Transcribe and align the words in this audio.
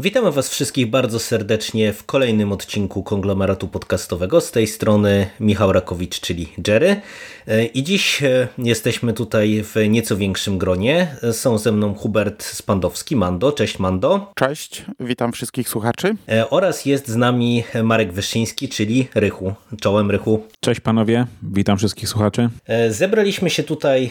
Witamy 0.00 0.32
Was 0.32 0.48
wszystkich 0.48 0.90
bardzo 0.90 1.18
serdecznie 1.18 1.92
w 1.92 2.04
kolejnym 2.04 2.52
odcinku 2.52 3.02
konglomeratu 3.02 3.68
podcastowego. 3.68 4.40
Z 4.40 4.50
tej 4.50 4.66
strony 4.66 5.26
Michał 5.40 5.72
Rakowicz, 5.72 6.20
czyli 6.20 6.48
Jerry. 6.68 7.00
E, 7.46 7.64
I 7.64 7.82
dziś 7.82 8.22
e, 8.22 8.48
jesteśmy 8.58 9.12
tutaj 9.12 9.64
w 9.64 9.88
nieco 9.88 10.16
większym 10.16 10.58
gronie. 10.58 11.16
E, 11.22 11.32
są 11.32 11.58
ze 11.58 11.72
mną 11.72 11.94
Hubert 11.94 12.44
Spandowski, 12.44 13.16
Mando. 13.16 13.52
Cześć 13.52 13.78
Mando. 13.78 14.32
Cześć, 14.34 14.84
witam 15.00 15.32
wszystkich 15.32 15.68
słuchaczy. 15.68 16.16
Oraz 16.50 16.86
jest 16.86 17.08
z 17.08 17.16
nami 17.16 17.64
Marek 17.82 18.12
Wyszyński, 18.12 18.68
czyli 18.68 19.08
Rychu. 19.14 19.54
Czołem 19.80 20.10
Rychu. 20.10 20.46
Cześć 20.60 20.80
panowie, 20.80 21.26
witam 21.42 21.78
wszystkich 21.78 22.08
słuchaczy. 22.08 22.48
Zebraliśmy 22.88 23.50
się 23.50 23.62
tutaj 23.62 24.10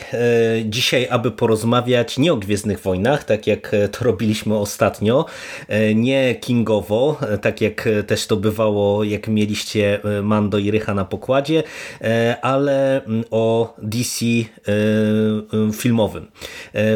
dzisiaj, 0.65 1.07
aby 1.09 1.31
porozmawiać 1.31 2.17
nie 2.17 2.33
o 2.33 2.37
Gwiezdnych 2.37 2.79
Wojnach, 2.79 3.23
tak 3.23 3.47
jak 3.47 3.75
to 3.91 4.05
robiliśmy 4.05 4.57
ostatnio, 4.57 5.25
nie 5.95 6.35
kingowo, 6.35 7.19
tak 7.41 7.61
jak 7.61 7.89
też 8.07 8.27
to 8.27 8.37
bywało, 8.37 9.03
jak 9.03 9.27
mieliście 9.27 9.99
Mando 10.23 10.57
i 10.57 10.71
Rycha 10.71 10.93
na 10.93 11.05
pokładzie, 11.05 11.63
ale 12.41 13.01
o 13.31 13.75
DC 13.77 14.25
filmowym. 15.73 16.27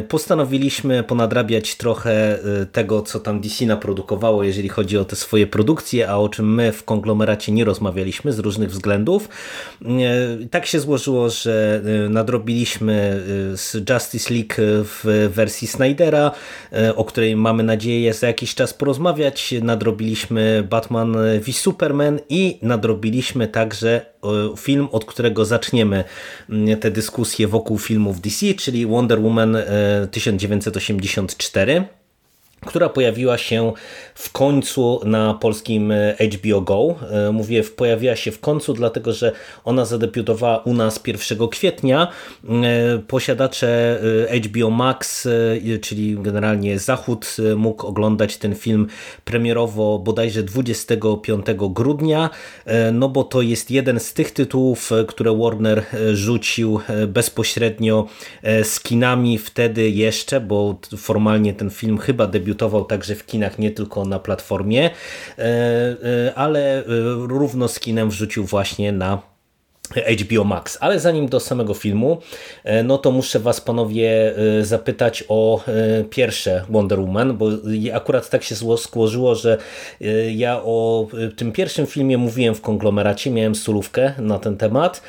Postanowiliśmy 0.08 1.04
ponadrabiać 1.04 1.76
trochę 1.76 2.40
tego, 2.72 3.02
co 3.02 3.20
tam 3.20 3.42
DC 3.42 3.66
naprodukowało, 3.66 4.44
jeżeli 4.44 4.70
chodzi 4.70 4.98
o 4.98 5.06
te 5.06 5.16
swoje 5.16 5.48
produkcje, 5.48 6.10
a 6.10 6.18
o 6.18 6.30
czym 6.30 6.54
my 6.54 6.72
w 6.72 6.84
konglomeracie 6.84 7.52
nie 7.52 7.66
rozmawialiśmy 7.66 8.34
z 8.34 8.40
różnych 8.40 8.70
względów. 8.70 9.30
Tak 10.52 10.66
się 10.66 10.80
złożyło, 10.80 11.30
że 11.30 11.82
nadrobiliśmy 12.10 13.24
z 13.56 13.90
Justice 13.90 14.34
League 14.34 14.54
w 14.84 15.30
wersji 15.34 15.68
Snydera, 15.68 16.32
o 16.96 17.06
której 17.06 17.36
mamy 17.36 17.64
nadzieję 17.64 18.14
za 18.14 18.28
jakiś 18.28 18.56
czas 18.56 18.73
porozmawiać. 18.74 19.54
Nadrobiliśmy 19.62 20.68
Batman 20.70 21.18
v 21.42 21.54
Superman 21.54 22.20
i 22.30 22.60
nadrobiliśmy 22.62 23.48
także 23.48 24.06
film, 24.58 24.88
od 24.92 25.06
którego 25.06 25.46
zaczniemy 25.46 26.04
te 26.80 26.92
dyskusje 26.92 27.48
wokół 27.48 27.80
filmów 27.80 28.22
DC, 28.22 28.54
czyli 28.54 28.86
Wonder 28.86 29.22
Woman 29.22 29.58
1984 30.12 31.86
która 32.66 32.90
pojawiła 32.90 33.38
się 33.38 33.74
w 34.16 34.32
końcu 34.32 35.00
na 35.06 35.34
polskim 35.34 35.94
HBO 36.34 36.62
Go. 36.62 36.96
Mówię, 37.34 37.64
pojawiła 37.64 38.16
się 38.16 38.32
w 38.32 38.40
końcu, 38.40 38.74
dlatego 38.74 39.14
że 39.14 39.32
ona 39.66 39.86
zadebiutowała 39.86 40.58
u 40.58 40.74
nas 40.74 41.02
1 41.08 41.48
kwietnia. 41.48 42.08
Posiadacze 43.08 44.00
HBO 44.46 44.70
Max, 44.70 45.28
czyli 45.82 46.18
generalnie 46.22 46.80
Zachód, 46.80 47.36
mógł 47.56 47.88
oglądać 47.88 48.38
ten 48.38 48.56
film 48.56 48.88
premierowo 49.26 50.00
bodajże 50.00 50.44
25 50.44 51.46
grudnia, 51.56 52.30
no 52.94 53.10
bo 53.10 53.24
to 53.24 53.42
jest 53.42 53.72
jeden 53.72 54.00
z 54.00 54.14
tych 54.14 54.32
tytułów, 54.32 54.92
które 55.08 55.38
Warner 55.38 55.84
rzucił 56.14 56.80
bezpośrednio 57.08 58.08
z 58.64 58.80
kinami 58.80 59.38
wtedy 59.38 59.90
jeszcze, 59.90 60.40
bo 60.40 60.80
formalnie 60.98 61.54
ten 61.54 61.70
film 61.70 61.98
chyba 61.98 62.28
debiutował 62.28 62.86
także 62.86 63.16
w 63.16 63.26
kinach, 63.26 63.60
nie 63.60 63.72
tylko 63.72 64.03
na 64.06 64.20
platformie, 64.20 64.90
ale 66.36 66.84
równo 67.18 67.68
z 67.68 67.80
kinem 67.80 68.10
wrzucił 68.10 68.46
właśnie 68.46 68.92
na 68.92 69.33
HBO 69.92 70.44
Max. 70.44 70.78
Ale 70.82 71.00
zanim 71.00 71.28
do 71.28 71.40
samego 71.40 71.74
filmu, 71.74 72.18
no 72.84 72.98
to 72.98 73.12
muszę 73.12 73.40
Was 73.40 73.62
panowie 73.62 74.34
zapytać 74.62 75.24
o 75.28 75.64
pierwsze 76.10 76.66
Wonder 76.70 77.00
Woman, 77.00 77.38
bo 77.38 77.50
akurat 77.94 78.30
tak 78.30 78.44
się 78.44 78.56
złożyło, 78.56 79.36
że 79.36 79.58
ja 80.36 80.62
o 80.64 81.08
tym 81.36 81.52
pierwszym 81.52 81.86
filmie 81.86 82.18
mówiłem 82.18 82.56
w 82.56 82.62
konglomeracie, 82.62 83.32
miałem 83.32 83.56
solówkę 83.56 84.14
na 84.18 84.40
ten 84.40 84.58
temat 84.58 85.02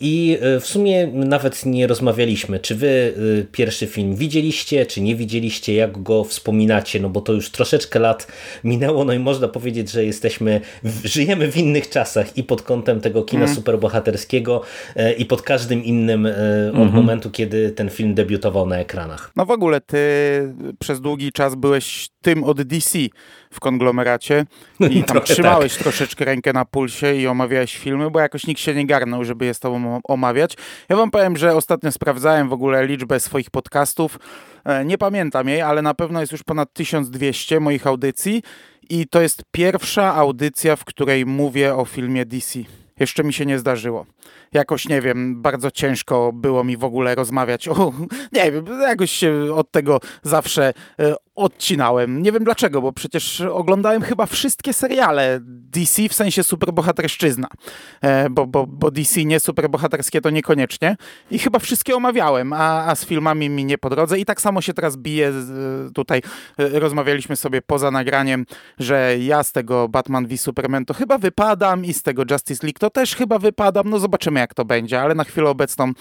i 0.00 0.38
w 0.60 0.66
sumie 0.66 1.06
nawet 1.06 1.66
nie 1.66 1.86
rozmawialiśmy, 1.86 2.58
czy 2.58 2.74
Wy 2.74 3.14
pierwszy 3.52 3.86
film 3.86 4.14
widzieliście, 4.14 4.86
czy 4.86 5.00
nie 5.00 5.16
widzieliście, 5.16 5.74
jak 5.74 6.02
go 6.02 6.24
wspominacie, 6.24 7.00
no 7.00 7.08
bo 7.08 7.20
to 7.20 7.32
już 7.32 7.50
troszeczkę 7.50 7.98
lat 7.98 8.26
minęło, 8.64 9.04
no 9.04 9.12
i 9.12 9.18
można 9.18 9.48
powiedzieć, 9.48 9.90
że 9.90 10.04
jesteśmy, 10.04 10.60
żyjemy 11.04 11.52
w 11.52 11.56
innych 11.56 11.88
czasach 11.88 12.38
i 12.38 12.44
pod 12.44 12.62
kątem 12.62 13.00
tego 13.00 13.22
kina 13.22 13.44
mm. 13.44 13.54
Superbohaterskiego 13.90 14.62
i 15.18 15.26
pod 15.26 15.42
każdym 15.42 15.84
innym 15.84 16.26
od 16.72 16.74
mhm. 16.74 16.92
momentu, 16.92 17.30
kiedy 17.30 17.70
ten 17.70 17.90
film 17.90 18.14
debiutował 18.14 18.66
na 18.66 18.76
ekranach. 18.76 19.30
No 19.36 19.46
w 19.46 19.50
ogóle 19.50 19.80
ty 19.80 19.98
przez 20.78 21.00
długi 21.00 21.32
czas 21.32 21.54
byłeś 21.54 22.08
tym 22.22 22.44
od 22.44 22.62
DC 22.62 22.98
w 23.50 23.60
konglomeracie 23.60 24.46
i 24.90 25.04
tam 25.04 25.22
trzymałeś 25.22 25.74
tak. 25.74 25.82
troszeczkę 25.82 26.24
rękę 26.24 26.52
na 26.52 26.64
pulsie 26.64 27.14
i 27.14 27.26
omawiałeś 27.26 27.78
filmy, 27.78 28.10
bo 28.10 28.20
jakoś 28.20 28.46
nikt 28.46 28.60
się 28.60 28.74
nie 28.74 28.86
garnął, 28.86 29.24
żeby 29.24 29.44
je 29.44 29.54
z 29.54 29.60
tobą 29.60 30.00
omawiać. 30.04 30.56
Ja 30.88 30.96
wam 30.96 31.10
powiem, 31.10 31.36
że 31.36 31.54
ostatnio 31.54 31.92
sprawdzałem 31.92 32.48
w 32.48 32.52
ogóle 32.52 32.86
liczbę 32.86 33.20
swoich 33.20 33.50
podcastów. 33.50 34.18
Nie 34.84 34.98
pamiętam 34.98 35.48
jej, 35.48 35.62
ale 35.62 35.82
na 35.82 35.94
pewno 35.94 36.20
jest 36.20 36.32
już 36.32 36.42
ponad 36.42 36.72
1200 36.72 37.60
moich 37.60 37.86
audycji 37.86 38.42
i 38.90 39.06
to 39.06 39.20
jest 39.20 39.42
pierwsza 39.52 40.14
audycja, 40.14 40.76
w 40.76 40.84
której 40.84 41.26
mówię 41.26 41.74
o 41.74 41.84
filmie 41.84 42.26
DC. 42.26 42.60
Jeszcze 43.00 43.24
mi 43.24 43.32
się 43.32 43.46
nie 43.46 43.58
zdarzyło. 43.58 44.06
Jakoś, 44.52 44.88
nie 44.88 45.00
wiem, 45.00 45.42
bardzo 45.42 45.70
ciężko 45.70 46.32
było 46.32 46.64
mi 46.64 46.76
w 46.76 46.84
ogóle 46.84 47.14
rozmawiać 47.14 47.68
o... 47.68 47.92
Nie 48.32 48.52
wiem, 48.52 48.64
jakoś 48.80 49.10
się 49.10 49.54
od 49.54 49.70
tego 49.70 50.00
zawsze 50.22 50.72
odcinałem. 51.34 52.22
Nie 52.22 52.32
wiem 52.32 52.44
dlaczego, 52.44 52.82
bo 52.82 52.92
przecież 52.92 53.40
oglądałem 53.40 54.02
chyba 54.02 54.26
wszystkie 54.26 54.72
seriale 54.72 55.38
DC 55.42 56.08
w 56.08 56.14
sensie 56.14 56.44
superbohaterszczyzna, 56.44 57.48
bo, 58.30 58.46
bo, 58.46 58.66
bo 58.66 58.90
DC 58.90 59.24
nie 59.24 59.40
superbohaterskie 59.40 60.20
to 60.20 60.30
niekoniecznie 60.30 60.96
i 61.30 61.38
chyba 61.38 61.58
wszystkie 61.58 61.96
omawiałem, 61.96 62.52
a, 62.52 62.86
a 62.86 62.94
z 62.94 63.04
filmami 63.04 63.50
mi 63.50 63.64
nie 63.64 63.78
po 63.78 63.90
drodze 63.90 64.18
i 64.18 64.24
tak 64.24 64.40
samo 64.40 64.60
się 64.60 64.74
teraz 64.74 64.96
bije 64.96 65.32
tutaj. 65.94 66.22
Rozmawialiśmy 66.58 67.36
sobie 67.36 67.62
poza 67.62 67.90
nagraniem, 67.90 68.46
że 68.78 69.18
ja 69.18 69.42
z 69.42 69.52
tego 69.52 69.88
Batman 69.88 70.26
v 70.26 70.36
Superman 70.36 70.84
to 70.84 70.94
chyba 70.94 71.18
wypadam 71.18 71.84
i 71.84 71.92
z 71.92 72.02
tego 72.02 72.22
Justice 72.30 72.66
League 72.66 72.78
to 72.78 72.90
też 72.90 73.16
chyba 73.16 73.38
wypadam. 73.38 73.90
No 73.90 73.98
zobaczymy 73.98 74.40
jak 74.40 74.54
to 74.54 74.64
będzie, 74.64 75.00
ale 75.00 75.14
na 75.14 75.24
chwilę 75.24 75.50
obecną 75.50 75.92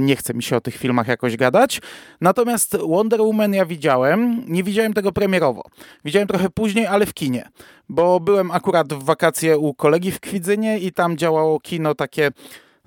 nie 0.00 0.16
chce 0.16 0.34
mi 0.34 0.42
się 0.42 0.56
o 0.56 0.60
tych 0.60 0.76
filmach 0.76 1.08
jakoś 1.08 1.36
gadać. 1.36 1.80
Natomiast 2.20 2.76
Wonder 2.88 3.20
Woman 3.20 3.54
ja 3.54 3.66
widziałem, 3.66 4.42
nie 4.48 4.59
widziałem 4.62 4.92
tego 4.92 5.12
premierowo. 5.12 5.62
Widziałem 6.04 6.28
trochę 6.28 6.50
później, 6.50 6.86
ale 6.86 7.06
w 7.06 7.14
kinie, 7.14 7.48
bo 7.88 8.20
byłem 8.20 8.50
akurat 8.50 8.92
w 8.92 9.04
wakacje 9.04 9.58
u 9.58 9.74
kolegi 9.74 10.12
w 10.12 10.20
Kwidzynie 10.20 10.78
i 10.78 10.92
tam 10.92 11.16
działało 11.16 11.60
kino 11.60 11.94
takie 11.94 12.30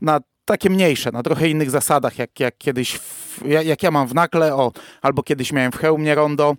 na 0.02 0.20
takie 0.46 0.70
mniejsze, 0.70 1.12
na 1.12 1.24
trochę 1.24 1.50
innych 1.50 1.72
zasadach, 1.72 2.20
jak, 2.20 2.40
jak 2.40 2.58
kiedyś, 2.58 2.98
w, 2.98 3.46
jak 3.46 3.84
ja 3.84 3.92
mam 3.92 4.08
w 4.08 4.14
Nakle, 4.16 4.56
o, 4.56 4.72
albo 5.02 5.24
kiedyś 5.24 5.52
miałem 5.52 5.72
w 5.72 5.78
Chełmie 5.78 6.16
Rondo, 6.16 6.56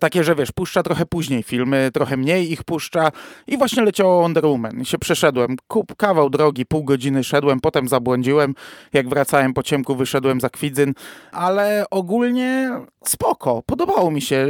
takie, 0.00 0.24
że 0.24 0.34
wiesz, 0.34 0.52
puszcza 0.52 0.82
trochę 0.82 1.06
później 1.06 1.42
filmy, 1.42 1.90
trochę 1.94 2.16
mniej 2.16 2.52
ich 2.52 2.64
puszcza 2.64 3.10
i 3.46 3.58
właśnie 3.58 3.82
leciało 3.82 4.20
Wonder 4.20 4.46
Woman 4.46 4.80
i 4.80 4.84
się 4.84 4.98
przeszedłem. 4.98 5.56
Kup, 5.68 5.96
kawał 5.96 6.30
drogi, 6.30 6.66
pół 6.66 6.84
godziny 6.84 7.24
szedłem, 7.24 7.60
potem 7.60 7.88
zabłądziłem, 7.88 8.54
jak 8.92 9.08
wracałem 9.08 9.54
po 9.54 9.62
ciemku 9.62 9.96
wyszedłem 9.96 10.40
za 10.40 10.50
Kwidzyn, 10.50 10.94
ale 11.32 11.84
ogólnie 11.90 12.70
spoko, 13.04 13.62
podobało 13.66 14.10
mi 14.10 14.22
się. 14.22 14.46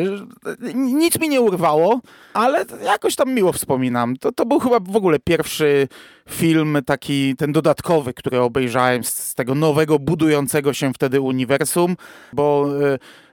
Nic 0.75 1.20
mi 1.20 1.28
nie 1.28 1.40
urwało, 1.40 2.00
ale 2.34 2.64
jakoś 2.84 3.16
tam 3.16 3.34
miło 3.34 3.52
wspominam. 3.52 4.16
To, 4.16 4.32
to 4.32 4.46
był 4.46 4.60
chyba 4.60 4.80
w 4.80 4.96
ogóle 4.96 5.19
pierwszy 5.19 5.88
film 6.31 6.79
taki, 6.87 7.37
ten 7.37 7.53
dodatkowy, 7.53 8.15
który 8.15 8.41
obejrzałem 8.41 9.05
z 9.05 9.35
tego 9.35 9.55
nowego, 9.55 9.99
budującego 9.99 10.73
się 10.73 10.93
wtedy 10.93 11.21
uniwersum, 11.21 11.97
bo 12.32 12.69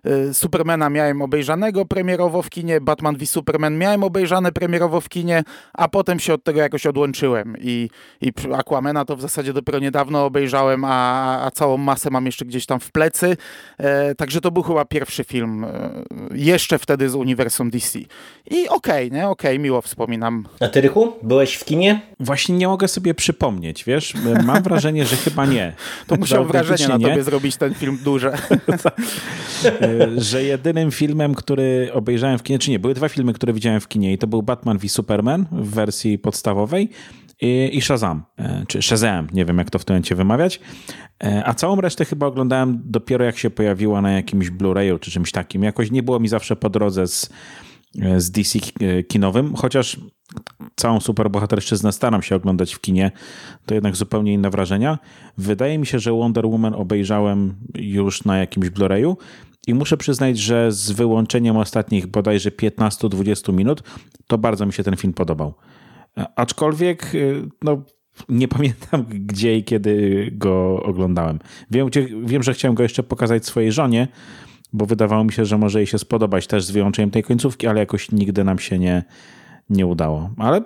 y, 0.06 0.10
y, 0.30 0.34
Supermana 0.34 0.90
miałem 0.90 1.22
obejrzanego 1.22 1.86
premierowo 1.86 2.42
w 2.42 2.50
kinie, 2.50 2.82
Batman 2.82 3.18
v 3.18 3.26
Superman 3.26 3.78
miałem 3.78 4.04
obejrzane 4.04 4.52
premierowo 4.52 5.02
w 5.02 5.10
kinie, 5.10 5.44
a 5.74 5.88
potem 5.88 6.20
się 6.20 6.34
od 6.34 6.44
tego 6.44 6.60
jakoś 6.60 6.86
odłączyłem 6.86 7.56
i, 7.60 7.90
i 8.22 8.32
Aquamena 8.54 9.06
to 9.06 9.16
w 9.16 9.22
zasadzie 9.22 9.54
dopiero 9.54 9.80
niedawno 9.80 10.26
obejrzałem, 10.26 10.86
a, 10.86 11.46
a 11.46 11.52
całą 11.52 11.78
masę 11.78 12.10
mam 12.10 12.26
jeszcze 12.26 12.46
gdzieś 12.46 12.66
tam 12.66 12.80
w 12.80 12.92
plecy, 12.92 13.38
e, 13.78 14.16
także 14.16 14.42
to 14.42 14.52
był 14.52 14.64
chyba 14.64 14.86
pierwszy 14.86 15.24
film 15.24 15.64
e, 15.64 16.04
jeszcze 16.34 16.80
wtedy 16.80 17.10
z 17.10 17.16
uniwersum 17.16 17.70
DC. 17.70 18.00
I 18.00 18.68
okej, 18.70 19.08
okay, 19.08 19.10
nie? 19.20 19.28
Okej, 19.28 19.52
okay, 19.52 19.60
miło 19.60 19.82
wspominam. 19.82 20.48
A 20.60 20.68
ty, 20.68 20.82
Rychu, 20.82 21.14
byłeś 21.24 21.56
w 21.56 21.66
kinie? 21.66 22.02
Właśnie 22.20 22.58
nie 22.58 22.68
mogę 22.68 22.81
mogę 22.82 22.88
sobie 22.88 23.14
przypomnieć, 23.14 23.84
wiesz? 23.84 24.14
Mam 24.46 24.64
wrażenie, 24.64 25.06
że 25.06 25.16
chyba 25.16 25.46
nie. 25.46 25.74
To 26.08 26.16
musiał 26.16 26.46
wrażenie 26.46 26.88
na 26.88 26.98
nie. 26.98 27.08
tobie 27.08 27.24
zrobić 27.24 27.58
ten 27.58 27.74
film 27.74 27.98
duże. 28.04 28.38
że 30.18 30.44
jedynym 30.44 30.92
filmem, 30.92 31.36
który 31.36 31.90
obejrzałem 31.94 32.40
w 32.40 32.44
kinie, 32.44 32.60
czy 32.60 32.72
nie, 32.72 32.80
były 32.80 32.94
dwa 32.94 33.10
filmy, 33.10 33.34
które 33.34 33.54
widziałem 33.54 33.82
w 33.82 33.88
kinie 33.88 34.14
i 34.14 34.18
to 34.18 34.28
był 34.28 34.44
Batman 34.44 34.78
v 34.78 34.90
Superman 34.90 35.46
w 35.52 35.70
wersji 35.70 36.20
podstawowej 36.20 36.90
i, 37.42 37.70
i 37.74 37.82
Shazam, 37.82 38.24
e, 38.38 38.64
czy 38.68 38.82
Shazam, 38.82 39.28
nie 39.34 39.46
wiem 39.46 39.58
jak 39.58 39.70
to 39.70 39.80
w 39.80 39.86
tym 39.86 39.94
momencie 39.94 40.16
wymawiać. 40.16 40.60
E, 41.24 41.44
a 41.46 41.54
całą 41.54 41.82
resztę 41.82 42.06
chyba 42.06 42.26
oglądałem 42.26 42.82
dopiero 42.86 43.26
jak 43.26 43.38
się 43.38 43.50
pojawiła 43.50 44.02
na 44.02 44.12
jakimś 44.12 44.50
Blu-rayu 44.50 45.00
czy 45.00 45.12
czymś 45.12 45.32
takim. 45.32 45.64
Jakoś 45.64 45.92
nie 45.92 46.04
było 46.04 46.20
mi 46.20 46.28
zawsze 46.28 46.56
po 46.56 46.70
drodze 46.70 47.08
z, 47.08 47.26
e, 47.26 47.30
z 48.18 48.32
DC 48.32 48.60
kinowym, 49.08 49.56
chociaż 49.56 50.00
całą 50.76 51.00
superbohaterszczyznę 51.00 51.92
staram 51.92 52.22
się 52.22 52.36
oglądać 52.36 52.74
w 52.74 52.82
kinie, 52.82 53.12
to 53.66 53.74
jednak 53.74 53.96
zupełnie 53.96 54.34
inne 54.34 54.50
wrażenia. 54.50 55.00
Wydaje 55.38 55.78
mi 55.78 55.86
się, 55.86 56.00
że 56.00 56.12
Wonder 56.12 56.46
Woman 56.46 56.74
obejrzałem 56.74 57.56
już 57.76 58.26
na 58.26 58.38
jakimś 58.38 58.68
Blu-rayu 58.68 59.16
i 59.68 59.74
muszę 59.74 59.98
przyznać, 59.98 60.40
że 60.40 60.72
z 60.72 60.92
wyłączeniem 60.92 61.58
ostatnich 61.58 62.08
bodajże 62.08 62.52
15-20 62.52 63.54
minut, 63.54 63.84
to 64.28 64.38
bardzo 64.38 64.66
mi 64.66 64.74
się 64.74 64.84
ten 64.84 64.98
film 64.98 65.14
podobał. 65.14 65.54
Aczkolwiek 66.36 67.12
no, 67.64 67.84
nie 68.30 68.48
pamiętam 68.48 69.06
gdzie 69.10 69.58
i 69.58 69.64
kiedy 69.64 70.28
go 70.32 70.84
oglądałem. 70.84 71.40
Wiem, 71.72 71.90
wiem, 72.24 72.44
że 72.44 72.54
chciałem 72.54 72.76
go 72.76 72.84
jeszcze 72.84 73.04
pokazać 73.04 73.46
swojej 73.46 73.72
żonie, 73.72 74.08
bo 74.74 74.86
wydawało 74.86 75.24
mi 75.24 75.32
się, 75.32 75.46
że 75.46 75.58
może 75.58 75.80
jej 75.80 75.88
się 75.88 75.98
spodobać 75.98 76.48
też 76.48 76.66
z 76.66 76.72
wyłączeniem 76.72 77.12
tej 77.12 77.24
końcówki, 77.24 77.68
ale 77.68 77.80
jakoś 77.80 78.12
nigdy 78.12 78.44
nam 78.44 78.60
się 78.60 78.80
nie, 78.80 79.04
nie 79.70 79.86
udało. 79.86 80.30
Ale 80.38 80.62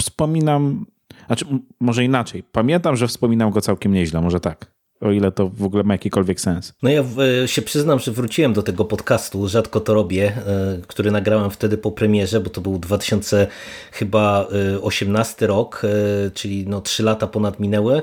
wspominam, 0.00 0.86
znaczy 1.26 1.44
może 1.80 2.04
inaczej. 2.04 2.42
Pamiętam, 2.52 2.96
że 2.96 3.06
wspominam 3.06 3.50
go 3.50 3.60
całkiem 3.60 3.92
nieźle, 3.92 4.20
może 4.20 4.40
tak 4.40 4.77
o 5.00 5.10
ile 5.12 5.32
to 5.32 5.48
w 5.48 5.64
ogóle 5.64 5.82
ma 5.82 5.94
jakikolwiek 5.94 6.40
sens. 6.40 6.72
No 6.82 6.90
ja 6.90 7.04
się 7.46 7.62
przyznam, 7.62 7.98
że 7.98 8.12
wróciłem 8.12 8.52
do 8.52 8.62
tego 8.62 8.84
podcastu, 8.84 9.48
rzadko 9.48 9.80
to 9.80 9.94
robię, 9.94 10.32
e, 10.36 10.78
który 10.86 11.10
nagrałem 11.10 11.50
wtedy 11.50 11.78
po 11.78 11.92
premierze, 11.92 12.40
bo 12.40 12.50
to 12.50 12.60
był 12.60 12.78
2000 12.78 13.46
chyba 13.92 14.48
18 14.82 15.44
e, 15.44 15.48
rok, 15.48 15.82
e, 15.84 16.30
czyli 16.30 16.66
no 16.66 16.80
3 16.80 17.02
lata 17.02 17.26
ponad 17.26 17.60
minęły 17.60 18.02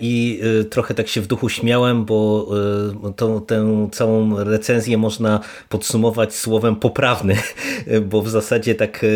i 0.00 0.42
trochę 0.70 0.94
tak 0.94 1.08
się 1.08 1.20
w 1.20 1.26
duchu 1.26 1.48
śmiałem, 1.48 2.04
bo 2.04 2.48
tą, 3.16 3.40
tę 3.40 3.88
całą 3.92 4.44
recenzję 4.44 4.98
można 4.98 5.40
podsumować 5.68 6.34
słowem 6.34 6.76
poprawny, 6.76 7.36
bo 8.10 8.22
w 8.22 8.28
zasadzie 8.28 8.74
tak 8.74 9.06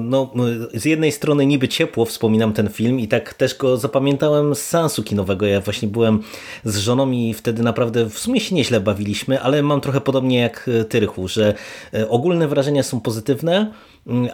no 0.00 0.32
z 0.74 0.84
jednej 0.84 1.12
strony 1.12 1.46
niby 1.46 1.68
ciepło 1.68 2.04
wspominam 2.04 2.52
ten 2.52 2.68
film 2.68 3.00
i 3.00 3.08
tak 3.08 3.34
też 3.34 3.56
go 3.56 3.76
zapamiętałem 3.76 4.54
z 4.54 4.62
sensu 4.62 5.02
kinowego, 5.02 5.46
ja 5.46 5.60
właśnie 5.60 5.88
byłem 5.96 6.22
z 6.64 6.76
żoną 6.76 7.10
i 7.10 7.34
wtedy 7.34 7.62
naprawdę 7.62 8.10
w 8.10 8.18
sumie 8.18 8.40
się 8.40 8.54
nieźle 8.54 8.80
bawiliśmy, 8.80 9.40
ale 9.40 9.62
mam 9.62 9.80
trochę 9.80 10.00
podobnie 10.00 10.38
jak 10.38 10.70
ty, 10.88 11.00
Rychu, 11.00 11.28
że 11.28 11.54
e, 11.94 12.08
ogólne 12.08 12.48
wrażenia 12.48 12.82
są 12.82 13.00
pozytywne, 13.00 13.72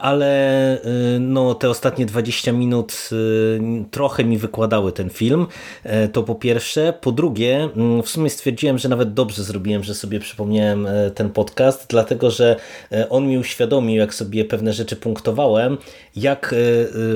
ale 0.00 0.78
y, 1.16 1.20
no, 1.20 1.54
te 1.54 1.70
ostatnie 1.70 2.06
20 2.06 2.52
minut 2.52 3.08
y, 3.12 3.84
trochę 3.90 4.24
mi 4.24 4.38
wykładały 4.38 4.92
ten 4.92 5.10
film. 5.10 5.46
E, 5.84 6.08
to 6.08 6.22
po 6.22 6.34
pierwsze. 6.34 6.92
Po 7.00 7.12
drugie, 7.12 7.68
mm, 7.76 8.02
w 8.02 8.08
sumie 8.08 8.30
stwierdziłem, 8.30 8.78
że 8.78 8.88
nawet 8.88 9.14
dobrze 9.14 9.42
zrobiłem, 9.42 9.84
że 9.84 9.94
sobie 9.94 10.20
przypomniałem 10.20 10.86
e, 10.86 11.10
ten 11.10 11.30
podcast, 11.30 11.86
dlatego 11.88 12.30
że 12.30 12.56
e, 12.92 13.08
on 13.08 13.26
mi 13.26 13.38
uświadomił, 13.38 13.96
jak 13.96 14.14
sobie 14.14 14.44
pewne 14.44 14.72
rzeczy 14.72 14.96
punktowałem, 14.96 15.78
jak 16.16 16.54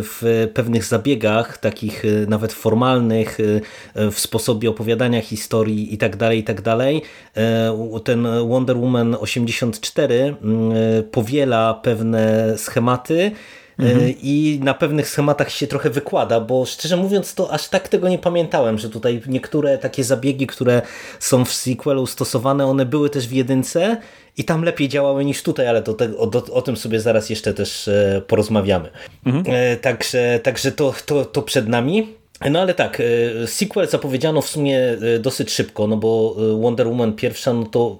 w 0.02 0.48
pewnych 0.54 0.84
zabiegach, 0.84 1.58
takich 1.58 2.02
nawet 2.28 2.52
formalnych, 2.52 3.38
w 3.94 4.20
sposobie 4.20 4.70
opowiadania 4.70 5.20
historii 5.20 5.94
i 5.94 5.98
tak 5.98 6.16
dalej, 6.16 6.38
i 6.38 6.44
tak 6.44 6.62
dalej, 6.62 7.02
ten 8.04 8.26
Wonder 8.48 8.76
Woman 8.76 9.16
84 9.20 10.36
mm, 10.42 10.72
powiela 11.10 11.74
pewne 11.74 12.45
schematy 12.56 13.30
mhm. 13.78 14.14
i 14.22 14.60
na 14.62 14.74
pewnych 14.74 15.08
schematach 15.08 15.50
się 15.50 15.66
trochę 15.66 15.90
wykłada, 15.90 16.40
bo 16.40 16.66
szczerze 16.66 16.96
mówiąc 16.96 17.34
to 17.34 17.52
aż 17.52 17.68
tak 17.68 17.88
tego 17.88 18.08
nie 18.08 18.18
pamiętałem, 18.18 18.78
że 18.78 18.90
tutaj 18.90 19.22
niektóre 19.26 19.78
takie 19.78 20.04
zabiegi, 20.04 20.46
które 20.46 20.82
są 21.18 21.44
w 21.44 21.52
sequelu 21.52 22.06
stosowane, 22.06 22.66
one 22.66 22.86
były 22.86 23.10
też 23.10 23.28
w 23.28 23.32
jedynce 23.32 23.96
i 24.36 24.44
tam 24.44 24.64
lepiej 24.64 24.88
działały 24.88 25.24
niż 25.24 25.42
tutaj, 25.42 25.68
ale 25.68 25.82
to, 25.82 25.94
te, 25.94 26.16
o, 26.16 26.30
o, 26.52 26.62
tym 26.62 26.76
sobie 26.76 27.00
zaraz 27.00 27.30
jeszcze 27.30 27.54
też 27.54 27.88
e, 27.88 28.22
porozmawiamy. 28.26 28.90
Mhm. 29.26 29.44
E, 29.48 29.76
także 29.76 30.40
także 30.42 30.72
to, 30.72 30.94
to, 31.06 31.24
to 31.24 31.42
przed 31.42 31.68
nami. 31.68 32.14
No 32.50 32.60
ale 32.60 32.74
tak, 32.74 33.00
e, 33.00 33.46
sequel 33.46 33.88
zapowiedziano 33.88 34.42
w 34.42 34.48
sumie 34.48 34.78
e, 34.78 35.18
dosyć 35.18 35.50
szybko, 35.50 35.86
no 35.86 35.96
bo 35.96 36.36
e, 36.38 36.60
Wonder 36.60 36.88
Woman 36.88 37.12
pierwsza, 37.12 37.52
no 37.52 37.66
to 37.66 37.98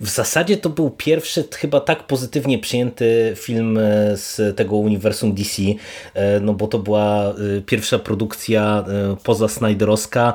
w 0.00 0.08
zasadzie 0.08 0.56
to 0.56 0.70
był 0.70 0.90
pierwszy 0.90 1.44
chyba 1.54 1.80
tak 1.80 2.06
pozytywnie 2.06 2.58
przyjęty 2.58 3.32
film 3.36 3.78
z 4.14 4.56
tego 4.56 4.76
uniwersum 4.76 5.34
DC, 5.34 5.62
no 6.40 6.54
bo 6.54 6.66
to 6.66 6.78
była 6.78 7.34
pierwsza 7.66 7.98
produkcja 7.98 8.84
poza 9.24 9.48
Snyderowska 9.48 10.34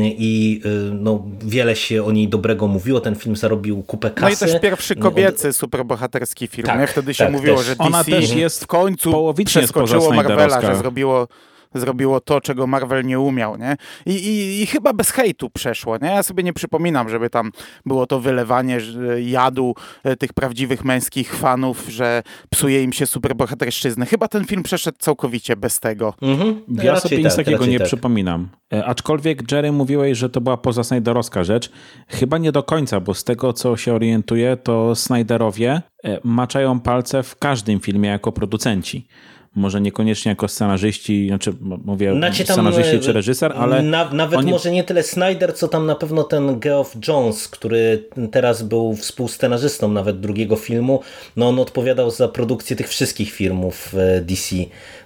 i 0.00 0.60
no 0.92 1.24
wiele 1.44 1.76
się 1.76 2.04
o 2.04 2.12
niej 2.12 2.28
dobrego 2.28 2.66
mówiło, 2.66 3.00
ten 3.00 3.14
film 3.14 3.36
zarobił 3.36 3.82
kupę 3.82 4.10
kasy. 4.10 4.22
No 4.22 4.48
i 4.48 4.52
też 4.52 4.60
pierwszy 4.60 4.96
kobiecy 4.96 5.52
superbohaterski 5.52 6.46
film, 6.46 6.66
tak, 6.66 6.90
Wtedy 6.90 7.14
się 7.14 7.24
tak, 7.24 7.32
mówiło, 7.32 7.56
też. 7.56 7.66
że 7.66 7.76
DC 7.76 7.86
Ona 7.86 8.04
też 8.04 8.30
jest 8.34 8.64
w 8.64 8.66
końcu 8.66 9.34
przeskoczyło 9.46 10.12
Marvela, 10.12 10.60
że 10.60 10.76
zrobiło 10.76 11.28
zrobiło 11.74 12.20
to, 12.20 12.40
czego 12.40 12.66
Marvel 12.66 13.04
nie 13.04 13.20
umiał, 13.20 13.56
nie? 13.56 13.76
I, 14.06 14.12
i, 14.12 14.62
i 14.62 14.66
chyba 14.66 14.92
bez 14.92 15.10
hejtu 15.10 15.50
przeszło, 15.50 15.96
nie? 16.02 16.08
Ja 16.08 16.22
sobie 16.22 16.42
nie 16.42 16.52
przypominam, 16.52 17.08
żeby 17.08 17.30
tam 17.30 17.52
było 17.86 18.06
to 18.06 18.20
wylewanie 18.20 18.78
jadu 19.20 19.74
e, 20.04 20.16
tych 20.16 20.32
prawdziwych 20.32 20.84
męskich 20.84 21.34
fanów, 21.34 21.86
że 21.88 22.22
psuje 22.50 22.82
im 22.82 22.92
się 22.92 23.06
superbohaterszczyzny. 23.06 24.06
Chyba 24.06 24.28
ten 24.28 24.44
film 24.44 24.62
przeszedł 24.62 24.98
całkowicie 25.00 25.56
bez 25.56 25.80
tego. 25.80 26.14
Mhm. 26.22 26.62
Ja 26.68 27.00
sobie 27.00 27.16
nic 27.16 27.36
tak, 27.36 27.46
takiego 27.46 27.66
nie 27.66 27.78
tak. 27.78 27.86
przypominam. 27.86 28.48
E, 28.72 28.84
aczkolwiek 28.84 29.52
Jerry 29.52 29.72
mówiłeś, 29.72 30.18
że 30.18 30.30
to 30.30 30.40
była 30.40 30.56
poza 30.56 30.84
Snyderowska 30.84 31.44
rzecz. 31.44 31.70
Chyba 32.08 32.38
nie 32.38 32.52
do 32.52 32.62
końca, 32.62 33.00
bo 33.00 33.14
z 33.14 33.24
tego, 33.24 33.52
co 33.52 33.76
się 33.76 33.94
orientuję, 33.94 34.56
to 34.56 34.94
Snyderowie 34.94 35.82
e, 36.04 36.18
maczają 36.24 36.80
palce 36.80 37.22
w 37.22 37.38
każdym 37.38 37.80
filmie 37.80 38.08
jako 38.08 38.32
producenci 38.32 39.06
może 39.54 39.80
niekoniecznie 39.80 40.28
jako 40.28 40.48
scenarzyści, 40.48 41.28
znaczy 41.28 41.52
mówię 41.84 42.14
znaczy 42.16 42.44
scenarzyści 42.44 43.00
czy 43.00 43.12
reżyser, 43.12 43.52
ale... 43.56 43.82
Na, 43.82 44.10
nawet 44.10 44.38
oni... 44.38 44.50
może 44.50 44.70
nie 44.70 44.84
tyle 44.84 45.02
Snyder, 45.02 45.54
co 45.54 45.68
tam 45.68 45.86
na 45.86 45.94
pewno 45.94 46.24
ten 46.24 46.60
Geoff 46.60 46.96
Jones, 47.08 47.48
który 47.48 48.08
teraz 48.30 48.62
był 48.62 48.96
współscenarzystą 48.96 49.92
nawet 49.92 50.20
drugiego 50.20 50.56
filmu, 50.56 51.00
no 51.36 51.48
on 51.48 51.58
odpowiadał 51.58 52.10
za 52.10 52.28
produkcję 52.28 52.76
tych 52.76 52.88
wszystkich 52.88 53.32
filmów 53.32 53.94
e, 53.94 54.20
DC. 54.20 54.56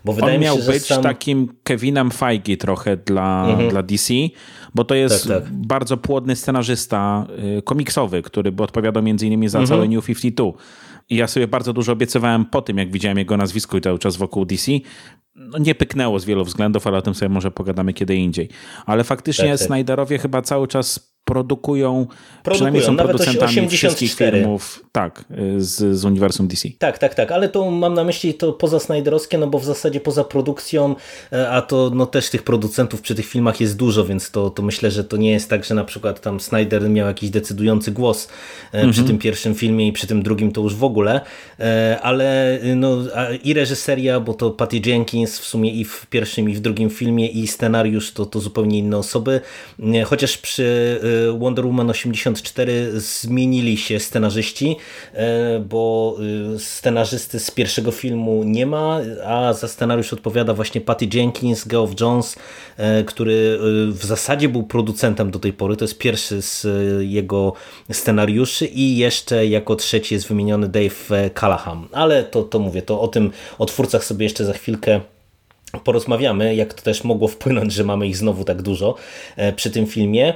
Bo 0.05 0.13
wydaje 0.13 0.35
on 0.35 0.41
mi 0.41 0.47
się, 0.47 0.53
miał 0.53 0.63
że 0.63 0.73
być 0.73 0.87
sam... 0.87 1.03
takim 1.03 1.49
Kevinem 1.63 2.11
Feige 2.11 2.57
trochę 2.57 2.97
dla, 2.97 3.47
mhm. 3.49 3.71
dla 3.71 3.83
DC, 3.83 4.15
bo 4.75 4.85
to 4.85 4.95
jest 4.95 5.29
tak, 5.29 5.43
tak. 5.43 5.53
bardzo 5.53 5.97
płodny 5.97 6.37
scenarzysta 6.37 7.27
y, 7.59 7.63
komiksowy, 7.63 8.23
który 8.23 8.53
by 8.53 8.63
odpowiadał 8.63 9.03
między 9.03 9.27
innymi 9.27 9.49
za 9.49 9.59
mhm. 9.59 9.79
cały 9.79 9.89
New 9.89 10.07
52. 10.07 10.53
I 11.09 11.17
ja 11.17 11.27
sobie 11.27 11.49
bardzo 11.49 11.73
dużo 11.73 11.93
obiecywałem 11.93 12.45
po 12.45 12.63
tym, 12.63 12.79
jak 12.79 12.91
widziałem 12.91 13.19
jego 13.19 13.37
nazwisko 13.37 13.77
i 13.79 13.81
cały 13.81 13.99
czas 13.99 14.17
wokół 14.17 14.45
DC. 14.45 14.73
No 15.35 15.59
nie 15.59 15.75
pyknęło 15.75 16.19
z 16.19 16.25
wielu 16.25 16.45
względów, 16.45 16.87
ale 16.87 16.99
o 16.99 17.03
tym 17.03 17.15
sobie 17.15 17.29
może 17.29 17.51
pogadamy 17.51 17.93
kiedy 17.93 18.17
indziej. 18.17 18.49
Ale 18.87 19.05
faktycznie 19.05 19.51
tak, 19.51 19.59
tak. 19.59 19.67
Snyderowie 19.67 20.19
chyba 20.19 20.43
cały 20.43 20.69
czas 20.69 21.16
produkują, 21.27 22.07
produkują 22.07 22.55
przynajmniej 22.55 22.83
są 22.83 22.93
nawet 22.93 23.17
producentami 23.17 23.51
84. 23.51 23.79
wszystkich 23.79 24.15
filmów 24.15 24.85
tak, 24.93 25.25
z, 25.59 25.99
z 25.99 26.05
uniwersum 26.05 26.49
DC. 26.49 26.69
Tak, 26.79 26.99
tak, 26.99 27.15
tak, 27.15 27.33
ale 27.33 27.49
to 27.49 27.71
mam 27.71 27.95
na 27.95 28.05
myśli 28.05 28.35
to 28.35 28.53
poza 28.53 28.81
Snyderowskie, 28.81 29.39
no 29.39 29.47
bo 29.47 29.59
w 29.59 29.65
zasadzie 29.65 30.01
poza 30.01 30.25
produkcją, 30.25 30.95
e, 31.33 31.51
a 31.51 31.63
to 31.63 31.91
no 31.95 32.07
też 32.07 32.31
tych 32.31 32.43
producentów 32.43 33.01
przy 33.01 33.15
tych 33.15 33.27
filmach 33.27 33.61
jest 33.61 33.77
dużo, 33.77 34.05
więc 34.05 34.31
to, 34.31 34.51
to 34.51 34.63
myślę, 34.63 34.91
że 34.91 35.05
to 35.05 35.17
nie 35.17 35.31
jest 35.31 35.51
tak, 35.51 35.65
że 35.65 35.75
na 35.75 35.85
przykład 35.85 36.21
tam 36.21 36.41
Snyder 36.41 36.91
miał 36.91 37.07
jakiś 37.07 37.31
decydujący 37.31 37.93
głos 37.93 38.29
mm 38.73 38.89
-hmm. 38.89 38.93
przy 38.93 39.05
tym 39.05 39.19
pierwszym 39.19 39.55
filmie 39.55 39.89
i 39.89 39.93
przy 39.93 40.07
tym 40.07 40.23
drugim 40.23 40.53
to 40.53 40.61
już 40.61 40.75
w 40.75 40.85
ogóle, 40.85 41.21
e, 41.61 41.99
ale 42.03 42.59
no 42.77 42.99
i 43.45 43.55
reżyseria, 43.55 44.21
bo 44.21 44.35
to 44.35 44.51
Patty 44.51 44.81
Jenkins 44.87 45.39
w 45.39 45.45
sumie 45.45 45.71
i 45.71 45.85
w 45.85 46.07
pierwszym 46.07 46.51
i 46.51 46.55
w 46.55 46.61
drugim 46.61 46.91
filmie 46.91 47.29
i 47.29 47.47
scenariusz 47.47 48.13
to, 48.13 48.27
to 48.27 48.41
zupełnie 48.41 48.79
inne 48.79 48.99
osoby, 48.99 49.41
chociaż 50.05 50.39
przy 50.39 51.01
Wonder 51.39 51.67
Woman 51.67 51.91
84 51.91 53.01
zmienili 53.01 53.77
się 53.77 54.01
scenarzyści, 54.01 54.77
e, 55.15 55.61
bo 55.61 56.17
y, 56.55 56.59
scenarzysty 56.59 57.41
z 57.41 57.51
pierwszego 57.51 57.91
filmu 57.91 58.45
nie 58.45 58.67
ma, 58.67 59.01
a 59.27 59.53
za 59.53 59.69
scenariusz 59.69 60.13
odpowiada 60.13 60.55
właśnie 60.55 60.81
Patty 60.81 61.09
Jenkins, 61.15 61.65
Geoff 61.65 62.01
Jones, 62.01 62.37
e, 62.77 63.05
który 63.05 63.59
w 63.91 64.05
zasadzie 64.05 64.49
był 64.49 64.63
producentem 64.63 65.31
do 65.31 65.39
tej 65.39 65.53
pory. 65.53 65.77
To 65.77 65.85
jest 65.85 65.99
pierwszy 65.99 66.43
z 66.43 66.67
jego 67.01 67.53
scenariuszy 67.93 68.67
i 68.67 68.97
jeszcze 68.97 69.47
jako 69.47 69.77
trzeci 69.77 70.15
jest 70.15 70.29
wymieniony 70.29 70.69
Dave 70.69 71.31
Callahan. 71.41 71.89
Ale 71.93 72.25
to, 72.25 72.43
to 72.43 72.59
mówię, 72.59 72.83
to 72.83 73.01
o 73.01 73.09
tym 73.09 73.31
o 73.59 73.67
twórcach 73.67 74.05
sobie 74.05 74.27
jeszcze 74.27 74.45
za 74.45 74.53
chwilkę 74.53 75.01
porozmawiamy, 75.85 76.55
jak 76.55 76.75
to 76.75 76.83
też 76.83 77.05
mogło 77.05 77.29
wpłynąć, 77.29 77.73
że 77.73 77.85
mamy 77.85 78.07
ich 78.07 78.17
znowu 78.17 78.45
tak 78.45 78.63
dużo 78.63 78.95
przy 79.57 79.71
tym 79.71 79.87
filmie, 79.87 80.35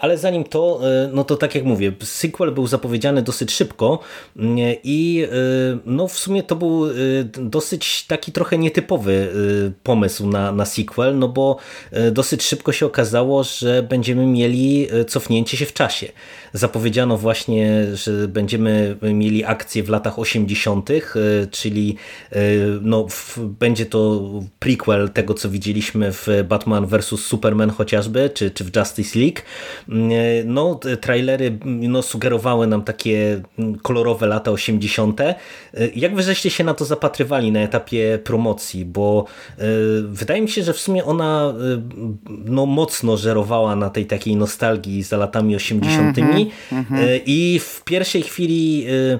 ale 0.00 0.18
zanim 0.18 0.44
to, 0.44 0.80
no 1.12 1.24
to 1.24 1.36
tak 1.36 1.54
jak 1.54 1.64
mówię, 1.64 1.92
sequel 2.02 2.52
był 2.52 2.66
zapowiedziany 2.66 3.22
dosyć 3.22 3.52
szybko 3.52 3.98
mm, 4.36 4.76
i 4.84 5.26
no 5.86 6.08
w 6.08 6.18
sumie 6.18 6.42
to 6.42 6.56
był 6.56 6.84
dosyć 7.34 8.06
taki 8.06 8.32
trochę 8.32 8.58
nietypowy 8.58 9.32
pomysł 9.82 10.26
na, 10.26 10.52
na 10.52 10.64
sequel, 10.64 11.18
no 11.18 11.28
bo 11.28 11.56
dosyć 12.12 12.42
szybko 12.42 12.72
się 12.72 12.86
okazało, 12.86 13.44
że 13.44 13.82
będziemy 13.82 14.26
mieli 14.26 14.88
cofnięcie 15.08 15.56
się 15.56 15.66
w 15.66 15.72
czasie. 15.72 16.06
Zapowiedziano 16.52 17.18
właśnie, 17.18 17.86
że 17.94 18.28
będziemy 18.28 18.96
mieli 19.02 19.44
akcję 19.44 19.82
w 19.82 19.88
latach 19.88 20.18
80., 20.18 20.90
czyli 21.50 21.96
no, 22.80 23.06
będzie 23.38 23.86
to 23.86 24.30
prequel 24.76 25.10
tego, 25.10 25.34
co 25.34 25.50
widzieliśmy 25.50 26.12
w 26.12 26.28
Batman 26.48 26.86
vs. 26.86 27.06
Superman 27.06 27.70
chociażby, 27.70 28.30
czy, 28.34 28.50
czy 28.50 28.64
w 28.64 28.76
Justice 28.76 29.18
League. 29.18 29.40
No, 30.44 30.80
trailery 31.00 31.58
no, 31.64 32.02
sugerowały 32.02 32.66
nam 32.66 32.82
takie 32.82 33.42
kolorowe 33.82 34.26
lata 34.26 34.50
80. 34.50 35.20
Jak 35.94 36.14
wy 36.14 36.22
żeście 36.22 36.50
się 36.50 36.64
na 36.64 36.74
to 36.74 36.84
zapatrywali 36.84 37.52
na 37.52 37.60
etapie 37.60 38.18
promocji? 38.24 38.84
Bo 38.84 39.24
y, 39.58 39.62
wydaje 40.02 40.42
mi 40.42 40.48
się, 40.48 40.62
że 40.62 40.72
w 40.72 40.80
sumie 40.80 41.04
ona 41.04 41.54
no, 42.28 42.66
mocno 42.66 43.16
żerowała 43.16 43.76
na 43.76 43.90
tej 43.90 44.06
takiej 44.06 44.36
nostalgii 44.36 45.02
za 45.02 45.16
latami 45.16 45.56
80. 45.56 46.18
Mm 46.18 46.30
-hmm, 46.30 46.46
mm 46.72 46.84
-hmm. 46.84 47.20
i 47.26 47.60
w 47.60 47.84
pierwszej 47.84 48.22
chwili 48.22 48.86
Mm, 48.86 49.18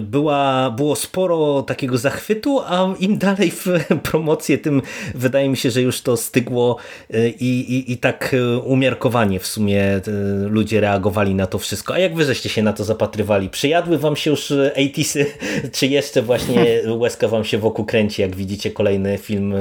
była, 0.00 0.70
było 0.70 0.96
sporo 0.96 1.62
takiego 1.62 1.98
zachwytu, 1.98 2.60
a 2.66 2.94
im 3.00 3.18
dalej 3.18 3.50
w 3.50 3.66
promocję, 4.10 4.58
tym 4.58 4.82
wydaje 5.14 5.48
mi 5.48 5.56
się, 5.56 5.70
że 5.70 5.82
już 5.82 6.00
to 6.00 6.16
stygło 6.16 6.76
y, 7.14 7.34
i, 7.40 7.74
i, 7.74 7.92
i 7.92 7.98
tak 7.98 8.34
y, 8.34 8.58
umiarkowanie 8.58 9.40
w 9.40 9.46
sumie 9.46 9.96
y, 9.96 10.00
ludzie 10.48 10.80
reagowali 10.80 11.34
na 11.34 11.46
to 11.46 11.58
wszystko. 11.58 11.94
A 11.94 11.98
jak 11.98 12.14
wy 12.14 12.24
żeście 12.24 12.48
się 12.48 12.62
na 12.62 12.72
to 12.72 12.84
zapatrywali? 12.84 13.50
Przyjadły 13.50 13.98
wam 13.98 14.16
się 14.16 14.30
już 14.30 14.50
80 14.50 15.28
czy 15.76 15.86
jeszcze 15.86 16.22
właśnie 16.22 16.82
łezka 17.02 17.28
wam 17.28 17.44
się 17.44 17.58
wokół 17.58 17.84
kręci, 17.84 18.22
jak 18.22 18.36
widzicie 18.36 18.70
kolejny 18.70 19.18
film 19.18 19.54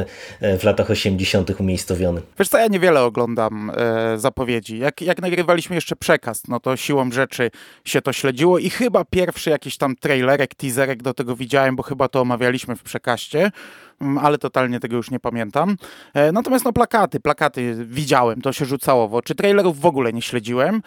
w 0.60 0.64
latach 0.64 0.90
80 0.90 1.60
umiejscowiony? 1.60 2.22
Wiesz 2.40 2.50
co, 2.50 2.58
ja 2.58 2.68
niewiele 2.68 3.04
oglądam 3.04 3.72
zapowiedzi. 4.18 4.78
Jak, 4.80 5.02
jak 5.02 5.22
nagrywaliśmy 5.22 5.76
jeszcze 5.76 5.96
przekaz, 5.96 6.48
no 6.48 6.60
to 6.60 6.78
siłą 6.78 7.12
rzeczy 7.12 7.52
się 7.86 8.02
to 8.02 8.14
śledziło 8.14 8.60
i 8.60 8.70
chyba 8.70 9.06
pierwszy 9.06 9.50
jakiś 9.50 9.73
jakiś 9.74 9.78
tam 9.78 9.96
trailerek, 9.96 10.56
teaserek 10.56 11.04
do 11.04 11.14
tego 11.14 11.36
widziałem, 11.36 11.76
bo 11.76 11.84
chyba 11.84 12.08
to 12.08 12.22
omawialiśmy 12.22 12.76
w 12.76 12.84
przekaście, 12.84 13.52
mm, 14.02 14.18
ale 14.18 14.38
totalnie 14.38 14.80
tego 14.80 14.96
już 14.96 15.12
nie 15.12 15.20
pamiętam. 15.20 15.78
E, 16.14 16.32
natomiast 16.32 16.66
no 16.66 16.74
plakaty, 16.74 17.20
plakaty 17.20 17.86
widziałem, 17.86 18.42
to 18.42 18.54
się 18.54 18.66
rzucało 18.66 19.08
w 19.08 19.16
oczy. 19.16 19.36
Trailerów 19.36 19.80
w 19.80 19.86
ogóle 19.86 20.14
nie 20.14 20.22
śledziłem 20.22 20.82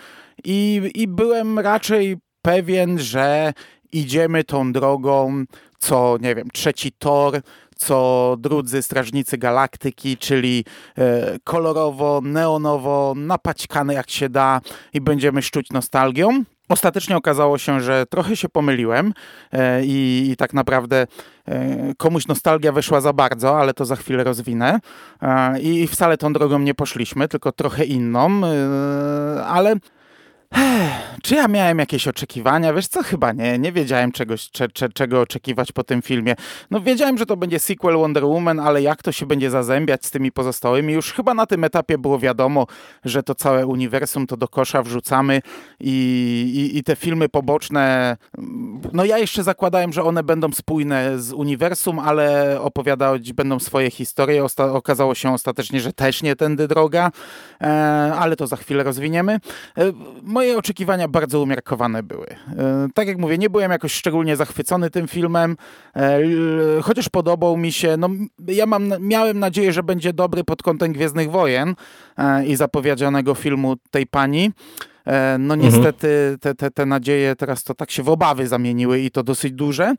i, 0.45 0.91
i 0.95 1.09
byłem 1.09 1.59
raczej 1.59 2.17
pewien, 2.43 2.99
że 2.99 3.53
idziemy 3.93 4.45
tą 4.45 4.73
drogą, 4.73 5.45
co 5.79 6.19
nie 6.21 6.35
wiem, 6.35 6.49
trzeci 6.53 6.93
tor, 6.93 7.41
co 7.77 8.37
drudzy 8.39 8.83
Strażnicy 8.83 9.39
Galaktyki, 9.39 10.17
czyli 10.17 10.65
e, 10.99 11.39
kolorowo, 11.45 12.21
neonowo, 12.25 13.15
napaćkane 13.17 13.95
jak 13.95 14.11
się 14.11 14.29
da 14.29 14.61
i 14.93 15.01
będziemy 15.01 15.43
szczuć 15.43 15.71
nostalgią. 15.71 16.45
Ostatecznie 16.69 17.17
okazało 17.17 17.59
się, 17.59 17.81
że 17.81 18.07
trochę 18.07 18.37
się 18.37 18.49
pomyliłem 18.49 19.15
e, 19.53 19.85
i, 19.85 20.29
i, 20.31 20.37
tak 20.37 20.55
naprawdę 20.55 21.07
e, 21.49 21.95
komuś 21.97 22.27
nostalgia 22.27 22.73
wyszła 22.73 23.01
za 23.01 23.13
bardzo, 23.13 23.61
ale 23.61 23.75
to 23.75 23.85
za 23.85 23.97
chwilę 23.97 24.25
rozwinę. 24.25 24.81
E, 25.23 25.61
I 25.61 25.87
wcale 25.87 26.19
tą 26.19 26.33
drogą 26.33 26.59
nie 26.59 26.75
poszliśmy, 26.75 27.29
tylko 27.29 27.53
trochę 27.53 27.85
inną, 27.85 28.41
ale 29.47 29.77
czy 31.23 31.35
ja 31.35 31.49
miałem 31.49 31.79
jakieś 31.79 32.09
oczekiwania? 32.09 32.73
Wiesz 32.73 32.89
co, 32.89 33.03
chyba 33.03 33.33
nie. 33.33 33.59
Nie 33.59 33.73
wiedziałem 33.73 34.13
czegoś, 34.13 34.51
cze, 34.51 34.69
cze, 34.69 34.89
czego 34.89 35.21
oczekiwać 35.21 35.73
po 35.73 35.85
tym 35.85 36.03
filmie. 36.03 36.35
No 36.71 36.81
wiedziałem, 36.81 37.19
że 37.19 37.27
to 37.27 37.37
będzie 37.37 37.59
sequel 37.59 37.97
Wonder 37.97 38.25
Woman, 38.25 38.61
ale 38.61 38.83
jak 38.83 39.03
to 39.03 39.13
się 39.13 39.27
będzie 39.27 39.51
zazębiać 39.51 40.07
z 40.07 40.11
tymi 40.11 40.33
pozostałymi? 40.33 40.93
Już 40.93 41.13
chyba 41.13 41.35
na 41.35 41.47
tym 41.47 41.65
etapie 41.65 41.99
było 41.99 42.19
wiadomo, 42.19 42.67
że 43.05 43.23
to 43.23 43.35
całe 43.35 43.67
uniwersum 43.67 44.27
to 44.27 44.37
do 44.37 44.49
kosza 44.49 44.83
wrzucamy 44.83 45.43
i, 45.81 45.93
i, 46.55 46.79
i 46.79 46.83
te 46.83 46.97
filmy 46.97 47.29
poboczne, 47.29 48.17
no 48.93 49.05
ja 49.05 49.19
jeszcze 49.19 49.43
zakładałem, 49.43 49.93
że 49.93 50.03
one 50.03 50.23
będą 50.23 50.53
spójne 50.53 51.19
z 51.19 51.33
uniwersum, 51.33 51.99
ale 51.99 52.57
opowiadać 52.61 53.33
będą 53.33 53.59
swoje 53.59 53.91
historie. 53.91 54.45
Osta 54.45 54.73
okazało 54.73 55.15
się 55.15 55.33
ostatecznie, 55.33 55.81
że 55.81 55.93
też 55.93 56.23
nie 56.23 56.37
tędy 56.37 56.69
droga, 56.69 57.11
e, 57.61 57.67
ale 58.19 58.37
to 58.37 58.47
za 58.47 58.57
chwilę 58.57 58.85
rozwiniemy. 58.85 59.41
E, 59.79 59.93
moje 60.37 60.59
oczekiwania 60.59 61.09
bardzo 61.09 61.43
umiarkowane 61.43 62.03
były. 62.03 62.27
E, 62.27 62.89
tak 62.95 63.09
jak 63.09 63.19
mówię, 63.19 63.39
nie 63.39 63.51
byłem 63.51 63.71
jakoś 63.71 63.93
szczególnie 63.93 64.37
zachwycony 64.37 64.91
tym 64.91 65.09
filmem, 65.09 65.57
e, 65.97 66.21
chociaż 66.83 67.09
podobał 67.09 67.57
mi 67.57 67.73
się. 67.73 67.97
No, 67.97 68.09
ja 68.49 68.67
mam, 68.67 68.93
miałem 69.01 69.39
nadzieję, 69.39 69.73
że 69.73 69.83
będzie 69.83 70.13
dobry 70.13 70.45
pod 70.45 70.63
kątem 70.63 70.93
Gwiezdnych 70.93 71.31
Wojen 71.31 71.75
e, 72.19 72.47
i 72.47 72.57
zapowiedzianego 72.57 73.35
filmu 73.35 73.77
tej 73.91 74.07
pani. 74.07 74.53
No 75.39 75.55
mhm. 75.55 75.61
niestety 75.61 76.37
te, 76.41 76.55
te, 76.55 76.71
te 76.71 76.87
nadzieje 76.87 77.37
teraz 77.37 77.65
to 77.65 77.75
tak 77.75 77.91
się 77.91 78.03
w 78.03 78.09
obawy 78.09 78.49
zamieniły 78.49 79.01
i 79.01 79.11
to 79.11 79.23
dosyć 79.23 79.53
duże. 79.53 79.95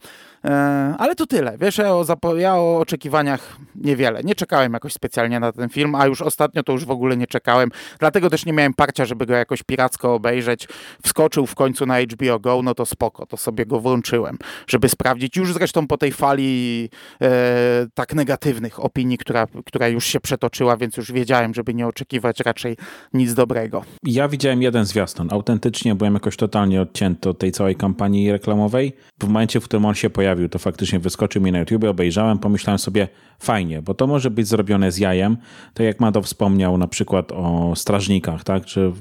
E, 0.45 0.95
ale 0.97 1.15
to 1.15 1.25
tyle. 1.25 1.57
Wiesz, 1.57 1.77
ja 1.77 1.93
o, 1.93 2.05
ja 2.37 2.55
o 2.55 2.79
oczekiwaniach 2.79 3.57
niewiele. 3.75 4.23
Nie 4.23 4.35
czekałem 4.35 4.73
jakoś 4.73 4.93
specjalnie 4.93 5.39
na 5.39 5.51
ten 5.51 5.69
film, 5.69 5.95
a 5.95 6.05
już 6.05 6.21
ostatnio 6.21 6.63
to 6.63 6.71
już 6.71 6.85
w 6.85 6.91
ogóle 6.91 7.17
nie 7.17 7.27
czekałem. 7.27 7.69
Dlatego 7.99 8.29
też 8.29 8.45
nie 8.45 8.53
miałem 8.53 8.73
parcia, 8.73 9.05
żeby 9.05 9.25
go 9.25 9.33
jakoś 9.33 9.63
piracko 9.63 10.13
obejrzeć. 10.13 10.67
Wskoczył 11.03 11.45
w 11.45 11.55
końcu 11.55 11.85
na 11.85 12.01
HBO 12.01 12.39
Go, 12.39 12.61
no 12.63 12.75
to 12.75 12.85
spoko, 12.85 13.25
to 13.25 13.37
sobie 13.37 13.65
go 13.65 13.79
włączyłem, 13.79 14.37
żeby 14.67 14.89
sprawdzić. 14.89 15.37
Już 15.37 15.53
zresztą 15.53 15.87
po 15.87 15.97
tej 15.97 16.11
fali 16.11 16.89
e, 17.21 17.87
tak 17.93 18.15
negatywnych 18.15 18.85
opinii, 18.85 19.17
która, 19.17 19.47
która 19.65 19.87
już 19.87 20.05
się 20.05 20.19
przetoczyła, 20.19 20.77
więc 20.77 20.97
już 20.97 21.11
wiedziałem, 21.11 21.53
żeby 21.53 21.73
nie 21.73 21.87
oczekiwać 21.87 22.39
raczej 22.39 22.77
nic 23.13 23.33
dobrego. 23.33 23.83
Ja 24.03 24.27
widziałem 24.27 24.61
jeden 24.61 24.85
zwiastun. 24.97 25.27
Autentycznie 25.31 25.95
byłem 25.95 26.13
jakoś 26.13 26.37
totalnie 26.37 26.81
odcięty 26.81 27.29
od 27.29 27.39
tej 27.39 27.51
całej 27.51 27.75
kampanii 27.75 28.31
reklamowej. 28.31 28.93
W 29.19 29.27
momencie, 29.27 29.59
w 29.59 29.63
którym 29.63 29.85
on 29.85 29.95
się 29.95 30.09
pojawił, 30.09 30.49
to 30.49 30.59
faktycznie 30.59 30.99
wyskoczył 30.99 31.41
mi 31.41 31.51
na 31.51 31.59
YouTube, 31.59 31.83
obejrzałem, 31.83 32.39
pomyślałem 32.39 32.79
sobie, 32.79 33.07
fajnie, 33.39 33.81
bo 33.81 33.93
to 33.93 34.07
może 34.07 34.31
być 34.31 34.47
zrobione 34.47 34.91
z 34.91 34.97
jajem, 34.97 35.37
tak 35.73 35.85
jak 35.85 35.99
Mado 35.99 36.21
wspomniał 36.21 36.77
na 36.77 36.87
przykład 36.87 37.31
o 37.31 37.73
Strażnikach, 37.75 38.43
tak, 38.43 38.65
czy 38.65 38.91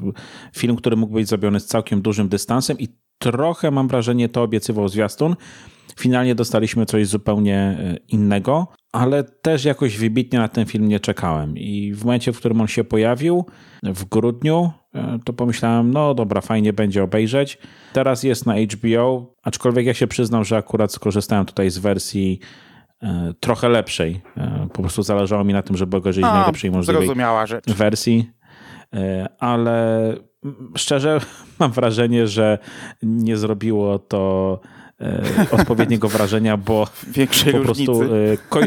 film, 0.56 0.76
który 0.76 0.96
mógł 0.96 1.14
być 1.14 1.28
zrobiony 1.28 1.60
z 1.60 1.66
całkiem 1.66 2.02
dużym 2.02 2.28
dystansem 2.28 2.78
i 2.78 2.88
trochę 3.18 3.70
mam 3.70 3.88
wrażenie 3.88 4.28
to 4.28 4.42
obiecywał 4.42 4.88
zwiastun. 4.88 5.36
Finalnie 6.00 6.34
dostaliśmy 6.34 6.86
coś 6.86 7.06
zupełnie 7.06 7.56
e, 7.56 7.96
innego, 8.08 8.68
ale 8.92 9.24
też 9.24 9.64
jakoś 9.64 9.98
wybitnie 9.98 10.38
na 10.38 10.48
ten 10.48 10.66
film 10.66 10.88
nie 10.88 11.00
czekałem. 11.00 11.58
I 11.58 11.92
w 11.94 12.04
momencie, 12.04 12.32
w 12.32 12.38
którym 12.38 12.60
on 12.60 12.66
się 12.66 12.84
pojawił, 12.84 13.44
w 13.82 14.04
grudniu, 14.04 14.70
e, 14.94 15.18
to 15.24 15.32
pomyślałem, 15.32 15.90
no 15.90 16.14
dobra, 16.14 16.40
fajnie 16.40 16.72
będzie 16.72 17.02
obejrzeć. 17.02 17.58
Teraz 17.92 18.22
jest 18.22 18.46
na 18.46 18.54
HBO, 18.56 19.34
aczkolwiek 19.42 19.86
ja 19.86 19.94
się 19.94 20.06
przyznam, 20.06 20.44
że 20.44 20.56
akurat 20.56 20.92
skorzystałem 20.92 21.46
tutaj 21.46 21.70
z 21.70 21.78
wersji 21.78 22.40
e, 23.02 23.32
trochę 23.40 23.68
lepszej. 23.68 24.20
Po 24.72 24.82
prostu 24.82 25.02
zależało 25.02 25.44
mi 25.44 25.52
na 25.52 25.62
tym, 25.62 25.76
żeby 25.76 25.96
obejrzeć 25.96 26.24
A, 26.24 26.34
najlepszej 26.34 26.70
możliwej 26.70 27.08
wersji. 27.66 28.30
Ale 29.38 30.12
szczerze 30.76 31.20
mam 31.60 31.72
wrażenie, 31.72 32.26
że 32.26 32.58
nie 33.02 33.36
zrobiło 33.36 33.98
to 33.98 34.60
odpowiedniego 35.50 36.08
wrażenia, 36.08 36.56
bo 36.56 36.88
Większej 37.08 37.52
po 37.52 37.58
różnicy. 37.58 37.92
prostu 37.92 38.14
e, 38.14 38.36
ko 38.48 38.60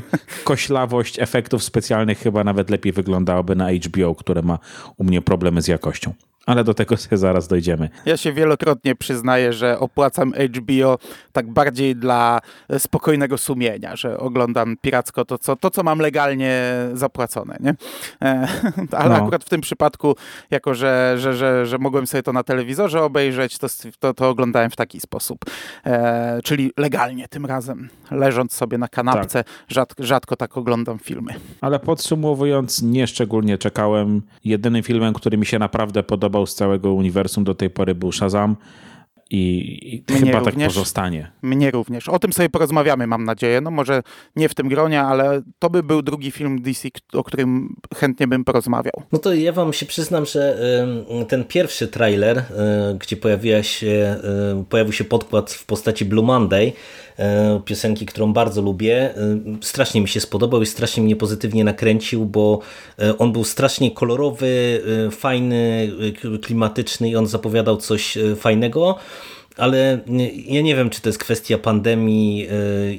koślawość 0.43 1.19
efektów 1.19 1.63
specjalnych 1.63 2.19
chyba 2.19 2.43
nawet 2.43 2.69
lepiej 2.69 2.91
wyglądałaby 2.91 3.55
na 3.55 3.71
HBO, 3.71 4.15
które 4.15 4.41
ma 4.41 4.59
u 4.97 5.03
mnie 5.03 5.21
problemy 5.21 5.61
z 5.61 5.67
jakością 5.67 6.13
ale 6.49 6.63
do 6.63 6.73
tego 6.73 6.97
sobie 6.97 7.17
zaraz 7.17 7.47
dojdziemy. 7.47 7.89
Ja 8.05 8.17
się 8.17 8.33
wielokrotnie 8.33 8.95
przyznaję, 8.95 9.53
że 9.53 9.79
opłacam 9.79 10.33
HBO 10.55 10.97
tak 11.31 11.49
bardziej 11.49 11.95
dla 11.95 12.41
spokojnego 12.77 13.37
sumienia, 13.37 13.95
że 13.95 14.17
oglądam 14.17 14.75
piracko 14.81 15.25
to, 15.25 15.37
co, 15.37 15.55
to, 15.55 15.69
co 15.69 15.83
mam 15.83 15.99
legalnie 15.99 16.63
zapłacone. 16.93 17.57
Nie? 17.59 17.75
E, 18.21 18.47
ale 18.99 19.09
no. 19.09 19.15
akurat 19.15 19.43
w 19.43 19.49
tym 19.49 19.61
przypadku, 19.61 20.15
jako 20.51 20.75
że, 20.75 21.15
że, 21.17 21.33
że, 21.33 21.65
że 21.65 21.77
mogłem 21.77 22.07
sobie 22.07 22.23
to 22.23 22.33
na 22.33 22.43
telewizorze 22.43 23.03
obejrzeć, 23.03 23.57
to, 23.57 23.67
to, 23.99 24.13
to 24.13 24.29
oglądałem 24.29 24.69
w 24.69 24.75
taki 24.75 24.99
sposób. 24.99 25.39
E, 25.85 26.39
czyli 26.43 26.71
legalnie 26.77 27.27
tym 27.27 27.45
razem, 27.45 27.89
leżąc 28.11 28.53
sobie 28.53 28.77
na 28.77 28.87
kanapce, 28.87 29.43
tak. 29.43 29.53
rzadko, 29.67 30.03
rzadko 30.03 30.35
tak 30.35 30.57
oglądam 30.57 30.99
filmy. 30.99 31.33
Ale 31.61 31.79
podsumowując, 31.79 32.81
nie 32.81 33.07
szczególnie 33.07 33.57
czekałem. 33.57 34.21
Jedynym 34.43 34.83
filmem, 34.83 35.13
który 35.13 35.37
mi 35.37 35.45
się 35.45 35.59
naprawdę 35.59 36.03
podobał, 36.03 36.38
z 36.45 36.55
całego 36.55 36.93
uniwersum 36.93 37.43
do 37.43 37.55
tej 37.55 37.69
pory 37.69 37.95
był 37.95 38.11
Shazam. 38.11 38.55
i, 39.31 40.03
i 40.09 40.13
chyba 40.13 40.41
tak 40.41 40.53
również. 40.53 40.73
pozostanie. 40.73 41.31
Mnie 41.41 41.71
również. 41.71 42.09
O 42.09 42.19
tym 42.19 42.33
sobie 42.33 42.49
porozmawiamy, 42.49 43.07
mam 43.07 43.23
nadzieję. 43.23 43.61
No 43.61 43.71
może 43.71 44.01
nie 44.35 44.49
w 44.49 44.55
tym 44.55 44.69
gronie, 44.69 45.01
ale 45.01 45.41
to 45.59 45.69
by 45.69 45.83
był 45.83 46.01
drugi 46.01 46.31
film 46.31 46.61
DC, 46.61 46.87
o 47.13 47.23
którym 47.23 47.75
chętnie 47.95 48.27
bym 48.27 48.43
porozmawiał. 48.43 48.93
No 49.11 49.19
to 49.19 49.33
ja 49.33 49.51
wam 49.51 49.73
się 49.73 49.85
przyznam, 49.85 50.25
że 50.25 50.57
ten 51.27 51.43
pierwszy 51.45 51.87
trailer, 51.87 52.37
y, 52.37 52.43
gdzie 52.99 53.17
pojawiła 53.17 53.63
się, 53.63 54.15
y, 54.61 54.65
pojawił 54.65 54.93
się 54.93 55.03
podkład 55.03 55.51
w 55.51 55.65
postaci 55.65 56.05
Blue 56.05 56.25
Monday, 56.25 56.73
piosenki, 57.65 58.05
którą 58.05 58.33
bardzo 58.33 58.61
lubię, 58.61 59.17
y, 59.17 59.65
strasznie 59.65 60.01
mi 60.01 60.07
się 60.07 60.19
spodobał 60.19 60.61
i 60.61 60.65
strasznie 60.65 61.03
mnie 61.03 61.15
pozytywnie 61.15 61.63
nakręcił, 61.63 62.25
bo 62.25 62.59
y, 63.03 63.17
on 63.17 63.31
był 63.31 63.43
strasznie 63.43 63.91
kolorowy, 63.91 64.81
fajny, 65.11 65.91
klimatyczny 66.41 67.09
i 67.09 67.15
on 67.15 67.27
zapowiadał 67.27 67.77
coś 67.77 68.17
fajnego. 68.35 68.95
Ale 69.57 69.99
ja 70.45 70.61
nie 70.61 70.75
wiem, 70.75 70.89
czy 70.89 71.01
to 71.01 71.09
jest 71.09 71.19
kwestia 71.19 71.57
pandemii 71.57 72.47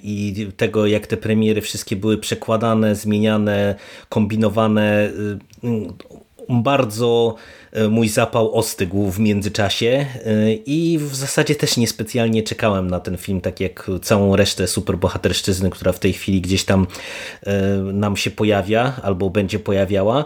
i 0.03 0.47
tego, 0.57 0.87
jak 0.87 1.07
te 1.07 1.17
premiery 1.17 1.61
wszystkie 1.61 1.97
były 1.97 2.19
przekładane, 2.19 2.95
zmieniane, 2.95 3.75
kombinowane. 4.09 5.11
Bardzo 6.49 7.35
mój 7.91 8.09
zapał 8.09 8.55
ostygł 8.55 9.11
w 9.11 9.19
międzyczasie 9.19 10.07
yy, 10.27 10.55
i 10.67 10.99
w 10.99 11.17
zasadzie 11.17 11.55
też 11.55 11.77
niespecjalnie 11.77 12.43
czekałem 12.43 12.91
na 12.91 13.01
ten 13.01 13.17
film, 13.17 13.41
tak 13.41 13.61
jak 13.61 13.91
całą 14.03 14.37
resztę 14.37 14.67
superbohaterszczyzny, 14.67 15.71
która 15.71 15.93
w 15.93 15.99
tej 15.99 16.13
chwili 16.13 16.41
gdzieś 16.41 16.65
tam 16.65 16.87
yy, 17.47 17.53
nam 17.93 18.17
się 18.17 18.31
pojawia 18.31 18.93
albo 19.03 19.31
będzie 19.31 19.59
pojawiała. 19.59 20.25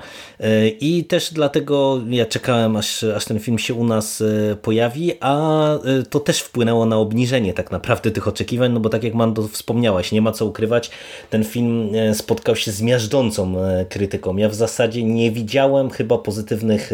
I 0.81 1.05
też 1.05 1.33
dlatego 1.33 2.01
ja 2.09 2.27
czekałem, 2.27 2.77
aż, 2.77 3.05
aż 3.05 3.25
ten 3.25 3.39
film 3.39 3.59
się 3.59 3.75
u 3.75 3.85
nas 3.85 4.23
pojawi, 4.63 5.13
a 5.21 5.69
to 6.11 6.21
też 6.21 6.41
wpłynęło 6.41 6.87
na 6.87 6.97
obniżenie 6.97 7.55
tak 7.55 7.71
naprawdę 7.71 8.11
tych 8.11 8.29
oczekiwań, 8.29 8.73
no 8.73 8.81
bo 8.81 8.89
tak 8.89 9.05
jak 9.05 9.15
Mando 9.15 9.49
wspomniałaś, 9.49 10.13
nie 10.13 10.23
ma 10.23 10.33
co 10.33 10.47
ukrywać, 10.47 10.91
ten 11.31 11.45
film 11.45 11.91
spotkał 12.13 12.57
się 12.57 12.73
z 12.73 12.83
miażdżącą 12.83 13.55
krytyką. 13.89 14.37
Ja 14.37 14.49
w 14.49 14.55
zasadzie 14.55 15.03
nie 15.03 15.31
widziałem 15.31 15.91
chyba 15.91 16.19
pozytywnych 16.19 16.91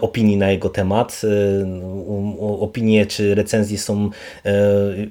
opinii 0.00 0.36
na 0.36 0.50
jego 0.50 0.68
temat. 0.68 1.20
O- 2.40 2.60
Opinie 2.60 3.06
czy 3.06 3.34
recenzje 3.34 3.78
są 3.78 4.10
yy, 4.44 4.52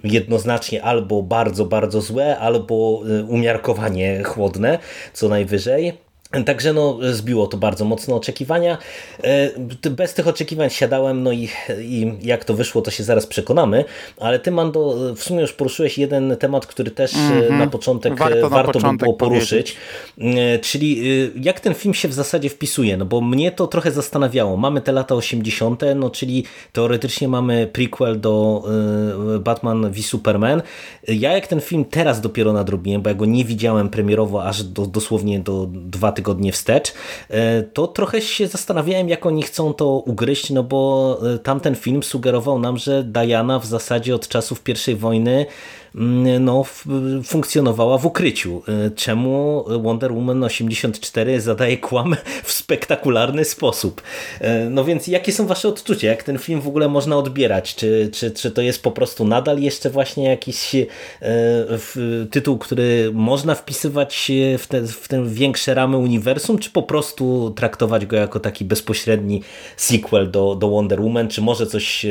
jednoznacznie 0.04 0.84
albo 0.84 1.22
bardzo, 1.24 1.66
bardzo 1.66 2.02
złe, 2.02 2.38
albo 2.38 3.02
umiarkowanie 3.28 4.24
chłodne, 4.24 4.80
co 5.14 5.30
najwyżej. 5.30 5.94
Także 6.46 6.74
no, 6.74 6.98
zbiło 7.12 7.48
to 7.48 7.58
bardzo 7.58 7.86
mocno 7.86 8.16
oczekiwania. 8.16 8.78
E, 9.24 9.90
Bez 9.90 10.14
tych 10.14 10.28
oczekiwań 10.28 10.70
siadałem, 10.70 11.24
no 11.24 11.32
i, 11.32 11.50
i 11.82 12.14
jak 12.22 12.46
to 12.46 12.54
wyszło, 12.54 12.82
to 12.82 12.92
się 12.92 13.04
zaraz 13.04 13.28
przekonamy. 13.28 13.86
Ale 14.20 14.40
ty, 14.40 14.52
Mando, 14.52 14.96
w 15.16 15.24
sumie 15.24 15.42
już 15.42 15.54
poruszyłeś 15.54 15.98
jeden 15.98 16.38
temat, 16.38 16.66
który 16.66 16.92
też 16.92 17.14
e, 17.14 17.54
na 17.54 17.68
początek 17.68 18.16
Warto 18.16 18.36
warto, 18.36 18.50
na 18.50 18.56
warto 18.56 18.68
by 18.68 18.74
początek 18.74 19.06
było 19.06 19.14
poruszyć. 19.14 19.76
E, 20.22 20.60
Czyli 20.60 21.00
e, 21.00 21.40
jak 21.42 21.60
ten 21.60 21.74
film 21.74 21.94
się 21.94 22.08
w 22.08 22.14
zasadzie 22.14 22.50
wpisuje? 22.50 22.98
No 22.98 23.06
bo 23.06 23.22
mnie 23.22 23.52
to 23.52 23.68
trochę 23.68 23.92
zastanawiało. 23.92 24.58
Mamy 24.58 24.82
te 24.82 24.92
lata 24.92 25.16
80., 25.16 25.82
no 25.96 26.10
czyli 26.10 26.46
teoretycznie 26.74 27.28
mamy 27.28 27.68
prequel 27.68 28.20
do 28.20 28.64
e, 29.36 29.40
Batman 29.40 29.92
v 29.92 30.02
Superman. 30.02 30.62
Ja 31.08 31.34
jak 31.34 31.48
ten 31.48 31.62
film 31.62 31.86
teraz 31.86 32.22
dopiero 32.22 32.54
nadrobiłem, 32.54 33.02
bo 33.02 33.10
ja 33.10 33.16
go 33.16 33.26
nie 33.26 33.46
widziałem 33.46 33.90
premierowo 33.90 34.44
aż 34.44 34.64
do, 34.64 34.86
dosłownie 34.86 35.40
do 35.40 35.68
dwa 35.72 36.19
tygodnie 36.20 36.52
wstecz, 36.52 36.94
e, 37.30 37.64
to 37.64 37.88
trochę 37.88 38.22
się 38.22 38.48
zastanawiałem, 38.48 39.10
jak 39.10 39.26
oni 39.26 39.44
chcą 39.44 39.74
to 39.74 39.88
ugryźć, 39.88 40.50
no 40.50 40.64
bo 40.64 41.20
e, 41.36 41.40
tamten 41.40 41.76
film 41.76 42.04
sugerował 42.04 42.60
nam, 42.60 42.78
że 42.78 43.04
Diana 43.04 43.60
w 43.60 43.66
zasadzie 43.66 44.16
od 44.16 44.28
czasów 44.28 44.62
I 44.88 44.96
wojny 44.96 45.46
no, 46.40 46.62
f- 46.62 46.86
funkcjonowała 47.24 47.98
w 47.98 48.06
ukryciu. 48.06 48.62
E, 48.68 48.92
Czemu 48.92 49.66
Wonder 49.82 50.14
Woman 50.14 50.44
84 50.44 51.42
zadaje 51.42 51.78
kłam 51.78 52.16
w 52.44 52.52
spektakularny 52.52 53.46
sposób? 53.46 54.02
E, 54.42 54.70
No 54.70 54.84
więc 54.84 55.08
jakie 55.08 55.32
są 55.32 55.48
wasze 55.48 55.68
odczucia? 55.68 56.08
Jak 56.08 56.24
ten 56.24 56.38
film 56.38 56.62
w 56.62 56.68
ogóle 56.68 56.90
można 56.90 57.18
odbierać? 57.18 57.76
Czy, 57.76 58.10
czy, 58.14 58.32
czy 58.32 58.52
to 58.52 58.62
jest 58.62 58.84
po 58.84 58.92
prostu 58.92 59.26
nadal 59.26 59.60
jeszcze 59.60 59.90
właśnie 59.90 60.24
jakiś 60.24 60.76
w- 61.22 62.28
tytuł, 62.32 62.58
który 62.58 63.12
można 63.14 63.56
wpisywać 63.56 64.32
w 64.58 64.68
te, 64.68 64.82
w 64.88 65.08
te 65.08 65.26
większe 65.26 65.74
ramy 65.74 65.98
uniwersum, 65.98 66.60
czy 66.60 66.70
po 66.70 66.84
prostu 66.84 67.54
traktować 67.56 68.06
go 68.06 68.16
jako 68.16 68.40
taki 68.40 68.66
bezpośredni 68.66 69.44
sequel 69.78 70.32
do, 70.32 70.56
do 70.56 70.70
Wonder 70.70 71.02
Woman, 71.02 71.28
czy 71.28 71.42
może 71.42 71.68
coś 71.68 72.06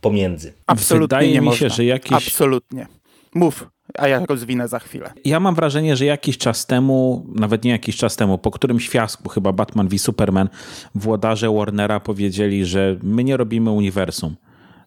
pomiędzy? 0.00 0.52
Absolutnie 0.66 1.04
Wydaje 1.04 1.40
mi 1.40 1.40
można. 1.40 1.68
się, 1.68 1.74
że 1.74 1.84
jakiś- 1.84 2.12
Absolutnie. 2.12 2.86
Mów, 3.34 3.66
a 3.98 4.08
ja 4.08 4.26
rozwinę 4.28 4.68
za 4.68 4.78
chwilę. 4.78 5.12
Ja 5.24 5.40
mam 5.40 5.54
wrażenie, 5.54 5.96
że 5.96 6.04
jakiś 6.04 6.38
czas 6.38 6.66
temu, 6.66 7.26
nawet 7.34 7.64
nie 7.64 7.70
jakiś 7.70 7.96
czas 7.96 8.16
temu, 8.16 8.38
po 8.38 8.50
którymś 8.50 8.88
fiasku 8.88 9.28
chyba 9.28 9.52
Batman 9.52 9.88
v 9.88 9.98
Superman, 9.98 10.48
włodarze 10.94 11.50
Warnera 11.50 12.00
powiedzieli, 12.00 12.64
że 12.64 12.96
my 13.02 13.24
nie 13.24 13.36
robimy 13.36 13.70
uniwersum. 13.70 14.36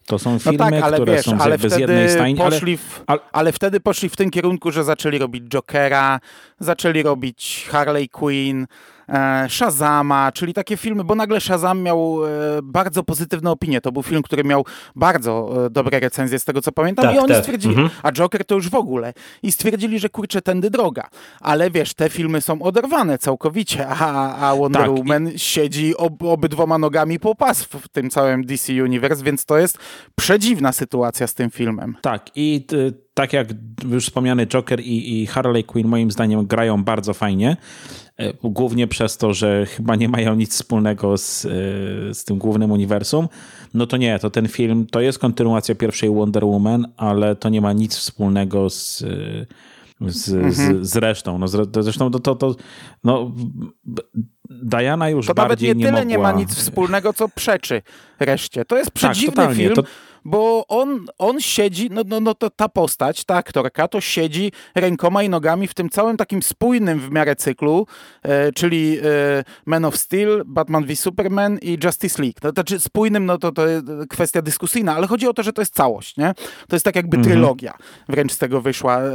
To 0.05 0.19
są 0.19 0.33
No 0.33 0.39
filmy, 0.39 0.57
tak, 0.57 0.73
ale 0.83 0.97
które 0.97 1.13
wiesz, 1.15 1.25
są 1.25 1.37
ale 1.37 1.57
z 1.57 1.77
jednej 1.77 2.09
stajni, 2.09 2.41
ale, 2.41 2.51
poszli 2.51 2.77
w, 2.77 3.03
ale- 3.07 3.19
ale 3.31 3.51
wtedy 3.51 3.79
poszli 3.79 4.09
w 4.09 4.15
tym 4.15 4.29
kierunku, 4.31 4.71
że 4.71 4.83
zaczęli 4.83 5.17
robić 5.17 5.43
Jokera, 5.43 6.19
zaczęli 6.59 7.03
robić 7.03 7.67
Harley 7.71 8.09
Quinn, 8.09 8.65
Shazama, 9.49 10.31
czyli 10.31 10.53
takie 10.53 10.77
filmy, 10.77 11.03
bo 11.03 11.15
nagle 11.15 11.41
Shazam 11.41 11.81
miał 11.81 12.25
e, 12.25 12.29
bardzo 12.63 13.03
pozytywne 13.03 13.51
opinie. 13.51 13.81
To 13.81 13.91
był 13.91 14.03
film, 14.03 14.21
który 14.23 14.43
miał 14.43 14.65
bardzo 14.95 15.65
e, 15.65 15.69
dobre 15.69 15.99
recenzje 15.99 16.39
z 16.39 16.45
tego, 16.45 16.61
co 16.61 16.71
pamiętam 16.71 17.05
Tak, 17.05 17.15
i 17.15 17.19
oni 17.19 17.27
tak. 17.27 17.37
stwierdzili, 17.43 17.73
Mhm. 17.73 17.89
a 18.03 18.11
Joker 18.11 18.45
to 18.45 18.55
już 18.55 18.69
w 18.69 18.75
ogóle. 18.75 19.13
I 19.43 19.51
stwierdzili, 19.51 19.99
że 19.99 20.09
kurczę, 20.09 20.41
tędy 20.41 20.69
droga. 20.69 21.09
Ale 21.41 21.71
wiesz, 21.71 21.93
te 21.93 22.09
filmy 22.09 22.41
są 22.41 22.61
oderwane 22.61 23.17
całkowicie, 23.17 23.87
a, 23.87 24.35
a 24.49 24.55
Wonder 24.55 24.81
Tak, 24.81 24.91
Woman 24.91 25.31
siedzi 25.37 25.97
ob, 25.97 26.23
obydwoma 26.23 26.77
nogami 26.77 27.19
po 27.19 27.35
pas 27.35 27.63
w, 27.63 27.87
tym 27.89 28.09
całym 28.09 28.45
DC 28.45 28.83
Universe, 28.83 29.23
więc 29.23 29.45
to 29.45 29.57
jest 29.57 29.77
przedziwna 30.15 30.71
sytuacja 30.71 31.27
z 31.27 31.33
tym 31.33 31.51
filmem. 31.51 31.95
Tak, 32.01 32.25
i 32.35 32.65
y, 32.73 32.93
tak 33.13 33.33
jak 33.33 33.47
już 33.89 34.03
wspomniany 34.05 34.47
Joker 34.47 34.79
i, 34.79 35.21
i 35.21 35.27
Harley 35.27 35.63
Quinn 35.63 35.87
moim 35.87 36.11
zdaniem 36.11 36.45
grają 36.45 36.83
bardzo 36.83 37.13
fajnie, 37.13 37.57
głównie 38.43 38.87
przez 38.87 39.17
to, 39.17 39.33
że 39.33 39.65
chyba 39.65 39.95
nie 39.95 40.09
mają 40.09 40.35
nic 40.35 40.51
wspólnego 40.53 41.17
z, 41.17 41.45
y, 41.45 41.49
z 42.13 42.23
tym 42.23 42.37
głównym 42.37 42.71
uniwersum, 42.71 43.27
no 43.73 43.87
to 43.87 43.97
nie, 43.97 44.19
to 44.19 44.29
ten 44.29 44.47
film 44.47 44.85
to 44.91 45.01
jest 45.01 45.19
kontynuacja 45.19 45.75
pierwszej 45.75 46.09
Wonder 46.09 46.45
Woman, 46.45 46.85
ale 46.97 47.35
to 47.35 47.49
nie 47.49 47.61
ma 47.61 47.73
nic 47.73 47.95
wspólnego 47.95 48.69
z... 48.69 49.01
y, 49.01 49.45
Z, 50.01 50.53
z, 50.55 50.87
z 50.87 50.95
resztą. 50.97 51.37
No, 51.37 51.45
zre- 51.45 51.83
zresztą 51.83 52.11
to, 52.11 52.19
to, 52.19 52.35
to 52.35 52.55
no, 53.03 53.31
Diana 54.49 55.09
już 55.09 55.27
To 55.27 55.33
nawet 55.33 55.49
bardziej 55.49 55.69
nie 55.69 55.75
nie 55.75 55.85
tyle 55.85 55.97
mogła... 55.97 56.09
nie 56.11 56.17
ma 56.17 56.31
nic 56.31 56.55
wspólnego, 56.55 57.13
co 57.13 57.29
przeczy 57.29 57.81
reszcie. 58.19 58.65
To 58.65 58.77
jest 58.77 58.91
przedziwny 58.91 59.27
totalnie, 59.35 59.55
film, 59.55 59.75
to- 59.75 59.83
bo 60.25 60.67
on, 60.67 61.05
on 61.17 61.39
siedzi, 61.39 61.89
no, 61.91 62.01
no, 62.07 62.19
no 62.19 62.35
to 62.35 62.49
ta 62.49 62.69
postać, 62.69 63.23
ta 63.25 63.35
aktorka, 63.35 63.87
to 63.87 64.01
siedzi 64.01 64.51
rękoma 64.75 65.23
i 65.23 65.29
nogami 65.29 65.67
w 65.67 65.73
tym 65.73 65.89
całym 65.89 66.17
takim 66.17 66.43
spójnym 66.43 66.99
w 66.99 67.11
miarę 67.11 67.35
cyklu, 67.35 67.87
e, 68.23 68.51
czyli 68.51 68.97
e, 68.97 69.03
Man 69.65 69.85
of 69.85 69.97
Steel, 69.97 70.43
Batman 70.45 70.85
v 70.85 70.95
Superman 70.95 71.57
i 71.61 71.77
Justice 71.83 72.21
League. 72.21 72.39
To 72.41 72.49
znaczy 72.49 72.79
spójnym, 72.79 73.25
no 73.25 73.37
to, 73.37 73.51
to 73.51 73.67
jest 73.67 73.85
kwestia 74.09 74.41
dyskusyjna, 74.41 74.95
ale 74.95 75.07
chodzi 75.07 75.27
o 75.27 75.33
to, 75.33 75.43
że 75.43 75.53
to 75.53 75.61
jest 75.61 75.73
całość, 75.73 76.17
nie? 76.17 76.33
To 76.67 76.75
jest 76.75 76.85
tak 76.85 76.95
jakby 76.95 77.17
trylogia 77.17 77.73
wręcz 78.09 78.31
z 78.31 78.37
tego 78.37 78.61
wyszła, 78.61 78.99
e, 78.99 79.11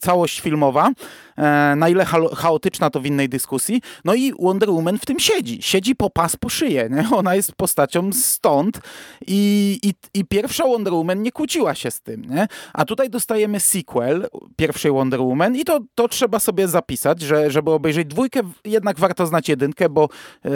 całość 0.00 0.40
filmowa. 0.40 0.90
E, 1.38 1.76
na 1.76 1.88
ile 1.88 2.04
chaotyczna 2.36 2.90
to 2.90 3.00
w 3.00 3.06
innej 3.06 3.28
dyskusji. 3.28 3.82
No 4.04 4.14
i 4.14 4.32
Wonder 4.38 4.70
Woman 4.70 4.98
w 4.98 5.06
tym 5.06 5.18
siedzi. 5.18 5.62
Siedzi 5.62 5.96
po 5.96 6.10
pas 6.10 6.36
po 6.36 6.48
szyję. 6.48 6.88
Nie? 6.90 7.08
Ona 7.18 7.34
jest 7.34 7.52
postacią 7.52 8.12
stąd 8.12 8.80
i, 9.26 9.78
i, 9.82 10.18
i 10.20 10.24
pierwsza 10.24 10.64
Wonder 10.64 10.92
Woman 10.92 11.22
nie 11.22 11.32
kłóciła 11.32 11.74
się 11.74 11.90
z 11.90 12.00
tym. 12.00 12.24
Nie? 12.24 12.48
A 12.72 12.84
tutaj 12.84 13.10
dostajemy 13.10 13.60
sequel 13.60 14.28
pierwszej 14.56 14.92
Wonder 14.92 15.20
Woman 15.20 15.56
i 15.56 15.64
to, 15.64 15.80
to 15.94 16.08
trzeba 16.08 16.38
sobie 16.38 16.68
zapisać, 16.68 17.20
że 17.20 17.50
żeby 17.50 17.70
obejrzeć 17.70 18.08
dwójkę, 18.08 18.40
jednak 18.64 18.98
warto 18.98 19.26
znać 19.26 19.48
jedynkę, 19.48 19.88
bo 19.88 20.08
e, 20.44 20.50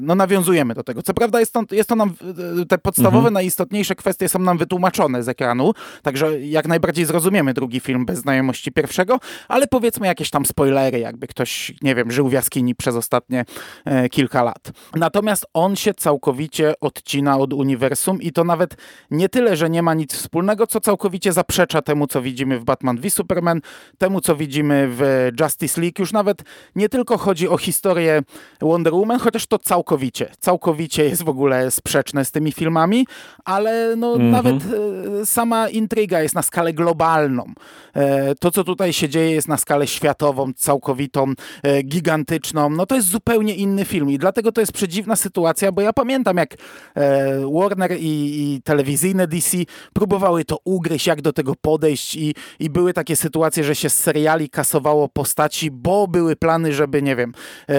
no 0.00 0.14
nawiązujemy 0.14 0.74
do 0.74 0.82
tego. 0.82 1.02
Co 1.02 1.14
prawda 1.14 1.40
jest 1.40 1.52
to, 1.52 1.62
jest 1.70 1.88
to 1.88 1.96
nam, 1.96 2.14
e, 2.62 2.66
te 2.66 2.78
podstawowe, 2.78 3.30
najistotniejsze 3.30 3.94
kwestie 3.94 4.28
są 4.28 4.38
nam 4.38 4.58
wytłumaczone 4.58 5.22
z 5.22 5.28
ekranu, 5.28 5.72
także 6.02 6.40
jak 6.40 6.68
najbardziej 6.68 7.04
zrozumiemy 7.04 7.54
drugi 7.54 7.80
film 7.80 8.06
bez 8.06 8.18
znajomości 8.18 8.72
pierwszego, 8.72 9.18
ale 9.48 9.66
powiedzmy 9.66 10.06
jakieś 10.10 10.30
tam 10.30 10.46
spoilery, 10.46 10.98
jakby 10.98 11.26
ktoś, 11.26 11.72
nie 11.82 11.94
wiem, 11.94 12.10
żył 12.10 12.28
w 12.28 12.32
jaskini 12.32 12.74
przez 12.74 12.94
ostatnie 12.96 13.44
e, 13.84 14.08
kilka 14.08 14.42
lat. 14.42 14.70
Natomiast 14.96 15.46
on 15.54 15.76
się 15.76 15.94
całkowicie 15.94 16.74
odcina 16.80 17.38
od 17.38 17.52
uniwersum 17.52 18.22
i 18.22 18.32
to 18.32 18.44
nawet 18.44 18.74
nie 19.10 19.28
tyle, 19.28 19.56
że 19.56 19.70
nie 19.70 19.82
ma 19.82 19.94
nic 19.94 20.14
wspólnego, 20.14 20.66
co 20.66 20.80
całkowicie 20.80 21.32
zaprzecza 21.32 21.82
temu, 21.82 22.06
co 22.06 22.22
widzimy 22.22 22.58
w 22.58 22.64
Batman 22.64 22.96
v 23.00 23.10
Superman, 23.10 23.60
temu, 23.98 24.20
co 24.20 24.36
widzimy 24.36 24.86
w 24.90 25.28
Justice 25.40 25.80
League. 25.80 25.94
Już 25.98 26.12
nawet 26.12 26.42
nie 26.76 26.88
tylko 26.88 27.18
chodzi 27.18 27.48
o 27.48 27.56
historię 27.58 28.22
Wonder 28.60 28.94
Woman, 28.94 29.18
chociaż 29.18 29.46
to 29.46 29.58
całkowicie, 29.58 30.28
całkowicie 30.38 31.04
jest 31.04 31.22
w 31.22 31.28
ogóle 31.28 31.70
sprzeczne 31.70 32.24
z 32.24 32.30
tymi 32.30 32.52
filmami, 32.52 33.06
ale 33.44 33.96
no 33.96 34.10
Mhm. 34.12 34.30
nawet 34.30 34.56
e, 35.22 35.26
sama 35.26 35.68
intryga 35.68 36.20
jest 36.20 36.34
na 36.34 36.42
skalę 36.42 36.72
globalną. 36.72 37.44
E, 37.94 38.34
to, 38.34 38.50
co 38.50 38.64
tutaj 38.64 38.92
się 38.92 39.08
dzieje, 39.08 39.30
jest 39.30 39.48
na 39.48 39.56
skalę 39.56 39.86
światową, 40.00 40.52
całkowitą, 40.56 41.32
e, 41.62 41.82
gigantyczną. 41.82 42.70
No 42.70 42.86
to 42.86 42.94
jest 42.94 43.08
zupełnie 43.08 43.54
inny 43.54 43.84
film 43.84 44.10
i 44.10 44.18
dlatego 44.18 44.52
to 44.52 44.60
jest 44.60 44.72
przedziwna 44.72 45.16
sytuacja, 45.16 45.72
bo 45.72 45.82
ja 45.82 45.92
pamiętam, 45.92 46.36
jak 46.36 46.54
e, 46.94 47.50
Warner 47.52 47.92
i, 47.92 48.54
i 48.54 48.62
telewizyjne 48.62 49.26
DC 49.26 49.56
próbowały 49.92 50.44
to 50.44 50.58
ugryźć, 50.64 51.06
jak 51.06 51.22
do 51.22 51.32
tego 51.32 51.54
podejść 51.60 52.16
i, 52.16 52.34
i 52.60 52.70
były 52.70 52.92
takie 52.92 53.16
sytuacje, 53.16 53.64
że 53.64 53.74
się 53.74 53.90
z 53.90 53.94
seriali 53.94 54.50
kasowało 54.50 55.08
postaci, 55.08 55.70
bo 55.70 56.08
były 56.08 56.36
plany, 56.36 56.72
żeby, 56.72 57.02
nie 57.02 57.16
wiem, 57.16 57.32
e, 57.68 57.74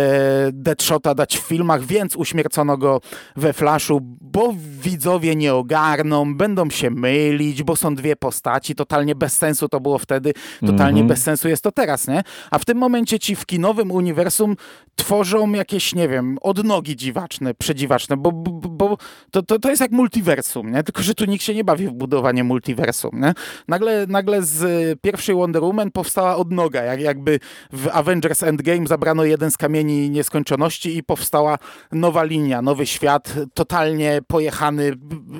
Deadshota 0.53 1.15
dać 1.15 1.37
w 1.37 1.41
filmach, 1.41 1.83
więc 1.83 2.15
uśmiercono 2.15 2.77
go 2.77 3.01
we 3.35 3.53
Flashu, 3.53 3.99
bo 4.21 4.53
widzowie 4.81 5.35
nie 5.35 5.53
ogarną, 5.53 6.35
będą 6.35 6.69
się 6.69 6.89
mylić, 6.89 7.63
bo 7.63 7.75
są 7.75 7.95
dwie 7.95 8.15
postaci, 8.15 8.75
totalnie 8.75 9.15
bez 9.15 9.37
sensu 9.37 9.69
to 9.69 9.79
było 9.79 9.97
wtedy, 9.97 10.33
totalnie 10.65 11.03
bez 11.03 11.23
sensu 11.23 11.49
jest 11.49 11.63
to 11.63 11.71
teraz, 11.71 12.07
nie? 12.11 12.23
A 12.51 12.59
w 12.59 12.65
tym 12.65 12.77
momencie 12.77 13.19
ci 13.19 13.35
w 13.35 13.45
kinowym 13.45 13.91
uniwersum 13.91 14.55
tworzą 14.95 15.51
jakieś, 15.51 15.95
nie 15.95 16.07
wiem, 16.07 16.37
odnogi 16.41 16.95
dziwaczne, 16.95 17.53
przedziwaczne, 17.53 18.17
bo, 18.17 18.31
bo, 18.31 18.69
bo 18.69 18.97
to, 19.31 19.43
to, 19.43 19.59
to 19.59 19.69
jest 19.69 19.81
jak 19.81 19.91
multiversum, 19.91 20.71
nie? 20.71 20.83
Tylko, 20.83 21.01
że 21.01 21.13
tu 21.13 21.25
nikt 21.25 21.43
się 21.43 21.55
nie 21.55 21.63
bawi 21.63 21.87
w 21.87 21.91
budowanie 21.91 22.43
multiversum, 22.43 23.21
nie? 23.21 23.33
Nagle, 23.67 24.05
nagle 24.07 24.43
z 24.43 24.99
pierwszej 25.01 25.35
Wonder 25.35 25.63
Woman 25.63 25.91
powstała 25.91 26.35
odnoga, 26.35 26.83
jak, 26.83 27.01
jakby 27.01 27.39
w 27.73 27.87
Avengers 27.87 28.43
Endgame 28.43 28.87
zabrano 28.87 29.23
jeden 29.23 29.51
z 29.51 29.57
kamieni 29.57 30.09
nieskończoności 30.09 30.97
i 30.97 31.03
powstała 31.03 31.57
nowa 31.91 32.23
linia, 32.23 32.61
nowy 32.61 32.85
świat, 32.85 33.33
totalnie 33.53 34.19
pojechany, 34.27 34.93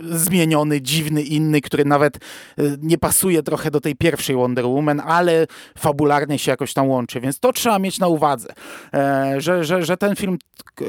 zmieniony, 0.10 0.82
dziwny, 0.82 1.22
inny, 1.22 1.62
który 1.62 1.86
nawet 1.86 2.16
y, 2.16 2.78
nie 2.82 2.98
pasuje 2.98 3.44
trochę 3.44 3.72
do 3.72 3.82
tej 3.82 3.96
pierwszej 3.96 4.36
Wonder 4.36 4.66
Woman, 4.66 5.00
ale 5.00 5.48
fabularnie 5.78 6.40
się 6.40 6.52
jakoś 6.52 6.61
tam 6.74 6.88
łączy, 6.88 7.20
więc 7.20 7.40
to 7.40 7.54
trzeba 7.54 7.80
mieć 7.80 8.00
na 8.00 8.08
uwadze, 8.08 8.54
e, 8.94 9.36
że, 9.38 9.64
że, 9.64 9.86
że 9.86 9.98
ten 9.98 10.16
film 10.16 10.38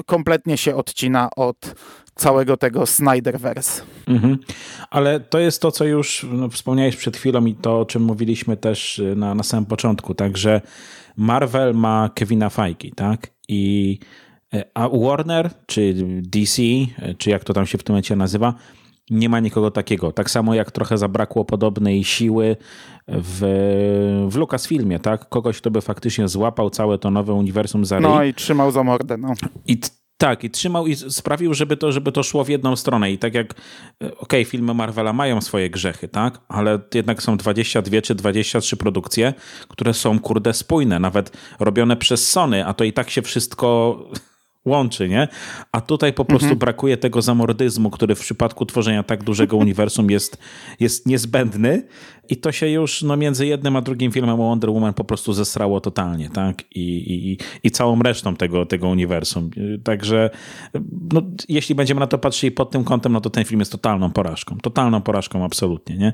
kompletnie 0.06 0.56
się 0.56 0.76
odcina 0.76 1.28
od 1.36 1.74
całego 2.14 2.56
tego 2.56 2.86
Snyderverse. 2.86 3.82
Mhm. 4.08 4.38
Ale 4.90 5.20
to 5.20 5.38
jest 5.38 5.62
to, 5.62 5.70
co 5.70 5.84
już 5.84 6.26
no, 6.32 6.48
wspomniałeś 6.48 6.96
przed 6.96 7.16
chwilą 7.16 7.44
i 7.44 7.54
to, 7.54 7.80
o 7.80 7.84
czym 7.84 8.02
mówiliśmy 8.02 8.56
też 8.56 8.98
y, 8.98 9.16
na, 9.16 9.34
na 9.34 9.42
samym 9.42 9.66
początku, 9.66 10.14
tak, 10.14 10.36
że 10.36 10.60
Marvel 11.16 11.74
ma 11.74 12.10
Kevina 12.14 12.50
Feige, 12.50 12.90
tak, 12.96 13.30
i 13.48 13.98
y, 14.54 14.62
a 14.74 14.88
Warner, 14.88 15.50
czy 15.66 15.94
DC, 16.22 16.62
y, 16.62 16.88
czy 17.18 17.30
jak 17.30 17.44
to 17.44 17.52
tam 17.52 17.66
się 17.66 17.78
w 17.78 17.82
tym 17.82 17.92
momencie 17.92 18.16
nazywa, 18.16 18.54
nie 19.12 19.28
ma 19.28 19.40
nikogo 19.40 19.70
takiego. 19.70 20.12
Tak 20.12 20.30
samo 20.30 20.54
jak 20.54 20.70
trochę 20.70 20.98
zabrakło 20.98 21.44
podobnej 21.44 22.04
siły 22.04 22.56
w, 23.08 23.40
w 24.30 24.36
Lucasfilmie, 24.36 24.98
tak? 24.98 25.28
Kogoś, 25.28 25.58
kto 25.58 25.70
by 25.70 25.80
faktycznie 25.80 26.28
złapał 26.28 26.70
całe 26.70 26.98
to 26.98 27.10
nowe 27.10 27.32
uniwersum 27.32 27.84
za 27.84 27.98
ryj. 27.98 28.08
No 28.08 28.24
i 28.24 28.34
trzymał 28.34 28.70
za 28.70 28.82
mordę, 28.82 29.16
no. 29.16 29.34
I 29.66 29.80
tak, 30.22 30.44
i 30.44 30.50
trzymał 30.50 30.86
i 30.86 30.96
sprawił, 30.96 31.54
żeby 31.54 31.76
to, 31.76 31.92
żeby 31.92 32.12
to 32.12 32.22
szło 32.22 32.44
w 32.44 32.48
jedną 32.48 32.76
stronę. 32.76 33.12
I 33.12 33.18
tak 33.18 33.34
jak, 33.34 33.54
e, 34.04 34.18
okej, 34.18 34.44
filmy 34.44 34.74
Marvela 34.74 35.12
mają 35.12 35.40
swoje 35.40 35.70
grzechy, 35.70 36.08
tak? 36.08 36.40
Ale 36.48 36.78
jednak 36.94 37.22
są 37.22 37.36
22 37.36 38.00
czy 38.02 38.14
23 38.14 38.76
produkcje, 38.76 39.34
które 39.68 39.94
są, 39.94 40.18
kurde, 40.18 40.52
spójne, 40.52 40.98
nawet 40.98 41.36
robione 41.60 41.96
przez 41.96 42.30
Sony, 42.30 42.66
a 42.66 42.74
to 42.74 42.84
i 42.84 42.92
tak 42.92 43.10
się 43.10 43.22
wszystko 43.22 43.98
łączy, 44.64 45.08
nie? 45.08 45.28
A 45.72 45.80
tutaj 45.80 46.12
po 46.12 46.24
prostu 46.24 46.56
brakuje 46.56 46.96
tego 46.96 47.22
zamordyzmu, 47.22 47.90
który 47.90 48.14
w 48.14 48.20
przypadku 48.20 48.66
tworzenia 48.66 49.02
tak 49.02 49.24
dużego 49.24 49.56
uniwersum 49.62 50.10
jest, 50.10 50.38
jest 50.80 51.06
niezbędny 51.06 51.82
i 52.28 52.36
to 52.36 52.52
się 52.52 52.68
już 52.68 53.02
no, 53.02 53.16
między 53.16 53.46
jednym 53.46 53.76
a 53.76 53.80
drugim 53.80 54.12
filmem 54.12 54.40
o 54.40 54.44
Wonder 54.44 54.70
Woman 54.70 54.94
po 54.94 55.04
prostu 55.04 55.32
zesrało 55.32 55.80
totalnie, 55.80 56.30
tak? 56.30 56.62
I, 56.74 57.14
i, 57.14 57.38
i 57.62 57.70
całą 57.70 58.02
resztą 58.02 58.36
tego, 58.36 58.66
tego 58.66 58.88
uniwersum. 58.88 59.50
Także 59.84 60.30
no, 61.12 61.22
jeśli 61.48 61.74
będziemy 61.74 62.00
na 62.00 62.06
to 62.06 62.18
patrzyli 62.18 62.50
pod 62.50 62.70
tym 62.70 62.84
kątem, 62.84 63.12
no 63.12 63.20
to 63.20 63.30
ten 63.30 63.44
film 63.44 63.60
jest 63.60 63.72
totalną 63.72 64.10
porażką. 64.10 64.58
Totalną 64.62 65.02
porażką, 65.02 65.44
absolutnie, 65.44 65.96
nie? 65.96 66.12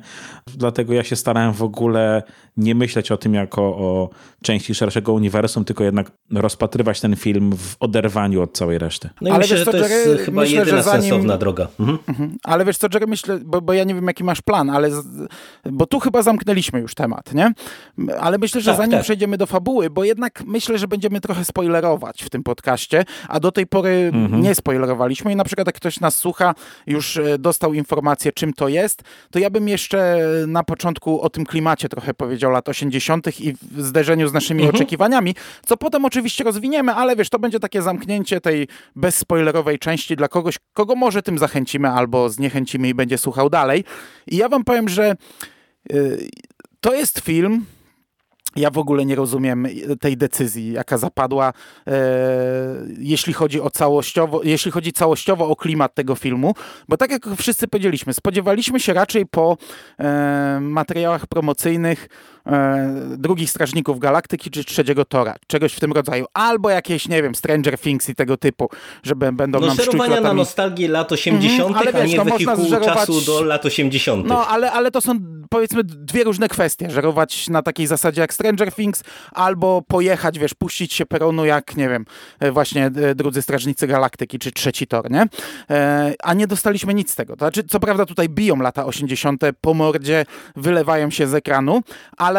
Dlatego 0.57 0.95
ja 0.95 1.05
się 1.05 1.17
starałem 1.17 1.53
w 1.53 1.63
ogóle 1.63 2.23
nie 2.57 2.75
myśleć 2.75 3.13
o 3.13 3.17
tym 3.17 3.35
jako 3.35 3.63
o 3.63 4.11
części 4.43 4.75
szerszego 4.75 5.13
uniwersum, 5.13 5.65
tylko 5.65 5.85
jednak 5.85 6.13
rozpatrywać 6.31 7.01
ten 7.01 7.17
film 7.17 7.53
w 7.57 7.77
oderwaniu 7.81 8.38
od 8.42 8.53
całej 8.53 8.79
reszty. 8.79 9.11
No 9.20 9.29
i 9.29 9.31
Ale 9.31 9.38
myślę, 9.38 9.57
wiesz 9.57 9.64
że 9.64 9.72
co, 9.72 9.79
to 9.79 9.88
jest 9.88 10.07
Jerry, 10.07 10.24
chyba 10.24 10.40
myślę, 10.40 10.57
jedyna 10.59 10.83
zanim- 10.83 11.03
sensowna 11.03 11.38
droga. 11.38 11.68
Mhm. 11.81 12.38
Ale 12.42 12.64
wiesz 12.64 12.79
co, 12.79 12.87
Jerry, 12.94 13.07
myślę, 13.07 13.38
bo, 13.44 13.61
bo 13.61 13.72
ja 13.72 13.85
nie 13.85 13.94
wiem, 13.94 14.07
jaki 14.07 14.24
masz 14.24 14.42
plan, 14.42 14.70
ale 14.70 14.90
z, 14.90 15.05
bo 15.64 15.87
tu 15.87 16.01
chyba 16.01 16.22
zamknęliśmy 16.22 16.81
już 16.81 16.94
temat, 16.94 17.35
nie? 17.35 17.53
Ale 18.20 18.38
myślę, 18.38 18.61
że 18.61 18.70
Tak, 18.70 18.77
zanim 18.77 18.92
tak. 18.92 19.03
przejdziemy 19.03 19.37
do 19.38 19.46
fabuły, 19.46 19.90
bo 19.90 20.05
jednak 20.05 20.42
myślę, 20.46 20.79
że 20.79 20.88
będziemy 20.88 21.20
trochę 21.20 21.44
spoilerować 21.44 22.22
w 22.22 22.31
tym 22.31 22.42
podcaście, 22.42 23.05
a 23.29 23.40
do 23.40 23.53
tej 23.53 23.66
pory 23.66 24.12
nie 24.31 24.55
spoilerowaliśmy 24.55 25.33
i 25.33 25.37
na 25.37 25.44
przykład 25.44 25.66
jak 25.66 25.77
ktoś 25.77 26.01
nas 26.01 26.14
słucha, 26.18 26.55
już 26.87 27.16
e, 27.16 27.38
dostał 27.38 27.74
informację, 27.74 28.33
czym 28.33 28.53
to 28.53 28.68
jest, 28.68 29.03
to 29.31 29.38
ja 29.38 29.51
bym 29.51 29.68
jeszcze 29.68 30.18
na 30.46 30.64
początku 30.64 31.20
o 31.20 31.31
tym 31.31 31.44
klimacie 31.46 31.88
trochę 31.88 32.14
powiedział 32.14 32.51
lat 32.51 32.68
80. 32.68 33.40
i 33.40 33.53
w 33.53 33.83
zderzeniu 33.83 34.29
z 34.29 34.33
naszymi 34.33 34.68
oczekiwaniami, 34.68 35.35
co 35.66 35.77
potem 35.77 36.05
oczywiście 36.05 36.44
rozwiniemy, 36.44 36.92
ale 36.94 37.16
wiesz, 37.16 37.29
to 37.31 37.38
będzie 37.38 37.61
takie 37.61 37.83
zamknięcie 37.83 38.28
tej 38.41 38.69
bezspoilerowej 38.97 39.79
części 39.79 40.17
dla 40.17 40.29
kogoś, 40.29 40.59
kogo 40.73 40.95
może 40.95 41.23
tym 41.23 41.38
zachęcimy 41.38 41.88
albo 41.88 42.31
zniechęcimy 42.31 42.88
i 42.88 42.95
będzie 42.95 43.19
słuchał 43.19 43.51
dalej. 43.51 43.85
I 44.27 44.37
ja 44.37 44.49
wam 44.49 44.64
powiem, 44.64 44.88
że 44.88 45.17
y, 45.93 46.29
to 46.81 46.95
jest 46.95 47.21
film. 47.21 47.64
Ja 48.57 48.71
w 48.71 48.79
ogóle 48.79 49.05
nie 49.05 49.14
rozumiem 49.14 49.67
tej 50.01 50.17
decyzji, 50.17 50.73
jaka 50.73 50.99
zapadła, 50.99 51.53
e, 51.87 51.93
jeśli 52.99 53.33
chodzi 53.33 53.61
o 53.61 53.71
całościowo, 53.71 54.41
jeśli 54.45 54.71
chodzi 54.71 54.93
całościowo 54.93 55.49
o 55.49 55.57
klimat 55.57 55.95
tego 55.95 56.14
filmu, 56.14 56.55
bo 56.88 56.97
tak 56.97 57.11
jak 57.11 57.27
wszyscy 57.37 57.69
powiedzieliśmy, 57.69 58.14
spodziewaliśmy 58.14 58.81
się 58.81 58.93
raczej 58.93 59.27
po 59.27 59.57
e, 59.99 60.59
materiałach 60.61 61.27
promocyjnych 61.27 62.09
drugich 63.17 63.51
Strażników 63.51 63.99
Galaktyki 63.99 64.51
czy 64.51 64.65
trzeciego 64.65 65.05
Tora, 65.05 65.35
czegoś 65.47 65.73
w 65.75 65.81
tym 65.81 65.93
rodzaju, 65.93 66.27
albo 66.35 66.71
jakieś, 66.71 67.09
nie 67.09 67.23
wiem, 67.23 67.35
Stranger 67.35 67.79
Things 67.79 68.09
i 68.09 68.15
tego 68.15 68.37
typu, 68.37 68.69
że 69.03 69.17
b- 69.17 69.33
będą 69.33 69.61
No 69.61 69.67
nam 69.67 69.77
szczuć 69.77 69.95
na 70.23 70.33
nostalgię 70.33 70.89
lat 70.89 71.13
80., 71.13 71.77
ale 71.77 71.93
a 71.93 71.93
wiesz, 72.03 72.11
nie 72.11 72.17
no 72.17 72.25
można 72.25 72.57
zżerować- 72.57 72.95
czasu 72.95 73.21
do 73.21 73.43
lat 73.43 73.67
80. 73.67 74.27
No, 74.27 74.47
ale, 74.47 74.73
ale 74.73 74.91
to 74.91 75.01
są 75.01 75.15
powiedzmy 75.51 75.85
dwie 75.85 76.25
różne 76.25 76.49
kwestie. 76.49 76.91
Żerować 76.91 77.49
na 77.49 77.63
takiej 77.63 77.87
zasadzie 77.87 78.21
jak 78.21 78.35
Stranger 78.35 78.73
Things, 78.73 79.05
albo 79.33 79.83
pojechać, 79.83 80.39
wiesz, 80.39 80.55
puścić 80.55 80.93
się 80.95 81.07
peronu 81.07 81.45
jak, 81.45 81.77
nie 81.77 81.89
wiem, 81.89 82.05
e, 82.41 82.53
właśnie 82.53 82.87
e, 82.87 83.15
drudzy 83.15 83.43
Strażnicy 83.43 83.87
Galaktyki, 83.87 84.39
czy 84.39 84.53
trzeci 84.53 84.87
tor, 84.87 85.11
nie? 85.11 85.27
E, 85.71 86.15
A 86.23 86.35
nie 86.35 86.47
dostaliśmy 86.47 86.95
nic 86.95 87.11
z 87.11 87.15
tego. 87.17 87.37
To 87.37 87.39
znaczy, 87.45 87.65
co 87.65 87.81
prawda 87.81 88.07
tutaj 88.07 88.29
biją 88.29 88.57
lata 88.57 88.87
80. 88.87 89.43
po 89.61 89.75
mordzie, 89.75 90.25
wylewają 90.57 91.11
się 91.11 91.27
z 91.27 91.35
ekranu, 91.35 91.81
ale 92.17 92.38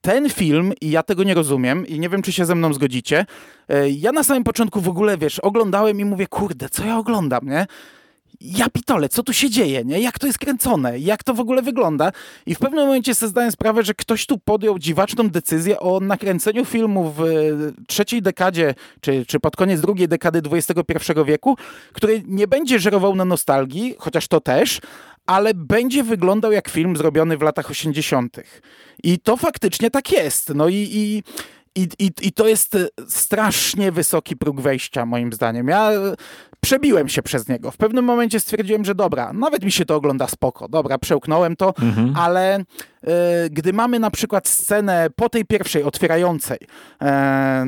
ten 0.00 0.30
film, 0.30 0.72
i 0.80 0.90
ja 0.90 1.02
tego 1.02 1.24
nie 1.24 1.34
rozumiem, 1.34 1.86
i 1.86 2.00
nie 2.00 2.08
wiem, 2.08 2.22
czy 2.22 2.32
się 2.32 2.44
ze 2.44 2.54
mną 2.54 2.72
zgodzicie, 2.72 3.26
e, 3.68 3.90
ja 3.90 4.12
na 4.12 4.24
samym 4.24 4.44
początku 4.44 4.80
w 4.80 4.88
ogóle, 4.88 5.18
wiesz, 5.18 5.38
oglądałem 5.38 6.00
i 6.00 6.04
mówię, 6.04 6.26
kurde, 6.26 6.68
co 6.68 6.84
ja 6.84 6.98
oglądam, 6.98 7.48
nie? 7.48 7.66
ja 8.40 8.68
pitole, 8.70 9.08
co 9.08 9.22
tu 9.22 9.32
się 9.32 9.50
dzieje, 9.50 9.84
nie? 9.84 10.00
Jak 10.00 10.18
to 10.18 10.26
jest 10.26 10.38
kręcone? 10.38 10.98
Jak 10.98 11.24
to 11.24 11.34
w 11.34 11.40
ogóle 11.40 11.62
wygląda? 11.62 12.12
I 12.46 12.54
w 12.54 12.58
pewnym 12.58 12.86
momencie 12.86 13.14
sobie 13.14 13.30
zdałem 13.30 13.52
sprawę, 13.52 13.82
że 13.82 13.94
ktoś 13.94 14.26
tu 14.26 14.38
podjął 14.38 14.78
dziwaczną 14.78 15.30
decyzję 15.30 15.80
o 15.80 16.00
nakręceniu 16.00 16.64
filmu 16.64 17.12
w 17.12 17.22
e, 17.22 17.26
trzeciej 17.86 18.22
dekadzie, 18.22 18.74
czy, 19.00 19.26
czy 19.26 19.40
pod 19.40 19.56
koniec 19.56 19.80
drugiej 19.80 20.08
dekady 20.08 20.42
XXI 20.52 21.12
wieku, 21.26 21.56
który 21.92 22.22
nie 22.26 22.48
będzie 22.48 22.78
żerował 22.78 23.14
na 23.14 23.24
nostalgii, 23.24 23.94
chociaż 23.98 24.28
to 24.28 24.40
też, 24.40 24.80
ale 25.28 25.54
będzie 25.54 26.04
wyglądał 26.04 26.52
jak 26.52 26.68
film 26.68 26.96
zrobiony 26.96 27.36
w 27.36 27.42
latach 27.42 27.70
80. 27.70 28.36
I 29.02 29.18
to 29.18 29.36
faktycznie 29.36 29.90
tak 29.90 30.12
jest. 30.12 30.54
No 30.54 30.68
i, 30.68 30.74
i 30.74 31.22
I, 31.78 31.88
i, 31.98 32.10
I 32.22 32.32
to 32.32 32.48
jest 32.48 32.76
strasznie 33.08 33.92
wysoki 33.92 34.36
próg 34.36 34.60
wejścia, 34.60 35.06
moim 35.06 35.32
zdaniem. 35.32 35.68
Ja 35.68 35.90
przebiłem 36.60 37.08
się 37.08 37.22
przez 37.22 37.48
niego. 37.48 37.70
W 37.70 37.76
pewnym 37.76 38.04
momencie 38.04 38.40
stwierdziłem, 38.40 38.84
że 38.84 38.94
dobra, 38.94 39.32
nawet 39.32 39.64
mi 39.64 39.72
się 39.72 39.84
to 39.84 39.96
ogląda 39.96 40.26
spoko. 40.26 40.68
Dobra, 40.68 40.98
przełknąłem 40.98 41.56
to, 41.56 41.74
mhm. 41.78 42.16
ale 42.16 42.64
E, 43.06 43.50
gdy 43.50 43.72
mamy 43.72 43.98
na 43.98 44.10
przykład 44.10 44.48
scenę 44.48 45.08
po 45.16 45.28
tej 45.28 45.44
pierwszej 45.44 45.82
otwierającej, 45.82 46.58
e, 47.02 47.04
e, 47.04 47.66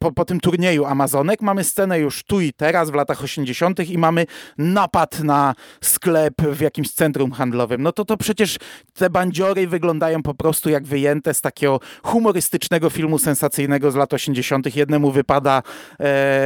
po, 0.00 0.12
po 0.12 0.24
tym 0.24 0.40
turnieju 0.40 0.84
Amazonek, 0.84 1.42
mamy 1.42 1.64
scenę 1.64 1.98
już 1.98 2.24
tu 2.24 2.40
i 2.40 2.52
teraz 2.52 2.90
w 2.90 2.94
latach 2.94 3.24
80. 3.24 3.90
i 3.90 3.98
mamy 3.98 4.26
napad 4.58 5.20
na 5.20 5.54
sklep 5.80 6.34
w 6.42 6.60
jakimś 6.60 6.90
centrum 6.90 7.32
handlowym. 7.32 7.82
No 7.82 7.92
to 7.92 8.04
to 8.04 8.16
przecież 8.16 8.56
te 8.94 9.10
bandziory 9.10 9.66
wyglądają 9.66 10.22
po 10.22 10.34
prostu 10.34 10.70
jak 10.70 10.86
wyjęte 10.86 11.34
z 11.34 11.40
takiego 11.40 11.80
humorystycznego 12.02 12.90
filmu 12.90 13.05
sensacyjnego 13.18 13.90
z 13.90 13.96
lat 13.96 14.14
80. 14.14 14.76
Jednemu 14.76 15.10
wypada 15.10 15.62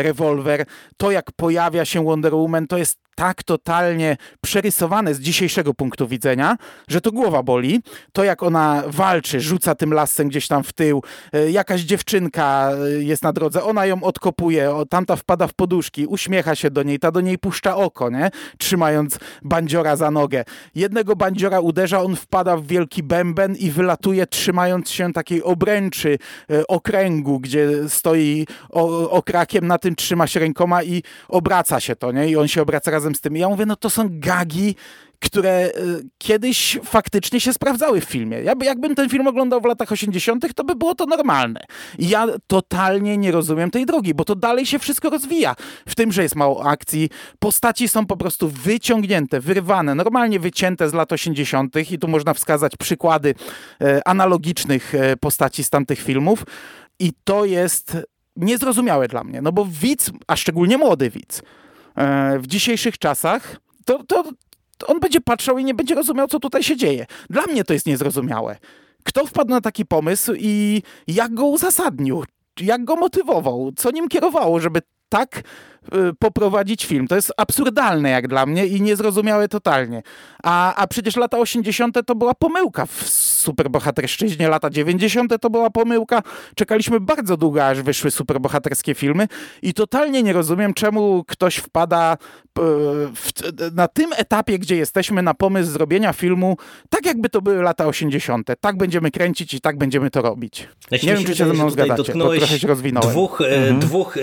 rewolwer. 0.03 0.65
To 0.97 1.11
jak 1.11 1.33
pojawia 1.33 1.85
się 1.85 2.05
Wonder 2.05 2.35
Woman, 2.35 2.67
to 2.67 2.79
jest 2.79 2.99
tak 3.15 3.43
totalnie 3.43 4.17
przerysowane 4.41 5.15
z 5.15 5.21
dzisiejszego 5.21 5.75
punktu 5.75 6.09
widzenia, 6.09 6.57
że 6.89 7.01
to 7.01 7.13
głowa 7.13 7.43
boli. 7.43 7.83
To 8.13 8.25
jak 8.25 8.43
ona 8.43 8.83
walczy, 8.87 9.41
rzuca 9.41 9.75
tym 9.75 9.93
lasem 9.93 10.29
gdzieś 10.29 10.49
tam 10.49 10.65
w 10.65 10.73
tył, 10.73 11.03
e, 11.33 11.51
jakaś 11.51 11.81
dziewczynka 11.81 12.71
e, 12.73 13.03
jest 13.03 13.23
na 13.23 13.33
drodze, 13.33 13.65
ona 13.65 13.87
ją 13.87 14.03
odkopuje, 14.03 14.73
tamta 14.91 15.17
wpada 15.17 15.47
w 15.47 15.55
poduszki, 15.55 16.07
uśmiecha 16.07 16.55
się 16.55 16.71
do 16.71 16.83
niej, 16.83 16.99
ta 16.99 17.11
do 17.11 17.21
niej 17.21 17.39
puszcza 17.39 17.77
oko, 17.77 18.11
nie? 18.11 18.31
Trzymając 18.59 19.19
bandziora 19.43 19.97
za 19.97 20.11
nogę. 20.11 20.45
Jednego 20.75 21.17
bandziora 21.17 21.61
uderza, 21.61 22.03
on 22.03 22.17
wpada 22.17 22.57
w 22.57 22.67
wielki 22.67 23.03
bęben 23.03 23.57
i 23.57 23.71
wylatuje 23.71 24.27
trzymając 24.27 24.91
się 24.91 25.13
takiej 25.13 25.43
obręczy 25.43 26.19
e, 26.51 26.67
okręgu, 26.67 27.41
gdzie 27.41 27.89
stoi 27.89 28.47
okrakiem, 29.11 29.67
na 29.67 29.79
tym 29.79 29.97
trzyma 29.97 30.27
się 30.27 30.41
rękoma 30.41 30.83
i 30.83 31.03
obraca 31.29 31.81
się 31.81 31.97
to, 31.97 32.13
nie? 32.13 32.29
I 32.29 32.37
on 32.37 32.49
się 32.49 32.63
obraca 32.63 32.91
razem 33.01 33.15
z 33.15 33.21
tym. 33.21 33.37
Ja 33.37 33.49
mówię, 33.49 33.67
no 33.67 33.77
to 33.77 33.91
są 33.91 34.09
gagi, 34.11 34.75
które 35.21 35.67
y, 35.67 35.73
kiedyś 36.19 36.79
faktycznie 36.85 37.41
się 37.41 37.53
sprawdzały 37.53 38.01
w 38.01 38.05
filmie. 38.05 38.43
Ja, 38.43 38.53
jakbym 38.63 38.95
ten 38.95 39.09
film 39.09 39.27
oglądał 39.27 39.61
w 39.61 39.65
latach 39.65 39.93
80., 39.93 40.55
to 40.55 40.65
by 40.65 40.75
było 40.75 40.95
to 40.95 41.07
normalne. 41.07 41.61
I 41.99 42.09
ja 42.09 42.27
totalnie 42.47 43.19
nie 43.19 43.33
rozumiem 43.33 43.71
tej 43.71 43.87
drogi, 43.87 44.15
bo 44.15 44.25
to 44.25 44.35
dalej 44.35 44.67
się 44.67 44.79
wszystko 44.79 45.11
rozwija. 45.11 45.55
W 45.87 45.95
tym, 45.95 46.13
że 46.13 46.23
jest 46.23 46.37
mało 46.37 46.65
akcji, 46.65 47.09
postaci 47.39 47.89
są 47.89 48.07
po 48.07 48.17
prostu 48.17 48.49
wyciągnięte, 48.49 49.41
wyrwane, 49.41 49.95
normalnie 49.95 50.41
wycięte 50.41 50.89
z 50.89 50.95
lat 50.95 51.13
80., 51.13 51.91
i 51.91 51.99
tu 51.99 52.09
można 52.09 52.35
wskazać 52.35 52.73
przykłady 52.77 53.35
e, 53.81 54.09
analogicznych 54.09 54.95
e, 54.95 55.17
postaci 55.17 55.65
z 55.65 55.71
tamtych 55.71 56.01
filmów. 56.01 56.45
I 56.99 57.13
to 57.25 57.45
jest 57.45 57.97
niezrozumiałe 58.37 59.09
dla 59.09 59.25
mnie, 59.25 59.43
no 59.43 59.53
bo 59.53 59.67
widz, 59.71 60.11
a 60.27 60.37
szczególnie 60.37 60.79
młody 60.79 61.11
widz, 61.11 61.43
w 62.41 62.47
dzisiejszych 62.47 62.99
czasach, 62.99 63.57
to, 63.85 64.05
to, 64.05 64.25
on 64.87 65.01
będzie 65.01 65.21
patrzał 65.21 65.59
i 65.59 65.65
nie 65.65 65.75
będzie 65.75 65.95
rozumiał, 65.95 66.29
co 66.29 66.41
tutaj 66.41 66.63
się 66.63 66.77
dzieje. 66.77 67.07
Dla 67.31 67.43
mnie 67.43 67.65
to 67.65 67.73
jest 67.73 67.87
niezrozumiałe. 67.87 68.57
Kto 69.05 69.27
wpadł 69.27 69.51
na 69.51 69.61
taki 69.61 69.87
pomysł 69.87 70.33
i 70.39 70.83
jak 71.07 71.35
go 71.35 71.47
uzasadnił? 71.47 72.25
Jak 72.61 72.85
go 72.85 72.97
motywował? 72.97 73.73
Co 73.77 73.91
nim 73.91 74.09
kierowało, 74.09 74.61
żeby 74.61 74.83
tak 75.09 75.43
poprowadzić 76.19 76.87
film. 76.87 77.09
To 77.09 77.15
jest 77.15 77.33
absurdalne 77.37 78.11
jak 78.11 78.29
dla 78.29 78.47
mnie 78.47 78.67
i 78.67 78.81
niezrozumiałe 78.81 79.49
totalnie. 79.49 80.03
A, 80.43 80.75
a 80.75 80.87
przecież 80.87 81.17
lata 81.17 81.39
80. 81.39 81.99
to 82.07 82.15
była 82.15 82.35
pomyłka 82.35 82.87
w 82.87 83.09
superbohaterszczyźnie, 83.09 84.49
lata 84.49 84.71
90. 84.71 85.33
to 85.41 85.51
była 85.51 85.71
pomyłka. 85.71 86.23
Czekaliśmy 86.55 87.01
bardzo 87.01 87.37
długo, 87.37 87.67
aż 87.67 87.83
wyszły 87.83 88.11
superbohaterskie 88.11 88.95
filmy 88.95 89.29
i 89.63 89.75
totalnie 89.75 90.23
nie 90.23 90.33
rozumiem, 90.33 90.75
czemu 90.75 91.25
ktoś 91.27 91.57
wpada 91.57 92.17
w, 93.15 93.31
na 93.75 93.89
tym 93.89 94.13
etapie, 94.17 94.59
gdzie 94.59 94.77
jesteśmy, 94.77 95.23
na 95.23 95.35
pomysł 95.35 95.71
zrobienia 95.71 96.13
filmu 96.13 96.57
tak, 96.91 97.07
jakby 97.07 97.29
to 97.29 97.43
były 97.43 97.63
lata 97.63 97.87
80. 97.87 98.51
Tak 98.61 98.77
będziemy 98.77 99.11
kręcić 99.11 99.55
i 99.55 99.61
tak 99.61 99.79
będziemy 99.79 100.11
to 100.11 100.23
robić. 100.23 100.69
Ja 100.91 100.99
nie 101.03 101.15
wiem, 101.15 101.25
czy 101.25 101.37
się 101.37 101.47
ze 101.47 101.53
mną 101.53 101.71
zgadzacie, 101.71 102.13
bo 102.15 102.37
trochę 102.37 102.59
się 102.59 102.69
rozwinąłem. 102.69 103.11
Dwóch, 103.11 103.41
e, 103.41 103.57
mhm. 103.57 103.81
dwóch 103.81 104.17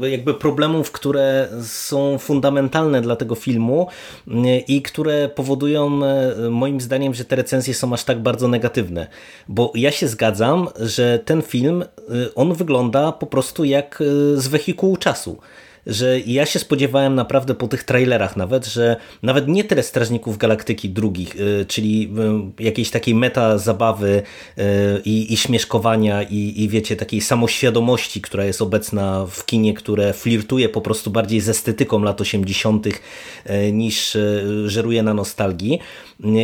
e, 0.00 0.10
jakby 0.10 0.34
problemów, 0.34 0.90
które 1.00 1.48
są 1.62 2.18
fundamentalne 2.18 3.00
dla 3.00 3.16
tego 3.16 3.34
filmu 3.34 3.86
i 4.68 4.82
które 4.82 5.28
powodują 5.28 6.00
moim 6.50 6.80
zdaniem, 6.80 7.14
że 7.14 7.24
te 7.24 7.36
recenzje 7.36 7.74
są 7.74 7.92
aż 7.92 8.04
tak 8.04 8.22
bardzo 8.22 8.48
negatywne. 8.48 9.06
Bo 9.48 9.72
ja 9.74 9.90
się 9.90 10.08
zgadzam, 10.08 10.68
że 10.80 11.18
ten 11.18 11.42
film, 11.42 11.82
y, 11.82 12.34
on 12.34 12.54
wygląda 12.54 13.12
po 13.12 13.26
prostu 13.26 13.64
jak 13.64 14.02
z 14.34 14.48
wehikułu 14.48 14.96
czasu 14.96 15.38
że 15.86 16.20
ja 16.20 16.46
się 16.46 16.58
spodziewałem 16.58 17.14
naprawdę 17.14 17.54
po 17.54 17.68
tych 17.68 17.84
trailerach 17.84 18.36
nawet, 18.36 18.66
że 18.66 18.96
nawet 19.22 19.48
nie 19.48 19.64
tyle 19.64 19.82
Strażników 19.82 20.38
Galaktyki 20.38 20.88
drugich, 20.88 21.36
y, 21.36 21.66
czyli 21.68 22.12
jakiejś 22.58 22.90
takiej 22.90 23.14
meta 23.14 23.58
zabawy 23.58 24.22
i, 25.04 25.32
i 25.32 25.36
śmieszkowania 25.36 26.22
i, 26.22 26.62
i 26.62 26.68
wiecie, 26.68 26.96
takiej 26.96 27.20
samoświadomości, 27.20 28.20
która 28.20 28.44
jest 28.44 28.62
obecna 28.62 29.26
w 29.30 29.46
kinie, 29.46 29.74
które 29.74 30.12
flirtuje 30.12 30.68
po 30.68 30.80
prostu 30.80 31.10
bardziej 31.10 31.40
z 31.40 31.48
estetyką 31.48 32.02
lat 32.02 32.20
80. 32.20 32.86
niż 33.72 34.16
żeruje 34.66 35.02
na 35.02 35.14
nostalgii 35.14 35.78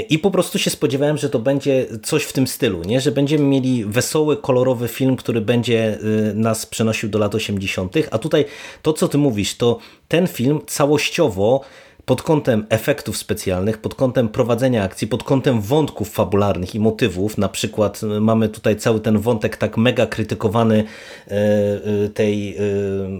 i 0.09 0.19
po 0.19 0.31
prostu 0.31 0.59
się 0.59 0.71
spodziewałem, 0.71 1.17
że 1.17 1.31
to 1.31 1.39
będzie 1.39 1.87
coś 2.03 2.23
w 2.23 2.33
tym 2.33 2.47
stylu, 2.47 2.83
nie? 2.83 3.01
że 3.01 3.12
będziemy 3.12 3.45
mieli 3.45 3.85
wesoły, 3.85 4.37
kolorowy 4.37 4.89
film, 4.89 5.17
który 5.17 5.41
będzie 5.41 5.99
y, 6.31 6.35
nas 6.35 6.67
przenosił 6.67 7.09
do 7.09 7.19
lat 7.19 7.35
80., 7.35 7.95
a 8.11 8.19
tutaj 8.19 8.45
to, 8.83 8.93
co 8.93 9.09
ty 9.09 9.19
mówisz, 9.19 9.57
to 9.57 9.79
ten 10.09 10.27
film 10.27 10.61
całościowo 10.67 11.61
pod 12.05 12.23
kątem 12.23 12.67
efektów 12.69 13.17
specjalnych, 13.17 13.79
pod 13.79 13.95
kątem 13.95 14.29
prowadzenia 14.29 14.85
akcji, 14.85 15.09
pod 15.09 15.25
kątem 15.25 15.61
wątków 15.61 16.11
fabularnych 16.11 16.75
i 16.75 16.81
motywów. 16.81 17.39
Na 17.39 17.49
przykład 17.49 18.03
y, 18.03 18.21
mamy 18.21 18.49
tutaj 18.49 18.77
cały 18.77 19.01
ten 19.01 19.19
wątek 19.19 19.57
tak 19.57 19.77
mega 19.77 20.07
krytykowany 20.07 20.85
y, 22.05 22.09
tej 22.09 22.57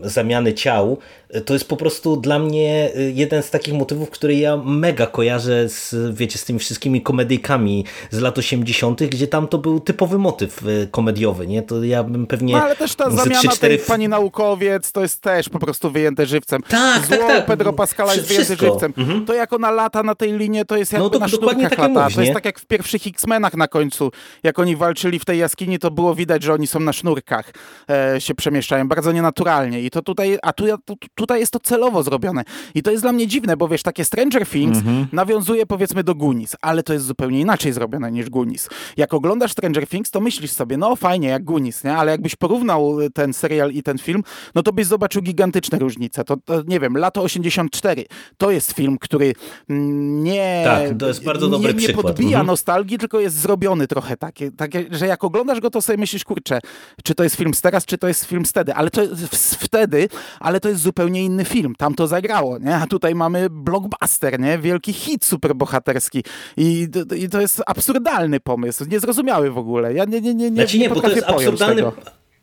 zamiany 0.03 0.55
ciał, 0.55 0.99
to 1.45 1.53
jest 1.53 1.69
po 1.69 1.77
prostu 1.77 2.17
dla 2.17 2.39
mnie 2.39 2.91
y, 2.97 3.13
jeden 3.15 3.43
z 3.43 3.51
takich 3.51 3.75
motywów, 3.75 4.11
który 4.11 4.35
ja 4.35 4.57
mega 4.57 5.07
kojarzę 5.07 5.69
z, 5.69 5.95
wiecie, 6.15 6.39
z 6.39 6.45
tymi 6.45 6.59
wszystkimi 6.59 7.03
komedyjkami 7.03 7.85
z 8.11 8.19
lat 8.19 8.39
80., 8.39 9.03
gdzie 9.03 9.27
tam 9.27 9.49
to 9.49 9.59
był 9.59 9.81
typowy 9.81 10.19
motyw 10.19 10.67
y, 10.67 10.89
komediowy, 10.91 11.47
nie? 11.47 11.63
To 11.63 11.85
ja 11.85 12.03
bym 12.03 12.27
pewnie... 12.27 12.55
No, 12.55 12.63
ale 12.63 12.77
też 12.77 12.95
ta 12.95 13.11
zamiana 13.11 13.41
3, 13.41 13.49
4... 13.49 13.77
tej 13.77 13.87
pani 13.87 14.09
naukowiec 14.09 14.93
to 14.93 15.03
jest 15.03 15.21
też 15.21 15.49
po 15.49 15.59
prostu 15.59 15.91
wyjęte 15.91 16.27
żywcem. 16.27 16.63
Tak, 16.63 17.07
Zło 17.07 17.17
tak, 17.17 17.27
tak. 17.27 17.47
Pedro 17.47 17.73
Pascala 17.73 18.15
jest 18.15 18.29
wyjęte 18.29 18.57
żywcem. 18.57 18.95
Mhm. 18.97 19.25
To 19.25 19.35
jak 19.35 19.53
ona 19.53 19.71
lata 19.71 20.03
na 20.03 20.15
tej 20.15 20.33
linie, 20.33 20.65
to 20.65 20.77
jest 20.77 20.93
jak 20.93 21.03
no, 21.03 21.11
to 21.11 21.19
na 21.19 21.29
dokładnie 21.29 21.71
tak 21.71 21.79
lata. 21.79 22.01
Mówisz, 22.01 22.15
to 22.15 22.21
jest 22.21 22.35
tak 22.35 22.45
jak 22.45 22.61
w 22.61 22.67
pierwszych 22.67 23.07
X-Menach 23.07 23.55
na 23.55 23.69
końcu, 23.69 24.13
jak 24.43 24.59
oni 24.59 24.77
walczyli 24.77 25.19
w 25.19 25.25
tej 25.25 25.39
jaskini, 25.39 25.79
to 25.79 25.91
było 25.91 26.15
widać, 26.15 26.43
że 26.43 26.55
oni 26.55 26.67
są 26.67 26.81
na 26.81 26.93
sznurkach, 26.93 27.53
e, 27.91 28.21
się 28.21 28.35
przemieszczają, 28.35 28.89
bardzo 28.89 29.13
nienaturalnie. 29.13 29.81
I 29.81 29.91
to 29.91 30.03
tutaj, 30.03 30.39
a 30.43 30.53
tu, 30.53 30.65
tu, 30.85 30.97
tutaj 31.17 31.41
jest 31.41 31.53
to 31.53 31.61
celowo 31.61 32.03
zrobione. 32.03 32.45
I 32.75 32.83
to 32.83 32.91
jest 32.91 33.03
dla 33.03 33.13
mnie 33.13 33.27
dziwne, 33.27 33.57
bo 33.57 33.69
wiesz, 33.69 33.83
takie 33.83 34.05
Stranger 34.05 34.47
Things 34.47 34.79
mhm. 34.79 35.07
nawiązuje 35.13 35.67
powiedzmy 35.67 36.05
do 36.05 36.15
Goonies, 36.15 36.57
ale 36.61 36.83
to 36.83 36.93
jest 36.93 37.05
zupełnie 37.05 37.41
inaczej 37.41 37.73
zrobione 37.73 38.13
niż 38.13 38.31
Goonies. 38.31 38.69
Jak 38.97 39.15
oglądasz 39.15 39.53
Stranger 39.53 39.89
Things, 39.89 40.11
to 40.11 40.21
myślisz 40.21 40.51
sobie, 40.51 40.77
no 40.77 40.97
fajnie, 40.97 41.29
jak 41.29 41.45
Goonies, 41.45 41.85
nie? 41.85 41.97
Ale 41.97 42.13
jakbyś 42.13 42.37
porównał 42.37 42.99
ten 43.15 43.33
serial 43.33 43.73
i 43.73 43.83
ten 43.83 43.99
film, 43.99 44.23
no 44.55 44.63
to 44.63 44.73
byś 44.73 44.87
zobaczył 44.87 45.23
gigantyczne 45.23 45.79
różnice. 45.79 46.25
To, 46.25 46.37
to 46.37 46.63
nie 46.67 46.81
wiem, 46.81 46.97
lato 46.97 47.23
84 47.23 48.05
to 48.37 48.51
jest 48.51 48.73
film, 48.73 48.99
który 49.01 49.33
nie... 49.69 50.63
Tak, 50.65 50.99
to 50.99 51.09
jest 51.09 51.25
bardzo 51.25 51.49
dobry 51.49 51.69
nie, 51.69 51.75
nie 51.75 51.87
przykład. 51.87 52.07
podbija 52.07 52.29
mhm. 52.29 52.47
nostalgii, 52.47 52.99
tylko 52.99 53.21
jest 53.21 53.37
zrobiony 53.37 53.87
trochę 53.87 54.17
takie, 54.17 54.51
takie, 54.51 54.85
że 54.91 55.07
jak 55.07 55.25
oglądasz 55.25 55.61
go, 55.61 55.71
to 55.71 55.83
sobie 55.83 55.99
myślisz, 55.99 56.25
kurczę, 56.25 56.61
czy 57.05 57.15
to 57.15 57.25
jest 57.25 57.37
film 57.37 57.55
z 57.55 57.61
teraz, 57.61 57.85
czy 57.85 57.99
to 57.99 58.09
jest 58.09 58.25
film 58.25 58.47
z 58.47 58.51
wtedy, 58.51 58.75
ale 58.75 58.91
to 58.91 59.03
jest 59.03 59.55
wtedy, 59.55 60.09
ale 60.41 60.61
to 60.61 60.69
jest 60.69 60.81
zupełnie 60.81 61.06
inny 61.15 61.45
film. 61.45 61.75
Tam 61.79 61.95
to 61.95 62.07
zagrało, 62.07 62.59
nie? 62.59 62.75
A 62.75 62.87
tutaj 62.87 63.15
mamy 63.15 63.51
blockbuster, 63.51 64.41
nie? 64.41 64.59
Wielki 64.59 64.93
hit 64.93 65.25
superbohaterski. 65.25 66.25
I, 66.57 66.89
I 67.17 67.29
to 67.29 67.41
jest 67.41 67.63
absurdalny 67.67 68.41
pomysł, 68.41 68.85
niezrozumiały 68.91 69.51
w 69.51 69.59
ogóle. 69.59 69.95
Ja 69.95 70.05
nie, 70.05 70.21
nie, 70.21 70.35
nie, 70.35 70.51
nie, 70.51 70.57
znaczy 70.57 70.79
nie, 70.79 70.89
nie 70.89 70.95
bo 70.95 71.01
to 71.01 71.11
jest 71.11 71.27
absurdalny, 71.27 71.77
tego 71.77 71.93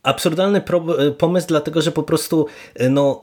absurdalny 0.04 0.62
e, 1.00 1.12
pomysł, 1.12 1.48
dlatego 1.48 1.82
że 1.82 1.92
po 1.92 2.04
prostu, 2.04 2.46
e, 2.76 2.90
no, 2.90 3.22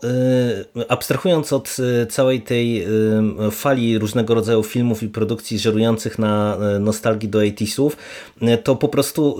e, 0.77 0.91
abstrahując 0.91 1.53
od 1.53 1.77
całej 2.09 2.43
tej 2.43 2.87
fali 3.51 3.99
różnego 3.99 4.35
rodzaju 4.35 4.63
filmów 4.63 5.03
i 5.03 5.09
produkcji 5.09 5.59
żerujących 5.59 6.19
na 6.19 6.59
nostalgii 6.81 7.29
do 7.29 7.39
80 7.39 7.97
to 8.65 8.77
po 8.77 8.89
prostu 8.89 9.39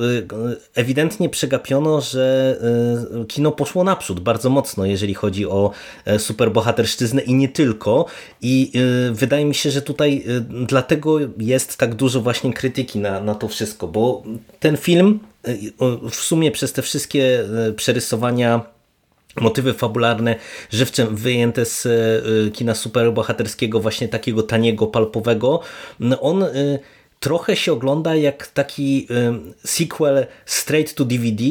ewidentnie 0.75 1.29
przegapiono, 1.29 2.01
że 2.01 2.57
kino 3.29 3.53
poszło 3.53 3.85
naprzód 3.85 4.21
bardzo 4.21 4.51
mocno, 4.51 4.87
jeżeli 4.87 5.15
chodzi 5.15 5.47
o 5.47 5.71
superbohaterszczyznę 6.19 7.23
i 7.23 7.35
nie 7.35 7.49
tylko. 7.49 8.07
I 8.43 8.73
wydaje 9.13 9.45
mi 9.45 9.55
się, 9.55 9.71
że 9.71 9.83
tutaj 9.83 10.25
dlatego 10.51 11.19
jest 11.39 11.77
tak 11.77 11.95
dużo 11.95 12.21
właśnie 12.21 12.53
krytyki 12.53 12.99
na, 12.99 13.21
na 13.21 13.35
to 13.35 13.49
wszystko, 13.49 13.89
bo 13.89 14.23
ten 14.61 14.77
film 14.77 15.21
w 16.11 16.15
sumie 16.15 16.51
przez 16.51 16.73
te 16.73 16.83
wszystkie 16.83 17.45
przerysowania 17.77 18.61
motywy 19.37 19.75
fabularne 19.75 20.37
żywcem 20.71 21.17
wyjęte 21.17 21.65
z 21.65 21.89
kina 22.55 22.75
superbohaterskiego, 22.75 23.81
właśnie 23.81 24.09
takiego 24.09 24.43
taniego, 24.43 24.87
palpowego, 24.87 25.61
no 26.01 26.21
on 26.21 26.45
trochę 27.21 27.57
się 27.57 27.73
ogląda 27.73 28.15
jak 28.15 28.47
taki 28.47 29.09
sequel 29.65 30.27
straight 30.47 30.95
to 30.95 31.05
DVD 31.05 31.45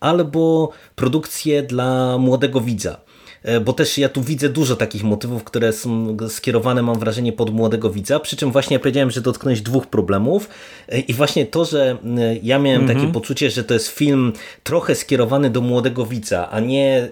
albo 0.00 0.70
produkcję 0.94 1.62
dla 1.62 2.18
młodego 2.18 2.60
widza. 2.60 3.00
E, 3.46 3.60
bo 3.60 3.72
też 3.72 3.98
ja 3.98 4.08
tu 4.08 4.22
widzę 4.22 4.48
dużo 4.48 4.76
takich 4.76 5.04
motywów, 5.04 5.44
które 5.44 5.72
są 5.72 6.16
skierowane, 6.28 6.82
mam 6.82 6.98
wrażenie, 6.98 7.32
pod 7.32 7.50
młodego 7.50 7.90
widza, 7.90 8.20
przy 8.20 8.36
czym 8.36 8.52
właśnie 8.52 8.74
ja 8.74 8.80
powiedziałem, 8.80 9.10
że 9.10 9.20
dotknąć 9.20 9.60
dwóch 9.60 9.86
problemów. 9.86 10.48
E, 10.88 11.00
i 11.00 11.12
właśnie 11.12 11.46
to, 11.46 11.64
że 11.64 11.98
ja 12.42 12.58
miałem 12.58 12.86
-hmm. 12.86 12.94
takie 12.94 13.12
poczucie, 13.12 13.50
że 13.50 13.64
to 13.64 13.74
jest 13.74 13.88
film 13.88 14.32
trochę 14.62 14.94
skierowany 14.94 15.50
do 15.50 15.60
młodego 15.60 16.06
widza, 16.06 16.50
a 16.50 16.60
nie, 16.60 17.08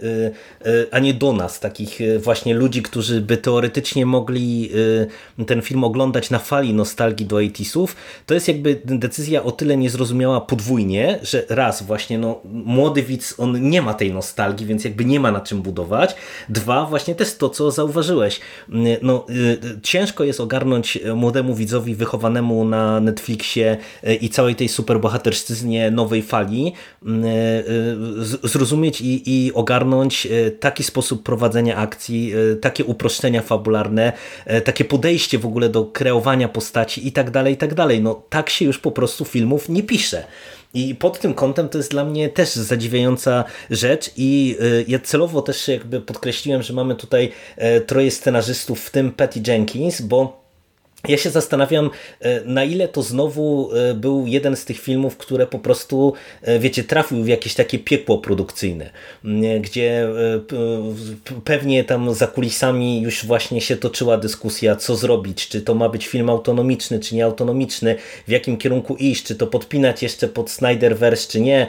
e, 0.64 0.86
a 0.90 0.98
nie 0.98 1.14
do 1.14 1.32
nas, 1.32 1.60
takich 1.60 1.98
właśnie 2.18 2.54
ludzi, 2.54 2.82
którzy 2.82 3.20
by 3.20 3.36
teoretycznie 3.36 4.06
mogli 4.06 4.70
ten 5.46 5.62
film 5.62 5.84
oglądać 5.84 6.30
na 6.30 6.38
fali 6.38 6.74
nostalgii 6.74 7.26
do 7.26 7.36
80 7.36 7.96
to 8.26 8.34
jest 8.34 8.48
jakby 8.48 8.80
decyzja 8.84 9.42
o 9.42 9.52
tyle 9.52 9.76
niezrozumiała 9.76 10.40
podwójnie, 10.40 11.18
że 11.22 11.44
raz 11.48 11.82
właśnie 11.82 12.18
no, 12.18 12.40
młody 12.44 13.02
widz, 13.02 13.34
on 13.38 13.70
nie 13.70 13.82
ma 13.82 13.94
tej 13.94 14.12
nostalgii, 14.12 14.66
więc 14.66 14.84
jakby 14.84 15.04
nie 15.04 15.20
ma 15.20 15.32
na 15.32 15.40
czym 15.40 15.62
budować, 15.62 16.16
Dwa, 16.48 16.86
właśnie 16.86 17.14
też 17.14 17.36
to, 17.36 17.50
co 17.50 17.70
zauważyłeś. 17.70 18.40
No, 19.02 19.26
y, 19.30 19.58
ciężko 19.82 20.24
jest 20.24 20.40
ogarnąć 20.40 20.98
młodemu 21.14 21.54
widzowi 21.54 21.94
wychowanemu 21.94 22.64
na 22.64 23.00
Netflixie 23.00 23.76
y, 24.08 24.14
i 24.14 24.28
całej 24.28 24.54
tej 24.54 24.68
superbohaterszczyznie 24.68 25.90
nowej 25.90 26.22
fali 26.22 26.72
y, 27.06 28.48
zrozumieć 28.48 29.00
i, 29.00 29.22
i 29.26 29.52
ogarnąć 29.52 30.28
taki 30.60 30.84
sposób 30.84 31.22
prowadzenia 31.22 31.76
akcji, 31.76 32.32
takie 32.60 32.84
uproszczenia 32.84 33.42
fabularne, 33.42 34.12
takie 34.64 34.84
podejście 34.84 35.38
w 35.38 35.46
ogóle 35.46 35.68
do 35.68 35.84
kreowania 35.84 36.48
postaci 36.48 37.08
i 37.08 37.12
tak 37.12 37.30
dalej, 37.30 37.54
i 37.54 37.56
tak 37.56 37.74
dalej. 37.74 38.02
No 38.02 38.22
tak 38.30 38.50
się 38.50 38.64
już 38.64 38.78
po 38.78 38.90
prostu 38.90 39.24
filmów 39.24 39.68
nie 39.68 39.82
pisze. 39.82 40.24
I 40.74 40.94
pod 40.94 41.18
tym 41.18 41.34
kątem 41.34 41.68
to 41.68 41.78
jest 41.78 41.90
dla 41.90 42.04
mnie 42.04 42.28
też 42.28 42.54
zadziwiająca 42.54 43.44
rzecz 43.70 44.10
i 44.16 44.56
y, 44.60 44.84
ja 44.88 44.98
celowo 44.98 45.42
też 45.42 45.68
jakby 45.68 46.00
podkreśliłem, 46.00 46.62
że 46.62 46.72
mamy 46.72 46.94
tutaj 46.94 47.32
e, 47.56 47.80
troje 47.80 48.10
scenarzystów, 48.10 48.80
w 48.80 48.90
tym 48.90 49.12
Patty 49.12 49.40
Jenkins, 49.46 50.00
bo 50.00 50.43
ja 51.08 51.16
się 51.16 51.30
zastanawiam, 51.30 51.90
e, 52.20 52.40
na 52.44 52.64
ile 52.64 52.88
to 52.88 53.02
znowu 53.02 53.70
e, 53.72 53.94
był 53.94 54.26
jeden 54.26 54.56
z 54.56 54.64
tych 54.64 54.80
filmów, 54.80 55.16
które 55.16 55.46
po 55.46 55.58
prostu, 55.58 56.12
e, 56.42 56.58
wiecie, 56.58 56.84
trafił 56.84 57.24
w 57.24 57.28
jakieś 57.28 57.54
takie 57.54 57.78
piekło 57.78 58.18
produkcyjne, 58.18 58.90
gdzie 59.60 60.08
pewnie 61.44 61.84
tam 61.84 62.14
za 62.14 62.26
kulisami 62.26 63.02
już 63.02 63.26
właśnie 63.26 63.60
się 63.60 63.76
toczyła 63.76 64.16
dyskusja, 64.16 64.76
co 64.76 64.96
zrobić, 64.96 65.48
czy 65.48 65.62
to 65.62 65.74
ma 65.74 65.88
być 65.88 66.06
film 66.06 66.30
autonomiczny, 66.30 67.00
czy 67.00 67.14
nieautonomiczny, 67.14 67.96
w 68.26 68.30
jakim 68.30 68.56
kierunku 68.56 68.96
iść, 68.96 69.24
czy 69.24 69.34
to 69.34 69.46
podpinać 69.46 70.02
jeszcze 70.02 70.28
pod 70.28 70.50
Snyderverse, 70.50 71.30
czy 71.30 71.40
nie, 71.40 71.66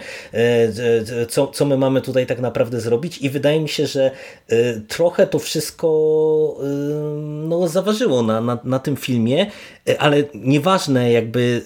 co, 1.29 1.47
co 1.47 1.65
my 1.65 1.77
mamy 1.77 2.01
tutaj 2.01 2.25
tak 2.25 2.39
naprawdę 2.39 2.81
zrobić? 2.81 3.17
I 3.17 3.29
wydaje 3.29 3.59
mi 3.59 3.69
się, 3.69 3.87
że 3.87 4.11
trochę 4.87 5.27
to 5.27 5.39
wszystko 5.39 5.87
no, 7.47 7.67
zaważyło 7.67 8.23
na, 8.23 8.41
na, 8.41 8.59
na 8.63 8.79
tym 8.79 8.95
filmie, 8.95 9.24
filmie, 9.25 9.51
e, 9.89 10.01
ale 10.01 10.23
nieważne 10.33 11.11
jakby 11.11 11.61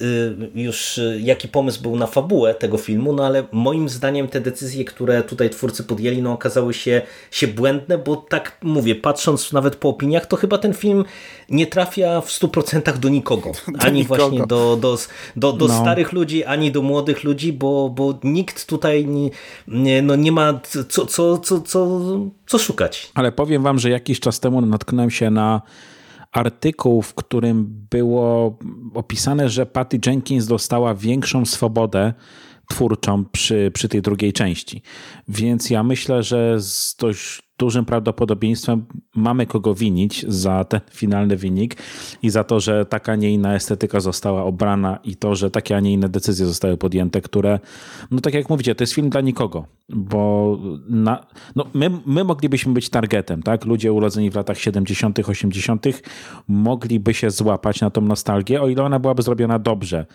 e, 0.56 0.62
już 0.62 0.98
e, 0.98 1.19
jaki 1.19 1.48
pomysł 1.48 1.82
był 1.82 1.95
na 1.95 2.08
fabułę 2.08 2.54
tego 2.54 2.78
filmu, 2.78 3.13
no 3.13 3.26
ale 3.26 3.43
moim 3.52 3.89
zdaniem 3.89 4.28
te 4.28 4.41
decyzje, 4.41 4.86
które 4.86 5.24
tutaj 5.24 5.50
twórcy 5.50 5.84
podjęli, 5.84 6.22
no 6.22 6.34
okazały 6.34 6.74
się, 6.74 7.02
się 7.32 7.48
błędne, 7.48 7.98
bo 7.98 8.15
tak 8.15 8.58
mówię, 8.62 8.95
patrząc 8.95 9.54
nawet 9.54 9.76
po 9.76 9.89
opiniach, 9.89 10.26
to 10.26 10.36
chyba 10.36 10.58
ten 10.58 10.74
film 10.74 11.06
nie 11.50 11.67
trafia 11.67 12.22
w 12.22 12.28
100% 12.28 12.98
do 12.98 13.10
nikogo. 13.10 13.52
Do 13.67 13.86
ani 13.86 14.00
nikogo. 14.00 14.24
właśnie 14.24 14.48
do, 14.48 14.78
do, 14.82 14.98
do, 15.36 15.54
do 15.54 15.67
no. 15.67 15.82
starych 15.82 16.12
ludzi, 16.12 16.43
ani 16.43 16.72
do 16.72 16.82
młodych 16.82 17.24
ludzi, 17.24 17.54
bo, 17.54 17.89
bo 17.89 18.19
nikt 18.24 18.65
tutaj 18.65 19.06
nie, 19.06 19.30
nie, 19.67 20.02
no 20.02 20.15
nie 20.15 20.32
ma 20.32 20.60
co, 20.89 21.06
co, 21.06 21.38
co, 21.38 21.62
co, 21.62 22.02
co 22.48 22.58
szukać. 22.58 23.12
Ale 23.13 23.32
powiem 23.32 23.63
wam, 23.63 23.80
że 23.80 23.89
jakiś 23.89 24.19
czas 24.19 24.39
temu 24.39 24.62
natknąłem 24.62 25.12
się 25.12 25.30
na 25.30 25.62
artykuł, 26.31 27.01
w 27.01 27.13
którym 27.13 27.87
było 27.89 28.57
opisane, 28.93 29.49
że 29.49 29.65
Patty 29.65 29.99
Jenkins 30.05 30.47
dostała 30.47 30.95
większą 30.95 31.45
swobodę 31.45 32.13
twórczą 32.69 33.25
przy, 33.25 33.71
przy 33.73 33.89
tej 33.89 34.01
drugiej 34.01 34.34
części. 34.34 34.82
Więc 35.27 35.69
ja 35.69 35.84
myślę, 35.84 36.23
że 36.23 36.62
z 36.62 36.95
dość 36.95 37.41
dużym 37.60 37.86
prawdopodobieństwem 37.86 38.86
mamy 39.15 39.45
kogo 39.45 39.75
winić 39.75 40.25
za 40.27 40.63
ten 40.63 40.82
finalny 40.91 41.38
wynik 41.38 41.75
i 42.21 42.29
za 42.29 42.43
to, 42.43 42.60
że 42.60 42.86
taka, 42.86 43.15
nie 43.15 43.32
inna 43.32 43.55
estetyka 43.55 43.99
została 43.99 44.43
obrana 44.43 44.99
i 45.03 45.15
to, 45.15 45.36
że 45.36 45.51
takie, 45.51 45.77
a 45.77 45.79
nie 45.79 45.93
inne 45.93 46.10
decyzje 46.10 46.45
zostały 46.45 46.77
podjęte, 46.77 47.21
które, 47.21 47.60
no 48.12 48.21
tak 48.21 48.34
jak 48.34 48.49
mówicie, 48.49 48.75
to 48.75 48.84
jest 48.84 48.93
film 48.93 49.10
dla 49.10 49.21
nikogo, 49.21 49.65
bo 49.89 50.58
na, 50.89 51.25
no 51.55 51.65
my, 51.73 51.91
my 52.05 52.23
moglibyśmy 52.23 52.73
być 52.73 52.89
targetem, 52.89 53.43
tak? 53.43 53.65
Ludzie 53.65 53.93
urodzeni 53.93 54.32
w 54.32 54.36
latach 54.36 54.60
70., 54.60 55.19
80., 55.19 55.86
mogliby 56.47 57.13
się 57.13 57.32
złapać 57.32 57.82
na 57.82 57.89
tą 57.89 58.01
nostalgię, 58.01 58.62
o 58.62 58.67
ile 58.67 58.84
ona 58.84 58.99
byłaby 58.99 59.21
zrobiona 59.21 59.60
dobrze 59.60 60.05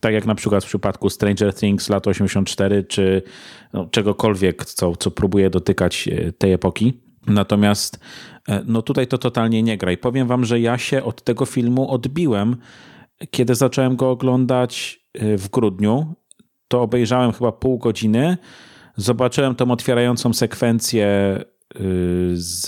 tak 0.00 0.12
jak 0.14 0.26
na 0.26 0.34
przykład 0.34 0.64
w 0.64 0.66
przypadku 0.66 1.10
Stranger 1.10 1.54
Things 1.54 1.88
lat 1.88 2.06
84, 2.06 2.84
czy 2.84 3.22
no, 3.72 3.86
czegokolwiek, 3.86 4.64
co, 4.64 4.96
co 4.96 5.10
próbuje 5.10 5.50
dotykać 5.50 6.08
e, 6.08 6.32
tej 6.32 6.52
epoki. 6.52 7.00
Natomiast 7.26 8.00
e, 8.48 8.62
no 8.66 8.82
tutaj 8.82 9.06
to 9.06 9.18
totalnie 9.18 9.62
nie 9.62 9.78
gra. 9.78 9.92
I 9.92 9.96
powiem 9.96 10.28
wam, 10.28 10.44
że 10.44 10.60
ja 10.60 10.78
się 10.78 11.02
od 11.04 11.22
tego 11.22 11.46
filmu 11.46 11.90
odbiłem, 11.90 12.56
kiedy 13.30 13.54
zacząłem 13.54 13.96
go 13.96 14.10
oglądać 14.10 15.00
e, 15.14 15.36
w 15.36 15.48
grudniu. 15.48 16.14
To 16.68 16.82
obejrzałem 16.82 17.32
chyba 17.32 17.52
pół 17.52 17.78
godziny. 17.78 18.36
Zobaczyłem 18.96 19.54
tą 19.54 19.70
otwierającą 19.70 20.32
sekwencję 20.32 21.38
z 22.32 22.66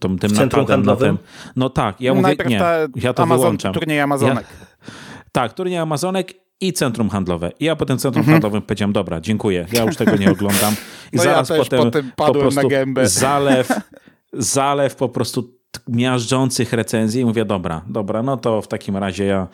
tym, 0.00 0.18
tym 0.18 0.32
napadem 0.32 0.82
na 0.82 0.96
tym. 0.96 1.18
No 1.56 1.70
tak, 1.70 2.00
ja 2.00 2.14
mówię, 2.14 2.36
nie, 2.46 2.60
ja 2.96 3.14
to 3.14 3.22
Amazon, 3.22 3.40
wyłączam. 3.40 3.74
Turniej 3.74 4.00
Amazonek. 4.00 4.46
Ja, 4.60 4.86
tak, 5.32 5.52
turniej 5.52 5.78
Amazonek 5.78 6.43
i 6.64 6.72
centrum 6.72 7.10
handlowe. 7.10 7.52
I 7.60 7.64
ja 7.64 7.76
potem 7.76 7.98
centrum 7.98 8.20
mhm. 8.20 8.34
handlowym 8.34 8.62
powiedziałem, 8.62 8.92
dobra, 8.92 9.20
dziękuję, 9.20 9.66
ja 9.72 9.84
już 9.84 9.96
tego 9.96 10.16
nie 10.16 10.30
oglądam. 10.30 10.74
I 11.12 11.16
no 11.16 11.22
zaraz 11.22 11.48
ja 11.48 11.56
potem, 11.56 11.90
potem 11.90 12.12
po 12.16 12.34
prostu 12.34 12.68
zalew, 13.04 13.68
zalew 14.32 14.94
po 14.94 15.08
prostu 15.08 15.50
miażdżących 15.88 16.72
recenzji 16.72 17.20
i 17.20 17.24
mówię, 17.24 17.44
dobra, 17.44 17.82
dobra, 17.88 18.22
no 18.22 18.36
to 18.36 18.62
w 18.62 18.68
takim 18.68 18.96
razie 18.96 19.24
ja, 19.24 19.48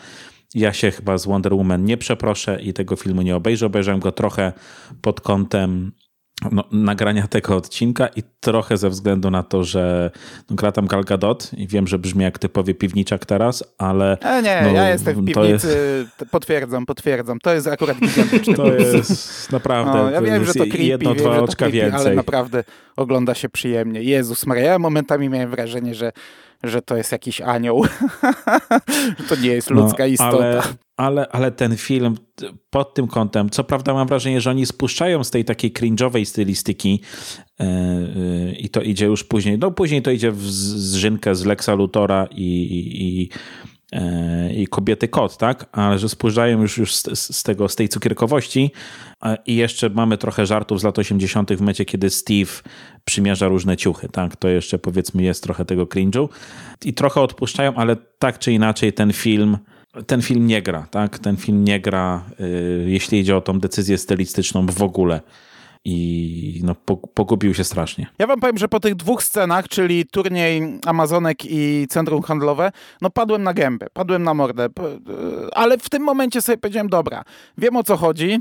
ja 0.54 0.72
się 0.72 0.90
chyba 0.90 1.18
z 1.18 1.26
Wonder 1.26 1.54
Woman 1.54 1.84
nie 1.84 1.96
przeproszę 1.96 2.62
i 2.62 2.72
tego 2.72 2.96
filmu 2.96 3.22
nie 3.22 3.36
obejrzę. 3.36 3.66
Obejrzałem 3.66 4.00
go 4.00 4.12
trochę 4.12 4.52
pod 5.02 5.20
kątem 5.20 5.92
no, 6.52 6.64
nagrania 6.72 7.26
tego 7.26 7.56
odcinka 7.56 8.06
i 8.06 8.22
trochę 8.40 8.76
ze 8.76 8.90
względu 8.90 9.30
na 9.30 9.42
to, 9.42 9.64
że 9.64 10.10
no, 10.50 10.56
gra 10.56 10.72
tam 10.72 10.86
Gal 10.86 11.04
Gadot 11.04 11.50
i 11.56 11.66
wiem, 11.66 11.86
że 11.86 11.98
brzmi 11.98 12.24
jak 12.24 12.38
typowy 12.38 12.74
piwniczak 12.74 13.26
teraz, 13.26 13.64
ale... 13.78 14.18
E, 14.20 14.42
nie, 14.42 14.60
no, 14.64 14.70
ja 14.70 14.90
jestem 14.90 15.14
w 15.14 15.24
piwnicy, 15.26 16.06
jest... 16.18 16.30
potwierdzam, 16.30 16.86
potwierdzam. 16.86 17.38
To 17.38 17.54
jest 17.54 17.66
akurat 17.66 17.98
gigantyczny 18.06 18.54
To 18.54 18.72
jest 18.72 19.52
naprawdę... 19.52 19.92
No, 19.92 20.10
ja 20.10 20.22
wiem, 20.22 20.44
że 20.44 20.54
to 20.54 20.64
creepy, 20.64 20.82
jedno, 20.82 21.14
wiem, 21.14 21.24
dwa 21.24 21.38
oczka 21.38 21.66
creepy, 21.66 21.76
więcej. 21.76 22.06
Ale 22.06 22.14
naprawdę 22.14 22.64
ogląda 22.96 23.34
się 23.34 23.48
przyjemnie. 23.48 24.02
Jezus 24.02 24.46
Maria, 24.46 24.64
ja 24.64 24.78
momentami 24.78 25.28
miałem 25.28 25.50
wrażenie, 25.50 25.94
że 25.94 26.12
że 26.62 26.82
to 26.82 26.96
jest 26.96 27.12
jakiś 27.12 27.40
anioł. 27.40 27.84
to 29.28 29.36
nie 29.36 29.48
jest 29.48 29.70
ludzka 29.70 30.02
no, 30.02 30.06
istota. 30.06 30.36
Ale, 30.36 30.62
ale, 30.96 31.28
ale 31.28 31.50
ten 31.52 31.76
film 31.76 32.16
pod 32.70 32.94
tym 32.94 33.06
kątem, 33.06 33.50
co 33.50 33.64
prawda 33.64 33.94
mam 33.94 34.08
wrażenie, 34.08 34.40
że 34.40 34.50
oni 34.50 34.66
spuszczają 34.66 35.24
z 35.24 35.30
tej 35.30 35.44
takiej 35.44 35.72
cringe'owej 35.72 36.24
stylistyki 36.24 37.00
yy, 37.58 37.66
yy, 37.66 38.52
i 38.52 38.68
to 38.68 38.82
idzie 38.82 39.06
już 39.06 39.24
później, 39.24 39.58
no 39.58 39.70
później 39.70 40.02
to 40.02 40.10
idzie 40.10 40.32
w 40.32 40.42
zżynkę 40.42 41.34
z 41.34 41.44
Lexa 41.44 41.74
Lutora 41.74 42.28
i, 42.30 42.62
i, 42.62 43.20
i 43.22 43.30
E, 43.92 44.52
i 44.52 44.66
kobiety 44.66 45.08
kot, 45.08 45.36
tak? 45.36 45.66
Ale 45.72 45.98
że 45.98 46.08
spojrzają 46.08 46.62
już, 46.62 46.78
już 46.78 46.96
z, 46.96 47.18
z, 47.36 47.42
tego, 47.42 47.68
z 47.68 47.76
tej 47.76 47.88
cukierkowości 47.88 48.72
i 49.46 49.56
jeszcze 49.56 49.90
mamy 49.90 50.18
trochę 50.18 50.46
żartów 50.46 50.80
z 50.80 50.84
lat 50.84 50.98
80. 50.98 51.52
w 51.52 51.60
mecie, 51.60 51.84
kiedy 51.84 52.10
Steve 52.10 52.50
przymierza 53.04 53.48
różne 53.48 53.76
ciuchy, 53.76 54.08
tak? 54.08 54.36
To 54.36 54.48
jeszcze 54.48 54.78
powiedzmy 54.78 55.22
jest 55.22 55.42
trochę 55.42 55.64
tego 55.64 55.86
cringe'u 55.86 56.28
i 56.84 56.94
trochę 56.94 57.20
odpuszczają, 57.20 57.74
ale 57.74 57.96
tak 58.18 58.38
czy 58.38 58.52
inaczej 58.52 58.92
ten 58.92 59.12
film 59.12 59.58
ten 60.06 60.22
film 60.22 60.46
nie 60.46 60.62
gra, 60.62 60.86
tak? 60.90 61.18
Ten 61.18 61.36
film 61.36 61.64
nie 61.64 61.80
gra, 61.80 62.24
yy, 62.38 62.90
jeśli 62.90 63.18
idzie 63.18 63.36
o 63.36 63.40
tą 63.40 63.60
decyzję 63.60 63.98
stylistyczną 63.98 64.66
w 64.66 64.82
ogóle 64.82 65.20
i 65.84 66.60
no, 66.64 66.74
pogubił 67.14 67.54
się 67.54 67.64
strasznie. 67.64 68.06
Ja 68.18 68.26
wam 68.26 68.40
powiem, 68.40 68.58
że 68.58 68.68
po 68.68 68.80
tych 68.80 68.94
dwóch 68.94 69.22
scenach, 69.22 69.68
czyli 69.68 70.06
turniej 70.06 70.78
Amazonek 70.86 71.44
i 71.44 71.86
centrum 71.88 72.22
handlowe, 72.22 72.72
no 73.00 73.10
padłem 73.10 73.42
na 73.42 73.54
gębę, 73.54 73.86
padłem 73.92 74.22
na 74.22 74.34
mordę, 74.34 74.68
ale 75.52 75.78
w 75.78 75.90
tym 75.90 76.02
momencie 76.02 76.42
sobie 76.42 76.58
powiedziałem, 76.58 76.88
dobra, 76.88 77.24
wiem 77.58 77.76
o 77.76 77.82
co 77.82 77.96
chodzi, 77.96 78.40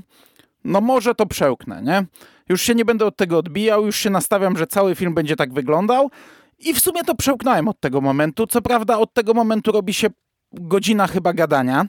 no 0.64 0.82
może 0.82 1.16
to 1.16 1.26
przełknę, 1.26 1.82
nie? 1.84 2.06
Już 2.50 2.62
się 2.62 2.76
nie 2.76 2.86
będę 2.86 3.06
od 3.06 3.16
tego 3.18 3.38
odbijał, 3.38 3.86
już 3.86 3.96
się 3.96 4.10
nastawiam, 4.10 4.58
że 4.58 4.68
cały 4.68 4.96
film 4.96 5.14
będzie 5.14 5.36
tak 5.36 5.54
wyglądał 5.54 6.12
i 6.60 6.74
w 6.74 6.80
sumie 6.80 7.04
to 7.04 7.16
przełknąłem 7.16 7.68
od 7.68 7.80
tego 7.80 8.02
momentu. 8.02 8.48
Co 8.48 8.62
prawda 8.62 8.98
od 8.98 9.14
tego 9.14 9.34
momentu 9.34 9.72
robi 9.72 9.94
się 9.94 10.08
godzina 10.54 11.08
chyba 11.08 11.34
gadania, 11.34 11.86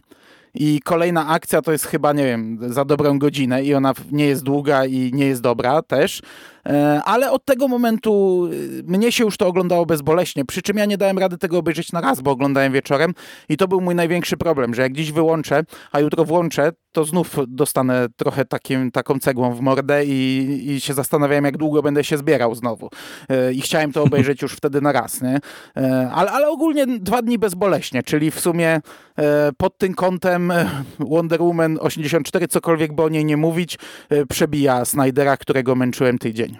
i 0.55 0.81
kolejna 0.85 1.29
akcja 1.29 1.63
to 1.63 1.73
jest 1.73 1.87
chyba, 1.87 2.13
nie 2.13 2.25
wiem, 2.25 2.59
za 2.61 2.85
dobrą 2.85 3.19
godzinę 3.19 3.65
i 3.65 3.75
ona 3.75 3.93
nie 4.13 4.27
jest 4.27 4.43
długa 4.43 4.87
i 4.87 5.11
nie 5.15 5.27
jest 5.27 5.43
dobra 5.43 5.83
też. 5.83 6.23
E, 6.71 7.03
ale 7.05 7.31
od 7.31 7.45
tego 7.45 7.69
momentu 7.69 8.47
y, 8.53 8.83
mnie 8.87 9.13
się 9.13 9.25
już 9.25 9.37
to 9.37 9.47
oglądało 9.47 9.87
bezboleśnie, 9.87 10.45
przy 10.45 10.63
czym 10.63 10.77
ja 10.77 10.85
nie 10.85 10.99
dałem 10.99 11.19
rady 11.19 11.39
tego 11.39 11.59
obejrzeć 11.59 11.93
na 11.93 12.01
raz, 12.01 12.21
bo 12.21 12.31
oglądałem 12.31 12.73
wieczorem 12.73 13.15
i 13.49 13.57
to 13.57 13.69
był 13.69 13.81
mój 13.81 13.95
największy 13.95 14.37
problem, 14.37 14.75
że 14.75 14.83
jak 14.83 14.93
dziś 14.93 15.13
wyłączę, 15.13 15.63
a 15.93 16.01
jutro 16.01 16.25
włączę, 16.25 16.73
to 16.93 17.05
znów 17.05 17.37
dostanę 17.49 18.07
trochę 18.17 18.45
takim, 18.45 18.91
taką 18.91 19.19
cegłą 19.19 19.55
w 19.55 19.61
mordę 19.61 20.05
i, 20.05 20.71
i 20.71 20.81
się 20.81 20.95
zastanawiałem, 20.95 21.45
jak 21.45 21.57
długo 21.57 21.83
będę 21.83 22.05
się 22.05 22.19
zbierał 22.19 22.55
znowu. 22.55 22.91
E, 23.29 23.53
I 23.53 23.61
chciałem 23.61 23.93
to 23.93 24.03
obejrzeć 24.03 24.43
już 24.43 24.53
wtedy 24.53 24.81
na 24.81 24.93
raz, 24.93 25.23
nie? 25.23 25.39
E, 25.77 26.11
ale, 26.15 26.31
ale 26.31 26.49
ogólnie 26.49 26.87
dwa 26.87 27.23
dni 27.23 27.39
bezboleśnie, 27.39 28.03
czyli 28.03 28.31
w 28.31 28.41
sumie 28.41 28.81
pod 29.57 29.79
tym 29.79 29.95
kątem 29.95 30.53
Wonder 30.99 31.43
Woman 31.43 31.79
84, 31.81 32.49
cokolwiek 32.49 32.93
by 32.93 33.03
o 33.03 33.09
niej 33.09 33.25
nie 33.25 33.37
mówić, 33.37 33.79
przebija 34.29 34.85
Snydera, 34.85 35.37
którego 35.37 35.75
męczyłem 35.75 36.19
tydzień 36.19 36.60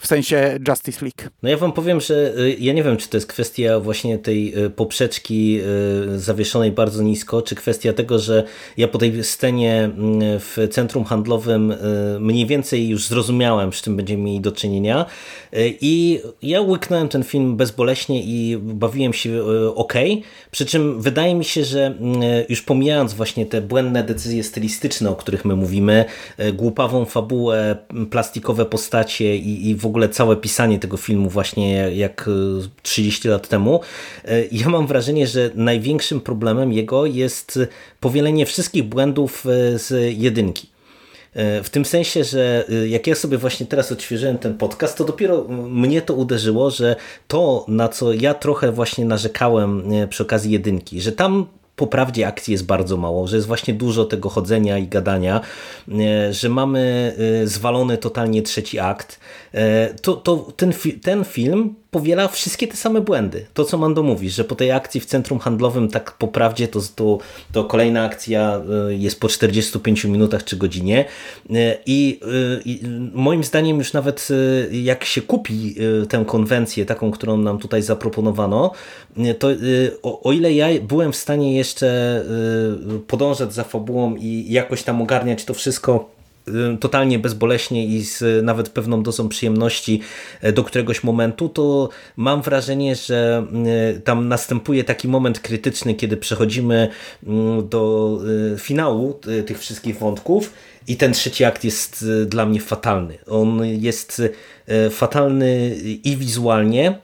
w 0.00 0.06
sensie 0.06 0.58
Justice 0.68 1.04
League. 1.04 1.30
No 1.42 1.48
ja 1.48 1.56
wam 1.56 1.72
powiem, 1.72 2.00
że 2.00 2.34
y, 2.38 2.56
ja 2.60 2.72
nie 2.72 2.82
wiem, 2.82 2.96
czy 2.96 3.08
to 3.08 3.16
jest 3.16 3.26
kwestia 3.26 3.80
właśnie 3.80 4.18
tej 4.18 4.64
y, 4.64 4.70
poprzeczki 4.70 5.60
y, 6.14 6.18
zawieszonej 6.18 6.72
bardzo 6.72 7.02
nisko, 7.02 7.42
czy 7.42 7.54
kwestia 7.54 7.92
tego, 7.92 8.18
że 8.18 8.44
ja 8.76 8.88
po 8.88 8.98
tej 8.98 9.24
scenie 9.24 9.84
mm, 9.84 10.20
w 10.40 10.68
centrum 10.70 11.04
handlowym 11.04 11.74
mniej 12.20 12.46
więcej 12.46 12.88
już 12.88 13.06
zrozumiałem, 13.06 13.72
z 13.72 13.82
czym 13.82 13.96
będziemy 13.96 14.22
mieli 14.22 14.40
do 14.40 14.52
czynienia 14.52 15.06
i 15.80 16.20
ja 16.42 16.60
łyknąłem 16.60 17.08
ten 17.08 17.24
film 17.24 17.56
bezboleśnie 17.56 18.22
i 18.22 18.58
bawiłem 18.62 19.12
się 19.12 19.44
ok, 19.74 19.94
przy 20.50 20.66
czym 20.66 21.00
wydaje 21.00 21.34
mi 21.34 21.44
się, 21.44 21.64
że 21.64 21.86
mm, 21.86 22.22
już 22.48 22.62
pomijając 22.62 23.14
właśnie 23.14 23.46
te 23.46 23.60
błędne 23.60 24.04
decyzje 24.04 24.44
stylistyczne, 24.44 25.10
o 25.10 25.16
których 25.16 25.44
my 25.44 25.56
mówimy, 25.56 26.04
głupawą 26.52 27.04
fabułę, 27.04 27.76
plastikowe 28.10 28.66
postacie 28.66 29.36
i, 29.36 29.68
i 29.68 29.74
w 29.74 29.86
ogóle 29.90 30.08
całe 30.08 30.36
pisanie 30.36 30.78
tego 30.78 30.96
filmu 30.96 31.30
właśnie 31.30 31.96
jak 31.96 32.30
30 32.82 33.28
lat 33.28 33.48
temu, 33.48 33.80
e, 34.24 34.44
ja 34.52 34.68
mam 34.68 34.86
wrażenie, 34.86 35.26
że 35.26 35.50
największym 35.54 36.20
problemem 36.20 36.72
jego 36.72 37.06
jest 37.06 37.58
powielenie 38.00 38.46
wszystkich 38.46 38.84
błędów 38.84 39.46
e, 39.46 39.78
z 39.78 40.14
jedynki. 40.18 40.68
E, 41.34 41.62
w 41.62 41.70
tym 41.70 41.84
sensie, 41.84 42.24
że 42.24 42.64
jak 42.88 43.06
ja 43.06 43.14
sobie 43.14 43.38
właśnie 43.38 43.66
teraz 43.66 43.92
odświeżyłem 43.92 44.38
ten 44.38 44.58
podcast, 44.58 44.96
to 44.96 45.04
dopiero 45.04 45.44
mnie 45.48 46.02
to 46.02 46.14
uderzyło, 46.14 46.70
że 46.70 46.96
to, 47.28 47.64
na 47.68 47.88
co 47.88 48.12
ja 48.12 48.34
trochę 48.34 48.72
właśnie 48.72 49.04
narzekałem 49.04 49.82
przy 50.08 50.22
okazji 50.22 50.52
jedynki, 50.52 51.00
że 51.00 51.12
tam 51.12 51.46
po 51.80 51.86
prawdzie 51.86 52.26
akcji 52.26 52.52
jest 52.52 52.66
bardzo 52.66 52.96
mało, 52.96 53.26
że 53.26 53.36
jest 53.36 53.48
właśnie 53.48 53.74
dużo 53.74 54.04
tego 54.04 54.28
chodzenia 54.28 54.78
i 54.78 54.88
gadania, 54.88 55.40
e, 55.88 56.32
że 56.32 56.48
mamy 56.48 57.14
e, 57.42 57.46
zwalony 57.46 57.98
totalnie 57.98 58.42
trzeci 58.42 58.78
akt, 58.78 59.20
e, 59.52 59.94
to, 59.94 60.16
to 60.16 60.36
ten, 60.56 60.72
ten 61.02 61.24
film 61.24 61.74
powiela 61.90 62.28
wszystkie 62.28 62.68
te 62.68 62.76
same 62.76 63.00
błędy. 63.00 63.46
To, 63.54 63.64
co 63.64 63.78
Mando 63.78 64.02
mówi, 64.02 64.30
że 64.30 64.44
po 64.44 64.54
tej 64.54 64.72
akcji 64.72 65.00
w 65.00 65.06
centrum 65.06 65.38
handlowym, 65.38 65.88
tak 65.88 66.12
po 66.12 66.28
prawdzie, 66.28 66.68
to, 66.68 66.80
to, 66.96 67.18
to 67.52 67.64
kolejna 67.64 68.04
akcja 68.04 68.62
jest 68.88 69.20
po 69.20 69.28
45 69.28 70.04
minutach 70.04 70.44
czy 70.44 70.56
godzinie 70.56 71.04
I, 71.86 72.20
i 72.64 72.80
moim 73.14 73.44
zdaniem 73.44 73.78
już 73.78 73.92
nawet 73.92 74.28
jak 74.72 75.04
się 75.04 75.22
kupi 75.22 75.74
tę 76.08 76.24
konwencję, 76.26 76.86
taką, 76.86 77.10
którą 77.10 77.36
nam 77.36 77.58
tutaj 77.58 77.82
zaproponowano, 77.82 78.72
to 79.38 79.48
o, 80.02 80.22
o 80.22 80.32
ile 80.32 80.52
ja 80.52 80.66
byłem 80.82 81.12
w 81.12 81.16
stanie 81.16 81.56
jeszcze 81.56 82.24
podążać 83.06 83.54
za 83.54 83.64
fabułą 83.64 84.16
i 84.16 84.46
jakoś 84.48 84.82
tam 84.82 85.02
ogarniać 85.02 85.44
to 85.44 85.54
wszystko 85.54 86.19
totalnie 86.80 87.18
bezboleśnie 87.18 87.86
i 87.86 88.02
z 88.04 88.44
nawet 88.44 88.68
pewną 88.68 89.02
dozą 89.02 89.28
przyjemności 89.28 90.00
y, 90.44 90.52
do 90.52 90.64
któregoś 90.64 91.04
momentu, 91.04 91.48
to 91.48 91.88
mam 92.16 92.42
wrażenie, 92.42 92.96
że 92.96 93.46
tam 94.04 94.28
następuje 94.28 94.84
taki 94.84 95.08
moment 95.08 95.40
krytyczny, 95.40 95.94
kiedy 95.94 96.16
przechodzimy 96.16 96.88
do 97.68 98.18
finału 98.58 99.20
tych 99.46 99.58
wszystkich 99.58 99.98
wątków 99.98 100.52
i 100.88 100.96
ten 100.96 101.12
trzeci 101.12 101.44
akt 101.44 101.64
jest 101.64 102.06
dla 102.26 102.46
mnie 102.46 102.60
fatalny. 102.60 103.18
On 103.26 103.60
jest 103.64 104.22
fatalny 104.90 105.76
i 106.04 106.16
wizualnie, 106.16 106.98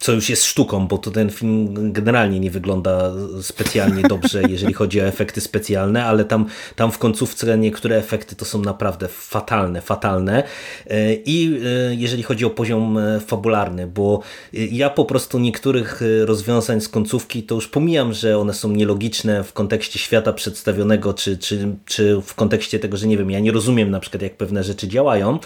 co 0.00 0.12
już 0.12 0.30
jest 0.30 0.44
sztuką, 0.44 0.86
bo 0.86 0.98
to 0.98 1.10
ten 1.10 1.30
film 1.30 1.92
generalnie 1.92 2.40
nie 2.40 2.50
wygląda 2.50 3.12
specjalnie 3.42 4.02
dobrze, 4.02 4.42
jeżeli 4.48 4.74
chodzi 4.74 5.00
o 5.00 5.04
efekty 5.04 5.40
specjalne, 5.40 6.04
ale 6.04 6.24
tam, 6.24 6.46
tam 6.76 6.92
w 6.92 6.98
końcówce 6.98 7.58
niektóre 7.58 7.96
efekty 7.96 8.36
to 8.36 8.44
są 8.44 8.62
naprawdę 8.62 9.08
fatalne, 9.08 9.80
fatalne. 9.80 10.42
E, 10.86 11.14
I 11.14 11.60
e, 11.64 11.94
jeżeli 11.94 12.22
chodzi 12.22 12.44
o 12.44 12.50
poziom 12.50 12.98
e, 12.98 13.20
fabularny, 13.20 13.86
bo 13.86 14.20
ja 14.52 14.90
po 14.90 15.04
prostu 15.04 15.38
niektórych 15.38 16.00
rozwiązań 16.24 16.80
z 16.80 16.88
końcówki 16.88 17.42
to 17.42 17.54
już 17.54 17.68
pomijam, 17.68 18.12
że 18.12 18.38
one 18.38 18.54
są 18.54 18.70
nielogiczne 18.70 19.44
w 19.44 19.52
kontekście 19.52 19.98
świata 19.98 20.32
przedstawionego, 20.32 21.14
czy, 21.14 21.38
czy, 21.38 21.76
czy 21.84 22.20
w 22.24 22.34
kontekście 22.34 22.78
tego, 22.78 22.96
że 22.96 23.06
nie 23.06 23.18
wiem, 23.18 23.30
ja 23.30 23.40
nie 23.40 23.52
rozumiem 23.52 23.90
na 23.90 24.00
przykład 24.00 24.22
jak 24.22 24.36
pewne 24.36 24.64
rzeczy 24.64 24.88
działają, 24.88 25.38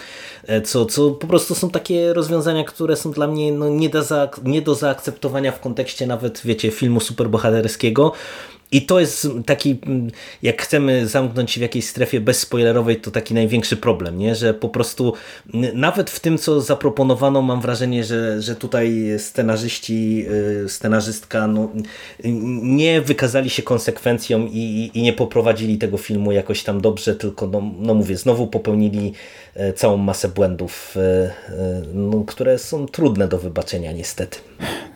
co, 0.63 0.85
co 0.85 1.11
po 1.11 1.27
prostu 1.27 1.55
są 1.55 1.69
takie 1.69 2.13
rozwiązania, 2.13 2.63
które 2.63 2.95
są 2.95 3.11
dla 3.11 3.27
mnie 3.27 3.51
no, 3.51 3.69
nie, 3.69 3.89
da 3.89 4.01
za, 4.01 4.29
nie 4.45 4.61
do 4.61 4.75
zaakceptowania 4.75 5.51
w 5.51 5.59
kontekście 5.59 6.07
nawet, 6.07 6.41
wiecie, 6.45 6.71
filmu 6.71 6.99
superbohaterskiego. 6.99 8.11
I 8.71 8.81
to 8.81 8.99
jest 8.99 9.27
taki, 9.45 9.79
jak 10.41 10.61
chcemy 10.61 11.07
zamknąć 11.07 11.51
się 11.51 11.59
w 11.59 11.61
jakiejś 11.61 11.85
strefie 11.85 12.21
bezspoilerowej, 12.21 13.01
to 13.01 13.11
taki 13.11 13.33
największy 13.33 13.77
problem, 13.77 14.17
nie? 14.17 14.35
że 14.35 14.53
po 14.53 14.69
prostu 14.69 15.13
nawet 15.73 16.09
w 16.09 16.19
tym, 16.19 16.37
co 16.37 16.61
zaproponowano, 16.61 17.41
mam 17.41 17.61
wrażenie, 17.61 18.03
że, 18.03 18.41
że 18.41 18.55
tutaj 18.55 19.05
scenarzyści, 19.17 20.25
y, 20.65 20.69
scenarzystka 20.69 21.47
no, 21.47 21.69
nie 22.63 23.01
wykazali 23.01 23.49
się 23.49 23.63
konsekwencją 23.63 24.47
i, 24.51 24.91
i 24.93 25.01
nie 25.01 25.13
poprowadzili 25.13 25.77
tego 25.77 25.97
filmu 25.97 26.31
jakoś 26.31 26.63
tam 26.63 26.81
dobrze, 26.81 27.15
tylko 27.15 27.47
no, 27.47 27.61
no 27.79 27.93
mówię, 27.93 28.17
znowu 28.17 28.47
popełnili 28.47 29.13
e, 29.55 29.73
całą 29.73 29.97
masę 29.97 30.29
błędów, 30.29 30.95
e, 30.97 31.01
e, 31.01 31.81
no, 31.93 32.23
które 32.23 32.57
są 32.59 32.85
trudne 32.85 33.27
do 33.27 33.37
wybaczenia 33.37 33.91
niestety. 33.91 34.37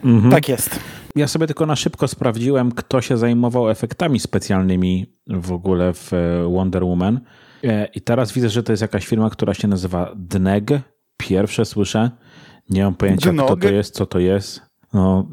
Mhm. 0.04 0.32
Tak 0.32 0.50
jest. 0.50 0.70
Ja 1.16 1.28
sobie 1.28 1.48
tylko 1.48 1.66
na 1.66 1.76
szybko 1.76 2.08
sprawdziłem, 2.08 2.72
kto 2.72 3.02
się 3.02 3.18
zajmował 3.18 3.70
efektami 3.70 4.20
specjalnymi 4.20 5.16
w 5.28 5.52
ogóle 5.52 5.94
w 5.94 6.14
e, 6.14 6.44
Wonder 6.54 6.84
Woman. 6.84 7.20
E, 7.64 7.86
I 7.86 8.02
teraz 8.02 8.32
widzę, 8.32 8.50
że 8.50 8.64
to 8.64 8.72
jest 8.74 8.82
jakaś 8.82 9.08
firma, 9.08 9.30
która 9.30 9.54
się 9.54 9.68
nazywa 9.68 10.12
DNEG. 10.16 10.70
Pierwsze 11.18 11.66
słyszę. 11.66 12.12
Nie 12.70 12.84
mam 12.84 12.96
pojęcia, 12.96 13.32
Dnog. 13.32 13.46
kto 13.48 13.58
to 13.58 13.70
jest, 13.74 13.94
co 13.96 14.06
to 14.06 14.20
jest. 14.20 14.62
No, 14.94 15.28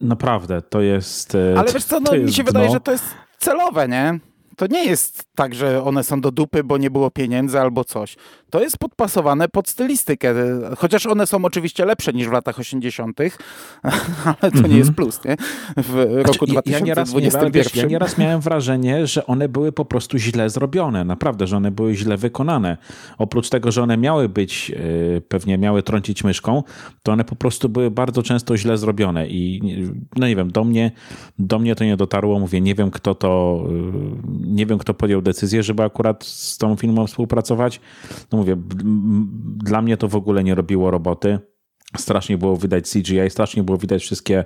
naprawdę, 0.00 0.62
to 0.62 0.80
jest. 0.80 1.34
E, 1.34 1.54
Ale 1.58 1.72
wiesz 1.72 1.84
co, 1.84 2.00
no, 2.00 2.12
mi 2.12 2.32
się 2.32 2.42
dno. 2.42 2.52
wydaje, 2.52 2.70
że 2.70 2.80
to 2.80 2.92
jest 2.92 3.04
celowe, 3.38 3.88
nie? 3.88 4.20
To 4.60 4.66
nie 4.66 4.84
jest 4.84 5.24
tak, 5.34 5.54
że 5.54 5.84
one 5.84 6.04
są 6.04 6.20
do 6.20 6.30
dupy, 6.30 6.64
bo 6.64 6.78
nie 6.78 6.90
było 6.90 7.10
pieniędzy 7.10 7.60
albo 7.60 7.84
coś. 7.84 8.16
To 8.50 8.60
jest 8.60 8.78
podpasowane 8.78 9.48
pod 9.48 9.68
stylistykę. 9.68 10.34
Chociaż 10.78 11.06
one 11.06 11.26
są 11.26 11.44
oczywiście 11.44 11.84
lepsze 11.84 12.12
niż 12.12 12.28
w 12.28 12.32
latach 12.32 12.58
80., 12.58 13.20
ale 14.40 14.52
to 14.52 14.68
nie 14.68 14.76
jest 14.76 14.88
mhm. 14.88 14.94
plus, 14.94 15.24
nie? 15.24 15.36
W 15.76 15.94
roku 16.14 16.46
znaczy, 16.46 16.52
2021. 16.52 16.72
Ja 16.72 16.80
nieraz, 16.80 17.14
miałem, 17.34 17.52
wiesz, 17.52 17.74
ja 17.74 17.84
nieraz 17.84 18.18
miałem 18.18 18.40
wrażenie, 18.40 19.06
że 19.06 19.26
one 19.26 19.48
były 19.48 19.72
po 19.72 19.84
prostu 19.84 20.18
źle 20.18 20.50
zrobione. 20.50 21.04
Naprawdę, 21.04 21.46
że 21.46 21.56
one 21.56 21.70
były 21.70 21.94
źle 21.94 22.16
wykonane. 22.16 22.76
Oprócz 23.18 23.48
tego, 23.48 23.72
że 23.72 23.82
one 23.82 23.96
miały 23.96 24.28
być, 24.28 24.72
e, 25.16 25.20
pewnie 25.20 25.58
miały 25.58 25.82
trącić 25.82 26.24
myszką, 26.24 26.62
to 27.02 27.12
one 27.12 27.24
po 27.24 27.36
prostu 27.36 27.68
były 27.68 27.90
bardzo 27.90 28.22
często 28.22 28.56
źle 28.56 28.78
zrobione 28.78 29.28
i 29.28 29.60
no 30.16 30.26
nie 30.26 30.36
wiem, 30.36 30.50
do 30.50 30.64
mnie, 30.64 30.90
do 31.38 31.58
mnie 31.58 31.74
to 31.74 31.84
nie 31.84 31.96
dotarło. 31.96 32.40
Mówię, 32.40 32.60
nie 32.60 32.74
wiem 32.74 32.90
kto 32.90 33.14
to, 33.14 33.62
e, 33.66 34.49
nie 34.50 34.66
wiem 34.66 34.78
kto 34.78 34.94
podjął 34.94 35.22
decyzję, 35.22 35.62
żeby 35.62 35.82
akurat 35.82 36.24
z 36.24 36.58
tą 36.58 36.76
firmą 36.76 37.06
współpracować. 37.06 37.80
No 38.32 38.38
mówię, 38.38 38.56
dla 39.56 39.82
mnie 39.82 39.96
to 39.96 40.08
w 40.08 40.16
ogóle 40.16 40.44
nie 40.44 40.54
robiło 40.54 40.90
roboty. 40.90 41.38
Strasznie 41.96 42.38
było 42.38 42.56
widać 42.56 42.90
CGI, 42.90 43.30
strasznie 43.30 43.62
było 43.62 43.78
widać 43.78 44.02
wszystkie 44.02 44.44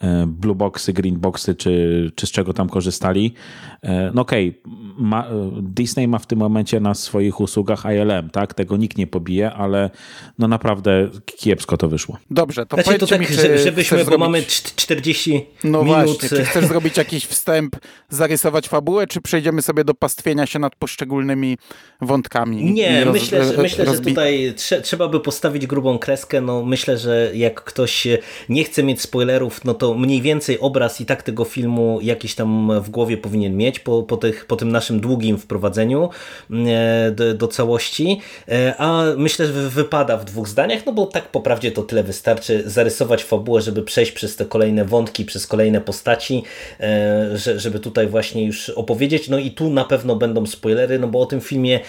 e, 0.00 0.26
blue 0.26 0.54
boxy, 0.54 0.92
green 0.92 1.20
boxy, 1.20 1.54
czy, 1.54 2.12
czy 2.14 2.26
z 2.26 2.30
czego 2.30 2.52
tam 2.52 2.68
korzystali. 2.68 3.34
E, 3.82 4.10
no 4.14 4.22
okej, 4.22 4.60
okay, 4.64 5.62
Disney 5.62 6.08
ma 6.08 6.18
w 6.18 6.26
tym 6.26 6.38
momencie 6.38 6.80
na 6.80 6.94
swoich 6.94 7.40
usługach 7.40 7.84
ILM, 7.84 8.30
tak? 8.30 8.54
Tego 8.54 8.76
nikt 8.76 8.98
nie 8.98 9.06
pobije, 9.06 9.52
ale 9.52 9.90
no 10.38 10.48
naprawdę 10.48 11.08
kiepsko 11.36 11.76
to 11.76 11.88
wyszło. 11.88 12.18
Dobrze, 12.30 12.66
to 12.66 12.76
znaczy, 12.76 12.86
powiedzcie 12.86 13.06
to 13.06 13.18
tak, 13.18 13.20
mi, 13.20 13.36
czy 13.36 13.42
żeby, 13.42 13.58
żebyśmy, 13.58 13.98
bo 13.98 14.04
zrobić... 14.04 14.20
mamy 14.20 14.42
40 14.76 15.46
no 15.64 15.84
minut. 15.84 16.04
właśnie, 16.04 16.28
czy 16.28 16.44
chcesz 16.44 16.64
zrobić 16.64 16.96
jakiś 16.96 17.26
wstęp, 17.26 17.76
zarysować 18.08 18.68
fabułę, 18.68 19.06
czy 19.06 19.20
przejdziemy 19.20 19.62
sobie 19.62 19.84
do 19.84 19.94
pastwienia 19.94 20.46
się 20.46 20.58
nad 20.58 20.76
poszczególnymi 20.76 21.58
wątkami? 22.00 22.72
Nie, 22.72 23.04
roz, 23.04 23.14
myślę, 23.14 23.44
że, 23.44 23.62
myślę 23.62 23.86
że 23.86 24.00
tutaj 24.00 24.52
trze 24.56 24.80
trzeba 24.80 25.08
by 25.08 25.20
postawić 25.20 25.66
grubą 25.66 25.98
kreskę. 25.98 26.40
No, 26.40 26.64
myślę, 26.64 26.81
że 26.86 27.30
jak 27.34 27.64
ktoś 27.64 28.06
nie 28.48 28.64
chce 28.64 28.82
mieć 28.82 29.00
spoilerów, 29.00 29.64
no 29.64 29.74
to 29.74 29.94
mniej 29.94 30.22
więcej 30.22 30.60
obraz 30.60 31.00
i 31.00 31.06
tak 31.06 31.22
tego 31.22 31.44
filmu 31.44 31.98
jakiś 32.02 32.34
tam 32.34 32.80
w 32.80 32.90
głowie 32.90 33.16
powinien 33.16 33.56
mieć 33.56 33.78
po, 33.78 34.02
po, 34.02 34.16
tych, 34.16 34.46
po 34.46 34.56
tym 34.56 34.72
naszym 34.72 35.00
długim 35.00 35.38
wprowadzeniu 35.38 36.08
e, 36.50 37.10
do, 37.10 37.34
do 37.34 37.48
całości. 37.48 38.20
E, 38.48 38.74
a 38.78 39.04
myślę, 39.16 39.46
że 39.46 39.52
wypada 39.52 40.16
w 40.16 40.24
dwóch 40.24 40.48
zdaniach, 40.48 40.86
no 40.86 40.92
bo 40.92 41.06
tak 41.06 41.28
po 41.28 41.40
prawdzie 41.40 41.72
to 41.72 41.82
tyle 41.82 42.02
wystarczy 42.02 42.62
zarysować 42.66 43.24
fabułę, 43.24 43.60
żeby 43.60 43.82
przejść 43.82 44.12
przez 44.12 44.36
te 44.36 44.44
kolejne 44.44 44.84
wątki, 44.84 45.24
przez 45.24 45.46
kolejne 45.46 45.80
postaci, 45.80 46.42
e, 46.80 47.30
żeby 47.56 47.80
tutaj 47.80 48.06
właśnie 48.06 48.46
już 48.46 48.70
opowiedzieć. 48.70 49.28
No 49.28 49.38
i 49.38 49.50
tu 49.50 49.70
na 49.70 49.84
pewno 49.84 50.16
będą 50.16 50.46
spoilery, 50.46 50.98
no 50.98 51.08
bo 51.08 51.20
o 51.20 51.26
tym 51.26 51.40
filmie, 51.40 51.80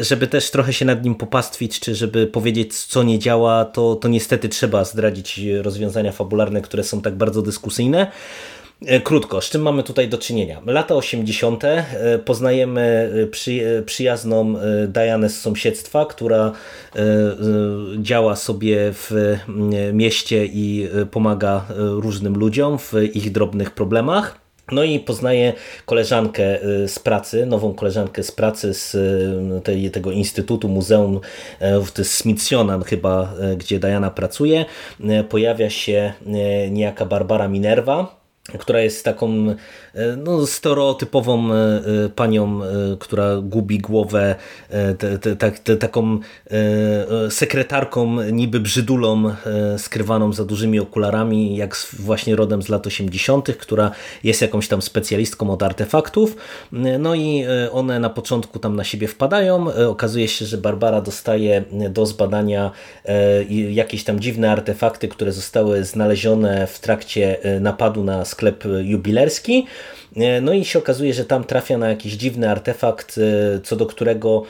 żeby 0.00 0.26
też 0.26 0.50
trochę 0.50 0.72
się 0.72 0.84
nad 0.84 1.04
nim 1.04 1.14
popastwić, 1.14 1.80
czy 1.80 1.94
żeby 1.94 2.26
powiedzieć, 2.26 2.74
co 2.74 3.02
nie 3.02 3.18
działa, 3.18 3.64
to, 3.64 3.96
to 3.96 4.08
niestety 4.08 4.41
trzeba 4.48 4.84
zdradzić 4.84 5.40
rozwiązania 5.62 6.12
fabularne, 6.12 6.60
które 6.60 6.84
są 6.84 7.02
tak 7.02 7.14
bardzo 7.14 7.42
dyskusyjne. 7.42 8.12
E, 8.86 9.00
krótko, 9.00 9.40
z 9.40 9.50
czym 9.50 9.62
mamy 9.62 9.82
tutaj 9.82 10.08
do 10.08 10.18
czynienia? 10.18 10.60
Lata 10.66 10.94
80. 10.94 11.64
E, 11.64 11.84
poznajemy 12.18 13.12
e, 13.22 13.26
przy, 13.26 13.82
przyjazną 13.86 14.54
Dianę 14.88 15.28
z 15.28 15.40
sąsiedztwa, 15.40 16.06
która 16.06 16.52
działa 17.98 18.36
sobie 18.36 18.78
w 18.92 19.36
mieście 19.92 20.46
i 20.46 20.88
pomaga 21.10 21.66
różnym 21.76 22.34
ludziom 22.34 22.78
w 22.78 22.92
ich 23.14 23.32
drobnych 23.32 23.70
problemach. 23.70 24.41
No 24.72 24.84
i 24.84 25.00
poznaje 25.00 25.52
koleżankę 25.86 26.64
y, 26.64 26.88
z 26.88 26.98
pracy, 26.98 27.46
nową 27.46 27.74
koleżankę 27.74 28.22
z 28.22 28.32
pracy 28.32 28.74
z 28.74 28.94
y, 28.94 29.60
tej, 29.64 29.90
tego 29.90 30.10
Instytutu, 30.10 30.68
Muzeum, 30.68 31.16
y, 31.16 31.20
jest 31.98 32.16
Smithsonian 32.16 32.82
chyba, 32.82 33.34
gdzie 33.56 33.78
Diana 33.78 34.10
pracuje. 34.10 34.64
Pojawia 35.28 35.70
się 35.70 36.12
niejaka 36.70 37.06
Barbara 37.06 37.48
Minerva, 37.48 38.21
która 38.58 38.80
jest 38.80 39.04
taką 39.04 39.54
e, 39.94 40.16
no, 40.16 40.46
stereotypową 40.46 41.52
e, 41.52 41.56
e, 41.56 42.08
panią, 42.08 42.60
która 43.00 43.36
gubi 43.42 43.78
głowę, 43.78 44.34
te, 44.98 45.76
taką 45.76 46.18
sekretarką, 47.30 48.22
niby 48.22 48.60
brzydulą, 48.60 49.34
skrywaną 49.78 50.32
za 50.32 50.44
dużymi 50.44 50.80
okularami, 50.80 51.56
jak 51.56 51.76
właśnie 51.98 52.36
rodem 52.36 52.62
z 52.62 52.68
lat 52.68 52.86
80., 52.86 53.56
która 53.56 53.90
jest 54.24 54.42
jakąś 54.42 54.68
tam 54.68 54.82
specjalistką 54.82 55.50
od 55.50 55.62
artefaktów. 55.62 56.36
No 56.98 57.14
i 57.14 57.44
one 57.72 57.98
na 58.00 58.10
początku 58.10 58.58
tam 58.58 58.76
na 58.76 58.84
siebie 58.84 59.08
wpadają. 59.08 59.66
Okazuje 59.88 60.28
się, 60.28 60.44
że 60.44 60.58
Barbara 60.58 61.00
dostaje 61.00 61.64
do 61.90 62.06
zbadania 62.06 62.70
jakieś 63.70 64.04
tam 64.04 64.20
dziwne 64.20 64.50
artefakty, 64.50 65.08
które 65.08 65.32
zostały 65.32 65.84
znalezione 65.84 66.66
w 66.66 66.80
trakcie 66.80 67.36
napadu 67.60 68.04
na 68.04 68.24
sklep 68.32 68.66
jubilerski. 68.88 69.62
E, 70.16 70.40
no 70.40 70.52
i 70.52 70.64
się 70.64 70.78
okazuje, 70.78 71.14
że 71.14 71.24
tam 71.24 71.44
trafia 71.44 71.78
na 71.78 71.88
jakiś 71.88 72.12
dziwny 72.12 72.50
artefakt, 72.50 73.18
e, 73.18 73.60
co 73.60 73.76
do 73.76 73.86
którego 73.86 74.42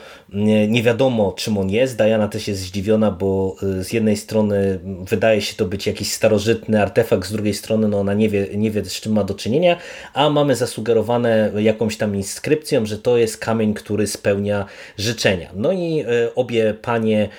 nie 0.67 0.83
wiadomo 0.83 1.33
czym 1.37 1.57
on 1.57 1.69
jest. 1.69 1.97
Diana 1.97 2.27
też 2.27 2.47
jest 2.47 2.61
zdziwiona, 2.61 3.11
bo 3.11 3.55
e, 3.79 3.83
z 3.83 3.93
jednej 3.93 4.17
strony 4.17 4.79
wydaje 5.09 5.41
się 5.41 5.55
to 5.55 5.65
być 5.65 5.87
jakiś 5.87 6.11
starożytny 6.11 6.81
artefakt, 6.81 7.27
z 7.27 7.31
drugiej 7.31 7.53
strony 7.53 7.87
no 7.87 7.99
ona 7.99 8.13
nie 8.13 8.29
wie, 8.29 8.47
nie 8.55 8.71
wie 8.71 8.85
z 8.85 9.01
czym 9.01 9.13
ma 9.13 9.23
do 9.23 9.33
czynienia, 9.33 9.77
a 10.13 10.29
mamy 10.29 10.55
zasugerowane 10.55 11.51
jakąś 11.57 11.97
tam 11.97 12.15
inskrypcją, 12.15 12.85
że 12.85 12.97
to 12.97 13.17
jest 13.17 13.37
kamień, 13.37 13.73
który 13.73 14.07
spełnia 14.07 14.65
życzenia. 14.97 15.49
No 15.55 15.71
i 15.71 16.05
obie 16.35 16.73
panie 16.81 17.29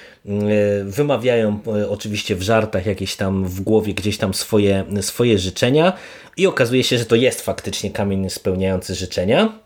wymawiają 0.84 1.58
oczywiście 1.88 2.36
w 2.36 2.42
żartach 2.42 2.86
jakieś 2.86 3.16
tam 3.16 3.44
w 3.44 3.60
głowie 3.60 3.94
gdzieś 3.94 4.18
tam 4.18 4.34
swoje, 4.34 4.84
swoje 5.00 5.38
życzenia 5.38 5.92
i 6.36 6.46
okazuje 6.46 6.84
się, 6.84 6.98
że 6.98 7.04
to 7.04 7.16
jest 7.16 7.40
faktycznie 7.40 7.90
kamień 7.90 8.13
spełniający 8.30 8.94
życzenia. 8.94 9.63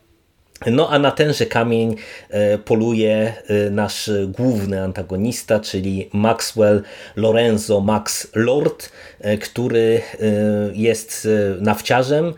No 0.66 0.90
a 0.90 0.98
na 0.98 1.10
tenże 1.10 1.46
kamień 1.46 1.96
e, 2.30 2.58
poluje 2.58 3.34
e, 3.48 3.70
nasz 3.70 4.10
główny 4.28 4.82
antagonista, 4.82 5.60
czyli 5.60 6.10
Maxwell 6.12 6.82
Lorenzo 7.16 7.80
Max 7.80 8.28
Lord, 8.34 8.92
e, 9.20 9.38
który 9.38 10.00
jest 10.72 11.28
nawciarzem, 11.60 12.34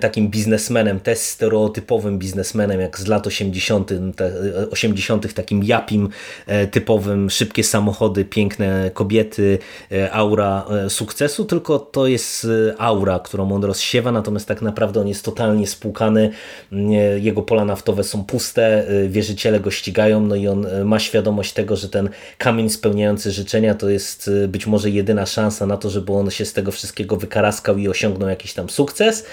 takim 0.00 0.28
biznesmenem, 0.28 1.00
też 1.00 1.18
stereotypowym 1.18 2.18
biznesmenem, 2.18 2.80
jak 2.80 2.98
z 2.98 3.06
lat 3.06 3.26
80., 3.26 3.90
80. 4.70 5.34
takim 5.34 5.64
japim 5.64 6.08
typowym, 6.70 7.30
szybkie 7.30 7.64
samochody, 7.64 8.24
piękne 8.24 8.90
kobiety, 8.94 9.58
aura 10.12 10.66
sukcesu, 10.88 11.44
tylko 11.44 11.78
to 11.78 12.06
jest 12.06 12.46
aura, 12.78 13.18
którą 13.18 13.52
on 13.52 13.64
rozsiewa, 13.64 14.12
natomiast 14.12 14.48
tak 14.48 14.62
naprawdę 14.62 15.00
on 15.00 15.08
jest 15.08 15.24
totalnie 15.24 15.66
spłukany, 15.66 16.30
jego 17.20 17.42
pola 17.42 17.61
naftowe 17.64 18.04
są 18.04 18.24
puste, 18.24 18.90
y, 18.90 19.08
wierzyciele 19.08 19.60
go 19.60 19.70
ścigają, 19.70 20.20
no 20.20 20.34
i 20.34 20.48
on 20.48 20.66
y, 20.66 20.84
ma 20.84 20.98
świadomość 20.98 21.52
tego, 21.52 21.76
że 21.76 21.88
ten 21.88 22.08
kamień 22.38 22.70
spełniający 22.70 23.30
życzenia 23.30 23.74
to 23.74 23.90
jest 23.90 24.28
y, 24.28 24.48
być 24.48 24.66
może 24.66 24.90
jedyna 24.90 25.26
szansa 25.26 25.66
na 25.66 25.76
to, 25.76 25.90
żeby 25.90 26.12
on 26.12 26.30
się 26.30 26.44
z 26.44 26.52
tego 26.52 26.72
wszystkiego 26.72 27.16
wykaraskał 27.16 27.78
i 27.78 27.88
osiągnął 27.88 28.28
jakiś 28.28 28.54
tam 28.54 28.70
sukces. 28.70 29.26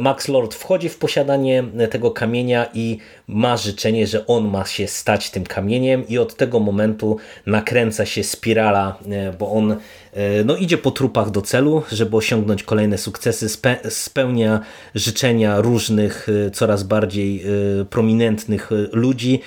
Max 0.00 0.28
Lord 0.28 0.54
wchodzi 0.54 0.88
w 0.88 0.98
posiadanie 0.98 1.64
tego 1.90 2.10
kamienia 2.10 2.66
i 2.74 2.98
ma 3.26 3.56
życzenie, 3.56 4.06
że 4.06 4.26
on 4.26 4.48
ma 4.48 4.64
się 4.64 4.86
stać 4.86 5.30
tym 5.30 5.44
kamieniem 5.44 6.08
i 6.08 6.18
od 6.18 6.36
tego 6.36 6.60
momentu 6.60 7.16
nakręca 7.46 8.06
się 8.06 8.24
spirala, 8.24 8.98
bo 9.38 9.52
on 9.52 9.76
no 10.44 10.56
idzie 10.56 10.78
po 10.78 10.90
trupach 10.90 11.30
do 11.30 11.42
celu, 11.42 11.82
żeby 11.92 12.16
osiągnąć 12.16 12.62
kolejne 12.62 12.98
sukcesy, 12.98 13.48
spe 13.48 13.78
spełnia 13.90 14.60
życzenia 14.94 15.60
różnych, 15.60 16.26
e, 16.46 16.50
coraz 16.50 16.82
bardziej 16.82 17.42
e, 17.42 17.84
prominentnych 17.84 18.70
ludzi, 18.92 19.40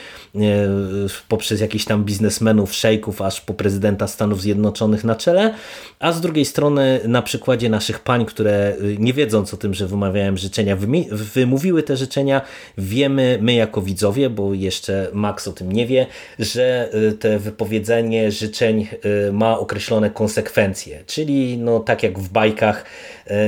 poprzez 1.28 1.62
jakichś 1.62 1.86
tam 1.86 2.04
biznesmenów, 2.04 2.74
szejków, 2.74 3.22
aż 3.22 3.42
po 3.42 3.54
prezydenta 3.54 4.08
Stanów 4.08 4.42
Zjednoczonych 4.42 5.04
na 5.04 5.16
czele, 5.16 5.54
a 6.00 6.12
z 6.12 6.22
drugiej 6.22 6.46
strony 6.46 7.00
na 7.08 7.22
przykładzie 7.22 7.70
naszych 7.70 8.00
pań, 8.00 8.26
które 8.26 8.76
nie 9.00 9.14
wiedząc 9.14 9.54
o 9.54 9.58
tym, 9.58 9.74
że 9.74 9.88
wymawiałem 9.88 10.38
życzenia, 10.38 10.78
wymówiły 11.12 11.84
te 11.84 11.98
życzenia, 11.98 12.42
wiemy 12.78 13.38
my 13.42 13.54
jako 13.54 13.82
widzowie, 13.82 14.30
bo 14.30 14.54
jeszcze 14.54 15.08
Max 15.14 15.48
o 15.48 15.52
tym 15.52 15.72
nie 15.72 15.88
wie, 15.88 16.08
że 16.40 16.90
te 17.20 17.40
wypowiedzenie 17.40 18.32
życzeń 18.32 18.88
ma 19.32 19.60
określone 19.60 20.10
konsekwencje. 20.10 21.04
Czyli 21.06 21.58
no, 21.58 21.80
tak 21.80 22.04
jak 22.04 22.20
w 22.20 22.30
bajkach, 22.30 22.86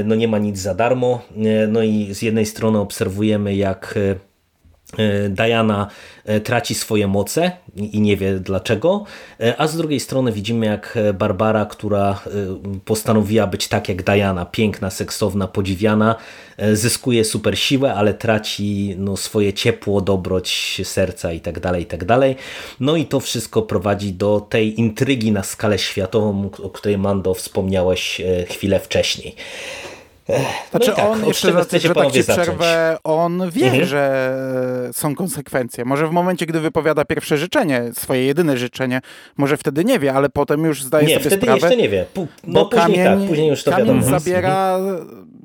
no, 0.05 0.15
nie 0.15 0.27
ma 0.27 0.37
nic 0.37 0.59
za 0.59 0.75
darmo, 0.75 1.21
no 1.67 1.83
i 1.83 2.13
z 2.13 2.21
jednej 2.21 2.45
strony 2.45 2.79
obserwujemy 2.79 3.55
jak 3.55 3.95
Diana 5.29 5.87
traci 6.43 6.75
swoje 6.75 7.07
moce 7.07 7.51
i 7.75 8.01
nie 8.01 8.17
wie 8.17 8.39
dlaczego, 8.39 9.03
a 9.57 9.67
z 9.67 9.77
drugiej 9.77 9.99
strony 9.99 10.31
widzimy 10.31 10.65
jak 10.65 10.97
Barbara, 11.13 11.65
która 11.65 12.19
postanowiła 12.85 13.47
być 13.47 13.67
tak 13.67 13.89
jak 13.89 14.03
Diana, 14.03 14.45
piękna, 14.45 14.89
seksowna, 14.89 15.47
podziwiana, 15.47 16.15
zyskuje 16.73 17.25
super 17.25 17.59
siłę, 17.59 17.93
ale 17.93 18.13
traci 18.13 18.95
no, 18.97 19.17
swoje 19.17 19.53
ciepło, 19.53 20.01
dobroć 20.01 20.81
serca 20.83 21.31
i 21.33 21.39
tak 21.39 21.59
dalej, 21.59 21.83
i 21.83 21.85
tak 21.85 22.05
dalej. 22.05 22.35
No 22.79 22.95
i 22.95 23.05
to 23.05 23.19
wszystko 23.19 23.61
prowadzi 23.61 24.13
do 24.13 24.47
tej 24.49 24.79
intrygi 24.79 25.31
na 25.31 25.43
skalę 25.43 25.79
światową, 25.79 26.49
o 26.63 26.69
której 26.69 26.97
Mando 26.97 27.33
wspomniałeś 27.33 28.21
chwilę 28.49 28.79
wcześniej. 28.79 29.35
Znaczy 30.71 30.89
no 30.89 30.95
tak, 30.95 31.05
on, 31.05 31.25
jeszcze 31.25 31.51
raz, 31.51 31.71
że 31.71 31.93
tak 31.93 32.11
ci 32.11 32.23
przerwę, 32.23 32.97
on 33.03 33.51
wie, 33.51 33.65
mhm. 33.65 33.85
że 33.85 34.33
są 34.93 35.15
konsekwencje. 35.15 35.85
Może 35.85 36.07
w 36.07 36.11
momencie, 36.11 36.45
gdy 36.45 36.59
wypowiada 36.59 37.05
pierwsze 37.05 37.37
życzenie, 37.37 37.83
swoje 37.93 38.25
jedyne 38.25 38.57
życzenie, 38.57 39.01
może 39.37 39.57
wtedy 39.57 39.85
nie 39.85 39.99
wie, 39.99 40.13
ale 40.13 40.29
potem 40.29 40.63
już 40.63 40.83
zdaje 40.83 41.07
nie, 41.07 41.13
sobie 41.13 41.25
wtedy 41.25 41.41
sprawę. 41.41 41.59
jeszcze 41.59 41.77
nie 41.77 41.89
wie. 41.89 42.05
no, 42.15 42.25
bo 42.43 42.65
później, 42.65 42.97
kamień, 42.97 43.19
tak, 43.19 43.29
później 43.29 43.49
już 43.49 43.63
to 43.63 43.71
kamień 43.71 43.87
wiadomo. 43.87 44.19
zabiera 44.19 44.79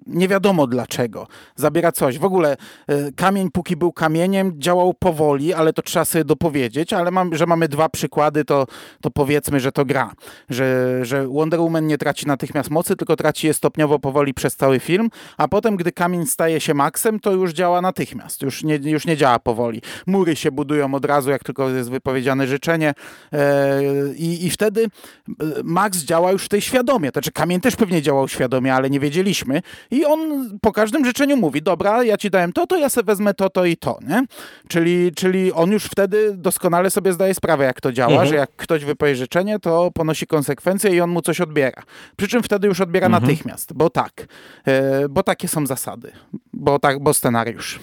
nie 0.07 0.28
wiadomo 0.28 0.66
dlaczego. 0.66 1.26
Zabiera 1.57 1.92
coś. 1.92 2.18
W 2.18 2.24
ogóle 2.24 2.57
e, 2.86 3.12
kamień, 3.12 3.50
póki 3.50 3.76
był 3.76 3.92
kamieniem, 3.92 4.53
działał 4.59 4.94
powoli, 4.94 5.55
ale 5.55 5.72
to 5.72 5.82
trzeba 5.82 6.05
sobie 6.05 6.24
dopowiedzieć, 6.24 6.92
ale 6.92 7.11
mam, 7.11 7.36
że 7.36 7.46
mamy 7.46 7.68
dwa 7.68 7.88
przykłady, 7.88 8.44
to, 8.44 8.66
to 9.00 9.11
powiedzmy, 9.11 9.61
że 9.61 9.72
to 9.72 9.84
gra. 9.84 10.12
Że, 10.50 10.98
że 11.05 11.28
Wonder 11.28 11.61
Woman 11.61 11.86
nie 11.86 11.98
traci 11.98 12.26
natychmiast 12.26 12.70
mocy, 12.70 12.96
tylko 12.96 13.16
traci 13.16 13.46
je 13.46 13.55
stopniowo 13.55 13.98
powoli 13.98 14.34
przez 14.34 14.57
cały 14.57 14.80
film, 14.80 15.11
a 15.36 15.48
potem, 15.48 15.76
gdy 15.76 15.92
kamień 15.92 16.26
staje 16.26 16.61
się 16.61 16.74
maksem, 16.74 17.20
to 17.20 17.32
już 17.32 17.53
działa 17.53 17.80
natychmiast. 17.80 18.42
Już 18.42 18.64
nie, 18.64 18.76
już 18.76 19.07
nie 19.07 19.16
działa 19.16 19.38
powoli. 19.38 19.82
Mury 20.07 20.36
się 20.36 20.53
budują 20.53 20.94
od 20.94 21.05
razu, 21.05 21.30
jak 21.30 21.44
tylko 21.44 21.70
jest 21.70 21.90
wypowiedziane 21.90 22.46
życzenie 22.46 22.94
e, 23.32 23.80
i, 24.16 24.46
i 24.46 24.50
wtedy 24.50 24.84
e, 24.84 25.44
Max 25.64 25.98
działa 25.98 26.32
już 26.32 26.44
w 26.44 26.48
tej 26.48 26.61
świadomie. 26.61 27.11
Znaczy 27.11 27.32
kamień 27.32 27.61
też 27.61 27.76
pewnie 27.76 28.03
działał 28.03 28.28
świadomie, 28.28 28.74
ale 28.74 28.90
nie 28.90 29.00
wiedzieliśmy. 29.00 29.62
I 29.93 30.05
on 30.05 30.51
po 30.61 30.72
każdym 30.72 31.05
życzeniu 31.05 31.36
mówi, 31.36 31.62
dobra, 31.62 32.05
ja 32.05 32.16
ci 32.16 32.30
dałem 32.30 32.53
to, 32.53 32.66
to 32.66 32.76
ja 32.76 32.88
sobie 32.88 33.07
wezmę 33.07 33.34
to, 33.34 33.51
to 33.51 33.64
i 33.64 33.76
to, 33.76 33.99
nie? 34.09 34.24
Czyli, 34.68 35.12
czyli 35.14 35.53
on 35.53 35.72
już 35.72 35.84
wtedy 35.84 36.34
doskonale 36.36 36.90
sobie 36.90 37.12
zdaje 37.12 37.34
sprawę, 37.34 37.64
jak 37.64 37.80
to 37.80 37.93
działa, 37.93 38.12
mhm. 38.12 38.28
że 38.28 38.34
jak 38.34 38.51
ktoś 38.57 38.84
wypowie 38.84 39.16
życzenie, 39.16 39.59
to 39.59 39.90
ponosi 39.90 40.26
konsekwencje 40.26 40.90
i 40.90 41.01
on 41.01 41.11
mu 41.11 41.22
coś 41.22 41.40
odbiera. 41.40 41.82
Przy 42.16 42.28
czym 42.28 42.43
wtedy 42.43 42.68
już 42.68 42.80
odbiera 42.80 43.07
mhm. 43.07 43.22
natychmiast, 43.22 43.72
bo 43.72 43.90
tak, 43.90 44.26
e, 44.66 45.09
bo 45.09 45.22
takie 45.22 45.49
są 45.49 45.66
zasady, 45.66 46.12
bo 46.53 46.78
tak, 46.78 47.03
bo 47.03 47.14
scenariusz. 47.14 47.80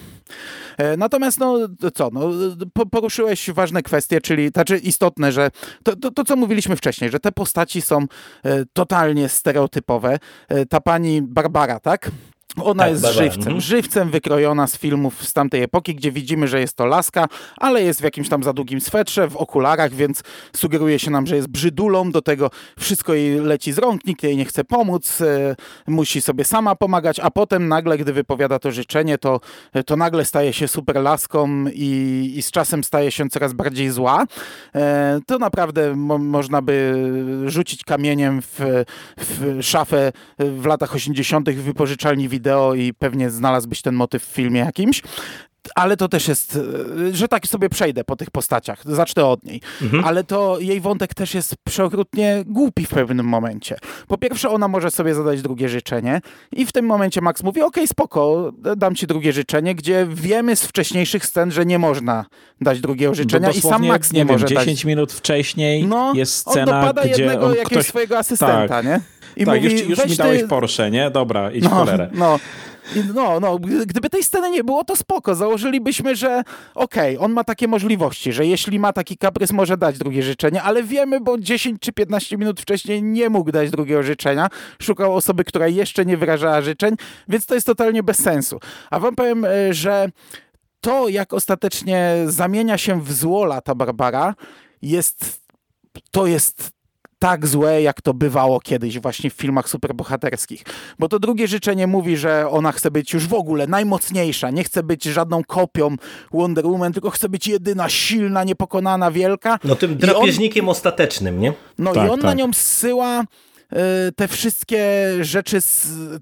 E, 0.80 0.96
natomiast, 0.96 1.38
no 1.38 1.58
co, 1.94 2.10
no, 2.12 2.30
poruszyłeś 2.90 3.50
ważne 3.50 3.82
kwestie, 3.82 4.20
czyli 4.20 4.48
znaczy 4.48 4.78
istotne, 4.78 5.32
że 5.32 5.50
to, 5.82 5.96
to, 5.96 6.10
to, 6.10 6.24
co 6.24 6.36
mówiliśmy 6.36 6.76
wcześniej, 6.76 7.10
że 7.10 7.20
te 7.20 7.32
postaci 7.32 7.82
są 7.82 7.98
e, 8.44 8.64
totalnie 8.72 9.28
stereotypowe. 9.28 10.18
E, 10.48 10.66
ta 10.66 10.80
pani 10.80 11.22
Barbara, 11.22 11.80
tak? 11.80 12.10
Ona 12.56 12.82
tak, 12.82 12.92
jest 12.92 13.04
żywcem, 13.06 13.42
mhm. 13.42 13.60
żywcem 13.60 14.10
wykrojona 14.10 14.66
z 14.66 14.78
filmów 14.78 15.28
z 15.28 15.32
tamtej 15.32 15.62
epoki, 15.62 15.94
gdzie 15.94 16.12
widzimy, 16.12 16.48
że 16.48 16.60
jest 16.60 16.76
to 16.76 16.86
laska, 16.86 17.26
ale 17.56 17.82
jest 17.82 18.00
w 18.00 18.04
jakimś 18.04 18.28
tam 18.28 18.42
za 18.42 18.52
długim 18.52 18.80
swetrze, 18.80 19.28
w 19.28 19.36
okularach, 19.36 19.94
więc 19.94 20.22
sugeruje 20.56 20.98
się 20.98 21.10
nam, 21.10 21.26
że 21.26 21.36
jest 21.36 21.48
brzydulą, 21.48 22.10
do 22.10 22.22
tego 22.22 22.50
wszystko 22.78 23.14
jej 23.14 23.40
leci 23.40 23.72
z 23.72 23.78
rąk, 23.78 24.04
nikt 24.04 24.22
jej 24.22 24.36
nie 24.36 24.44
chce 24.44 24.64
pomóc, 24.64 25.20
e, 25.20 25.56
musi 25.86 26.20
sobie 26.20 26.44
sama 26.44 26.74
pomagać, 26.74 27.20
a 27.20 27.30
potem 27.30 27.68
nagle, 27.68 27.98
gdy 27.98 28.12
wypowiada 28.12 28.58
to 28.58 28.72
życzenie, 28.72 29.18
to, 29.18 29.40
to 29.86 29.96
nagle 29.96 30.24
staje 30.24 30.52
się 30.52 30.68
super 30.68 30.96
laską 30.96 31.64
i, 31.72 32.32
i 32.36 32.42
z 32.42 32.50
czasem 32.50 32.84
staje 32.84 33.10
się 33.10 33.28
coraz 33.28 33.52
bardziej 33.52 33.90
zła. 33.90 34.24
E, 34.74 35.20
to 35.26 35.38
naprawdę 35.38 35.96
mo 35.96 36.18
można 36.18 36.62
by 36.62 36.94
rzucić 37.46 37.84
kamieniem 37.84 38.42
w, 38.42 38.84
w 39.16 39.62
szafę 39.62 40.12
w 40.38 40.66
latach 40.66 40.94
80. 40.94 41.50
w 41.50 41.62
wypożyczalni 41.62 42.28
wideo 42.28 42.39
wideo 42.40 42.74
i 42.74 42.94
pewnie 42.94 43.30
znalazłbyś 43.30 43.82
ten 43.82 43.94
motyw 43.94 44.24
w 44.24 44.34
filmie 44.34 44.60
jakimś. 44.60 45.02
Ale 45.74 45.96
to 45.96 46.08
też 46.08 46.28
jest, 46.28 46.58
e, 47.08 47.16
że 47.16 47.28
tak 47.28 47.46
sobie 47.46 47.68
przejdę 47.68 48.04
po 48.04 48.16
tych 48.16 48.30
postaciach, 48.30 48.82
zacznę 48.84 49.24
od 49.24 49.44
niej. 49.44 49.60
Mhm. 49.82 50.04
Ale 50.04 50.24
to 50.24 50.58
jej 50.60 50.80
wątek 50.80 51.14
też 51.14 51.34
jest 51.34 51.54
przeokrutnie 51.64 52.42
głupi 52.46 52.86
w 52.86 52.88
pewnym 52.88 53.26
momencie. 53.26 53.76
Po 54.08 54.18
pierwsze, 54.18 54.50
ona 54.50 54.68
może 54.68 54.90
sobie 54.90 55.14
zadać 55.14 55.42
drugie 55.42 55.68
życzenie 55.68 56.20
i 56.52 56.66
w 56.66 56.72
tym 56.72 56.86
momencie 56.86 57.20
Max 57.20 57.42
mówi, 57.42 57.60
okej, 57.60 57.84
okay, 57.84 57.86
spoko, 57.86 58.52
dam 58.76 58.94
ci 58.94 59.06
drugie 59.06 59.32
życzenie, 59.32 59.74
gdzie 59.74 60.06
wiemy 60.10 60.56
z 60.56 60.64
wcześniejszych 60.64 61.26
scen, 61.26 61.50
że 61.50 61.66
nie 61.66 61.78
można 61.78 62.24
dać 62.60 62.80
drugiego 62.80 63.14
życzenia 63.14 63.50
i 63.50 63.60
sam 63.60 63.86
Max 63.86 64.12
nie, 64.12 64.18
nie 64.18 64.24
wiem, 64.24 64.34
może 64.34 64.46
10 64.46 64.66
dać. 64.66 64.84
minut 64.84 65.12
wcześniej 65.12 65.86
no, 65.86 66.12
jest 66.14 66.36
scena, 66.36 66.80
on 66.80 66.80
dopada 66.80 67.02
gdzie 67.02 67.10
jednego 67.10 67.46
on 67.46 67.50
jakiegoś 67.50 67.70
ktoś... 67.70 67.86
swojego 67.86 68.18
asystenta, 68.18 68.68
tak. 68.68 68.86
nie? 68.86 69.00
I 69.36 69.44
tak, 69.44 69.62
mówi, 69.62 69.72
już, 69.72 69.88
już 69.88 70.10
mi 70.10 70.16
dałeś 70.16 70.40
ty... 70.40 70.48
Porsche, 70.48 70.90
nie? 70.90 71.10
Dobra, 71.10 71.50
idź 71.50 71.64
no, 71.64 71.70
cholerę. 71.70 72.10
No, 72.14 72.38
no, 73.14 73.40
no, 73.40 73.58
gdyby 73.86 74.10
tej 74.10 74.24
sceny 74.24 74.50
nie 74.50 74.64
było, 74.64 74.84
to 74.84 74.96
spoko. 74.96 75.34
Założylibyśmy, 75.34 76.16
że 76.16 76.42
okej, 76.74 77.16
okay, 77.16 77.24
on 77.24 77.32
ma 77.32 77.44
takie 77.44 77.68
możliwości, 77.68 78.32
że 78.32 78.46
jeśli 78.46 78.78
ma 78.78 78.92
taki 78.92 79.16
kaprys, 79.16 79.52
może 79.52 79.76
dać 79.76 79.98
drugie 79.98 80.22
życzenie, 80.22 80.62
ale 80.62 80.82
wiemy, 80.82 81.20
bo 81.20 81.38
10 81.38 81.80
czy 81.80 81.92
15 81.92 82.36
minut 82.36 82.60
wcześniej 82.60 83.02
nie 83.02 83.30
mógł 83.30 83.52
dać 83.52 83.70
drugiego 83.70 84.02
życzenia. 84.02 84.48
Szukał 84.82 85.16
osoby, 85.16 85.44
która 85.44 85.68
jeszcze 85.68 86.04
nie 86.04 86.16
wyrażała 86.16 86.62
życzeń, 86.62 86.94
więc 87.28 87.46
to 87.46 87.54
jest 87.54 87.66
totalnie 87.66 88.02
bez 88.02 88.18
sensu. 88.22 88.60
A 88.90 89.00
wam 89.00 89.16
powiem, 89.16 89.44
e, 89.44 89.74
że 89.74 90.08
to, 90.80 91.08
jak 91.08 91.32
ostatecznie 91.32 92.16
zamienia 92.26 92.78
się 92.78 93.02
w 93.02 93.12
złola 93.12 93.60
ta 93.60 93.74
Barbara, 93.74 94.34
jest 94.82 95.40
to 96.10 96.26
jest 96.26 96.79
tak 97.20 97.46
złe, 97.46 97.82
jak 97.82 98.02
to 98.02 98.14
bywało 98.14 98.60
kiedyś 98.60 98.98
właśnie 98.98 99.30
w 99.30 99.32
filmach 99.32 99.68
superbohaterskich. 99.68 100.62
Bo 100.98 101.08
to 101.08 101.18
drugie 101.18 101.48
życzenie 101.48 101.86
mówi, 101.86 102.16
że 102.16 102.48
ona 102.50 102.72
chce 102.72 102.90
być 102.90 103.12
już 103.12 103.26
w 103.26 103.34
ogóle 103.34 103.66
najmocniejsza, 103.66 104.50
nie 104.50 104.64
chce 104.64 104.82
być 104.82 105.04
żadną 105.04 105.44
kopią 105.44 105.96
Wonder 106.32 106.66
Woman, 106.66 106.92
tylko 106.92 107.10
chce 107.10 107.28
być 107.28 107.48
jedyna, 107.48 107.88
silna, 107.88 108.44
niepokonana, 108.44 109.10
wielka. 109.10 109.58
No 109.64 109.76
tym 109.76 109.96
drapieżnikiem 109.96 110.64
on... 110.64 110.72
ostatecznym, 110.72 111.40
nie? 111.40 111.52
No 111.78 111.92
tak, 111.92 112.06
i 112.06 112.10
on 112.10 112.20
tak. 112.20 112.24
na 112.24 112.34
nią 112.34 112.52
zsyła 112.52 113.20
e, 113.20 114.12
te 114.16 114.28
wszystkie 114.28 114.84
rzeczy, 115.20 115.58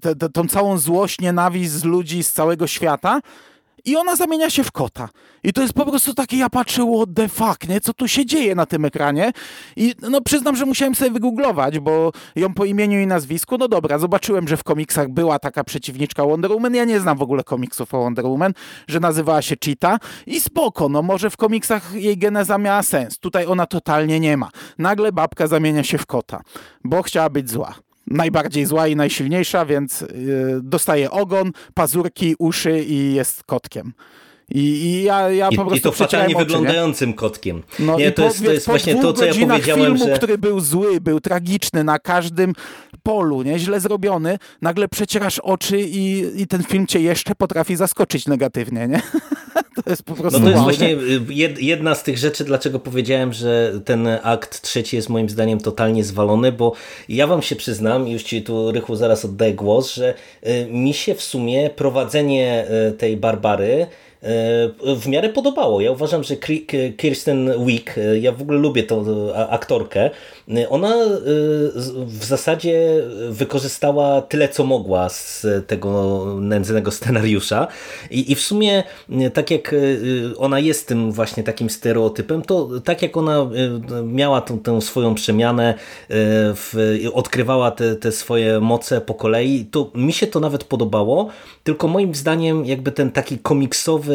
te, 0.01 0.15
te, 0.15 0.29
tą 0.29 0.47
całą 0.47 0.77
złość, 0.77 1.21
nienawiść 1.21 1.69
z 1.69 1.83
ludzi 1.83 2.23
z 2.23 2.33
całego 2.33 2.67
świata, 2.67 3.19
i 3.89 3.95
ona 3.95 4.15
zamienia 4.15 4.49
się 4.49 4.63
w 4.63 4.71
kota. 4.71 5.09
I 5.43 5.53
to 5.53 5.61
jest 5.61 5.73
po 5.73 5.85
prostu 5.85 6.13
takie, 6.13 6.37
ja 6.37 6.49
patrzę, 6.49 6.93
what 6.95 7.09
the 7.15 7.29
fuck, 7.29 7.67
nie? 7.67 7.81
Co 7.81 7.93
tu 7.93 8.07
się 8.07 8.25
dzieje 8.25 8.55
na 8.55 8.65
tym 8.65 8.85
ekranie? 8.85 9.31
I 9.75 9.95
no 10.09 10.21
przyznam, 10.21 10.55
że 10.55 10.65
musiałem 10.65 10.95
sobie 10.95 11.11
wygooglować, 11.11 11.79
bo 11.79 12.11
ją 12.35 12.53
po 12.53 12.65
imieniu 12.65 12.99
i 12.99 13.07
nazwisku, 13.07 13.57
no 13.57 13.67
dobra, 13.67 13.99
zobaczyłem, 13.99 14.47
że 14.47 14.57
w 14.57 14.63
komiksach 14.63 15.09
była 15.09 15.39
taka 15.39 15.63
przeciwniczka 15.63 16.25
Wonder 16.25 16.51
Woman, 16.51 16.75
ja 16.75 16.85
nie 16.85 16.99
znam 16.99 17.17
w 17.17 17.21
ogóle 17.21 17.43
komiksów 17.43 17.93
o 17.93 17.99
Wonder 17.99 18.25
Woman, 18.25 18.53
że 18.87 18.99
nazywała 18.99 19.41
się 19.41 19.55
Cheetah 19.65 19.99
i 20.27 20.41
spoko, 20.41 20.89
no 20.89 21.01
może 21.01 21.29
w 21.29 21.37
komiksach 21.37 21.93
jej 21.93 22.17
geneza 22.17 22.57
miała 22.57 22.83
sens. 22.83 23.19
Tutaj 23.19 23.45
ona 23.45 23.65
totalnie 23.65 24.19
nie 24.19 24.37
ma. 24.37 24.49
Nagle 24.77 25.11
babka 25.11 25.47
zamienia 25.47 25.83
się 25.83 25.97
w 25.97 26.05
kota, 26.05 26.41
bo 26.83 27.01
chciała 27.01 27.29
być 27.29 27.49
zła 27.49 27.88
najbardziej 28.09 28.65
zła 28.65 28.87
i 28.87 28.95
najsilniejsza, 28.95 29.65
więc 29.65 30.01
yy, 30.01 30.07
dostaje 30.63 31.11
ogon, 31.11 31.51
pazurki, 31.73 32.35
uszy 32.39 32.83
i 32.83 33.13
jest 33.13 33.43
kotkiem. 33.43 33.93
I, 34.51 34.59
I, 34.59 35.03
ja, 35.03 35.29
ja 35.29 35.49
I, 35.49 35.55
po 35.55 35.65
prostu 35.65 35.77
I 35.77 35.81
to 35.81 35.91
fatalnie 35.91 36.35
oczy, 36.35 36.45
wyglądającym 36.45 37.09
nie? 37.09 37.15
kotkiem. 37.15 37.63
No 37.79 37.97
nie, 37.97 38.11
to, 38.11 38.21
po, 38.21 38.27
jest, 38.27 38.45
to 38.45 38.51
jest 38.51 38.65
właśnie 38.65 38.95
to, 38.95 39.13
co 39.13 39.25
ja 39.25 39.33
powiedziałem, 39.33 39.81
filmu, 39.81 40.05
że... 40.05 40.15
który 40.15 40.37
był 40.37 40.59
zły, 40.59 41.01
był 41.01 41.19
tragiczny 41.19 41.83
na 41.83 41.99
każdym 41.99 42.53
polu, 43.03 43.41
nie? 43.41 43.59
źle 43.59 43.79
zrobiony, 43.79 44.37
nagle 44.61 44.87
przecierasz 44.87 45.39
oczy 45.39 45.81
i, 45.81 46.25
i 46.41 46.47
ten 46.47 46.63
film 46.63 46.87
cię 46.87 46.99
jeszcze 46.99 47.35
potrafi 47.35 47.75
zaskoczyć 47.75 48.25
negatywnie, 48.25 48.87
nie? 48.87 49.01
to 49.83 49.89
jest 49.89 50.03
po 50.03 50.15
prostu 50.15 50.39
No 50.39 50.45
to 50.45 50.51
jest 50.51 50.63
właśnie 50.63 50.91
y, 50.91 51.63
jedna 51.63 51.95
z 51.95 52.03
tych 52.03 52.17
rzeczy, 52.17 52.43
dlaczego 52.43 52.79
powiedziałem, 52.79 53.33
że 53.33 53.81
ten 53.85 54.07
akt 54.23 54.61
trzeci 54.61 54.95
jest 54.95 55.09
moim 55.09 55.29
zdaniem 55.29 55.59
totalnie 55.59 56.03
zwalony, 56.03 56.51
bo 56.51 56.73
ja 57.09 57.27
wam 57.27 57.41
się 57.41 57.55
przyznam, 57.55 58.07
już 58.07 58.23
ci 58.23 58.43
tu 58.43 58.71
Rychu 58.71 58.95
zaraz 58.95 59.25
oddaję 59.25 59.53
głos, 59.53 59.93
że 59.93 60.13
y, 60.47 60.67
mi 60.71 60.93
się 60.93 61.15
w 61.15 61.21
sumie 61.21 61.69
prowadzenie 61.69 62.65
y, 62.89 62.91
tej 62.91 63.17
Barbary 63.17 63.87
w 64.95 65.07
miarę 65.07 65.29
podobało. 65.29 65.81
Ja 65.81 65.91
uważam, 65.91 66.23
że 66.23 66.35
Kirsten 66.97 67.65
Wick, 67.65 67.97
e, 67.97 68.19
ja 68.19 68.31
w 68.31 68.41
ogóle 68.41 68.59
lubię 68.59 68.83
tą 68.83 69.05
aktorkę, 69.49 70.09
e, 70.49 70.69
ona 70.69 70.95
w 72.05 72.25
zasadzie 72.25 73.03
wykorzystała 73.29 74.21
tyle, 74.21 74.49
co 74.49 74.63
mogła 74.63 75.09
z 75.09 75.47
tego 75.67 76.25
nędznego 76.41 76.91
scenariusza 76.91 77.67
i, 78.11 78.35
w 78.35 78.41
sumie 78.41 78.83
tak 79.33 79.51
jak 79.51 79.75
ona 80.37 80.59
jest 80.59 80.87
tym 80.87 81.11
właśnie 81.11 81.43
takim 81.43 81.69
stereotypem, 81.69 82.41
to 82.41 82.69
tak 82.83 83.01
jak 83.01 83.17
ona 83.17 83.49
miała 84.03 84.41
tą, 84.41 84.59
tę 84.59 84.81
swoją 84.81 85.15
przemianę, 85.15 85.73
w, 86.09 86.97
odkrywała 87.13 87.71
te, 87.71 87.95
te 87.95 88.11
swoje 88.11 88.59
moce 88.59 89.01
po 89.01 89.13
kolei, 89.13 89.65
to 89.65 89.91
mi 89.95 90.13
się 90.13 90.27
to 90.27 90.39
nawet 90.39 90.63
podobało, 90.63 91.29
tylko 91.63 91.87
moim 91.87 92.15
zdaniem 92.15 92.65
jakby 92.65 92.91
ten 92.91 93.11
taki 93.11 93.37
komiksowy 93.37 94.08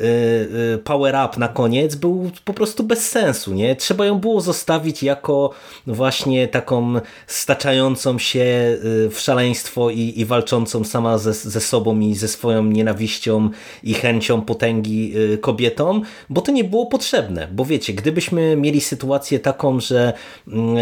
Y, 0.00 0.74
y, 0.74 0.78
power 0.78 1.14
up 1.26 1.40
na 1.40 1.48
koniec 1.48 1.94
był 1.94 2.30
po 2.44 2.54
prostu 2.54 2.84
bez 2.84 3.10
sensu. 3.10 3.54
Nie? 3.54 3.76
Trzeba 3.76 4.06
ją 4.06 4.18
było 4.18 4.40
zostawić 4.40 5.02
jako 5.02 5.50
właśnie 5.86 6.48
taką 6.48 7.00
staczającą 7.26 8.18
się 8.18 8.40
y, 8.84 9.10
w 9.10 9.20
szaleństwo 9.20 9.90
i, 9.90 10.12
i 10.16 10.24
walczącą 10.24 10.84
sama 10.84 11.18
ze, 11.18 11.32
ze 11.32 11.60
sobą 11.60 12.00
i 12.00 12.14
ze 12.14 12.28
swoją 12.28 12.64
nienawiścią 12.64 13.50
i 13.82 13.94
chęcią 13.94 14.42
potęgi 14.42 15.14
kobietom, 15.40 16.02
bo 16.30 16.40
to 16.40 16.52
nie 16.52 16.64
było 16.64 16.86
potrzebne. 16.86 17.48
Bo 17.52 17.64
wiecie, 17.64 17.92
gdybyśmy 17.92 18.56
mieli 18.56 18.80
sytuację 18.80 19.38
taką, 19.38 19.80
że 19.80 20.12
mm, 20.48 20.76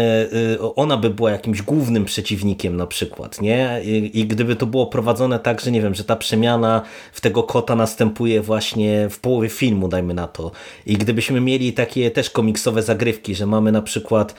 ona 0.75 0.97
by 0.97 1.09
była 1.09 1.31
jakimś 1.31 1.61
głównym 1.61 2.05
przeciwnikiem 2.05 2.77
na 2.77 2.87
przykład, 2.87 3.41
nie? 3.41 3.81
I, 3.83 4.19
I 4.19 4.27
gdyby 4.27 4.55
to 4.55 4.65
było 4.65 4.87
prowadzone 4.87 5.39
tak, 5.39 5.61
że 5.61 5.71
nie 5.71 5.81
wiem, 5.81 5.95
że 5.95 6.03
ta 6.03 6.15
przemiana 6.15 6.81
w 7.13 7.21
tego 7.21 7.43
kota 7.43 7.75
następuje 7.75 8.41
właśnie 8.47 9.09
w 9.09 9.19
połowie 9.19 9.49
filmu, 9.49 9.87
dajmy 9.87 10.13
na 10.13 10.27
to. 10.27 10.51
I 10.85 10.97
gdybyśmy 10.97 11.41
mieli 11.41 11.73
takie 11.73 12.11
też 12.11 12.29
komiksowe 12.29 12.83
zagrywki, 12.83 13.35
że 13.35 13.45
mamy 13.45 13.71
na 13.71 13.81
przykład 13.81 14.35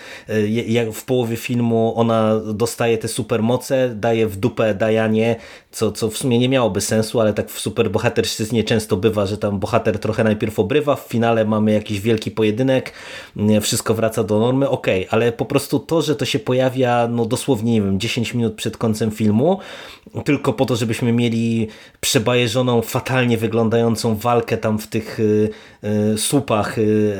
jak 0.66 0.92
w 0.92 1.04
połowie 1.04 1.36
filmu 1.36 1.92
ona 1.96 2.40
dostaje 2.54 2.98
te 2.98 3.08
supermoce, 3.08 3.92
daje 3.94 4.26
w 4.26 4.36
dupę 4.36 4.74
Dajanie, 4.74 5.36
co, 5.70 5.92
co 5.92 6.08
w 6.08 6.16
sumie 6.16 6.38
nie 6.38 6.48
miałoby 6.48 6.80
sensu, 6.80 7.20
ale 7.20 7.34
tak 7.34 7.50
w 7.50 7.60
superbohaterszczyznie 7.60 8.64
często 8.64 8.96
bywa, 8.96 9.26
że 9.26 9.38
tam 9.38 9.58
bohater 9.58 9.98
trochę 9.98 10.24
najpierw 10.24 10.58
obrywa, 10.58 10.96
w 10.96 11.00
finale 11.00 11.44
mamy 11.44 11.72
jakiś 11.72 12.00
wielki 12.00 12.30
pojedynek, 12.30 12.92
wszystko 13.60 13.94
wraca 13.94 14.24
do 14.24 14.38
normy, 14.38 14.68
ok, 14.68 14.86
ale 15.10 15.32
po 15.32 15.44
prostu 15.44 15.78
to, 15.78 16.02
że 16.02 16.16
to 16.16 16.24
się 16.24 16.38
pojawia 16.38 17.08
no 17.10 17.26
dosłownie, 17.26 17.72
nie 17.72 17.82
wiem, 17.82 18.00
10 18.00 18.34
minut 18.34 18.54
przed 18.54 18.76
końcem 18.76 19.10
filmu, 19.10 19.58
tylko 20.24 20.52
po 20.52 20.64
to, 20.64 20.76
żebyśmy 20.76 21.12
mieli 21.12 21.68
przebajeżoną, 22.00 22.82
fatalnie 22.82 23.38
wyglądającą 23.38 23.97
walkę 24.16 24.56
tam 24.56 24.78
w 24.78 24.86
tych 24.86 25.20
y, 25.20 25.50
y, 25.84 26.18
słupach 26.18 26.78
y, 26.78 27.16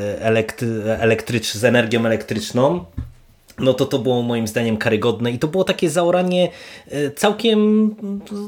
elektry 1.01 1.41
z 1.41 1.65
energią 1.65 2.07
elektryczną, 2.07 2.85
no 3.59 3.75
to 3.75 3.87
to 3.87 3.99
było 3.99 4.23
moim 4.23 4.47
zdaniem 4.47 4.77
karygodne 4.77 5.31
i 5.31 5.39
to 5.39 5.49
było 5.49 5.65
takie 5.65 5.91
zaoranie 5.91 6.49
e, 6.91 7.11
całkiem 7.11 7.91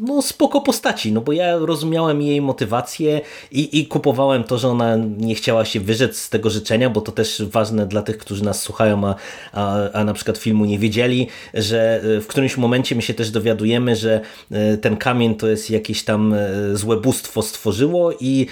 no, 0.03 0.23
spoko 0.23 0.61
postaci, 0.61 1.13
no 1.13 1.21
bo 1.21 1.33
ja 1.33 1.59
rozumiałem 1.59 2.23
jej 2.23 2.41
motywację 2.41 3.21
i, 3.53 3.81
i 3.81 3.87
kupowałem 3.87 4.45
to, 4.45 4.59
że 4.59 4.69
ona 4.69 4.97
nie 4.97 5.35
chciała 5.35 5.65
się 5.65 5.81
wyrzec 5.81 6.19
z 6.19 6.31
tego 6.31 6.51
życzenia, 6.51 6.91
bo 6.91 7.01
to 7.01 7.13
też 7.13 7.43
ważne 7.43 7.87
dla 7.87 8.03
tych, 8.03 8.19
którzy 8.19 8.45
nas 8.45 8.63
słuchają, 8.63 9.07
a, 9.07 9.15
a, 9.53 9.91
a 9.93 10.05
na 10.05 10.13
przykład 10.13 10.39
filmu 10.39 10.65
nie 10.65 10.79
wiedzieli, 10.79 11.27
że 11.55 12.01
e, 12.17 12.21
w 12.21 12.27
którymś 12.27 12.57
momencie 12.57 12.95
my 12.95 13.03
się 13.03 13.15
też 13.15 13.31
dowiadujemy, 13.31 13.97
że 13.97 14.21
e, 14.51 14.77
ten 14.77 14.97
kamień 14.97 15.35
to 15.35 15.49
jest 15.49 15.71
jakieś 15.71 16.05
tam 16.05 16.35
złe 16.73 16.97
bóstwo 16.97 17.43
stworzyło 17.43 18.13
i 18.21 18.47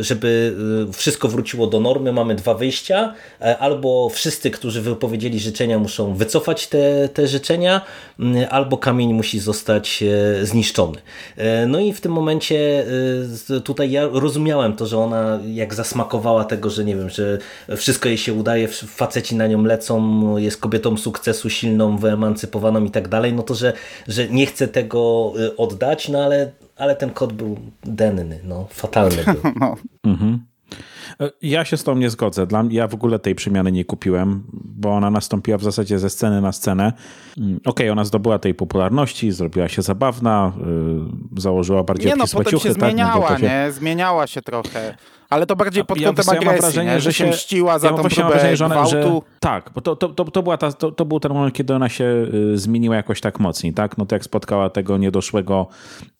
żeby 0.00 0.56
wszystko 0.92 1.28
wróciło 1.28 1.66
do 1.66 1.80
normy, 1.80 2.12
mamy 2.12 2.34
dwa 2.34 2.54
wyjścia, 2.54 3.14
albo 3.58 4.08
wszyscy, 4.08 4.50
którzy 4.50 4.82
wypowiedzieli 4.82 5.40
życzenia 5.46 5.78
muszą 5.78 6.14
wycofać 6.14 6.66
te, 6.66 7.08
te 7.08 7.26
życzenia, 7.26 7.80
mm, 8.20 8.46
albo 8.50 8.78
kamień 8.78 9.14
musi 9.14 9.38
zostać 9.40 10.02
e, 10.02 10.46
zniszczony. 10.46 10.98
E, 11.36 11.66
no 11.66 11.80
i 11.80 11.92
w 11.92 12.00
tym 12.00 12.12
momencie 12.12 12.86
e, 13.50 13.60
tutaj 13.60 13.90
ja 13.90 14.08
rozumiałem 14.12 14.76
to, 14.76 14.86
że 14.86 14.98
ona 14.98 15.40
jak 15.46 15.74
zasmakowała 15.74 16.44
tego, 16.44 16.70
że 16.70 16.84
nie 16.84 16.96
wiem, 16.96 17.10
że 17.10 17.38
wszystko 17.76 18.08
jej 18.08 18.18
się 18.18 18.32
udaje, 18.32 18.68
faceci 18.68 19.36
na 19.36 19.46
nią 19.46 19.64
lecą, 19.64 19.96
jest 20.36 20.56
kobietą 20.60 20.96
sukcesu, 20.96 21.50
silną, 21.50 21.96
wyemancypowaną 21.98 22.84
i 22.84 22.90
tak 22.90 23.08
dalej, 23.08 23.32
no 23.32 23.42
to, 23.42 23.54
że, 23.54 23.72
że 24.08 24.28
nie 24.28 24.46
chce 24.46 24.68
tego 24.68 25.32
oddać, 25.56 26.08
no 26.08 26.24
ale, 26.24 26.50
ale 26.76 26.96
ten 26.96 27.10
kod 27.10 27.32
był 27.32 27.56
denny, 27.84 28.40
no, 28.44 28.66
fatalny 28.70 29.24
był. 29.24 29.52
No. 29.60 29.76
Mhm. 30.04 30.55
E, 31.20 31.30
ja 31.42 31.64
się 31.64 31.76
z 31.76 31.84
tą 31.84 31.96
nie 31.96 32.10
zgodzę. 32.10 32.46
Dla, 32.46 32.64
ja 32.70 32.88
w 32.88 32.94
ogóle 32.94 33.18
tej 33.18 33.34
przemiany 33.34 33.72
nie 33.72 33.84
kupiłem, 33.84 34.42
bo 34.52 34.90
ona 34.90 35.10
nastąpiła 35.10 35.58
w 35.58 35.62
zasadzie 35.62 35.98
ze 35.98 36.10
sceny 36.10 36.40
na 36.40 36.52
scenę. 36.52 36.92
Mm, 37.38 37.56
okej, 37.56 37.62
okay, 37.64 37.92
ona 37.92 38.04
zdobyła 38.04 38.38
tej 38.38 38.54
popularności, 38.54 39.32
zrobiła 39.32 39.68
się 39.68 39.82
zabawna, 39.82 40.52
yy, 41.34 41.40
założyła 41.40 41.84
bardziej 41.84 42.10
Nie 42.10 42.16
no, 42.16 42.24
potem 42.32 42.58
się 42.58 42.68
tak, 42.68 42.78
no 42.78 42.86
zmieniała, 42.86 43.30
no, 43.30 43.38
nie? 43.38 43.72
Zmieniała 43.72 44.26
się 44.26 44.42
trochę. 44.42 44.96
Ale 45.30 45.46
to 45.46 45.56
bardziej 45.56 45.84
pod 45.84 45.98
kątem 46.02 46.24
ja, 46.28 46.32
agresji, 46.32 46.60
wrażenie, 46.60 46.90
nie? 46.90 47.00
że 47.00 47.12
się 47.12 47.26
mściła 47.30 47.78
za 47.78 47.86
ja 47.86 47.92
tą 47.92 48.02
próbę 48.02 48.28
wrażenie, 48.28 48.56
że, 48.56 48.66
ona, 48.66 48.86
że 48.86 49.20
Tak, 49.40 49.70
bo 49.74 49.80
to, 49.80 49.96
to, 49.96 50.08
to, 50.08 50.24
to, 50.24 50.42
była 50.42 50.56
ta, 50.56 50.72
to, 50.72 50.92
to 50.92 51.04
był 51.04 51.20
ten 51.20 51.32
moment, 51.32 51.54
kiedy 51.54 51.74
ona 51.74 51.88
się 51.88 52.04
y, 52.54 52.58
zmieniła 52.58 52.96
jakoś 52.96 53.20
tak 53.20 53.40
mocniej, 53.40 53.74
tak? 53.74 53.98
No 53.98 54.06
to 54.06 54.14
jak 54.14 54.24
spotkała 54.24 54.70
tego 54.70 54.98
niedoszłego 54.98 55.68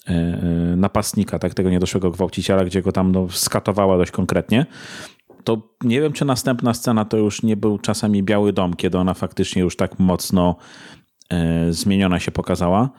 y, 0.08 0.12
y, 0.12 0.76
napastnika, 0.76 1.38
tak? 1.38 1.54
Tego 1.54 1.70
niedoszłego 1.70 2.10
gwałciciela, 2.10 2.64
gdzie 2.64 2.82
go 2.82 2.92
tam 2.92 3.12
no, 3.12 3.26
skatowała 3.30 3.96
dość 3.98 4.10
konkretnie, 4.10 4.66
to 5.44 5.62
nie 5.84 6.00
wiem, 6.00 6.12
czy 6.12 6.24
następna 6.24 6.74
scena 6.74 7.04
to 7.04 7.16
już 7.16 7.42
nie 7.42 7.56
był 7.56 7.78
czasami 7.78 8.22
Biały 8.22 8.52
Dom, 8.52 8.74
kiedy 8.74 8.98
ona 8.98 9.14
faktycznie 9.14 9.62
już 9.62 9.76
tak 9.76 9.98
mocno 9.98 10.56
zmieniona 11.70 12.20
się 12.20 12.30
pokazała. 12.30 12.90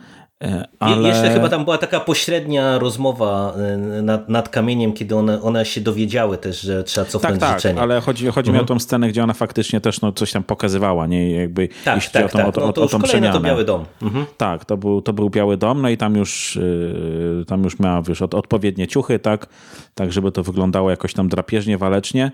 E, 0.43 0.67
ale... 0.79 1.09
Jeszcze 1.09 1.29
chyba 1.29 1.49
tam 1.49 1.63
była 1.63 1.77
taka 1.77 1.99
pośrednia 1.99 2.79
rozmowa 2.79 3.53
e, 3.53 4.01
nad, 4.01 4.29
nad 4.29 4.49
kamieniem, 4.49 4.93
kiedy 4.93 5.15
one, 5.15 5.41
one 5.41 5.65
się 5.65 5.81
dowiedziały 5.81 6.37
też, 6.37 6.61
że 6.61 6.83
trzeba 6.83 7.07
cofnąć 7.07 7.39
tak, 7.39 7.57
życzenie. 7.57 7.75
Tak, 7.75 7.83
ale 7.83 8.01
chodzi, 8.01 8.27
chodzi 8.27 8.49
mhm. 8.49 8.55
mi 8.55 8.61
o 8.61 8.65
tą 8.65 8.79
scenę, 8.79 9.09
gdzie 9.09 9.23
ona 9.23 9.33
faktycznie 9.33 9.81
też 9.81 10.01
no, 10.01 10.11
coś 10.11 10.31
tam 10.31 10.43
pokazywała, 10.43 11.07
nie? 11.07 11.31
Jakby, 11.31 11.69
tak, 11.85 12.05
tak, 12.05 12.25
o 12.25 12.29
tą, 12.29 12.37
tak. 12.37 12.57
O, 12.57 12.67
no, 12.67 12.73
to 12.73 12.81
o, 12.81 12.83
już 12.83 12.93
o 12.93 12.97
tą 12.97 13.03
przemianę. 13.03 13.33
to 13.33 13.39
Biały 13.39 13.65
Dom. 13.65 13.85
Mhm. 14.01 14.25
Tak, 14.37 14.65
to 14.65 14.77
był, 14.77 15.01
to 15.01 15.13
był 15.13 15.29
Biały 15.29 15.57
Dom, 15.57 15.81
no 15.81 15.89
i 15.89 15.97
tam 15.97 16.15
już, 16.15 16.55
yy, 16.55 17.45
tam 17.47 17.63
już 17.63 17.79
miała 17.79 18.01
wiesz, 18.01 18.21
od, 18.21 18.33
odpowiednie 18.33 18.87
ciuchy, 18.87 19.19
tak, 19.19 19.47
tak, 19.93 20.11
żeby 20.11 20.31
to 20.31 20.43
wyglądało 20.43 20.89
jakoś 20.89 21.13
tam 21.13 21.29
drapieżnie, 21.29 21.77
walecznie, 21.77 22.31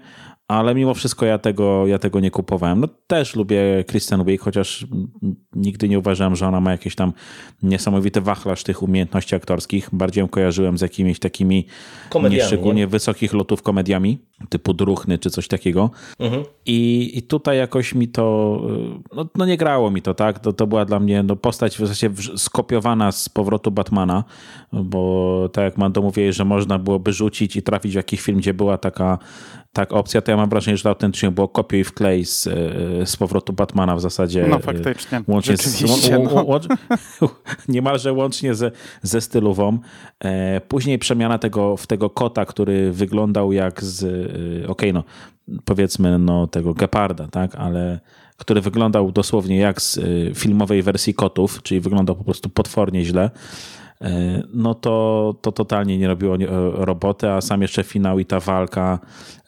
ale 0.48 0.76
mimo 0.76 0.94
wszystko 0.94 1.26
ja 1.26 1.38
tego, 1.38 1.88
ja 1.88 2.00
tego 2.00 2.20
nie 2.20 2.32
kupowałem. 2.32 2.80
No 2.80 2.88
też 3.08 3.36
lubię 3.36 3.84
Kristen 3.88 4.26
Wiig, 4.26 4.42
chociaż 4.42 4.88
nigdy 5.56 5.90
nie 5.90 6.00
uważałem, 6.00 6.36
że 6.36 6.48
ona 6.48 6.62
ma 6.62 6.72
jakieś 6.72 6.96
tam 6.96 7.14
niesamowity 7.64 8.22
wachlarz 8.22 8.64
tych 8.64 8.84
umiejętności 8.84 9.36
aktorskich. 9.36 9.90
Bardziej 9.94 10.22
ją 10.22 10.28
kojarzyłem 10.28 10.78
z 10.78 10.82
jakimiś 10.82 11.20
takimi 11.20 11.68
nieszczególnie 12.30 12.82
nie? 12.82 12.88
wysokich 12.88 13.34
lotów 13.34 13.62
komediami, 13.62 14.20
typu 14.50 14.74
Druchny 14.74 15.18
czy 15.18 15.30
coś 15.30 15.48
takiego. 15.48 15.90
Mhm. 16.20 16.44
I, 16.66 17.12
I 17.18 17.22
tutaj 17.22 17.58
jakoś 17.58 17.96
mi 17.96 18.08
to, 18.08 18.60
no, 19.16 19.26
no, 19.36 19.46
nie 19.46 19.58
grało 19.58 19.92
mi 19.92 20.02
to, 20.02 20.14
tak? 20.14 20.40
To, 20.40 20.54
to 20.54 20.68
była 20.68 20.86
dla 20.86 21.00
mnie 21.00 21.24
no, 21.24 21.36
postać 21.36 21.76
w 21.76 21.80
zasadzie 21.80 22.10
skopiowana 22.38 23.12
z 23.12 23.30
powrotu 23.30 23.72
Batmana, 23.72 24.24
bo 24.74 25.50
tak 25.54 25.64
jak 25.64 25.78
Mando 25.78 26.02
mówię, 26.02 26.34
że 26.34 26.46
można 26.46 26.80
byłoby 26.80 27.14
rzucić 27.14 27.56
i 27.56 27.62
trafić 27.62 27.92
w 27.92 27.96
jakiś 27.96 28.22
film, 28.22 28.38
gdzie 28.38 28.54
była 28.54 28.78
taka 28.78 29.20
tak 29.74 29.94
opcja, 29.94 30.22
to 30.22 30.32
ja 30.32 30.38
mam 30.38 30.50
wrażenie, 30.50 30.78
że 30.78 30.84
to 30.84 30.90
autentycznie 30.90 31.32
było 31.32 31.48
kopiuj 31.48 31.80
i 31.80 31.84
wklej 31.84 32.26
z, 32.26 32.48
e, 32.48 32.52
z 33.06 33.18
powrotu 33.18 33.54
Batmana 33.54 33.96
w 33.96 34.02
zasadzie. 34.02 34.48
No 34.50 34.60
faktycznie. 34.60 35.22
Łącznie 35.28 35.58
z, 35.58 36.12
no. 36.12 36.44
łącz, 36.44 36.68
niemalże 37.68 38.14
łącznie 38.14 38.56
ze, 38.56 38.72
ze 39.02 39.22
stylową. 39.22 39.80
E, 40.24 40.62
później 40.62 41.00
przemiana 41.00 41.38
tego, 41.38 41.78
w 41.78 41.88
tego 41.88 42.10
kota, 42.10 42.46
który 42.46 42.92
wyglądał 42.92 43.52
jak 43.52 43.84
z, 43.84 44.32
okej, 44.68 44.92
okay, 44.92 44.94
no 44.94 45.04
powiedzmy, 45.66 46.20
no 46.20 46.48
tego 46.48 46.74
geparda, 46.74 47.28
tak, 47.28 47.56
ale 47.56 48.00
który 48.38 48.62
wyglądał 48.62 49.12
dosłownie 49.12 49.58
jak 49.58 49.82
z 49.82 50.00
filmowej 50.38 50.84
wersji 50.84 51.14
kotów, 51.14 51.64
czyli 51.64 51.82
wyglądał 51.82 52.16
po 52.16 52.24
prostu 52.24 52.50
potwornie 52.50 53.06
źle. 53.06 53.32
E, 54.04 54.44
no 54.54 54.76
to, 54.76 55.36
to 55.42 55.52
totalnie 55.52 55.98
nie 55.98 56.08
robiło 56.08 56.36
e, 56.36 56.40
roboty, 56.86 57.30
a 57.30 57.42
sam 57.42 57.62
jeszcze 57.62 57.84
finał 57.84 58.20
i 58.20 58.26
ta 58.26 58.40
walka, 58.40 59.00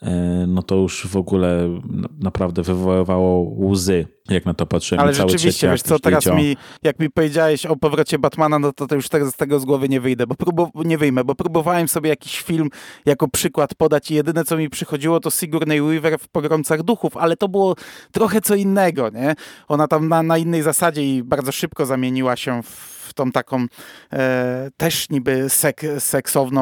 e, 0.01 0.11
no 0.47 0.63
to 0.63 0.75
już 0.75 1.07
w 1.07 1.17
ogóle 1.17 1.81
naprawdę 2.19 2.63
wywoływało 2.63 3.55
łzy, 3.59 4.07
jak 4.29 4.45
na 4.45 4.53
to 4.53 4.65
patrzyłem. 4.65 5.03
Ale 5.03 5.13
rzeczywiście, 5.13 5.69
wiesz 5.69 5.81
co, 5.81 5.99
teraz 5.99 6.25
mi, 6.25 6.57
jak 6.83 6.99
mi 6.99 7.09
powiedziałeś 7.09 7.65
o 7.65 7.75
powrocie 7.75 8.19
Batmana, 8.19 8.59
no 8.59 8.73
to, 8.73 8.87
to 8.87 8.95
już 8.95 9.09
teraz 9.09 9.33
z 9.33 9.35
tego 9.35 9.59
z 9.59 9.65
głowy 9.65 9.89
nie 9.89 10.01
wyjdę, 10.01 10.27
bo 10.27 10.35
próbu, 10.35 10.71
nie 10.85 10.97
wyjmę, 10.97 11.23
bo 11.23 11.35
próbowałem 11.35 11.87
sobie 11.87 12.09
jakiś 12.09 12.41
film 12.41 12.69
jako 13.05 13.27
przykład 13.27 13.75
podać 13.75 14.11
i 14.11 14.15
jedyne, 14.15 14.43
co 14.45 14.57
mi 14.57 14.69
przychodziło, 14.69 15.19
to 15.19 15.31
Sigourney 15.31 15.81
Weaver 15.81 16.19
w 16.19 16.27
Pogromcach 16.27 16.83
Duchów, 16.83 17.17
ale 17.17 17.37
to 17.37 17.47
było 17.47 17.75
trochę 18.11 18.41
co 18.41 18.55
innego, 18.55 19.09
nie? 19.09 19.35
Ona 19.67 19.87
tam 19.87 20.07
na, 20.07 20.23
na 20.23 20.37
innej 20.37 20.61
zasadzie 20.61 21.15
i 21.15 21.23
bardzo 21.23 21.51
szybko 21.51 21.85
zamieniła 21.85 22.35
się 22.35 22.63
w 22.63 22.94
tą 23.13 23.31
taką 23.31 23.65
e, 24.13 24.69
też 24.77 25.09
niby 25.09 25.49
sek, 25.49 25.81
seksowną, 25.99 26.61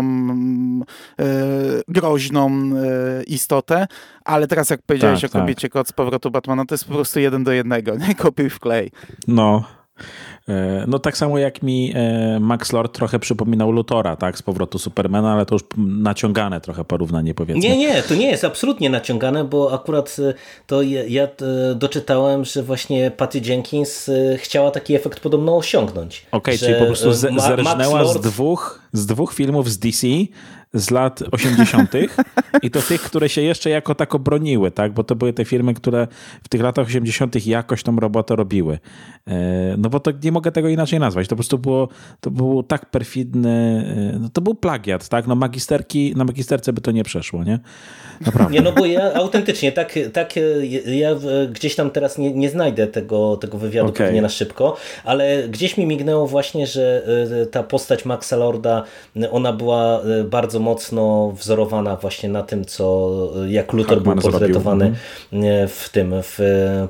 e, 1.20 1.26
groźną 1.88 2.50
e, 2.50 3.24
istotę, 3.24 3.88
ale 4.26 4.48
teraz 4.48 4.70
jak 4.70 4.82
powiedziałeś 4.82 5.22
tak, 5.22 5.36
o 5.36 5.40
kobiecie 5.40 5.68
tak. 5.68 5.72
kot 5.72 5.88
z 5.88 5.92
powrotu 5.92 6.32
Batmana, 6.32 6.66
to 6.66 6.74
jest 6.74 6.86
po 6.86 6.94
prostu 6.94 7.20
jeden 7.20 7.44
do 7.44 7.52
jednego, 7.52 7.96
nie? 7.96 8.16
Kopiuj 8.16 8.50
w 8.50 8.60
klej. 8.60 8.92
No, 9.28 9.64
no 10.88 11.00
tak 11.00 11.18
samo 11.18 11.38
jak 11.38 11.64
mi 11.64 11.94
e, 11.96 12.40
Max 12.40 12.74
Lord 12.74 12.96
trochę 12.96 13.20
przypominał 13.20 13.72
Lutora, 13.72 14.16
tak, 14.16 14.38
z 14.38 14.42
powrotu 14.42 14.80
Supermana, 14.80 15.34
ale 15.34 15.46
to 15.46 15.56
już 15.56 15.64
naciągane 15.78 16.62
trochę 16.62 16.86
porównanie 16.86 17.34
powiedzmy. 17.34 17.62
Nie, 17.62 17.78
nie, 17.78 18.04
to 18.04 18.16
nie 18.16 18.32
jest 18.32 18.44
absolutnie 18.44 18.90
naciągane, 18.90 19.44
bo 19.44 19.74
akurat 19.74 20.16
e, 20.20 20.34
to 20.68 20.82
ja, 20.82 21.04
ja 21.08 21.28
doczytałem, 21.76 22.46
że 22.46 22.64
właśnie 22.64 23.12
Patty 23.12 23.42
Jenkins 23.46 24.12
chciała 24.38 24.72
taki 24.72 24.96
efekt 24.96 25.20
podobno 25.20 25.58
osiągnąć. 25.58 26.26
Okej, 26.32 26.56
okay, 26.56 26.58
czyli 26.58 26.80
po 26.80 26.86
prostu 26.86 27.14
zerżnęła 27.14 28.02
Lord... 28.02 28.20
z 28.20 28.22
dwóch, 28.22 28.82
z 28.94 29.06
dwóch 29.06 29.34
filmów 29.34 29.70
z 29.70 29.80
DC 29.80 30.08
z 30.74 30.92
lat 30.92 31.24
80. 31.32 31.92
i 32.62 32.72
to 32.72 32.82
tych, 32.82 33.02
które 33.02 33.30
się 33.30 33.42
jeszcze 33.42 33.70
jako 33.70 33.96
tako 33.96 34.20
broniły, 34.20 34.72
tak? 34.72 34.94
bo 34.94 35.04
to 35.04 35.16
były 35.16 35.34
te 35.34 35.46
firmy, 35.46 35.74
które 35.74 36.08
w 36.44 36.50
tych 36.50 36.62
latach 36.62 36.88
80. 36.88 37.46
jakoś 37.46 37.84
tą 37.84 37.96
robotę 37.96 38.36
robiły. 38.36 38.80
E, 39.28 39.76
no 39.78 39.90
bo 39.90 40.00
to 40.00 40.12
nie, 40.24 40.32
mogę 40.32 40.52
tego 40.52 40.70
inaczej 40.70 41.00
nazwać. 41.00 41.28
To 41.28 41.30
po 41.30 41.36
prostu 41.36 41.58
było, 41.58 41.88
to 42.20 42.32
było 42.32 42.64
tak 42.64 42.86
perfidny, 42.86 43.86
y, 44.16 44.20
no 44.20 44.30
to 44.34 44.42
był 44.42 44.56
plagiat, 44.56 45.10
tak? 45.10 45.28
No 45.28 45.36
magisterki, 45.36 46.14
na 46.16 46.24
magisterce 46.24 46.74
by 46.74 46.82
to 46.82 46.92
nie 46.92 47.04
przeszło, 47.04 47.44
nie? 47.44 47.60
Naprawdę. 48.26 48.54
Nie, 48.54 48.62
no 48.62 48.72
bo 48.72 48.86
ja 48.86 49.14
autentycznie, 49.14 49.72
tak, 49.72 50.00
tak 50.14 50.34
ja 50.86 51.16
gdzieś 51.52 51.76
tam 51.76 51.92
teraz 51.92 52.18
nie, 52.18 52.34
nie 52.34 52.50
znajdę 52.50 52.88
tego, 52.88 53.38
tego 53.38 53.58
wywiadu 53.58 53.90
okay. 53.90 54.08
pewnie 54.08 54.22
na 54.22 54.30
szybko, 54.30 54.76
ale 55.04 55.48
gdzieś 55.50 55.78
mi 55.78 55.86
mignęło 55.86 56.28
właśnie, 56.28 56.68
że 56.68 57.04
y, 57.44 57.46
ta 57.46 57.64
postać 57.64 58.06
Maxa 58.06 58.36
Lorda, 58.36 58.84
ona 59.32 59.54
była 59.54 60.02
bardzo 60.26 60.60
mocno 60.64 61.32
wzorowana 61.32 61.96
właśnie 61.96 62.30
na 62.30 62.44
tym, 62.44 62.66
co 62.66 63.12
jak 63.48 63.74
Luthor 63.74 63.98
Hackman 63.98 64.20
był 64.20 64.32
portretowany 64.32 64.86
mhm. 64.86 65.68
w 65.68 65.90
tym, 65.92 66.14
w 66.22 66.40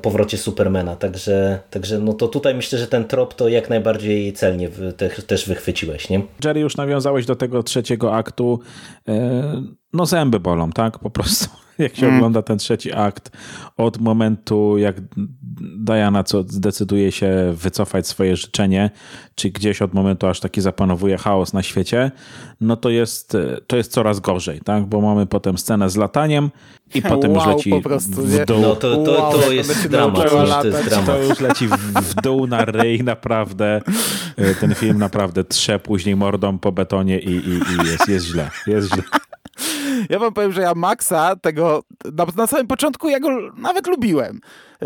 powrocie 0.02 0.38
Supermana. 0.38 0.96
Także, 0.96 1.60
także 1.70 2.00
no 2.00 2.14
to 2.14 2.28
tutaj 2.28 2.56
myślę, 2.56 2.80
że 2.80 2.88
ten 2.88 3.06
trop 3.06 3.34
to 3.34 3.48
jak 3.48 3.70
najbardziej 3.70 4.34
celnie 4.34 4.70
też 5.28 5.48
wychwyciłeś, 5.48 6.10
nie? 6.10 6.22
Jerry, 6.46 6.60
już 6.60 6.78
nawiązałeś 6.78 7.26
do 7.26 7.36
tego 7.36 7.64
trzeciego 7.64 8.16
aktu. 8.16 8.60
E, 9.08 9.64
no 9.94 10.06
zęby 10.06 10.40
bolą, 10.40 10.72
tak? 10.72 11.00
Po 11.00 11.10
prostu. 11.10 11.63
Jak 11.80 11.96
się 11.96 12.06
mm. 12.06 12.18
ogląda 12.18 12.42
ten 12.42 12.58
trzeci 12.58 12.94
akt 12.94 13.32
od 13.78 14.02
momentu, 14.02 14.78
jak 14.78 14.96
Diana 15.78 16.24
co 16.24 16.44
zdecyduje 16.44 17.12
się 17.12 17.54
wycofać 17.54 18.08
swoje 18.08 18.36
życzenie, 18.36 18.90
czy 19.36 19.50
gdzieś 19.50 19.82
od 19.82 19.94
momentu, 19.94 20.28
aż 20.28 20.40
taki 20.40 20.62
zapanowuje 20.62 21.18
chaos 21.18 21.54
na 21.54 21.64
świecie, 21.64 22.12
no 22.62 22.76
to 22.76 22.90
jest, 22.90 23.38
to 23.68 23.78
jest 23.78 23.92
coraz 23.92 24.20
gorzej, 24.20 24.62
tak? 24.62 24.86
Bo 24.86 25.02
mamy 25.02 25.26
potem 25.26 25.58
scenę 25.58 25.90
z 25.90 25.96
lataniem 25.96 26.52
i 26.96 27.02
potem 27.12 27.32
wow, 27.32 27.48
już 27.48 27.56
leci 27.56 27.70
po 27.70 27.82
prostu, 27.82 28.12
w 28.12 28.46
dół. 28.46 28.62
No 28.62 28.76
to, 28.76 28.96
to, 28.96 29.04
to, 29.06 29.40
to 29.40 29.52
jest 29.52 29.88
dramat. 29.88 30.30
To, 30.30 30.68
jest 30.68 30.86
dramat. 30.86 31.06
to 31.06 31.24
już 31.24 31.40
leci 31.40 31.68
w, 31.68 31.78
w 32.02 32.16
dół 32.16 32.48
na 32.48 32.66
ryj, 32.66 33.04
naprawdę. 33.04 33.82
E, 34.38 34.56
ten 34.56 34.76
film 34.76 34.98
naprawdę 34.98 35.44
trze 35.44 35.80
później 35.80 36.16
mordą 36.16 36.60
po 36.60 36.72
betonie 36.72 37.20
i, 37.20 37.32
i, 37.32 37.50
i 37.50 37.90
jest, 37.92 38.08
jest 38.08 38.26
źle. 38.26 38.50
Jest 38.68 38.94
źle. 38.94 39.04
Ja 40.10 40.20
wam 40.20 40.34
powiem, 40.34 40.52
że 40.52 40.62
ja 40.62 40.74
Maxa 40.76 41.36
tego 41.36 41.84
na, 42.14 42.26
na 42.36 42.48
samym 42.48 42.68
początku 42.68 43.10
ja 43.10 43.20
go 43.20 43.30
nawet 43.58 43.88
lubiłem. 43.88 44.42
E, 44.82 44.86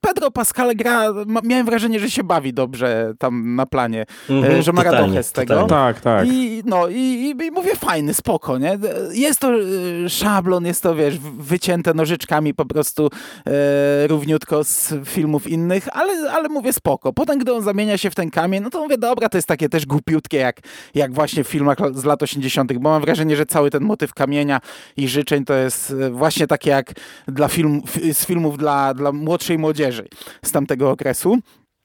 Pedro 0.00 0.30
Pascal 0.30 0.76
gra, 0.76 1.08
miałem 1.44 1.66
wrażenie, 1.66 2.00
że 2.00 2.10
się 2.10 2.24
bawi 2.24 2.52
dobrze 2.52 3.14
tam 3.18 3.54
na 3.54 3.66
planie, 3.66 4.06
mm 4.30 4.44
-hmm, 4.44 4.62
że 4.62 4.72
ma 4.72 4.82
radochę 4.82 5.22
z 5.22 5.32
tego. 5.32 5.66
Tak, 5.66 6.00
tak. 6.00 6.28
I, 6.28 6.62
no, 6.66 6.88
i, 6.88 6.94
i, 6.96 7.46
i, 7.46 7.50
mówię, 7.50 7.76
fajny, 7.76 8.14
spoko, 8.14 8.58
nie? 8.58 8.78
Jest 9.12 9.40
to 9.40 9.52
e, 9.54 10.08
szablon, 10.08 10.66
jest 10.66 10.82
to, 10.82 10.94
wiesz, 10.94 11.18
wycięte 11.38 11.94
nożyczkami 11.94 12.54
po 12.54 12.66
prostu 12.66 13.10
e, 13.46 14.06
równiutko 14.06 14.64
z 14.64 14.94
filmów 15.04 15.46
innych, 15.46 15.88
ale, 15.92 16.32
ale 16.32 16.48
mówię, 16.48 16.72
spoko. 16.72 17.12
Potem, 17.12 17.38
gdy 17.38 17.52
on 17.52 17.62
zamienia 17.62 17.98
się 17.98 18.10
w 18.10 18.14
ten 18.14 18.30
kamień, 18.30 18.62
no 18.62 18.70
to 18.70 18.82
mówię, 18.82 18.98
dobra, 18.98 19.28
to 19.28 19.38
jest 19.38 19.48
takie 19.48 19.68
też 19.68 19.86
głupiutkie, 19.86 20.36
jak, 20.36 20.60
jak 20.94 21.12
właśnie 21.12 21.44
w 21.44 21.48
filmach 21.48 21.78
z 21.94 22.04
lat 22.04 22.22
80., 22.22 22.72
bo 22.72 22.90
mam 22.90 23.02
wrażenie, 23.02 23.36
że 23.36 23.46
cały 23.46 23.70
ten 23.70 23.82
motyw 23.82 24.14
kamienia 24.14 24.60
i 24.96 25.08
życzeń 25.08 25.44
to 25.44 25.54
jest 25.54 25.94
właśnie 26.10 26.46
takie 26.46 26.70
jak 26.70 26.92
dla 27.28 27.48
film, 27.48 27.82
z 28.12 28.26
filmów 28.26 28.58
dla, 28.58 28.91
dla 28.94 29.12
młodszej 29.12 29.58
młodzieży 29.58 30.08
z 30.44 30.52
tamtego 30.52 30.90
okresu. 30.90 31.38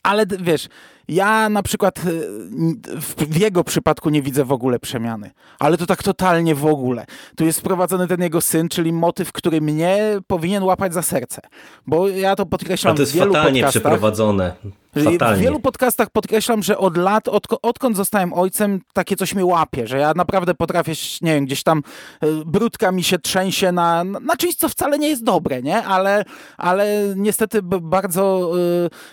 Ale 0.04 0.26
wiesz, 0.40 0.68
ja 1.08 1.50
na 1.50 1.64
przykład 1.64 2.00
y, 2.06 2.28
w 3.30 3.38
jego 3.40 3.64
przypadku 3.64 4.10
nie 4.10 4.22
widzę 4.22 4.46
w 4.46 4.52
ogóle 4.52 4.80
przemiany. 4.80 5.32
Ale 5.60 5.78
to 5.78 5.86
tak 5.86 6.04
totalnie 6.04 6.56
w 6.56 6.66
ogóle. 6.66 7.06
Tu 7.36 7.46
jest 7.46 7.60
sprowadzony 7.60 8.08
ten 8.08 8.22
jego 8.22 8.42
syn, 8.42 8.70
czyli 8.70 8.94
motyw, 8.94 9.32
który 9.32 9.62
mnie 9.62 10.20
powinien 10.28 10.64
łapać 10.64 10.94
za 10.94 11.02
serce. 11.02 11.42
Bo 11.88 12.08
ja 12.08 12.36
to 12.36 12.46
podkreślam 12.46 12.94
A 12.94 12.96
to 12.96 13.02
jest 13.02 13.12
w 13.12 13.16
wielu 13.16 13.34
fatalnie 13.34 13.62
podcastach. 13.62 13.82
przeprowadzone. 13.82 14.52
Fatalnie. 15.04 15.38
W 15.38 15.42
wielu 15.42 15.60
podcastach 15.60 16.10
podkreślam, 16.10 16.64
że 16.64 16.78
od 16.78 16.98
lat, 16.98 17.28
od, 17.28 17.48
odkąd 17.62 17.98
zostałem 17.98 18.34
ojcem, 18.34 18.82
takie 18.94 19.16
coś 19.16 19.36
mnie 19.36 19.46
łapie, 19.46 19.88
że 19.88 19.98
ja 19.98 20.14
naprawdę 20.16 20.54
potrafię, 20.54 20.94
nie 21.22 21.34
wiem, 21.34 21.46
gdzieś 21.46 21.64
tam 21.64 21.84
y, 22.24 22.28
brudka 22.46 22.92
mi 22.92 23.04
się 23.04 23.20
trzęsie 23.20 23.72
na, 23.72 24.04
na 24.04 24.38
czymś, 24.38 24.56
co 24.56 24.70
wcale 24.70 25.00
nie 25.00 25.10
jest 25.10 25.24
dobre, 25.24 25.62
nie? 25.62 25.84
Ale, 25.84 26.26
ale 26.58 27.04
niestety 27.16 27.60
bardzo 27.64 28.52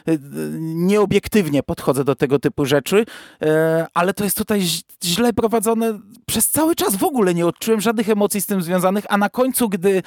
y, 0.09 0.13
y, 0.13 0.19
nieobiektywnie 0.61 1.63
podchodzę 1.63 2.05
do 2.05 2.15
tego 2.15 2.39
typu 2.39 2.65
rzeczy, 2.65 3.05
ale 3.95 4.15
to 4.15 4.25
jest 4.25 4.39
tutaj 4.39 4.63
źle 5.05 5.33
prowadzone. 5.33 5.99
Przez 6.27 6.49
cały 6.49 6.75
czas 6.75 6.97
w 6.97 7.05
ogóle 7.05 7.35
nie 7.35 7.47
odczułem 7.47 7.81
żadnych 7.81 8.09
emocji 8.09 8.41
z 8.41 8.47
tym 8.47 8.63
związanych, 8.63 9.05
a 9.09 9.17
na 9.17 9.29
końcu, 9.29 9.69
gdy 9.69 10.03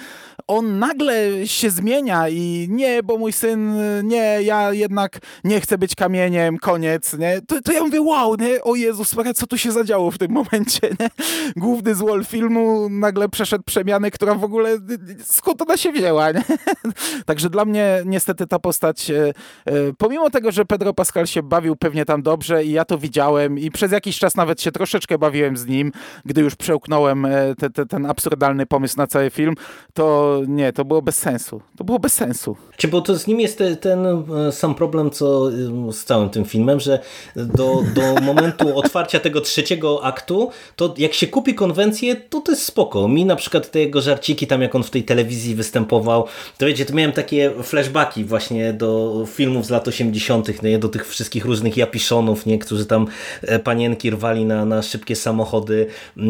on 0.47 0.79
nagle 0.79 1.47
się 1.47 1.69
zmienia 1.69 2.29
i 2.29 2.67
nie, 2.69 3.03
bo 3.03 3.17
mój 3.17 3.33
syn, 3.33 3.75
nie, 4.03 4.41
ja 4.41 4.73
jednak 4.73 5.19
nie 5.43 5.61
chcę 5.61 5.66
być 5.77 5.95
kamieniem, 5.95 6.57
koniec, 6.57 7.17
nie? 7.17 7.41
To, 7.47 7.61
to 7.61 7.71
ja 7.71 7.83
mówię, 7.83 8.01
wow, 8.01 8.35
nie? 8.35 8.61
O 8.63 8.75
Jezus 8.75 9.15
co 9.35 9.47
tu 9.47 9.57
się 9.57 9.71
zadziało 9.71 10.11
w 10.11 10.17
tym 10.17 10.31
momencie, 10.31 10.89
nie? 10.99 11.09
Główny 11.55 11.95
złol 11.95 12.25
filmu 12.25 12.89
nagle 12.89 13.29
przeszedł 13.29 13.63
przemianę, 13.63 14.11
która 14.11 14.35
w 14.35 14.43
ogóle, 14.43 14.77
skąd 15.23 15.61
ona 15.61 15.77
się 15.77 15.91
wzięła, 15.91 16.31
nie? 16.31 16.43
Także 17.25 17.49
dla 17.49 17.65
mnie 17.65 18.01
niestety 18.05 18.47
ta 18.47 18.59
postać, 18.59 19.11
e, 19.11 19.33
e, 19.65 19.73
pomimo 19.97 20.29
tego, 20.29 20.51
że 20.51 20.65
Pedro 20.65 20.93
Pascal 20.93 21.27
się 21.27 21.43
bawił 21.43 21.75
pewnie 21.75 22.05
tam 22.05 22.21
dobrze 22.21 22.63
i 22.63 22.71
ja 22.71 22.85
to 22.85 22.97
widziałem 22.97 23.59
i 23.59 23.71
przez 23.71 23.91
jakiś 23.91 24.19
czas 24.19 24.35
nawet 24.35 24.61
się 24.61 24.71
troszeczkę 24.71 25.17
bawiłem 25.17 25.57
z 25.57 25.65
nim, 25.65 25.91
gdy 26.25 26.41
już 26.41 26.55
przełknąłem 26.55 27.25
e, 27.25 27.55
te, 27.55 27.69
te, 27.69 27.85
ten 27.85 28.05
absurdalny 28.05 28.65
pomysł 28.65 28.97
na 28.97 29.07
cały 29.07 29.29
film, 29.29 29.55
to 29.93 30.37
nie, 30.47 30.73
to 30.73 30.85
było 30.85 31.01
bez 31.01 31.17
sensu. 31.17 31.61
To 31.77 31.83
było 31.83 31.99
bez 31.99 32.13
sensu. 32.13 32.57
Bo 32.91 33.01
to 33.01 33.15
z 33.15 33.27
nim 33.27 33.39
jest 33.39 33.63
ten 33.81 34.07
sam 34.51 34.75
problem, 34.75 35.11
co 35.11 35.46
z 35.91 36.03
całym 36.03 36.29
tym 36.29 36.45
filmem, 36.45 36.79
że 36.79 36.99
do, 37.35 37.83
do 37.95 38.21
momentu 38.21 38.77
otwarcia 38.79 39.19
tego 39.19 39.41
trzeciego 39.41 40.03
aktu, 40.03 40.51
to 40.75 40.93
jak 40.97 41.13
się 41.13 41.27
kupi 41.27 41.55
konwencję, 41.55 42.15
to 42.15 42.41
to 42.41 42.51
jest 42.51 42.63
spoko. 42.63 43.07
Mi 43.07 43.25
na 43.25 43.35
przykład 43.35 43.71
te 43.71 43.79
jego 43.79 44.01
żarciki 44.01 44.47
tam, 44.47 44.61
jak 44.61 44.75
on 44.75 44.83
w 44.83 44.89
tej 44.89 45.03
telewizji 45.03 45.55
występował, 45.55 46.25
to 46.57 46.65
wiecie, 46.65 46.85
to 46.85 46.93
miałem 46.93 47.11
takie 47.11 47.51
flashbacki 47.63 48.23
właśnie 48.23 48.73
do 48.73 49.23
filmów 49.27 49.65
z 49.65 49.69
lat 49.69 49.87
80., 49.87 50.63
nie? 50.63 50.79
do 50.79 50.89
tych 50.89 51.07
wszystkich 51.07 51.45
różnych 51.45 51.77
japiszonów, 51.77 52.45
nie? 52.45 52.59
którzy 52.59 52.85
tam 52.85 53.07
e, 53.41 53.59
panienki 53.59 54.09
rwali 54.09 54.45
na, 54.45 54.65
na 54.65 54.81
szybkie 54.81 55.15
samochody, 55.15 55.87
e, 56.17 56.23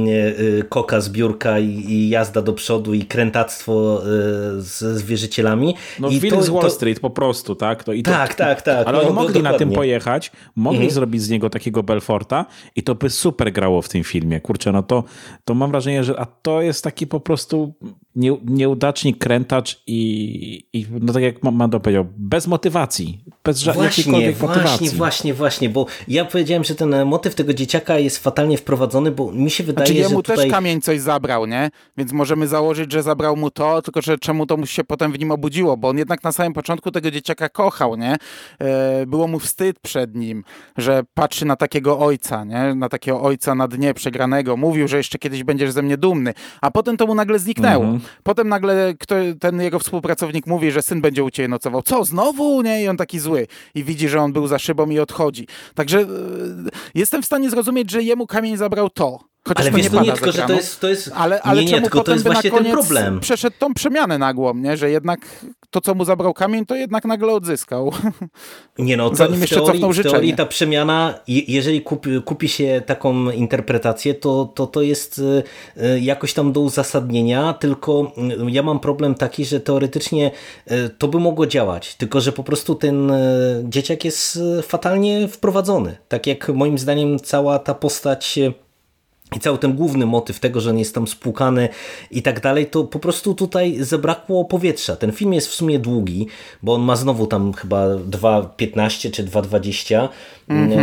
koka 0.64 1.02
z 1.02 1.10
biurka 1.10 1.60
i, 1.60 1.66
i 1.66 2.10
jazda 2.10 2.42
do 2.42 2.54
przodu 2.54 2.94
i 2.94 3.06
krętactwo 3.06 4.02
e, 4.02 4.06
z, 4.62 4.80
z 4.80 5.02
wierzycielami. 5.02 5.76
No 6.00 6.10
I 6.10 6.22
to, 6.22 6.44
z 6.44 6.50
Wall 6.50 6.62
to... 6.62 6.70
Street 6.70 7.00
po 7.00 7.10
prostu, 7.10 7.56
tak? 7.56 7.84
To, 7.84 7.94
i 7.94 8.04
to, 8.04 8.12
tak, 8.12 8.36
tak, 8.36 8.62
tak. 8.62 8.88
Ale 8.88 8.98
no, 8.98 9.07
oni 9.08 9.16
mogli 9.16 9.44
na 9.44 9.54
tym 9.54 9.72
pojechać, 9.72 10.32
mogli 10.56 10.78
mhm. 10.78 10.94
zrobić 10.94 11.22
z 11.22 11.30
niego 11.30 11.50
takiego 11.50 11.84
Belforta 11.84 12.46
i 12.76 12.84
to 12.84 12.96
by 12.96 13.10
super 13.10 13.52
grało 13.52 13.82
w 13.82 13.90
tym 13.90 14.04
filmie. 14.04 14.42
Kurczę, 14.42 14.72
no 14.72 14.84
to, 14.84 15.04
to 15.46 15.54
mam 15.54 15.72
wrażenie, 15.72 16.04
że 16.04 16.20
a 16.20 16.26
to 16.26 16.62
jest 16.62 16.84
taki 16.84 17.08
po 17.08 17.20
prostu 17.20 17.74
nie, 18.18 18.38
nieudacznik, 18.46 19.18
krętacz 19.18 19.84
i, 19.88 20.68
i 20.74 20.86
no 21.02 21.14
tak 21.14 21.24
jak 21.24 21.44
Mando 21.44 21.80
powiedział, 21.80 22.06
bez 22.18 22.48
motywacji, 22.48 23.24
bez 23.44 23.64
właśnie, 23.64 23.82
właśnie, 23.84 24.34
motywacji. 24.42 24.90
Właśnie, 24.90 25.34
właśnie, 25.34 25.70
bo 25.70 25.86
ja 26.08 26.26
powiedziałem, 26.26 26.64
że 26.64 26.76
ten 26.76 27.06
motyw 27.06 27.36
tego 27.36 27.54
dzieciaka 27.54 28.00
jest 28.00 28.18
fatalnie 28.18 28.58
wprowadzony, 28.58 29.12
bo 29.12 29.32
mi 29.32 29.52
się 29.52 29.64
wydaje, 29.64 29.88
znaczy, 29.88 30.04
że 30.04 30.10
jemu 30.10 30.24
tutaj... 30.24 30.38
też 30.38 30.52
kamień 30.52 30.82
coś 30.82 31.00
zabrał, 31.00 31.46
nie? 31.46 31.70
Więc 31.98 32.12
możemy 32.12 32.48
założyć, 32.48 32.92
że 32.92 33.04
zabrał 33.04 33.36
mu 33.36 33.52
to, 33.52 33.82
tylko 33.82 34.02
że 34.02 34.18
czemu 34.18 34.46
to 34.46 34.58
mu 34.58 34.66
się 34.66 34.84
potem 34.84 35.12
w 35.12 35.20
nim 35.20 35.32
obudziło, 35.32 35.78
bo 35.78 35.90
on 35.90 35.98
jednak 35.98 36.24
na 36.24 36.32
samym 36.32 36.54
początku 36.54 36.92
tego 36.92 37.12
dzieciaka 37.12 37.50
kochał, 37.50 37.96
nie? 37.96 38.16
E, 38.60 39.06
było 39.06 39.28
mu 39.28 39.40
wstyd 39.40 39.80
przed 39.80 40.16
nim, 40.16 40.44
że 40.78 41.04
patrzy 41.14 41.46
na 41.46 41.56
takiego 41.56 42.00
ojca, 42.00 42.44
nie? 42.44 42.76
Na 42.76 42.90
takiego 42.90 43.22
ojca 43.22 43.56
na 43.56 43.68
dnie 43.68 43.94
przegranego. 43.94 44.58
Mówił, 44.58 44.88
że 44.88 44.98
jeszcze 44.98 45.20
kiedyś 45.20 45.44
będziesz 45.44 45.72
ze 45.72 45.82
mnie 45.82 45.98
dumny, 45.98 46.34
a 46.62 46.72
potem 46.72 46.98
to 46.98 47.08
mu 47.08 47.16
nagle 47.16 47.40
zniknęło. 47.40 47.86
Mhm. 47.86 48.07
Potem 48.24 48.50
nagle 48.50 48.94
kto, 49.00 49.16
ten 49.40 49.62
jego 49.62 49.80
współpracownik 49.80 50.48
mówi, 50.48 50.72
że 50.72 50.82
syn 50.82 51.02
będzie 51.02 51.24
u 51.24 51.30
ciebie 51.30 51.48
nocował. 51.48 51.82
Co, 51.82 52.06
znowu? 52.06 52.62
Nie? 52.62 52.84
I 52.84 52.88
on 52.88 52.98
taki 52.98 53.20
zły. 53.20 53.48
I 53.76 53.84
widzi, 53.84 54.10
że 54.10 54.22
on 54.22 54.34
był 54.34 54.48
za 54.48 54.60
szybą 54.60 54.90
i 54.90 55.00
odchodzi. 55.00 55.48
Także 55.76 56.00
yy, 56.00 56.08
jestem 56.96 57.22
w 57.22 57.26
stanie 57.26 57.50
zrozumieć, 57.50 57.92
że 57.92 58.04
jemu 58.04 58.28
kamień 58.28 58.58
zabrał 58.58 58.90
to. 58.90 59.20
Chociaż 59.48 59.66
ale 59.66 59.72
to 59.72 59.78
wiesz, 59.78 59.92
nie, 59.92 60.00
nie 60.00 60.12
tylko, 60.12 60.32
że 60.32 60.42
to 60.42 60.54
jest, 60.54 60.80
to 60.80 60.88
jest... 60.88 61.12
Ale, 61.16 61.42
ale 61.42 61.66
nie, 61.66 61.72
nie, 61.72 61.82
tylko 61.82 62.04
to 62.04 62.12
jest 62.12 62.24
właśnie 62.24 62.52
ten 62.52 62.66
problem. 62.66 63.20
przeszedł 63.20 63.56
tą 63.60 63.74
przemianę 63.74 64.18
nagłą, 64.18 64.54
nie? 64.54 64.78
Że 64.78 64.90
jednak 64.90 65.20
to, 65.70 65.82
co 65.82 65.96
mu 65.96 66.06
zabrał 66.06 66.34
kamień, 66.34 66.66
to 66.66 66.76
jednak 66.76 67.06
nagle 67.06 67.34
odzyskał. 67.34 67.92
Nie 68.78 68.98
no, 68.98 69.10
to 69.10 69.16
Zanim 69.16 69.42
jeszcze 69.42 69.56
teorii, 69.56 69.94
w 69.94 70.04
teorii 70.04 70.36
ta 70.36 70.46
przemiana, 70.46 71.20
jeżeli 71.28 71.82
kupi, 71.82 72.22
kupi 72.26 72.50
się 72.50 72.82
taką 72.86 73.32
interpretację, 73.32 74.14
to, 74.14 74.46
to 74.56 74.68
to 74.68 74.82
jest 74.82 75.20
y, 75.20 75.44
y, 75.78 76.00
jakoś 76.00 76.34
tam 76.34 76.52
do 76.52 76.62
uzasadnienia, 76.62 77.54
tylko 77.54 78.12
y, 78.48 78.52
ja 78.52 78.64
mam 78.64 78.80
problem 78.80 79.16
taki, 79.16 79.46
że 79.46 79.60
teoretycznie 79.60 80.32
to 80.98 81.08
by 81.08 81.20
mogło 81.20 81.48
działać, 81.48 81.96
tylko 81.96 82.22
że 82.22 82.32
po 82.32 82.44
prostu 82.44 82.76
ten 82.76 83.12
dzieciak 83.64 84.06
jest 84.06 84.40
fatalnie 84.62 85.28
wprowadzony. 85.28 85.98
Tak 86.08 86.28
jak 86.28 86.50
moim 86.50 86.78
zdaniem 86.78 87.20
cała 87.20 87.60
ta 87.60 87.74
postać 87.74 88.40
i 89.36 89.40
cały 89.40 89.58
ten 89.58 89.74
główny 89.74 90.06
motyw 90.06 90.40
tego, 90.40 90.62
że 90.62 90.70
on 90.70 90.80
jest 90.80 90.96
tam 90.96 91.08
spłukany 91.08 91.70
i 92.12 92.22
tak 92.22 92.40
dalej, 92.40 92.66
to 92.66 92.84
po 92.84 93.00
prostu 93.00 93.36
tutaj 93.36 93.78
zabrakło 93.80 94.46
powietrza. 94.46 94.96
Ten 94.96 95.12
film 95.12 95.34
jest 95.34 95.48
w 95.48 95.54
sumie 95.54 95.80
długi, 95.80 96.28
bo 96.64 96.74
on 96.74 96.82
ma 96.82 96.96
znowu 96.96 97.28
tam 97.28 97.54
chyba 97.54 97.88
2.15 97.88 99.12
czy 99.12 99.24
2.20, 99.24 100.10
mm 100.48 100.70
-hmm. 100.70 100.76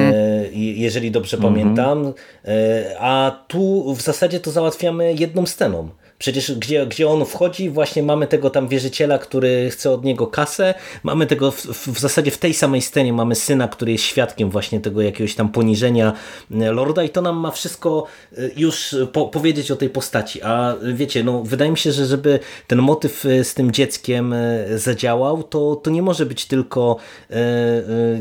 jeżeli 0.53 1.11
dobrze 1.11 1.37
mm 1.37 1.51
-hmm. 1.51 1.55
pamiętam, 1.55 2.13
e, 2.45 2.97
a 3.01 3.45
tu 3.49 3.95
w 3.95 4.03
zasadzie 4.03 4.41
to 4.41 4.51
załatwiamy 4.51 5.15
jedną 5.15 5.47
sceną. 5.47 5.89
Przecież 6.19 6.53
gdzie, 6.53 6.87
gdzie 6.87 7.09
on 7.09 7.25
wchodzi, 7.25 7.71
właśnie 7.71 8.03
mamy 8.03 8.27
tego 8.27 8.51
tam 8.51 8.69
wierzyciela, 8.69 9.19
który 9.19 9.71
chce 9.71 9.91
od 9.91 10.05
niego 10.05 10.27
kasę, 10.27 10.75
mamy 11.03 11.27
tego 11.27 11.51
w, 11.51 11.67
w, 11.67 11.99
zasadzie 11.99 12.31
w 12.31 12.39
tej 12.39 12.55
samej 12.55 12.83
scenie 12.83 13.13
mamy 13.13 13.35
syna, 13.35 13.69
który 13.69 13.93
jest 13.93 14.05
świadkiem 14.05 14.51
właśnie 14.51 14.81
tego 14.81 15.03
jakiegoś 15.03 15.35
tam 15.35 15.49
poniżenia 15.49 16.13
e, 16.61 16.73
Lorda 16.73 17.03
i 17.03 17.09
to 17.09 17.23
nam 17.23 17.37
ma 17.37 17.51
wszystko 17.51 18.07
e, 18.39 18.41
już 18.57 18.97
po, 19.13 19.27
powiedzieć 19.27 19.71
o 19.71 19.77
tej 19.77 19.91
postaci. 19.91 20.43
A 20.43 20.75
wiecie, 20.95 21.25
no 21.25 21.43
wydaje 21.43 21.71
mi 21.71 21.79
się, 21.79 21.93
że 21.93 22.07
żeby 22.07 22.39
ten 22.67 22.79
motyw 22.79 23.27
e, 23.27 23.45
z 23.45 23.55
tym 23.55 23.73
dzieckiem 23.73 24.35
zadziałał, 24.77 25.43
to, 25.43 25.77
to 25.77 25.91
nie 25.91 26.03
może 26.03 26.27
być 26.27 26.47
tylko 26.47 26.97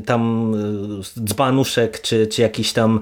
tam 0.06 0.54
dzbanuszek, 1.24 2.02
czy, 2.02 2.28
czy 2.28 2.42
jakiś 2.42 2.74
tam 2.74 3.00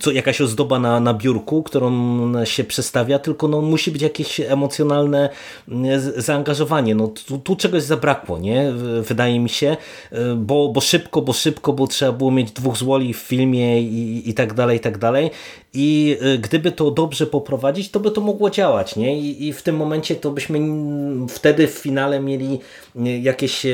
co, 0.00 0.10
jakaś 0.10 0.40
ozdoba 0.40 0.78
na, 0.78 1.00
na 1.00 1.14
biurku, 1.14 1.62
którą 1.62 2.44
się 2.44 2.64
przestawia 2.94 3.18
tylko 3.18 3.48
no, 3.48 3.60
musi 3.60 3.90
być 3.90 4.02
jakieś 4.02 4.40
emocjonalne 4.40 5.30
mm, 5.68 6.00
zaangażowanie. 6.16 6.94
No, 6.94 7.08
tu, 7.08 7.38
tu 7.38 7.56
czegoś 7.56 7.82
zabrakło, 7.82 8.38
nie? 8.38 8.72
wydaje 9.02 9.40
mi 9.40 9.48
się, 9.48 9.76
y, 10.12 10.16
bo, 10.36 10.68
bo 10.68 10.80
szybko, 10.80 11.22
bo 11.22 11.32
szybko, 11.32 11.72
bo 11.72 11.86
trzeba 11.86 12.12
było 12.12 12.30
mieć 12.30 12.52
dwóch 12.52 12.76
złoli 12.76 13.14
w 13.14 13.18
filmie 13.18 13.82
i, 13.82 14.30
i 14.30 14.34
tak 14.34 14.54
dalej, 14.54 14.76
i 14.76 14.80
tak 14.80 14.98
dalej. 14.98 15.30
I 15.74 16.16
y, 16.22 16.38
gdyby 16.38 16.72
to 16.72 16.90
dobrze 16.90 17.26
poprowadzić, 17.26 17.90
to 17.90 18.00
by 18.00 18.10
to 18.10 18.20
mogło 18.20 18.50
działać, 18.50 18.96
nie? 18.96 19.18
I, 19.18 19.48
i 19.48 19.52
w 19.52 19.62
tym 19.62 19.76
momencie 19.76 20.16
to 20.16 20.30
byśmy 20.30 20.60
wtedy 21.28 21.66
w 21.66 21.70
finale 21.70 22.20
mieli 22.20 22.58
jakieś 23.22 23.66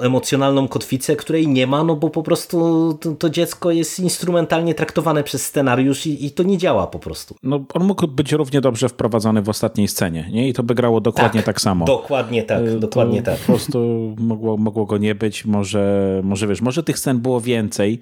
emocjonalną 0.00 0.68
kotwicę, 0.68 1.16
której 1.16 1.48
nie 1.48 1.66
ma, 1.66 1.84
no 1.84 1.96
bo 1.96 2.10
po 2.10 2.22
prostu 2.22 2.58
to, 3.00 3.12
to 3.12 3.30
dziecko 3.30 3.70
jest 3.70 4.00
instrumentalnie 4.00 4.74
traktowane 4.74 5.24
przez 5.24 5.46
scenariusz 5.46 6.06
i, 6.06 6.26
i, 6.26 6.30
to 6.30 6.42
nie 6.42 6.58
działa 6.58 6.86
po 6.86 6.98
prostu. 6.98 7.34
No 7.42 7.64
on 7.74 7.84
mógł 7.84 8.08
być 8.08 8.32
równie 8.32 8.60
dobrze 8.60 8.88
wprowadzony 8.88 9.42
w 9.42 9.48
ostatniej 9.48 9.88
scenie, 9.88 10.28
nie? 10.32 10.48
I 10.48 10.52
to 10.52 10.62
by 10.62 10.74
grało 10.74 11.00
dokładnie 11.00 11.40
tak, 11.40 11.46
tak 11.46 11.60
samo. 11.60 11.84
Dokładnie 11.84 12.42
tak, 12.42 12.62
y, 12.62 12.78
dokładnie 12.78 13.22
tak. 13.22 13.38
Po 13.38 13.46
prostu 13.46 13.78
mogło, 14.18 14.56
mogło 14.56 14.86
go 14.86 14.98
nie 14.98 15.14
być, 15.14 15.44
może, 15.44 16.20
może 16.24 16.46
wiesz, 16.46 16.60
może 16.60 16.82
tych 16.82 16.98
scen 16.98 17.20
było 17.20 17.40
więcej, 17.40 18.00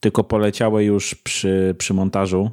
tylko 0.00 0.24
poleciały 0.24 0.84
już 0.84 1.14
przy, 1.14 1.74
przy 1.78 1.94
montażu 1.94 2.50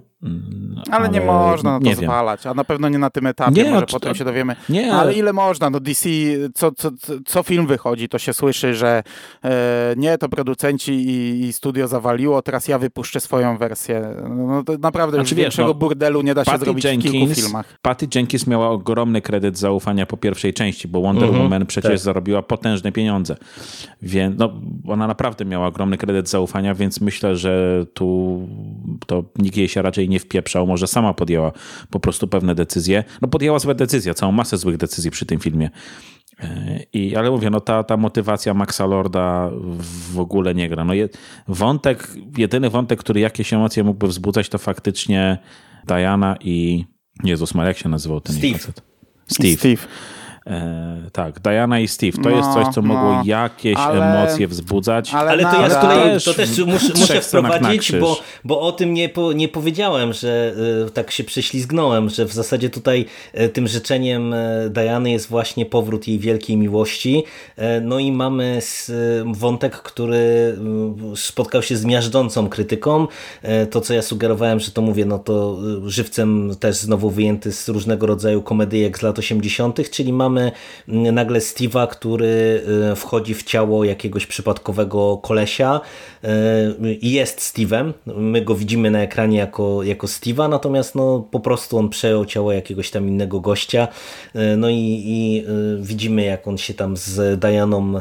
ale, 0.91 0.97
ale, 0.97 1.09
nie 1.09 1.21
można 1.21 1.71
na 1.71 1.80
to 1.80 1.86
nie 1.86 1.95
zwalać, 1.95 2.43
wiem. 2.43 2.51
a 2.51 2.53
na 2.53 2.63
pewno 2.63 2.89
nie 2.89 2.97
na 2.97 3.09
tym 3.09 3.28
etapie, 3.28 3.63
nie, 3.63 3.71
może 3.71 3.86
potem 3.86 4.15
się 4.15 4.26
dowiemy. 4.26 4.55
Nie, 4.69 4.93
ale 4.93 5.13
ile 5.13 5.34
można? 5.34 5.69
No 5.69 5.80
DC, 5.80 6.09
co, 6.53 6.71
co, 6.71 6.91
co 7.26 7.43
film 7.43 7.67
wychodzi, 7.67 8.09
to 8.09 8.19
się 8.19 8.34
słyszy, 8.34 8.76
że 8.76 9.03
e, 9.43 9.93
nie, 9.97 10.17
to 10.17 10.30
producenci 10.30 10.91
i, 10.93 11.41
i, 11.41 11.53
studio 11.53 11.88
zawaliło, 11.88 12.41
teraz 12.41 12.67
ja 12.67 12.80
wypuszczę 12.80 13.19
swoją 13.19 13.57
wersję. 13.57 14.15
No 14.30 14.63
to 14.63 14.78
naprawdę 14.78 15.17
znaczy, 15.17 15.30
już 15.30 15.38
wiesz, 15.38 15.43
większego 15.43 15.67
no, 15.67 15.74
burdelu 15.74 16.21
nie 16.21 16.34
da 16.34 16.45
się 16.45 16.51
Patty 16.51 16.65
zrobić 16.65 16.86
Jenkins, 16.86 17.15
w 17.15 17.17
kilku 17.17 17.36
filmach. 17.41 17.78
Patty 17.82 18.07
Jenkins 18.15 18.47
miała 18.47 18.69
ogromny 18.69 19.21
kredyt 19.21 19.57
zaufania 19.57 20.05
po 20.05 20.17
pierwszej 20.17 20.53
części, 20.53 20.88
bo 20.88 21.01
Wonder 21.01 21.24
mhm, 21.24 21.43
Woman 21.43 21.65
przecież 21.65 21.91
tak. 21.91 21.99
zarobiła 21.99 22.41
potężne 22.41 22.91
pieniądze. 22.91 23.36
Więc 24.01 24.39
no, 24.39 24.53
ona 24.88 25.07
naprawdę 25.07 25.45
miała 25.45 25.67
ogromny 25.67 25.97
kredyt 25.97 26.30
zaufania, 26.30 26.76
więc 26.76 27.01
myślę, 27.01 27.36
że 27.36 27.86
tu 27.93 28.39
to 29.07 29.24
nikt 29.39 29.57
jej 29.57 29.67
się 29.67 29.82
raczej 29.82 30.09
nie 30.09 30.12
nie 30.14 30.20
wpieprzał, 30.20 30.68
może 30.68 30.88
sama 30.88 31.14
podjęła 31.14 31.51
po 31.89 31.99
prostu 31.99 32.28
pewne 32.28 32.55
decyzje. 32.55 33.03
No 33.22 33.28
podjęła 33.28 33.59
złe 33.59 33.76
decyzje, 33.76 34.14
całą 34.14 34.32
masę 34.32 34.57
złych 34.57 34.78
decyzji 34.78 35.11
przy 35.11 35.26
tym 35.26 35.39
filmie. 35.39 35.70
E, 36.39 36.80
I, 36.93 37.16
ale 37.16 37.32
mówię, 37.32 37.49
no 37.49 37.59
ta, 37.59 37.84
ta 37.84 37.97
motywacja 37.97 38.53
Maxa 38.53 38.86
Lorda 38.86 39.49
w 40.14 40.20
ogóle 40.20 40.55
nie 40.55 40.70
gra. 40.70 40.86
No 40.86 40.93
je, 40.93 41.09
wątek, 41.47 42.11
jedyny 42.38 42.70
wątek, 42.70 42.99
który 42.99 43.20
jakieś 43.20 43.53
emocje 43.53 43.84
mógłby 43.84 44.07
wzbudzać, 44.07 44.49
to 44.49 44.57
faktycznie 44.57 45.38
Diana 45.88 46.36
i 46.41 46.86
Jezus 47.24 47.53
Maria, 47.53 47.68
jak 47.68 47.78
się 47.78 47.89
nazywał 47.89 48.22
ten 48.22 48.36
Steve. 48.36 48.57
facet? 48.57 48.82
Steve. 49.28 49.57
Steve. 49.57 49.88
E, 50.48 51.10
tak, 51.12 51.39
Diana 51.39 51.80
i 51.80 51.88
Steve. 51.88 52.24
To 52.24 52.30
no, 52.30 52.38
jest 52.38 52.54
coś, 52.54 52.68
co 52.76 52.82
no, 52.82 52.88
mogło 52.88 53.22
jakieś 53.26 53.78
ale, 53.78 54.24
emocje 54.24 54.48
wzbudzać. 54.48 55.14
Ale, 55.14 55.32
ale 55.32 55.44
to 55.44 55.62
ja 55.62 55.70
z 55.70 55.76
kolei 55.76 56.22
to 56.26 56.34
też 56.34 56.58
muszę, 56.58 56.94
muszę 56.96 57.22
wprowadzić, 57.22 57.91
bo, 57.91 58.20
bo 58.44 58.62
o 58.62 58.72
tym 58.72 58.94
nie, 58.94 59.10
po, 59.10 59.34
nie 59.34 59.48
powiedziałem, 59.48 60.14
że 60.14 60.54
y, 60.88 60.91
tak 60.91 61.12
się 61.12 61.24
prześlizgnąłem, 61.24 62.10
że 62.10 62.26
w 62.26 62.34
zasadzie 62.34 62.70
tutaj 62.70 63.06
y, 63.39 63.50
tym 63.50 63.68
życzeniem 63.68 64.34
y, 64.34 64.70
Diany 64.70 65.12
jest 65.12 65.30
właśnie 65.30 65.66
powrót 65.66 66.08
jej 66.08 66.20
wielkiej 66.20 66.58
miłości. 66.58 67.24
No 67.82 68.00
i 68.00 68.12
mamy 68.12 68.60
wątek, 69.26 69.76
który 69.76 70.58
spotkał 71.16 71.64
się 71.64 71.78
z 71.78 71.86
miażdżącą 71.86 72.50
krytyką. 72.50 73.08
To, 73.72 73.82
co 73.82 73.94
ja 73.94 74.02
sugerowałem, 74.02 74.60
że 74.60 74.72
to 74.72 74.82
mówię, 74.82 75.06
no 75.06 75.20
to 75.20 75.58
żywcem 75.86 76.56
też 76.60 76.76
znowu 76.76 77.10
wyjęty 77.10 77.52
z 77.52 77.70
różnego 77.70 78.08
rodzaju 78.08 78.41
komedyjek 78.41 78.98
z 78.98 79.02
lat 79.02 79.20
80., 79.20 79.89
czyli 79.89 80.14
mamy 80.14 80.33
mamy 80.34 80.52
nagle 81.12 81.40
Steve'a, 81.40 81.88
który 81.88 82.62
y, 82.92 82.96
wchodzi 82.96 83.34
w 83.34 83.44
ciało 83.44 83.84
jakiegoś 83.84 84.26
przypadkowego 84.26 85.18
kolesia 85.18 85.82
y, 86.24 86.94
i 86.94 87.12
jest 87.12 87.40
Steve'em. 87.40 87.94
My 88.06 88.42
go 88.42 88.56
widzimy 88.56 88.92
na 88.92 89.02
ekranie 89.02 89.38
jako, 89.38 89.84
jako 89.84 90.08
Steve'a, 90.08 90.50
natomiast 90.50 90.96
no, 90.96 91.28
po 91.32 91.40
prostu 91.40 91.78
on 91.78 91.90
przejął 91.90 92.26
ciało 92.26 92.52
jakiegoś 92.52 92.92
tam 92.92 93.08
innego 93.08 93.40
gościa. 93.40 93.88
Y, 94.36 94.58
no 94.58 94.70
i, 94.70 95.04
i 95.06 95.44
widzimy, 95.80 96.24
jak 96.24 96.48
on 96.48 96.58
się 96.58 96.74
tam 96.74 96.98
z 96.98 97.40
Dianą 97.40 97.94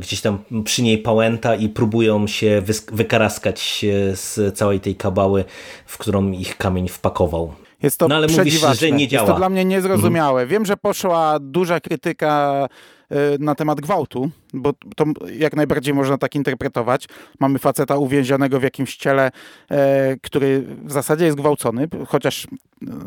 gdzieś 0.00 0.20
tam 0.20 0.38
przy 0.64 0.82
niej 0.82 0.98
pałęta 0.98 1.54
i 1.54 1.68
próbują 1.68 2.26
się 2.26 2.62
wykaraskać 2.92 3.84
z 4.14 4.56
całej 4.56 4.80
tej 4.80 4.96
kabały, 4.96 5.44
w 5.86 5.98
którą 5.98 6.32
ich 6.32 6.56
kamień 6.56 6.88
wpakował. 6.88 7.65
Jest 7.82 7.98
to 7.98 8.08
no, 8.08 8.14
ale 8.14 8.26
mówisz, 8.26 8.60
że 8.80 8.90
nie 8.90 9.08
działa. 9.08 9.22
Jest 9.22 9.32
to 9.32 9.38
dla 9.38 9.48
mnie 9.48 9.64
niezrozumiałe. 9.64 10.42
Mhm. 10.42 10.48
Wiem, 10.48 10.66
że 10.66 10.76
poszła 10.76 11.38
duża 11.40 11.80
krytyka 11.80 12.68
y, 13.12 13.16
na 13.38 13.54
temat 13.54 13.80
gwałtu, 13.80 14.30
bo 14.54 14.72
to 14.96 15.04
jak 15.38 15.56
najbardziej 15.56 15.94
można 15.94 16.18
tak 16.18 16.34
interpretować. 16.34 17.06
Mamy 17.40 17.58
faceta 17.58 17.96
uwięzionego 17.96 18.60
w 18.60 18.62
jakimś 18.62 18.96
ciele, 18.96 19.30
e, 19.70 20.16
który 20.22 20.64
w 20.84 20.92
zasadzie 20.92 21.24
jest 21.24 21.36
gwałcony, 21.36 21.88
chociaż 22.08 22.46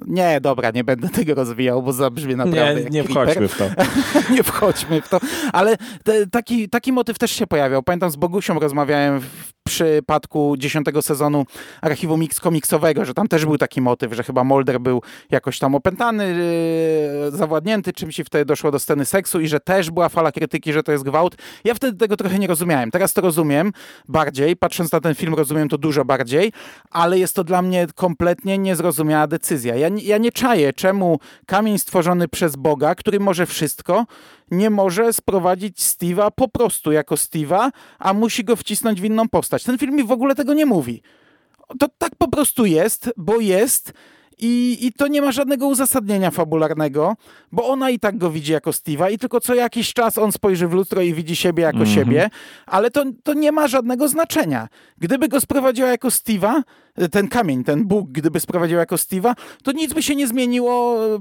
nie, 0.08 0.42
dobra, 0.42 0.72
nie 0.72 0.84
będę 0.84 1.10
tego 1.10 1.36
rozwijał, 1.36 1.84
bo 1.84 1.94
zabrzmie 1.94 2.36
naprawdę 2.36 2.84
Nie, 2.84 2.90
nie 2.90 3.04
wchodźmy 3.04 3.48
w 3.48 3.58
to. 3.58 3.66
nie 4.36 4.44
wchodźmy 4.44 5.02
w 5.02 5.10
to, 5.10 5.20
ale 5.54 5.78
te, 6.04 6.28
taki, 6.28 6.70
taki 6.70 6.92
motyw 6.92 7.20
też 7.20 7.32
się 7.32 7.48
pojawiał. 7.48 7.84
Pamiętam, 7.84 8.12
z 8.12 8.16
Bogusią 8.16 8.60
rozmawiałem 8.60 9.20
w 9.20 9.54
przypadku 9.70 10.56
dziesiątego 10.58 11.02
sezonu 11.02 11.46
archiwum 11.82 12.20
Mix 12.20 12.40
komiksowego, 12.40 13.06
że 13.06 13.14
tam 13.14 13.28
też 13.28 13.46
był 13.46 13.58
taki 13.58 13.82
motyw, 13.82 14.14
że 14.14 14.24
chyba 14.24 14.44
Molder 14.44 14.80
był 14.80 15.02
jakoś 15.32 15.60
tam 15.60 15.76
opętany, 15.76 16.36
yy, 17.24 17.38
zawładnięty 17.38 17.94
czymś 17.94 18.20
i 18.20 18.24
wtedy 18.24 18.46
doszło 18.46 18.72
do 18.72 18.80
sceny 18.80 19.06
seksu 19.06 19.40
i 19.40 19.48
że 19.48 19.60
też 19.60 19.92
była 19.92 20.10
fala 20.10 20.32
krytyki, 20.32 20.74
że 20.74 20.84
to 20.84 20.92
jest 20.92 21.04
gwałt. 21.04 21.36
Ja 21.64 21.74
wtedy 21.74 21.98
tego 21.98 22.18
trochę 22.18 22.40
nie 22.40 22.48
rozumiałem. 22.48 22.92
Teraz 22.92 23.14
to 23.14 23.22
rozumiem 23.22 23.72
bardziej, 24.08 24.56
patrząc 24.56 24.92
na 24.92 25.00
ten 25.00 25.16
film 25.16 25.34
rozumiem 25.34 25.70
to 25.70 25.78
dużo 25.78 26.06
bardziej, 26.06 26.52
ale 26.92 27.20
jest 27.20 27.36
to 27.36 27.44
dla 27.44 27.62
mnie 27.62 27.88
kompletnie 27.96 28.58
niezrozumiała 28.58 29.28
decyzja. 29.28 29.76
Ja, 29.76 29.90
ja 30.04 30.18
nie 30.18 30.32
czaję, 30.32 30.74
czemu 30.74 31.20
kamień 31.46 31.80
stworzony 31.80 32.28
przez 32.28 32.56
Boga, 32.56 32.96
który 32.96 33.20
może 33.20 33.46
wszystko, 33.46 34.06
nie 34.52 34.70
może 34.70 35.14
sprowadzić 35.14 35.78
Steve'a 35.78 36.32
po 36.36 36.48
prostu 36.48 36.92
jako 36.92 37.16
Steve'a, 37.16 37.72
a 38.00 38.14
musi 38.14 38.44
go 38.44 38.56
wcisnąć 38.56 39.02
w 39.02 39.06
inną 39.06 39.30
postać. 39.30 39.64
Ten 39.64 39.78
film 39.78 39.96
mi 39.96 40.04
w 40.04 40.12
ogóle 40.12 40.36
tego 40.36 40.54
nie 40.54 40.66
mówi. 40.66 41.02
To 41.80 41.88
tak 41.98 42.16
po 42.16 42.28
prostu 42.28 42.66
jest, 42.66 43.10
bo 43.18 43.40
jest 43.40 43.94
i, 44.40 44.78
I 44.86 44.94
to 44.94 45.08
nie 45.08 45.22
ma 45.22 45.32
żadnego 45.32 45.68
uzasadnienia 45.68 46.32
fabularnego, 46.32 47.16
bo 47.52 47.68
ona 47.68 47.90
i 47.90 48.00
tak 48.00 48.18
go 48.18 48.32
widzi 48.32 48.52
jako 48.52 48.72
Steve'a 48.72 49.12
i 49.12 49.18
tylko 49.18 49.40
co 49.40 49.56
jakiś 49.56 49.94
czas 49.94 50.18
on 50.18 50.32
spojrzy 50.32 50.68
w 50.68 50.74
lustro 50.74 51.02
i 51.02 51.14
widzi 51.14 51.36
siebie 51.36 51.64
jako 51.64 51.78
mm 51.78 51.90
-hmm. 51.90 51.96
siebie, 51.96 52.30
ale 52.66 52.92
to, 52.92 53.04
to 53.24 53.34
nie 53.34 53.52
ma 53.52 53.68
żadnego 53.68 54.08
znaczenia. 54.08 54.68
Gdyby 54.98 55.28
go 55.28 55.42
sprowadziła 55.42 55.90
jako 55.90 56.08
Steve'a, 56.08 56.62
ten 57.12 57.28
kamień, 57.28 57.64
ten 57.64 57.86
Bóg, 57.86 58.12
gdyby 58.12 58.40
sprowadził 58.40 58.78
jako 58.78 58.96
Steve'a, 58.96 59.36
to 59.64 59.72
nic 59.72 59.94
by 59.94 60.04
się 60.04 60.16
nie 60.16 60.28
zmieniło 60.28 61.06
e, 61.06 61.20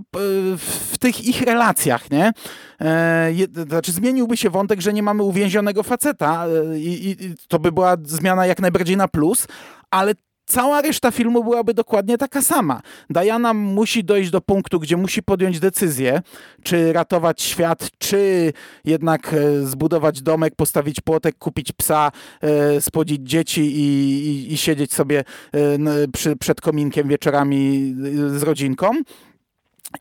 w 0.56 0.98
tych 0.98 1.24
ich 1.24 1.42
relacjach, 1.42 2.10
nie? 2.10 2.32
E, 2.80 3.32
znaczy 3.68 3.92
zmieniłby 3.92 4.36
się 4.36 4.50
wątek, 4.50 4.80
że 4.80 4.92
nie 4.92 5.02
mamy 5.02 5.22
uwięzionego 5.22 5.82
faceta 5.82 6.46
e, 6.46 6.78
i, 6.78 7.10
i 7.10 7.16
to 7.48 7.58
by 7.58 7.72
była 7.72 7.96
zmiana 8.04 8.46
jak 8.46 8.60
najbardziej 8.60 8.96
na 8.96 9.08
plus, 9.08 9.46
ale 9.90 10.14
cała 10.48 10.82
reszta 10.82 11.10
filmu 11.10 11.44
byłaby 11.44 11.74
dokładnie 11.74 12.18
taka 12.18 12.42
sama. 12.42 12.82
Diana 13.10 13.54
musi 13.54 14.04
dojść 14.04 14.30
do 14.30 14.40
punktu, 14.40 14.80
gdzie 14.80 14.96
musi 14.96 15.22
podjąć 15.22 15.60
decyzję, 15.60 16.22
czy 16.62 16.92
ratować 16.92 17.42
świat, 17.42 17.90
czy 17.98 18.52
jednak 18.84 19.34
e, 19.34 19.66
zbudować 19.66 20.22
domek, 20.22 20.54
postawić 20.56 21.00
płotek, 21.00 21.38
kupić 21.38 21.72
psa, 21.72 22.12
e, 22.40 22.80
spłodzić 22.80 23.20
dzieci 23.22 23.60
i, 23.60 23.84
i, 24.26 24.52
i 24.52 24.56
siedzieć 24.56 24.94
sobie 24.94 25.24
e, 25.54 25.78
przy, 26.12 26.36
przed 26.36 26.60
kominkiem 26.60 27.08
wieczorami 27.08 27.94
z 28.28 28.42
rodzinką 28.42 28.90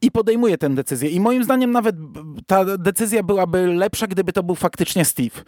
i 0.02 0.12
podejmuje 0.12 0.58
tę 0.58 0.70
decyzję. 0.70 1.10
I 1.10 1.20
moim 1.20 1.44
zdaniem 1.44 1.72
nawet 1.72 1.96
ta 2.48 2.78
decyzja 2.78 3.24
byłaby 3.24 3.68
lepsza, 3.68 4.08
gdyby 4.08 4.34
to 4.34 4.44
był 4.44 4.56
faktycznie 4.56 5.06
Steve, 5.06 5.42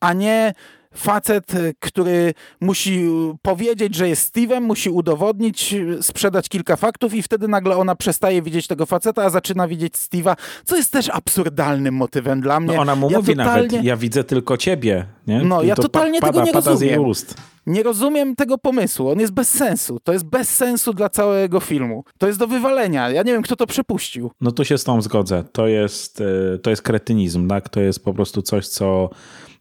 a 0.00 0.12
nie 0.12 0.52
facet, 0.98 1.54
y, 1.54 1.74
który 1.80 2.34
musi 2.60 3.08
powiedzieć, 3.42 3.94
że 3.94 4.08
jest 4.08 4.36
Steve'em, 4.36 4.60
musi 4.60 4.90
udowodnić, 4.90 5.74
y, 5.74 6.02
sprzedać 6.02 6.48
kilka 6.48 6.76
faktów 6.76 7.14
i 7.14 7.22
wtedy 7.22 7.48
nagle 7.48 7.76
ona 7.76 7.94
przestaje 7.94 8.42
widzieć 8.42 8.66
tego 8.66 8.86
faceta, 8.86 9.24
a 9.24 9.30
zaczyna 9.30 9.68
widzieć 9.68 9.94
Steve'a, 9.94 10.36
co 10.64 10.76
jest 10.76 10.92
też 10.92 11.10
absurdalnym 11.10 11.94
motywem 11.94 12.40
dla 12.40 12.60
mnie. 12.60 12.74
No 12.74 12.82
ona 12.82 12.96
mu 12.96 13.10
ja 13.10 13.18
mówi 13.18 13.36
totalnie... 13.36 13.68
nawet, 13.68 13.84
ja 13.84 13.96
widzę 13.96 14.24
tylko 14.24 14.56
ciebie. 14.56 15.06
Nie? 15.26 15.42
No, 15.44 15.62
ja 15.62 15.74
to 15.74 15.82
totalnie 15.82 16.20
pada, 16.20 16.32
tego 16.32 16.44
nie 16.44 16.52
pada 16.52 16.70
rozumiem. 16.70 16.94
Z 16.94 16.96
jej 16.96 16.98
ust. 16.98 17.34
Nie 17.66 17.82
rozumiem 17.82 18.36
tego 18.36 18.58
pomysłu. 18.58 19.08
On 19.08 19.20
jest 19.20 19.32
bez 19.32 19.48
sensu. 19.48 19.98
To 20.04 20.12
jest 20.12 20.24
bez 20.24 20.56
sensu 20.56 20.94
dla 20.94 21.08
całego 21.08 21.60
filmu. 21.60 22.04
To 22.18 22.26
jest 22.26 22.38
do 22.38 22.46
wywalenia. 22.46 23.10
Ja 23.10 23.22
nie 23.22 23.32
wiem, 23.32 23.42
kto 23.42 23.56
to 23.56 23.66
przepuścił. 23.66 24.30
No 24.40 24.52
tu 24.52 24.64
się 24.64 24.78
z 24.78 24.84
tą 24.84 25.02
zgodzę. 25.02 25.44
To 25.52 25.66
jest, 25.66 26.20
y, 26.20 26.58
to 26.62 26.70
jest 26.70 26.82
kretynizm, 26.82 27.48
tak? 27.48 27.68
To 27.68 27.80
jest 27.80 28.04
po 28.04 28.14
prostu 28.14 28.42
coś, 28.42 28.68
co, 28.68 29.10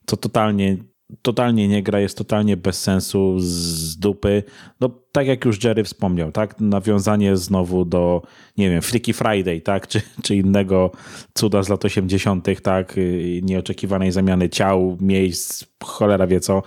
co 0.06 0.18
totalnie 0.18 0.78
totalnie 1.22 1.68
nie 1.68 1.84
gra, 1.84 2.00
jest 2.00 2.18
totalnie 2.18 2.58
bez 2.58 2.82
sensu, 2.82 3.36
z 3.40 3.98
dupy. 3.98 4.44
No, 4.80 4.90
tak 5.12 5.28
jak 5.28 5.46
już 5.46 5.64
Jerry 5.64 5.84
wspomniał, 5.84 6.32
tak? 6.32 6.62
Nawiązanie 6.62 7.38
znowu 7.38 7.86
do, 7.86 8.22
nie 8.58 8.70
wiem, 8.70 8.82
Freaky 8.82 9.14
Friday, 9.14 9.62
tak? 9.62 9.88
Czy, 9.88 10.02
czy 10.24 10.36
innego 10.36 10.92
cuda 11.34 11.64
z 11.64 11.70
lat 11.70 11.86
80., 11.86 12.48
tak? 12.62 12.96
Nieoczekiwanej 13.42 14.12
zamiany 14.12 14.50
ciał, 14.50 14.98
miejsc, 15.02 15.66
cholera 15.84 16.28
wie 16.28 16.40
co. 16.40 16.64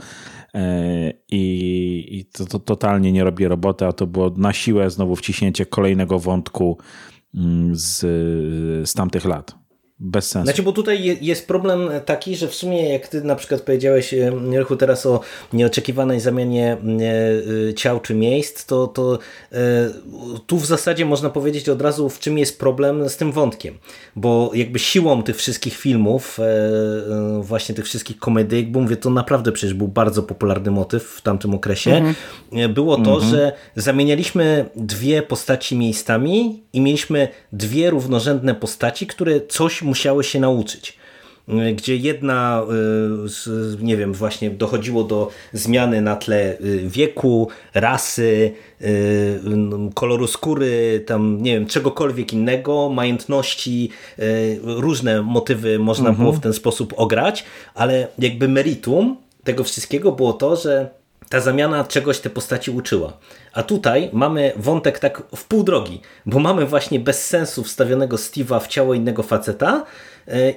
E, 0.54 1.12
I, 1.30 2.06
i 2.10 2.24
to, 2.24 2.46
to 2.46 2.58
totalnie 2.58 3.12
nie 3.12 3.24
robi 3.24 3.48
roboty, 3.48 3.86
a 3.86 3.92
to 3.92 4.06
było 4.06 4.30
na 4.36 4.52
siłę 4.52 4.90
znowu 4.90 5.16
wciśnięcie 5.16 5.66
kolejnego 5.66 6.18
wątku 6.18 6.78
mm, 7.34 7.76
z, 7.76 7.98
z 8.88 8.94
tamtych 8.94 9.24
lat 9.24 9.59
bez 10.00 10.28
sensu. 10.28 10.44
Znaczy, 10.44 10.62
bo 10.62 10.72
tutaj 10.72 11.18
jest 11.20 11.46
problem 11.48 11.90
taki, 12.04 12.36
że 12.36 12.48
w 12.48 12.54
sumie 12.54 12.92
jak 12.92 13.08
ty 13.08 13.24
na 13.24 13.36
przykład 13.36 13.60
powiedziałeś, 13.60 14.14
Rychu, 14.52 14.76
teraz 14.76 15.06
o 15.06 15.20
nieoczekiwanej 15.52 16.20
zamianie 16.20 16.76
e, 17.70 17.74
ciał 17.74 18.00
czy 18.00 18.14
miejsc, 18.14 18.66
to, 18.66 18.86
to 18.86 19.18
e, 19.52 19.58
tu 20.46 20.58
w 20.58 20.66
zasadzie 20.66 21.04
można 21.04 21.30
powiedzieć 21.30 21.68
od 21.68 21.82
razu, 21.82 22.08
w 22.08 22.18
czym 22.18 22.38
jest 22.38 22.58
problem 22.58 23.08
z 23.08 23.16
tym 23.16 23.32
wątkiem. 23.32 23.78
Bo 24.16 24.50
jakby 24.54 24.78
siłą 24.78 25.22
tych 25.22 25.36
wszystkich 25.36 25.76
filmów, 25.76 26.38
e, 26.40 27.42
właśnie 27.42 27.74
tych 27.74 27.84
wszystkich 27.84 28.18
komedyjek, 28.18 28.70
bo 28.70 28.80
mówię, 28.80 28.96
to 28.96 29.10
naprawdę 29.10 29.52
przecież 29.52 29.74
był 29.74 29.88
bardzo 29.88 30.22
popularny 30.22 30.70
motyw 30.70 31.04
w 31.04 31.20
tamtym 31.22 31.54
okresie, 31.54 31.90
mhm. 31.90 32.74
było 32.74 32.96
to, 32.96 33.14
mhm. 33.14 33.30
że 33.30 33.52
zamienialiśmy 33.76 34.70
dwie 34.76 35.22
postaci 35.22 35.76
miejscami 35.76 36.62
i 36.72 36.80
mieliśmy 36.80 37.28
dwie 37.52 37.90
równorzędne 37.90 38.54
postaci, 38.54 39.06
które 39.06 39.40
coś 39.48 39.82
musiały 39.90 40.24
się 40.24 40.40
nauczyć 40.40 41.00
gdzie 41.74 41.96
jedna, 41.96 42.62
y, 43.80 43.84
nie 43.84 43.96
wiem, 43.96 44.12
właśnie 44.12 44.50
dochodziło 44.50 45.04
do 45.04 45.30
zmiany 45.52 46.00
na 46.00 46.16
tle 46.16 46.58
y, 46.60 46.88
wieku, 46.88 47.48
rasy, 47.74 48.52
y, 48.82 49.40
koloru 49.94 50.26
skóry, 50.26 51.04
tam 51.06 51.42
nie 51.42 51.54
wiem, 51.54 51.66
czegokolwiek 51.66 52.32
innego, 52.32 52.88
majątności, 52.88 53.90
różne 54.62 55.22
motywy 55.22 55.78
można 55.78 56.08
mhm. 56.08 56.24
było 56.24 56.38
w 56.38 56.42
ten 56.42 56.52
sposób 56.52 56.94
ograć, 56.96 57.44
ale 57.74 58.08
jakby 58.18 58.48
meritum 58.48 59.16
tego 59.44 59.64
wszystkiego 59.64 60.12
było 60.12 60.32
to, 60.32 60.56
że 60.56 60.99
ta 61.30 61.40
zamiana 61.40 61.84
czegoś 61.84 62.20
te 62.20 62.30
postaci 62.30 62.70
uczyła. 62.70 63.12
A 63.52 63.62
tutaj 63.62 64.10
mamy 64.12 64.52
wątek 64.56 64.98
tak 64.98 65.22
w 65.36 65.44
pół 65.44 65.62
drogi, 65.62 66.00
bo 66.26 66.38
mamy 66.38 66.66
właśnie 66.66 67.00
bez 67.00 67.26
sensu 67.26 67.64
wstawionego 67.64 68.16
Steve'a 68.16 68.60
w 68.60 68.66
ciało 68.66 68.94
innego 68.94 69.22
faceta 69.22 69.84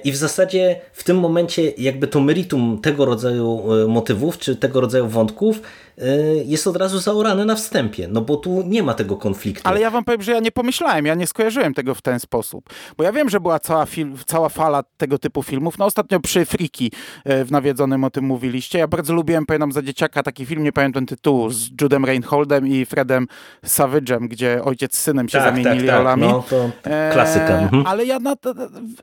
i 0.04 0.12
w 0.12 0.16
zasadzie 0.16 0.80
w 0.92 1.04
tym 1.04 1.18
momencie 1.18 1.70
jakby 1.70 2.06
to 2.06 2.20
meritum 2.20 2.78
tego 2.82 3.04
rodzaju 3.04 3.72
e, 3.72 3.86
motywów, 3.86 4.38
czy 4.38 4.56
tego 4.56 4.80
rodzaju 4.80 5.08
wątków 5.08 5.60
Y, 6.02 6.44
jest 6.46 6.66
od 6.66 6.76
razu 6.76 6.98
zaorany 6.98 7.44
na 7.44 7.54
wstępie, 7.54 8.08
no 8.08 8.20
bo 8.20 8.36
tu 8.36 8.62
nie 8.66 8.82
ma 8.82 8.94
tego 8.94 9.16
konfliktu. 9.16 9.68
Ale 9.68 9.80
ja 9.80 9.90
wam 9.90 10.04
powiem, 10.04 10.22
że 10.22 10.32
ja 10.32 10.40
nie 10.40 10.52
pomyślałem, 10.52 11.06
ja 11.06 11.14
nie 11.14 11.26
skojarzyłem 11.26 11.74
tego 11.74 11.94
w 11.94 12.02
ten 12.02 12.20
sposób, 12.20 12.68
bo 12.96 13.04
ja 13.04 13.12
wiem, 13.12 13.30
że 13.30 13.40
była 13.40 13.58
cała, 13.58 13.86
film, 13.86 14.16
cała 14.26 14.48
fala 14.48 14.82
tego 14.96 15.18
typu 15.18 15.42
filmów, 15.42 15.78
no 15.78 15.84
ostatnio 15.84 16.20
przy 16.20 16.44
Friki 16.44 16.92
y, 17.26 17.44
w 17.44 17.50
Nawiedzonym 17.50 18.04
o 18.04 18.10
tym 18.10 18.24
mówiliście, 18.24 18.78
ja 18.78 18.88
bardzo 18.88 19.14
lubiłem, 19.14 19.46
pamiętam 19.46 19.72
za 19.72 19.82
dzieciaka 19.82 20.22
taki 20.22 20.46
film, 20.46 20.62
nie 20.62 20.72
pamiętam 20.72 21.06
tytułu, 21.06 21.50
z 21.50 21.70
Judem 21.80 22.04
Reinholdem 22.04 22.68
i 22.68 22.86
Fredem 22.86 23.26
Savage'em, 23.66 24.28
gdzie 24.28 24.64
ojciec 24.64 24.96
z 24.96 25.00
synem 25.00 25.28
się 25.28 25.38
tak, 25.38 25.56
zamienili 25.56 25.86
tak, 25.86 25.96
tak. 25.96 25.98
rolami. 25.98 26.22
No, 26.22 26.44
to 26.50 26.70
klasyka. 27.12 27.48
E, 27.48 27.62
mhm. 27.62 27.86
Ale 27.86 28.04
ja 28.04 28.18
na, 28.18 28.34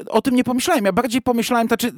o 0.10 0.22
tym 0.22 0.36
nie 0.36 0.44
pomyślałem, 0.52 0.86
ja 0.86 0.94
bardziej 0.94 1.22
pomyślałem, 1.22 1.68
to 1.68 1.76
znaczy, 1.76 1.92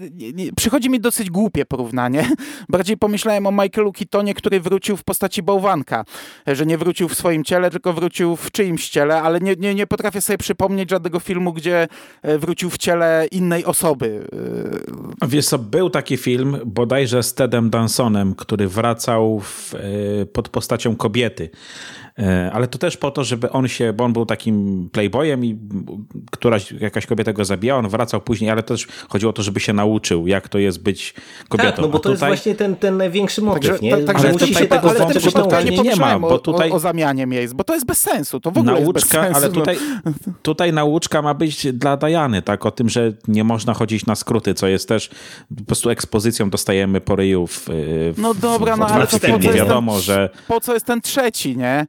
przychodzi 0.56 0.90
mi 0.90 1.00
dosyć 1.00 1.30
głupie 1.30 1.66
porównanie, 1.66 2.30
bardziej 2.70 2.98
pomyślałem 2.98 3.48
o 3.48 3.52
Michaelu 3.52 3.92
Keatonie, 3.92 4.34
który 4.34 4.60
wrócił 4.60 4.84
wrócił 4.84 4.98
w 4.98 5.04
postaci 5.04 5.44
bałwanka, 5.44 6.06
że 6.48 6.66
nie 6.66 6.78
wrócił 6.78 7.10
w 7.10 7.16
swoim 7.16 7.44
ciele, 7.44 7.70
tylko 7.70 7.94
wrócił 7.94 8.36
w 8.36 8.52
czyimś 8.52 8.90
ciele, 8.90 9.22
ale 9.22 9.40
nie, 9.40 9.56
nie, 9.56 9.76
nie 9.76 9.88
potrafię 9.88 10.22
sobie 10.22 10.38
przypomnieć 10.38 10.90
żadnego 10.90 11.20
filmu, 11.20 11.54
gdzie 11.54 11.88
e, 12.22 12.38
wrócił 12.38 12.70
w 12.70 12.78
ciele 12.78 13.28
innej 13.32 13.66
osoby. 13.66 14.28
E, 15.22 15.28
Wiesz 15.28 15.46
co, 15.46 15.60
był 15.60 15.90
taki 15.90 16.18
film 16.18 16.58
bodajże 16.66 17.24
z 17.24 17.34
Tedem 17.34 17.70
Dansonem, 17.70 18.36
który 18.36 18.68
wracał 18.68 19.40
w, 19.40 19.74
e, 19.76 20.26
pod 20.26 20.50
postacią 20.50 20.96
kobiety. 20.96 21.50
E, 22.20 22.52
ale 22.54 22.68
to 22.68 22.78
też 22.78 22.98
po 22.98 23.12
to, 23.12 23.24
żeby 23.24 23.52
on 23.52 23.68
się, 23.68 23.94
bo 23.94 24.04
on 24.04 24.14
był 24.14 24.26
takim 24.26 24.90
playboyem 24.92 25.46
i 25.46 25.58
któraś, 26.32 26.72
jakaś 26.72 27.06
kobieta 27.06 27.34
go 27.34 27.46
zabijała, 27.46 27.80
on 27.80 27.90
wracał 27.90 28.22
później, 28.22 28.50
ale 28.52 28.64
też 28.64 28.88
chodziło 29.10 29.30
o 29.30 29.34
to, 29.34 29.44
żeby 29.44 29.60
się 29.60 29.74
nauczył, 29.74 30.28
jak 30.28 30.50
to 30.50 30.60
jest 30.60 30.84
być 30.84 31.14
kobietą. 31.50 31.70
Tak, 31.70 31.78
no 31.78 31.88
bo 31.88 32.00
to 32.00 32.10
tutaj... 32.10 32.32
jest 32.32 32.44
właśnie 32.44 32.56
ten, 32.56 32.76
ten 32.76 32.98
największy 32.98 33.42
motyw, 33.42 33.80
także, 33.80 33.86
nie? 33.86 33.98
Także 33.98 34.28
ale 34.28 34.34
musi 34.34 34.56
się 34.56 34.68
tego 34.68 34.90
ale 34.90 35.00
wątku 35.00 35.32
totalnie 35.32 35.72
nie, 35.72 35.84
nie 35.84 35.96
ma, 35.96 36.20
bo 36.20 36.40
tutaj... 36.40 36.72
O, 36.72 36.76
o, 36.76 36.80
zamianie 36.80 37.26
miejsc, 37.26 37.54
bo 37.54 37.64
to 37.64 37.74
jest 37.74 37.86
bez 37.86 38.02
sensu, 38.02 38.40
to 38.40 38.52
w 38.52 38.58
ogóle 38.58 38.74
nauczka, 38.74 38.90
jest 38.90 38.94
bez 38.94 39.10
sensu. 39.10 39.38
Ale 39.38 39.50
tutaj, 39.50 39.78
tutaj 40.42 40.74
nauczka 40.74 41.22
ma 41.22 41.34
być 41.34 41.74
dla 41.74 41.98
Dajany, 41.98 42.42
tak, 42.42 42.66
o 42.66 42.72
tym, 42.72 42.90
że 42.90 43.14
nie 43.28 43.44
można 43.44 43.74
chodzić 43.74 44.06
na 44.06 44.16
skróty, 44.16 44.54
co 44.54 44.68
jest 44.68 44.88
też 44.88 45.10
po 45.58 45.64
prostu 45.64 45.90
ekspozycją 45.90 46.50
dostajemy 46.50 47.02
po 47.02 47.16
ryju 47.16 47.48
w, 47.48 47.66
w 47.68 48.14
No 48.18 48.34
dobra, 48.34 48.76
w, 48.76 48.80
no 48.80 48.88
ale 48.88 49.08
to 49.08 49.20
po 49.20 49.40
co, 49.40 49.54
wiadomo, 49.54 50.00
że... 50.00 50.30
po 50.48 50.62
co 50.62 50.74
jest 50.74 50.86
ten 50.86 51.02
trzeci, 51.02 51.58
nie? 51.58 51.86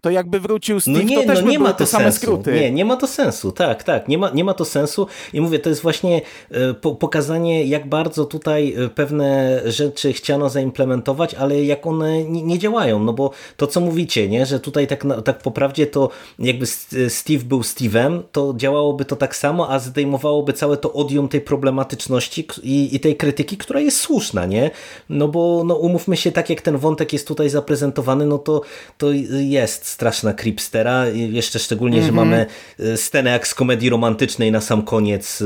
To 0.00 0.10
jakby 0.10 0.40
wrócił 0.40 0.80
Steve, 0.80 0.98
no 0.98 1.04
nie, 1.04 1.20
to 1.20 1.26
też 1.26 1.42
no 1.42 1.50
nie 1.50 1.58
ma 1.58 1.72
to 1.72 1.86
same 1.86 2.04
sensu. 2.04 2.18
skróty. 2.18 2.52
Nie, 2.52 2.70
nie 2.70 2.84
ma 2.84 2.96
to 2.96 3.06
sensu, 3.06 3.52
tak, 3.52 3.82
tak, 3.84 4.08
nie 4.08 4.18
ma, 4.18 4.30
nie 4.30 4.44
ma 4.44 4.54
to 4.54 4.64
sensu. 4.64 5.06
I 5.32 5.40
mówię, 5.40 5.58
to 5.58 5.68
jest 5.68 5.82
właśnie 5.82 6.20
e, 6.50 6.74
po, 6.74 6.94
pokazanie, 6.94 7.64
jak 7.64 7.88
bardzo 7.88 8.24
tutaj 8.24 8.74
e, 8.74 8.88
pewne 8.88 9.60
rzeczy 9.64 10.12
chciano 10.12 10.48
zaimplementować, 10.48 11.34
ale 11.34 11.64
jak 11.64 11.86
one 11.86 12.24
nie, 12.24 12.42
nie, 12.42 12.58
działają, 12.58 13.04
no 13.04 13.12
bo 13.12 13.30
to, 13.56 13.66
co 13.66 13.80
mówicie, 13.80 14.28
nie, 14.28 14.46
że 14.46 14.60
tutaj 14.60 14.86
tak, 14.86 15.06
tak 15.24 15.38
po 15.38 15.50
prawdzie 15.50 15.86
to 15.86 16.10
jakby 16.38 16.66
Steve 17.08 17.44
był 17.44 17.60
Steve'em, 17.60 18.22
to 18.32 18.54
działałoby 18.56 19.04
to 19.04 19.16
tak 19.16 19.36
samo, 19.36 19.70
a 19.70 19.78
zdejmowałoby 19.78 20.52
całe 20.52 20.76
to 20.76 20.92
odium 20.92 21.28
tej 21.28 21.40
problematyczności 21.40 22.46
i, 22.62 22.96
i 22.96 23.00
tej 23.00 23.16
krytyki, 23.16 23.56
która 23.56 23.80
jest 23.80 24.00
słuszna, 24.00 24.46
nie, 24.46 24.70
no 25.08 25.28
bo 25.28 25.62
no 25.66 25.74
umówmy 25.74 26.16
się, 26.16 26.32
tak 26.32 26.50
jak 26.50 26.62
ten 26.62 26.78
wątek 26.78 27.12
jest 27.12 27.28
tutaj 27.28 27.48
zaprezentowany, 27.48 28.26
no 28.26 28.38
to, 28.38 28.60
to 28.98 29.12
jest 29.40 29.89
straszna 29.90 30.34
creepstera, 30.34 31.06
jeszcze 31.06 31.58
szczególnie, 31.58 31.98
mm 31.98 32.10
-hmm. 32.10 32.14
że 32.14 32.20
mhm. 32.20 32.28
mamy 32.28 32.46
e, 32.92 32.96
scenę 32.96 33.30
jak 33.30 33.48
z 33.48 33.54
komedii 33.54 33.90
romantycznej 33.90 34.52
na 34.52 34.60
sam 34.60 34.82
koniec, 34.82 35.42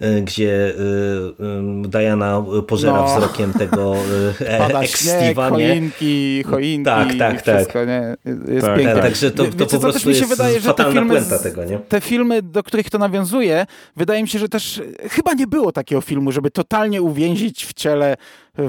e, 0.00 0.20
gdzie 0.20 0.74
e, 0.74 1.88
Diana 1.88 2.44
pożera 2.66 2.92
no. 2.92 3.06
wzrokiem 3.06 3.52
tego 3.52 3.94
ex-Steve'a, 4.40 5.50
choinki, 5.50 6.42
choinki, 6.42 6.84
tak, 6.84 7.08
tak, 7.18 7.42
tak. 7.42 7.56
wszystko, 7.56 7.84
nie? 7.84 8.16
Jest 8.48 8.66
tak, 8.66 8.78
piękne. 8.78 9.02
Także 9.02 9.30
to, 9.30 9.44
to 9.44 9.50
Wiecie, 9.50 9.66
po 9.66 9.78
prostu 9.78 10.08
mi 10.08 10.14
się 10.14 10.26
wydaje, 10.26 10.60
że 10.60 10.74
te 10.74 10.92
filmy, 10.92 11.22
tego, 11.42 11.64
nie? 11.64 11.78
te 11.78 12.00
filmy, 12.00 12.42
do 12.42 12.62
których 12.62 12.90
to 12.90 12.98
nawiązuje, 12.98 13.66
wydaje 13.96 14.22
mi 14.22 14.28
się, 14.28 14.38
że 14.38 14.48
też 14.48 14.82
chyba 15.10 15.32
nie 15.32 15.46
było 15.46 15.72
takiego 15.72 16.00
filmu, 16.00 16.32
żeby 16.32 16.50
totalnie 16.50 17.02
uwięzić 17.02 17.66
w 17.66 17.74
ciele 17.74 18.16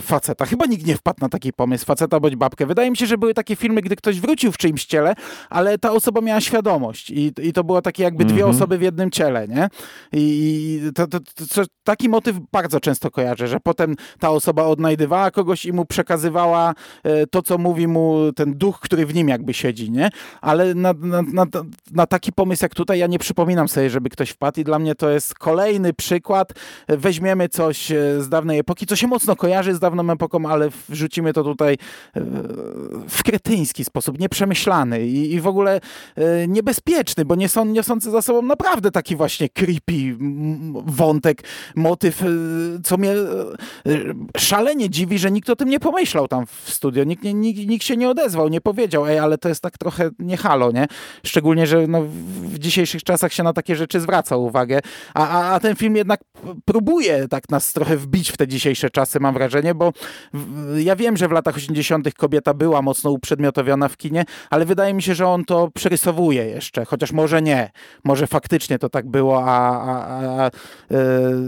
faceta. 0.01 0.45
Chyba 0.45 0.65
nikt 0.65 0.85
nie 0.85 0.95
wpadł 0.95 1.17
na 1.21 1.29
taki 1.29 1.53
pomysł, 1.53 1.85
faceta 1.85 2.19
bądź 2.19 2.35
babkę. 2.35 2.65
Wydaje 2.65 2.91
mi 2.91 2.97
się, 2.97 3.05
że 3.05 3.17
były 3.17 3.33
takie 3.33 3.55
filmy, 3.55 3.81
gdy 3.81 3.95
ktoś 3.95 4.19
wrócił 4.19 4.51
w 4.51 4.57
czyimś 4.57 4.85
ciele, 4.85 5.13
ale 5.49 5.77
ta 5.77 5.91
osoba 5.91 6.21
miała 6.21 6.41
świadomość 6.41 7.09
i, 7.09 7.33
i 7.41 7.53
to 7.53 7.63
było 7.63 7.81
takie 7.81 8.03
jakby 8.03 8.25
dwie 8.25 8.39
Mhm. 8.39 8.55
osoby 8.55 8.77
w 8.77 8.81
jednym 8.81 9.11
ciele, 9.11 9.47
nie? 9.47 9.69
I 10.13 10.81
to, 10.95 11.07
to, 11.07 11.19
to, 11.19 11.45
to, 11.55 11.63
taki 11.83 12.09
motyw 12.09 12.35
bardzo 12.51 12.79
często 12.79 13.11
kojarzę, 13.11 13.47
że 13.47 13.59
potem 13.59 13.95
ta 14.19 14.29
osoba 14.29 14.63
odnajdywała 14.63 15.31
kogoś 15.31 15.65
i 15.65 15.73
mu 15.73 15.85
przekazywała 15.85 16.73
e, 17.03 17.27
to, 17.27 17.41
co 17.41 17.57
mówi 17.57 17.87
mu 17.87 18.33
ten 18.35 18.53
duch, 18.53 18.79
który 18.79 19.05
w 19.05 19.15
nim 19.15 19.27
jakby 19.29 19.53
siedzi, 19.53 19.91
nie? 19.91 20.09
Ale 20.41 20.75
na, 20.75 20.93
na, 20.93 21.21
na, 21.21 21.45
na 21.91 22.05
taki 22.07 22.33
pomysł 22.33 22.65
jak 22.65 22.75
tutaj 22.75 22.99
ja 22.99 23.07
nie 23.07 23.19
przypominam 23.19 23.67
sobie, 23.67 23.89
żeby 23.89 24.09
ktoś 24.09 24.29
wpadł 24.29 24.61
i 24.61 24.63
dla 24.63 24.79
mnie 24.79 24.95
to 24.95 25.09
jest 25.09 25.33
kolejny 25.33 25.93
przykład. 25.93 26.53
Weźmiemy 26.87 27.49
coś 27.49 27.91
e, 27.91 28.21
z 28.21 28.29
dawnej 28.29 28.59
epoki, 28.59 28.85
co 28.85 28.95
się 28.95 29.07
mocno 29.07 29.35
kojarzy 29.35 29.75
z 29.80 29.82
dawną 29.82 30.11
epoką, 30.11 30.45
ale 30.45 30.69
wrzucimy 30.89 31.34
to 31.34 31.43
tutaj 31.43 31.73
e, 31.73 32.21
w 33.07 33.23
kretyński 33.23 33.86
sposób, 33.86 34.19
nieprzemyślany 34.19 35.07
i, 35.07 35.34
i 35.34 35.41
w 35.41 35.47
ogóle 35.47 35.82
e, 36.15 36.47
niebezpieczny, 36.47 37.25
bo 37.25 37.36
nie 37.36 37.49
są, 37.49 37.65
niosący 37.65 38.11
za 38.11 38.21
sobą 38.21 38.41
naprawdę 38.41 38.91
taki 38.91 39.15
właśnie 39.15 39.49
creepy 39.49 40.17
wątek, 40.86 41.43
motyw, 41.75 42.21
e, 42.21 42.25
co 42.84 42.97
mnie 42.97 43.13
szalenie 44.38 44.89
dziwi, 44.89 45.19
że 45.19 45.32
nikt 45.32 45.49
o 45.49 45.55
tym 45.55 45.69
nie 45.69 45.80
pomyślał 45.80 46.27
tam 46.27 46.45
w 46.45 46.69
studio. 46.69 47.03
Nikt, 47.03 47.23
nikt, 47.23 47.67
nikt 47.67 47.86
się 47.86 47.97
nie 47.97 48.09
odezwał, 48.09 48.49
nie 48.49 48.61
powiedział, 48.61 49.05
ej, 49.05 49.19
ale 49.19 49.38
to 49.38 49.49
jest 49.49 49.61
tak 49.61 49.77
trochę 49.77 50.09
nie 50.19 50.38
halo, 50.38 50.71
nie? 50.71 50.88
Szczególnie, 51.23 51.67
że 51.67 51.88
no, 51.88 52.01
w 52.43 52.59
dzisiejszych 52.59 53.03
czasach 53.03 53.34
się 53.34 53.43
na 53.43 53.53
takie 53.53 53.75
rzeczy 53.75 53.99
zwraca 53.99 54.38
uwagę, 54.38 54.80
a, 55.13 55.27
a, 55.27 55.53
a 55.53 55.59
ten 55.59 55.75
film 55.75 55.95
jednak 55.95 56.19
próbuje 56.65 57.27
tak 57.27 57.49
nas 57.49 57.73
trochę 57.73 57.97
wbić 57.97 58.32
w 58.32 58.38
te 58.38 58.47
dzisiejsze 58.47 58.89
czasy, 58.89 59.19
mam 59.19 59.34
wrażenie, 59.34 59.68
bo 59.76 59.93
ja 60.78 60.95
wiem, 60.95 61.17
że 61.17 61.28
w 61.28 61.32
latach 61.32 61.55
80. 61.55 62.13
kobieta 62.13 62.53
była 62.53 62.82
mocno 62.82 63.11
uprzedmiotowiona 63.11 63.88
w 63.88 63.97
kinie, 63.97 64.26
ale 64.49 64.65
wydaje 64.65 64.93
mi 64.93 65.01
się, 65.01 65.15
że 65.15 65.28
on 65.28 65.45
to 65.45 65.70
przerysowuje 65.76 66.45
jeszcze, 66.45 66.86
chociaż 66.86 67.11
może 67.11 67.41
nie. 67.41 67.72
Może 68.03 68.27
faktycznie 68.27 68.80
to 68.80 68.89
tak 68.89 69.07
było, 69.07 69.43
a, 69.45 69.81
a, 69.81 70.06
a, 70.06 70.45
a, 70.45 70.48
e, 70.48 70.52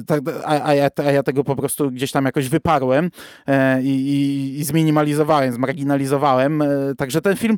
tak, 0.08 0.22
a, 0.46 0.74
ja, 0.74 0.90
a 1.06 1.12
ja 1.12 1.24
tego 1.24 1.44
po 1.44 1.56
prostu 1.56 1.92
gdzieś 1.92 2.12
tam 2.12 2.26
jakoś 2.26 2.50
wyparłem 2.50 3.12
e, 3.48 3.82
i, 3.82 3.88
i, 3.88 4.60
i 4.60 4.64
zminimalizowałem, 4.64 5.54
zmarginalizowałem. 5.54 6.62
E, 6.62 6.68
Także 6.98 7.22
ten 7.22 7.38
film 7.38 7.58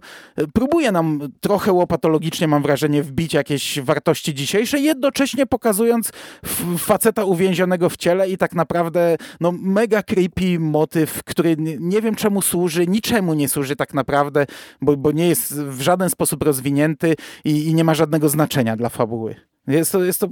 próbuje 0.54 0.92
nam 0.92 1.20
trochę 1.40 1.72
łopatologicznie, 1.72 2.48
mam 2.48 2.64
wrażenie, 2.64 3.04
wbić 3.04 3.34
jakieś 3.34 3.80
wartości 3.80 4.34
dzisiejsze, 4.34 4.80
jednocześnie 4.80 5.46
pokazując 5.46 6.12
faceta 6.78 7.24
uwięzionego 7.24 7.90
w 7.90 7.98
ciele 7.98 8.30
i 8.30 8.38
tak 8.38 8.54
naprawdę 8.54 9.18
no, 9.40 9.52
mega 9.52 10.04
creepy 10.04 10.53
motyw, 10.60 11.24
który 11.24 11.56
nie- 11.80 12.02
wiem 12.02 12.16
czemu 12.16 12.42
służy, 12.42 12.88
niczemu 12.88 13.34
nie 13.34 13.50
służy 13.50 13.76
tak 13.76 13.94
naprawdę, 13.94 14.46
bo, 14.82 14.98
bo 14.98 15.12
nie 15.12 15.28
jest 15.28 15.60
w 15.60 15.82
żaden 15.82 16.10
sposób 16.10 16.44
rozwinięty 16.44 17.16
i, 17.46 17.68
i 17.68 17.74
nie 17.76 17.84
ma 17.84 17.94
żadnego 17.94 18.30
znaczenia 18.30 18.76
dla 18.76 18.90
fabuły. 18.90 19.36
Jest 19.68 19.92
to, 19.92 20.04
jest 20.04 20.20
to, 20.20 20.28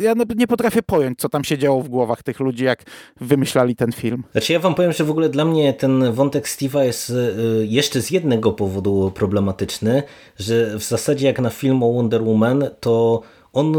ja 0.00 0.12
nie 0.36 0.46
potrafię 0.46 0.82
pojąć, 0.82 1.18
co 1.18 1.28
tam 1.28 1.44
się 1.44 1.58
działo 1.58 1.82
w 1.82 1.88
głowach 1.88 2.22
tych 2.22 2.40
ludzi, 2.40 2.64
jak 2.64 2.82
wymyślali 3.20 3.76
ten 3.76 3.92
film. 3.92 4.24
Znaczy 4.32 4.52
ja 4.52 4.60
wam 4.60 4.74
powiem, 4.74 4.92
że 4.92 5.04
w 5.04 5.10
ogóle 5.10 5.28
dla 5.28 5.44
mnie 5.44 5.72
ten 5.74 6.12
wątek 6.12 6.44
Steve'a 6.46 6.82
jest 6.82 7.10
y, 7.10 7.66
jeszcze 7.68 8.02
z 8.02 8.10
jednego 8.10 8.52
powodu 8.52 9.12
problematyczny, 9.14 10.02
że 10.38 10.78
w 10.78 10.82
zasadzie 10.84 11.26
jak 11.26 11.40
na 11.40 11.50
film 11.50 11.82
o 11.82 11.92
Wonder 11.92 12.22
Woman, 12.22 12.64
to 12.80 13.22
on 13.56 13.74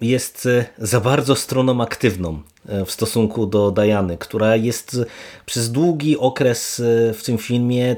jest 0.00 0.46
y, 0.46 0.64
za 0.78 1.00
bardzo 1.00 1.36
stroną 1.36 1.82
aktywną 1.82 2.42
y, 2.82 2.84
w 2.84 2.90
stosunku 2.90 3.46
do 3.46 3.70
Diany, 3.70 4.18
która 4.18 4.56
jest 4.56 4.94
y, 4.94 5.06
przez 5.46 5.72
długi 5.72 6.18
okres 6.18 6.82
w 7.14 7.20
tym 7.24 7.38
filmie 7.38 7.96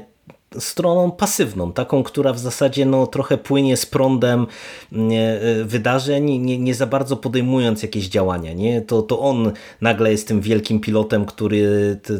stroną 0.59 1.11
pasywną, 1.11 1.73
taką, 1.73 2.03
która 2.03 2.33
w 2.33 2.39
zasadzie 2.39 2.85
no, 2.85 3.07
trochę 3.07 3.37
płynie 3.37 3.77
z 3.77 3.85
prądem 3.85 4.47
nie, 4.91 5.39
y, 5.43 5.65
wydarzeń, 5.65 6.37
nie, 6.39 6.57
nie 6.57 6.75
za 6.75 6.87
bardzo 6.87 7.17
podejmując 7.17 7.83
jakieś 7.83 8.07
działania. 8.07 8.53
Nie? 8.53 8.81
To, 8.81 9.01
to 9.01 9.19
on 9.19 9.51
nagle 9.81 10.11
jest 10.11 10.27
tym 10.27 10.41
wielkim 10.41 10.79
pilotem, 10.79 11.25
który 11.25 11.63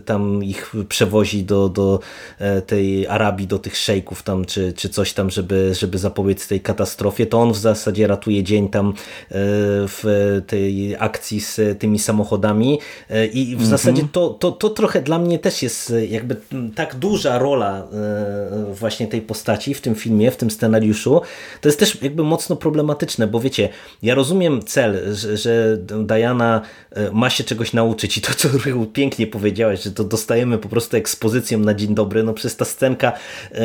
tam 0.06 0.44
ich 0.44 0.74
przewozi 0.90 1.44
do, 1.44 1.70
do 1.70 2.00
e, 2.40 2.62
tej 2.62 3.08
Arabii, 3.08 3.48
do 3.48 3.60
tych 3.60 3.78
szejków 3.78 4.24
tam, 4.24 4.46
czy, 4.46 4.74
czy 4.74 4.90
coś 4.90 5.14
tam, 5.14 5.30
żeby, 5.30 5.74
żeby 5.74 5.98
zapobiec 5.98 6.48
tej 6.48 6.62
katastrofie. 6.62 7.26
To 7.26 7.42
on 7.42 7.52
w 7.52 7.58
zasadzie 7.58 8.08
ratuje 8.08 8.44
dzień 8.44 8.70
tam 8.70 8.90
e, 8.90 8.94
w 9.88 10.04
tej 10.48 10.96
akcji 11.00 11.42
z 11.42 11.80
tymi 11.80 12.00
samochodami 12.00 12.80
E, 13.10 13.26
i 13.26 13.56
w 13.56 13.66
zasadzie 13.66 14.04
to, 14.12 14.30
to, 14.30 14.52
to 14.52 14.70
trochę 14.70 15.02
dla 15.02 15.20
mnie 15.20 15.40
też 15.40 15.64
jest 15.64 15.92
e, 15.92 16.06
jakby 16.06 16.36
tak 16.76 16.96
duża 16.96 17.38
rola 17.38 17.78
e, 17.78 17.84
właśnie 18.74 19.08
tej 19.08 19.22
postaci 19.22 19.74
w 19.74 19.82
tym 19.82 19.96
filmie, 19.96 20.32
w 20.32 20.38
tym 20.38 20.52
scenariuszu. 20.52 21.22
To 21.62 21.68
jest 21.70 21.80
też 21.80 22.02
jakby 22.02 22.24
mocno 22.24 22.56
problematyczne, 22.56 23.28
bo 23.28 23.40
wiecie, 23.40 23.70
ja 24.02 24.16
rozumiem 24.16 24.64
cel, 24.64 25.16
że, 25.16 25.38
że 25.38 25.78
Diana 25.78 26.62
e, 26.92 27.12
ma 27.12 27.30
się 27.30 27.44
czegoś 27.44 27.74
nauczyć 27.74 28.18
i 28.18 28.22
to, 28.22 28.34
co 28.34 28.50
pięknie 28.94 29.28
powiedziałeś, 29.28 29.84
że 29.84 29.92
to 29.92 30.04
dostajemy 30.04 30.58
po 30.58 30.70
prostu 30.70 30.98
ekspozycją 30.98 31.60
na 31.60 31.74
dzień 31.74 31.96
dobry, 31.96 32.24
no 32.24 32.34
przez 32.34 32.56
ta 32.56 32.66
scenka 32.66 33.12
e, 33.52 33.58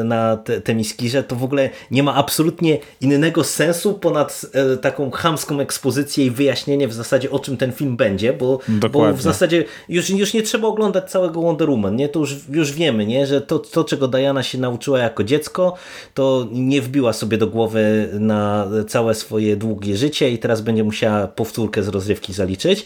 e, 0.00 0.04
na 0.04 0.36
te, 0.36 0.60
Temiskirze 0.60 1.22
to 1.22 1.36
w 1.36 1.44
ogóle 1.44 1.70
nie 1.90 2.02
ma 2.02 2.14
absolutnie 2.14 2.78
innego 3.00 3.44
sensu 3.44 3.94
ponad 3.94 4.46
e, 4.52 4.76
taką 4.76 5.10
chamską 5.10 5.60
ekspozycję 5.60 6.26
i 6.26 6.30
wyjaśnienie 6.30 6.88
w 6.88 6.92
zasadzie 6.92 7.30
o 7.30 7.38
czym 7.38 7.56
ten 7.56 7.72
film 7.72 7.96
będzie, 7.96 8.32
bo, 8.32 8.58
bo 8.92 9.12
w 9.12 9.22
zasadzie 9.22 9.64
już, 9.88 10.10
już 10.10 10.34
nie 10.34 10.42
trzeba 10.42 10.68
oglądać 10.68 11.10
całego 11.10 11.42
Wonder 11.42 11.70
Woman, 11.70 11.96
nie? 11.96 12.08
to 12.08 12.20
już, 12.20 12.36
już 12.50 12.72
wiemy, 12.72 13.06
nie? 13.06 13.26
że 13.26 13.40
to, 13.48 13.58
to, 13.58 13.84
czego 13.84 14.08
Diana 14.08 14.42
się 14.42 14.58
nauczyła 14.58 14.98
jako 14.98 15.24
dziecko, 15.24 15.74
to 16.14 16.46
nie 16.52 16.82
wbiła 16.82 17.12
sobie 17.12 17.38
do 17.38 17.46
głowy 17.46 18.08
na 18.12 18.68
całe 18.88 19.14
swoje 19.14 19.56
długie 19.56 19.96
życie 19.96 20.30
i 20.30 20.38
teraz 20.38 20.60
będzie 20.60 20.84
musiała 20.84 21.26
powtórkę 21.26 21.82
z 21.82 21.88
rozrywki 21.88 22.32
zaliczyć, 22.32 22.84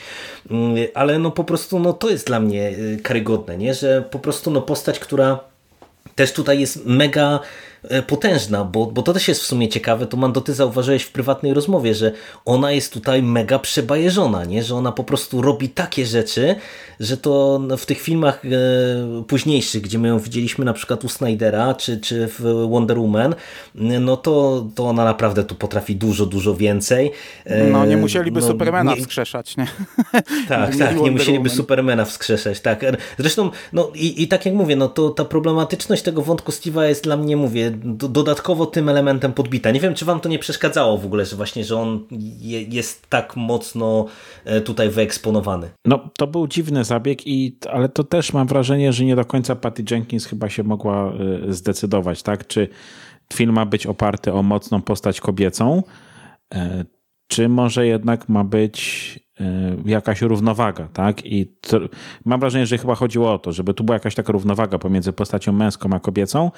Mm, 0.51 0.77
ale 0.95 1.19
no 1.19 1.31
po 1.31 1.45
prostu 1.45 1.79
no, 1.79 1.93
to 1.93 2.11
jest 2.11 2.27
dla 2.27 2.41
mnie 2.41 2.71
y, 2.71 2.99
karygodne, 3.03 3.59
nie? 3.59 3.75
że 3.75 4.03
po 4.11 4.19
prostu 4.19 4.51
no, 4.51 4.63
postać, 4.63 4.99
która 4.99 5.41
też 6.15 6.33
tutaj 6.33 6.61
jest 6.61 6.87
mega 6.87 7.41
potężna, 8.07 8.65
bo, 8.65 8.87
bo 8.87 9.03
to 9.03 9.13
też 9.13 9.29
jest 9.29 9.41
w 9.43 9.47
sumie 9.47 9.69
ciekawe, 9.69 10.07
to 10.07 10.17
Mando, 10.17 10.41
ty 10.41 10.55
zauważyłeś 10.55 11.03
w 11.03 11.13
prywatnej 11.13 11.55
rozmowie, 11.55 11.95
że 11.95 12.13
ona 12.45 12.73
jest 12.73 12.93
tutaj 12.93 13.23
mega 13.23 13.59
przebajeżona, 13.59 14.45
nie? 14.45 14.63
że 14.63 14.75
ona 14.75 14.93
po 14.93 15.05
prostu 15.05 15.43
robi 15.43 15.69
takie 15.69 16.07
rzeczy, 16.07 16.55
że 17.01 17.17
to 17.17 17.61
no, 17.69 17.77
w 17.77 17.87
tych 17.87 18.01
filmach 18.01 18.43
e, 18.45 18.49
późniejszych, 19.25 19.83
gdzie 19.83 19.99
my 19.99 20.09
ją 20.09 20.19
widzieliśmy 20.19 20.65
na 20.65 20.73
przykład 20.73 21.05
u 21.05 21.09
Snydera, 21.09 21.75
czy, 21.75 22.01
czy 22.01 22.29
w 22.39 22.67
Wonder 22.71 22.99
Woman, 22.99 23.35
no 23.75 24.17
to, 24.17 24.67
to 24.75 24.85
ona 24.85 25.05
naprawdę 25.05 25.45
tu 25.45 25.55
potrafi 25.55 25.97
dużo, 25.97 26.27
dużo 26.27 26.55
więcej. 26.55 27.13
E, 27.45 27.65
No 27.65 27.87
nie 27.87 27.97
musieliby 27.97 28.41
no, 28.41 28.47
Supermana 28.47 28.95
nie- 28.95 29.01
wskrzeszać, 29.01 29.57
nie? 29.57 29.67
tak, 30.49 30.77
tak, 30.77 30.79
nie 30.79 30.87
Wonder 30.87 31.13
musieliby 31.13 31.49
Woman. 31.49 31.57
Supermana 31.57 32.05
wskrzeszać, 32.05 32.61
tak. 32.61 32.85
Zresztą, 33.19 33.51
no 33.73 33.91
i, 33.95 34.23
i 34.23 34.29
tak 34.29 34.47
jak 34.47 34.55
mówię, 34.55 34.77
no 34.77 34.89
to 34.89 35.11
ta 35.11 35.25
problematyczność 35.25 36.03
tego 36.03 36.23
wątku 36.23 36.53
Steve'a 36.53 36.83
jest 36.83 37.05
dla 37.05 37.17
mnie, 37.17 37.37
mówię, 37.37 37.72
dodatkowo 37.85 38.67
tym 38.67 38.89
elementem 38.89 39.33
podbita. 39.33 39.71
Nie 39.71 39.81
wiem, 39.81 39.95
czy 39.95 40.05
wam 40.05 40.21
to 40.21 40.29
nie 40.29 40.39
przeszkadzało 40.39 40.99
w 40.99 41.07
ogóle, 41.07 41.25
że 41.25 41.37
właśnie, 41.37 41.65
że 41.65 41.77
on 41.77 42.07
je, 42.41 42.63
jest 42.63 43.07
tak 43.09 43.37
mocno 43.37 44.07
e, 44.45 44.61
tutaj 44.61 44.91
wyeksponowany. 44.91 45.71
No, 45.85 46.11
to 46.19 46.27
był 46.27 46.47
dziwny 46.47 46.85
zabieg, 46.85 47.27
i, 47.27 47.59
ale 47.73 47.89
to 47.89 48.05
też 48.05 48.33
mam 48.33 48.47
wrażenie, 48.47 48.93
że 48.93 49.05
nie 49.05 49.17
do 49.17 49.25
końca 49.25 49.57
Patty 49.57 49.85
Jenkins 49.91 50.27
chyba 50.27 50.49
się 50.49 50.63
mogła 50.63 51.13
y, 51.49 51.53
zdecydować, 51.53 52.23
tak? 52.23 52.47
Czy 52.47 52.69
film 53.33 53.53
ma 53.53 53.67
być 53.67 53.87
oparty 53.87 54.33
o 54.33 54.43
mocną 54.43 54.83
postać 54.83 55.21
kobiecą, 55.21 55.83
e, 56.55 56.85
czy 57.29 57.49
może 57.49 57.87
jednak 57.87 58.29
ma 58.29 58.45
być 58.45 59.21
e, 59.41 59.45
jakaś 59.85 60.23
równowaga, 60.23 60.89
tak? 60.93 61.27
I 61.27 61.47
to, 61.61 61.81
mam 62.25 62.41
wrażenie, 62.41 62.67
że 62.67 62.79
chyba 62.79 62.95
chodziło 62.95 63.33
o 63.33 63.39
to, 63.39 63.53
żeby 63.53 63.75
tu 63.75 63.85
była 63.85 63.97
jakaś 63.97 64.15
taka 64.15 64.33
równowaga 64.33 64.79
pomiędzy 64.79 65.13
postacią 65.13 65.53
męską 65.53 65.93
a 65.93 66.01
kobiecą 66.01 66.51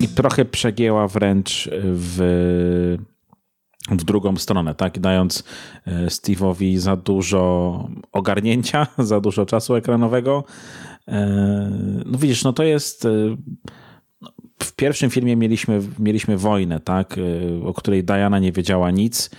i 0.00 0.08
trochę 0.08 0.44
przegięła 0.44 1.08
wręcz 1.08 1.68
w 1.82 2.96
w 3.90 4.04
drugą 4.04 4.36
stronę, 4.36 4.74
tak? 4.74 4.98
Dając 4.98 5.44
e, 5.86 6.06
Steve'owi 6.06 6.76
za 6.76 6.96
dużo 6.96 7.88
ogarnięcia, 8.12 8.86
za 8.98 9.20
dużo 9.20 9.46
czasu 9.46 9.74
ekranowego. 9.74 10.44
E, 11.08 11.70
No 12.06 12.18
widzisz, 12.18 12.44
no 12.44 12.52
to 12.52 12.62
jest. 12.62 13.04
e, 13.04 13.08
no, 14.20 14.30
W 14.62 14.72
pierwszym 14.72 15.10
filmie 15.10 15.36
mieliśmy, 15.36 15.80
mieliśmy 15.98 16.36
wojnę, 16.36 16.80
tak? 16.80 17.16
O 17.64 17.74
której 17.74 18.04
Diana 18.04 18.38
nie 18.38 18.52
wiedziała 18.52 18.90
nic. 18.90 19.30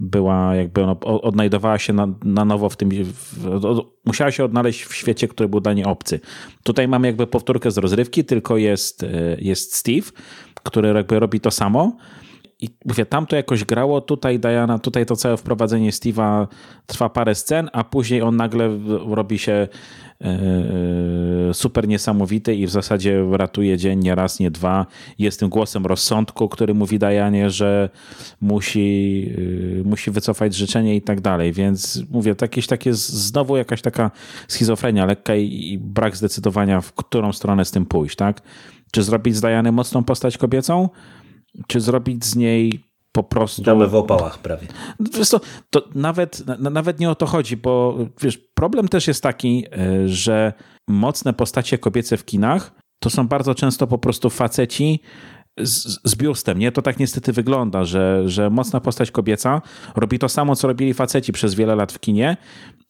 Była 0.00 0.54
jakby, 0.56 0.86
no, 0.86 0.96
o- 1.04 1.20
odnajdowała 1.22 1.78
się 1.78 1.92
na, 1.92 2.08
na 2.24 2.44
nowo 2.44 2.68
w 2.68 2.76
tym, 2.76 2.90
w, 3.04 3.46
o- 3.66 3.92
musiała 4.04 4.30
się 4.30 4.44
odnaleźć 4.44 4.82
w 4.84 4.94
świecie, 4.94 5.28
który 5.28 5.48
był 5.48 5.60
dla 5.60 5.72
niej 5.72 5.84
obcy. 5.84 6.20
Tutaj 6.62 6.88
mamy 6.88 7.06
jakby 7.06 7.26
powtórkę 7.26 7.70
z 7.70 7.78
rozrywki, 7.78 8.24
tylko 8.24 8.56
jest, 8.56 9.02
e, 9.02 9.08
jest 9.38 9.74
Steve, 9.74 10.06
który 10.62 10.88
jakby 10.88 11.20
robi 11.20 11.40
to 11.40 11.50
samo. 11.50 11.96
I 12.60 12.68
mówię, 12.84 13.06
tam 13.06 13.26
to 13.26 13.36
jakoś 13.36 13.64
grało, 13.64 14.00
tutaj 14.00 14.38
Diana, 14.38 14.78
tutaj 14.78 15.06
to 15.06 15.16
całe 15.16 15.36
wprowadzenie 15.36 15.90
Steve'a 15.90 16.46
trwa 16.86 17.08
parę 17.08 17.34
scen, 17.34 17.70
a 17.72 17.84
później 17.84 18.22
on 18.22 18.36
nagle 18.36 18.70
robi 19.06 19.38
się 19.38 19.68
e, 20.20 21.54
super 21.54 21.88
niesamowity 21.88 22.54
i 22.54 22.66
w 22.66 22.70
zasadzie 22.70 23.24
ratuje 23.30 23.78
dzień 23.78 23.98
nie 23.98 24.14
raz, 24.14 24.40
nie 24.40 24.50
dwa. 24.50 24.86
Jest 25.18 25.40
tym 25.40 25.48
głosem 25.48 25.86
rozsądku, 25.86 26.48
który 26.48 26.74
mówi 26.74 26.98
Dianie, 26.98 27.50
że 27.50 27.88
musi, 28.40 29.30
e, 29.80 29.88
musi 29.88 30.10
wycofać 30.10 30.54
życzenie 30.54 30.96
i 30.96 31.02
tak 31.02 31.20
dalej. 31.20 31.52
Więc 31.52 32.02
mówię, 32.10 32.34
jakieś 32.40 32.66
takie 32.66 32.94
znowu 32.94 33.56
jakaś 33.56 33.82
taka 33.82 34.10
schizofrenia 34.48 35.06
lekka 35.06 35.34
i 35.34 35.78
brak 35.82 36.16
zdecydowania, 36.16 36.80
w 36.80 36.92
którą 36.92 37.32
stronę 37.32 37.64
z 37.64 37.70
tym 37.70 37.86
pójść, 37.86 38.16
tak? 38.16 38.42
Czy 38.92 39.02
zrobić 39.02 39.36
z 39.36 39.40
Diany 39.40 39.72
mocną 39.72 40.04
postać 40.04 40.38
kobiecą? 40.38 40.88
Czy 41.66 41.80
zrobić 41.80 42.24
z 42.24 42.36
niej 42.36 42.80
po 43.12 43.22
prostu... 43.22 43.62
Damy 43.62 43.86
w 43.86 43.94
opałach 43.94 44.38
prawie. 44.38 44.66
Wiesz 45.00 45.28
to, 45.28 45.40
to 45.70 45.82
nawet, 45.94 46.42
nawet 46.58 47.00
nie 47.00 47.10
o 47.10 47.14
to 47.14 47.26
chodzi, 47.26 47.56
bo 47.56 47.98
wiesz, 48.20 48.38
problem 48.54 48.88
też 48.88 49.08
jest 49.08 49.22
taki, 49.22 49.64
e, 49.72 50.08
że 50.08 50.52
mocne 50.88 51.32
postacie 51.32 51.78
kobiece 51.78 52.16
w 52.16 52.24
kinach 52.24 52.72
to 52.98 53.10
są 53.10 53.28
bardzo 53.28 53.54
często 53.54 53.86
po 53.86 53.98
prostu 53.98 54.30
faceci 54.30 55.00
z, 55.58 56.00
z 56.04 56.16
biustem, 56.16 56.58
nie? 56.58 56.72
To 56.72 56.82
tak 56.82 56.98
niestety 56.98 57.32
wygląda, 57.32 57.84
że, 57.84 58.28
że 58.28 58.50
mocna 58.50 58.80
postać 58.80 59.10
kobieca 59.10 59.62
robi 59.96 60.18
to 60.18 60.28
samo, 60.28 60.56
co 60.56 60.68
robili 60.68 60.94
faceci 60.94 61.32
przez 61.32 61.54
wiele 61.54 61.74
lat 61.74 61.92
w 61.92 62.00
kinie 62.00 62.36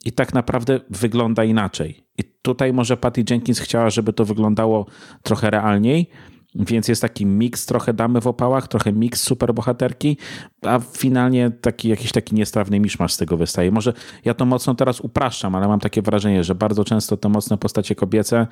i 0.05 0.13
tak 0.13 0.35
naprawdę 0.35 0.81
wygląda 0.91 1.45
inaczej. 1.45 2.05
I 2.19 2.25
tutaj 2.43 2.73
może 2.73 2.97
Patty 2.97 3.25
Jenkins 3.31 3.61
chciała, 3.61 3.91
żeby 3.91 4.13
to 4.13 4.25
wyglądało 4.25 4.87
trochę 5.23 5.51
realniej, 5.51 6.11
więc 6.55 6.89
jest 6.89 7.03
taki 7.03 7.27
miks 7.27 7.67
trochę 7.67 7.95
damy 7.95 8.21
w 8.21 8.27
opałach, 8.27 8.69
trochę 8.69 8.93
miks 8.93 9.23
superbohaterki, 9.23 10.17
a 10.63 10.79
finalnie 10.79 11.51
taki 11.51 11.89
jakiś 11.89 12.13
taki 12.13 12.35
niestrawny 12.35 12.81
miszmasz 12.81 13.13
z 13.13 13.17
tego 13.17 13.37
wystaje. 13.37 13.71
Może 13.71 13.93
ja 14.25 14.35
to 14.35 14.47
mocno 14.47 14.75
teraz 14.75 15.01
upraszczam, 15.01 15.55
ale 15.55 15.69
mam 15.69 15.81
takie 15.81 16.03
wrażenie, 16.03 16.45
że 16.45 16.55
bardzo 16.55 16.85
często 16.85 17.17
te 17.17 17.29
mocne 17.29 17.59
postacie 17.59 17.95
kobiece 17.95 18.47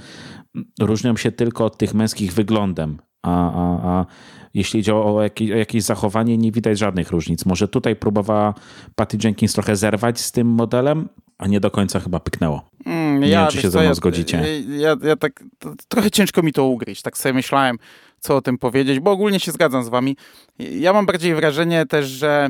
różnią 0.81 1.17
się 1.17 1.33
tylko 1.33 1.65
od 1.65 1.79
tych 1.79 1.95
męskich 1.95 2.33
wyglądem, 2.33 2.99
a, 3.23 3.53
a, 3.53 3.91
a 3.91 4.07
jeśli 4.55 4.81
idzie 4.81 4.95
o 4.95 5.23
jakieś, 5.23 5.51
o 5.51 5.57
jakieś 5.57 5.83
zachowanie, 5.83 6.39
nie 6.39 6.53
widać 6.53 6.79
żadnych 6.79 7.11
różnic. 7.11 7.47
Może 7.47 7.69
tutaj 7.69 7.97
próbowała 7.97 8.55
Patty 8.95 9.19
Jenkins 9.25 9.53
trochę 9.53 9.77
zerwać 9.77 10.21
z 10.21 10.33
tym 10.33 10.47
modelem, 10.47 11.09
a 11.43 11.47
nie 11.47 11.61
do 11.61 11.71
końca 11.71 12.01
chyba 12.01 12.21
pyknęło. 12.21 12.65
Mm, 12.87 13.21
nie 13.21 13.29
ja, 13.29 13.41
wiem, 13.41 13.51
czy 13.51 13.63
się 13.63 13.71
ze 13.71 13.79
mną 13.79 13.89
ja, 13.89 13.95
zgodzicie. 13.95 14.45
Ja, 14.69 14.97
ja 15.03 15.17
tak, 15.17 15.45
trochę 15.89 16.11
ciężko 16.11 16.43
mi 16.43 16.53
to 16.53 16.65
ugryźć, 16.65 17.03
tak 17.03 17.19
sobie 17.19 17.33
myślałem, 17.33 17.79
co 18.21 18.37
o 18.37 18.43
tym 18.43 18.59
powiedzieć, 18.59 19.01
bo 19.01 19.11
ogólnie 19.11 19.41
się 19.41 19.53
zgadzam 19.53 19.85
z 19.85 19.89
wami. 19.89 20.17
Ja 20.59 20.93
mam 20.93 21.07
bardziej 21.07 21.35
wrażenie 21.35 21.87
też, 21.87 22.07
że 22.07 22.49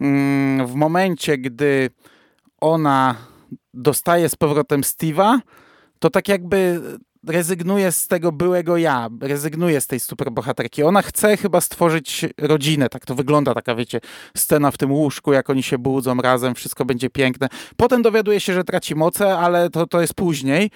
mm, 0.00 0.66
w 0.66 0.74
momencie, 0.74 1.38
gdy 1.38 1.90
ona 2.60 3.14
dostaje 3.74 4.28
z 4.28 4.36
powrotem 4.36 4.80
Steve'a, 4.80 5.38
to 5.98 6.10
tak 6.10 6.28
jakby 6.28 6.80
rezygnuje 7.26 7.92
z 7.92 8.06
tego 8.06 8.32
byłego 8.32 8.76
ja, 8.76 9.08
rezygnuje 9.20 9.80
z 9.80 9.86
tej 9.86 10.00
superbohaterki. 10.00 10.82
Ona 10.82 11.02
chce 11.02 11.36
chyba 11.36 11.60
stworzyć 11.60 12.26
rodzinę, 12.38 12.88
tak 12.88 13.06
to 13.06 13.14
wygląda, 13.14 13.54
taka 13.54 13.74
wiecie, 13.74 14.00
scena 14.36 14.70
w 14.70 14.78
tym 14.78 14.92
łóżku, 14.92 15.32
jak 15.32 15.50
oni 15.50 15.62
się 15.62 15.78
budzą 15.78 16.16
razem, 16.16 16.54
wszystko 16.54 16.84
będzie 16.84 17.10
piękne. 17.10 17.48
Potem 17.76 18.02
dowiaduje 18.02 18.40
się, 18.40 18.54
że 18.54 18.64
traci 18.64 18.94
moce, 18.94 19.38
ale 19.38 19.70
to, 19.70 19.86
to 19.86 20.00
jest 20.00 20.14
później 20.14 20.70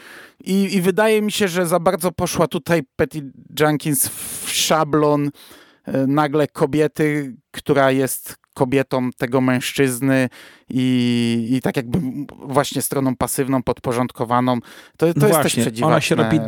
I, 0.45 0.75
i 0.75 0.81
wydaje 0.81 1.23
mi 1.23 1.33
się, 1.33 1.49
że 1.49 1.67
za 1.67 1.81
bardzo 1.81 2.13
poszła 2.13 2.47
tutaj 2.47 2.83
Patty 2.97 3.33
Jenkins 3.61 4.09
w 4.09 4.51
szablon 4.51 5.31
e, 5.85 6.07
nagle 6.07 6.47
kobiety, 6.49 7.37
która 7.51 7.91
jest 7.91 8.44
kobietą 8.55 9.11
tego 9.17 9.41
mężczyzny 9.41 10.29
i, 10.71 11.49
i 11.51 11.61
tak 11.61 11.77
jakby 11.77 11.99
właśnie 12.39 12.83
stroną 12.83 13.17
pasywną, 13.17 13.63
podporządkowaną. 13.63 14.61
To, 14.61 14.67
to 14.97 15.07
no 15.07 15.27
jest 15.27 15.41
właśnie, 15.41 15.43
też 15.43 15.53
przedziwaczne. 15.53 15.87
Ona 15.87 16.01
się 16.01 16.15
robi 16.15 16.41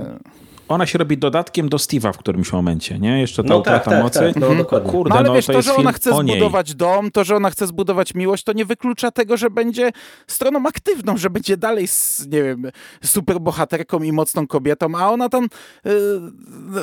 ona 0.68 0.86
się 0.86 0.98
robi 0.98 1.18
dodatkiem 1.18 1.68
do 1.68 1.76
Steve'a 1.76 2.12
w 2.12 2.18
którymś 2.18 2.52
momencie, 2.52 2.98
nie? 2.98 3.20
Jeszcze 3.20 3.42
ta 3.42 3.48
no 3.48 3.58
utrata 3.58 3.84
tak, 3.84 3.94
tak, 3.94 4.02
mocy. 4.02 4.18
Tak, 4.18 4.36
no, 4.36 4.54
dokładnie. 4.54 4.90
Kurde, 4.90 5.10
no 5.10 5.16
ale 5.16 5.28
no, 5.28 5.34
wiesz, 5.34 5.46
to, 5.46 5.52
to 5.52 5.62
że 5.62 5.74
ona 5.74 5.92
chce 5.92 6.10
zbudować 6.10 6.74
dom, 6.74 7.10
to, 7.10 7.24
że 7.24 7.36
ona 7.36 7.50
chce 7.50 7.66
zbudować 7.66 8.14
miłość, 8.14 8.44
to 8.44 8.52
nie 8.52 8.64
wyklucza 8.64 9.10
tego, 9.10 9.36
że 9.36 9.50
będzie 9.50 9.90
stroną 10.26 10.66
aktywną, 10.66 11.16
że 11.16 11.30
będzie 11.30 11.56
dalej, 11.56 11.86
nie 12.30 12.42
wiem, 12.42 12.66
superbohaterką 13.04 14.02
i 14.02 14.12
mocną 14.12 14.46
kobietą, 14.46 14.86
a 14.96 15.10
ona 15.10 15.28
tam 15.28 15.48
yy, 15.84 15.92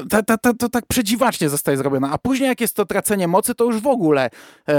ta, 0.10 0.24
ta, 0.24 0.38
ta, 0.38 0.54
to 0.54 0.70
tak 0.70 0.86
przedziwacznie 0.86 1.50
zostaje 1.50 1.78
zrobiona. 1.78 2.12
A 2.12 2.18
później 2.18 2.48
jak 2.48 2.62
jest 2.62 2.76
to 2.76 2.86
tracenie 2.86 3.28
mocy, 3.28 3.56
to 3.56 3.66
już 3.66 3.82
w 3.82 3.88
ogóle 3.88 4.30
yy, 4.68 4.74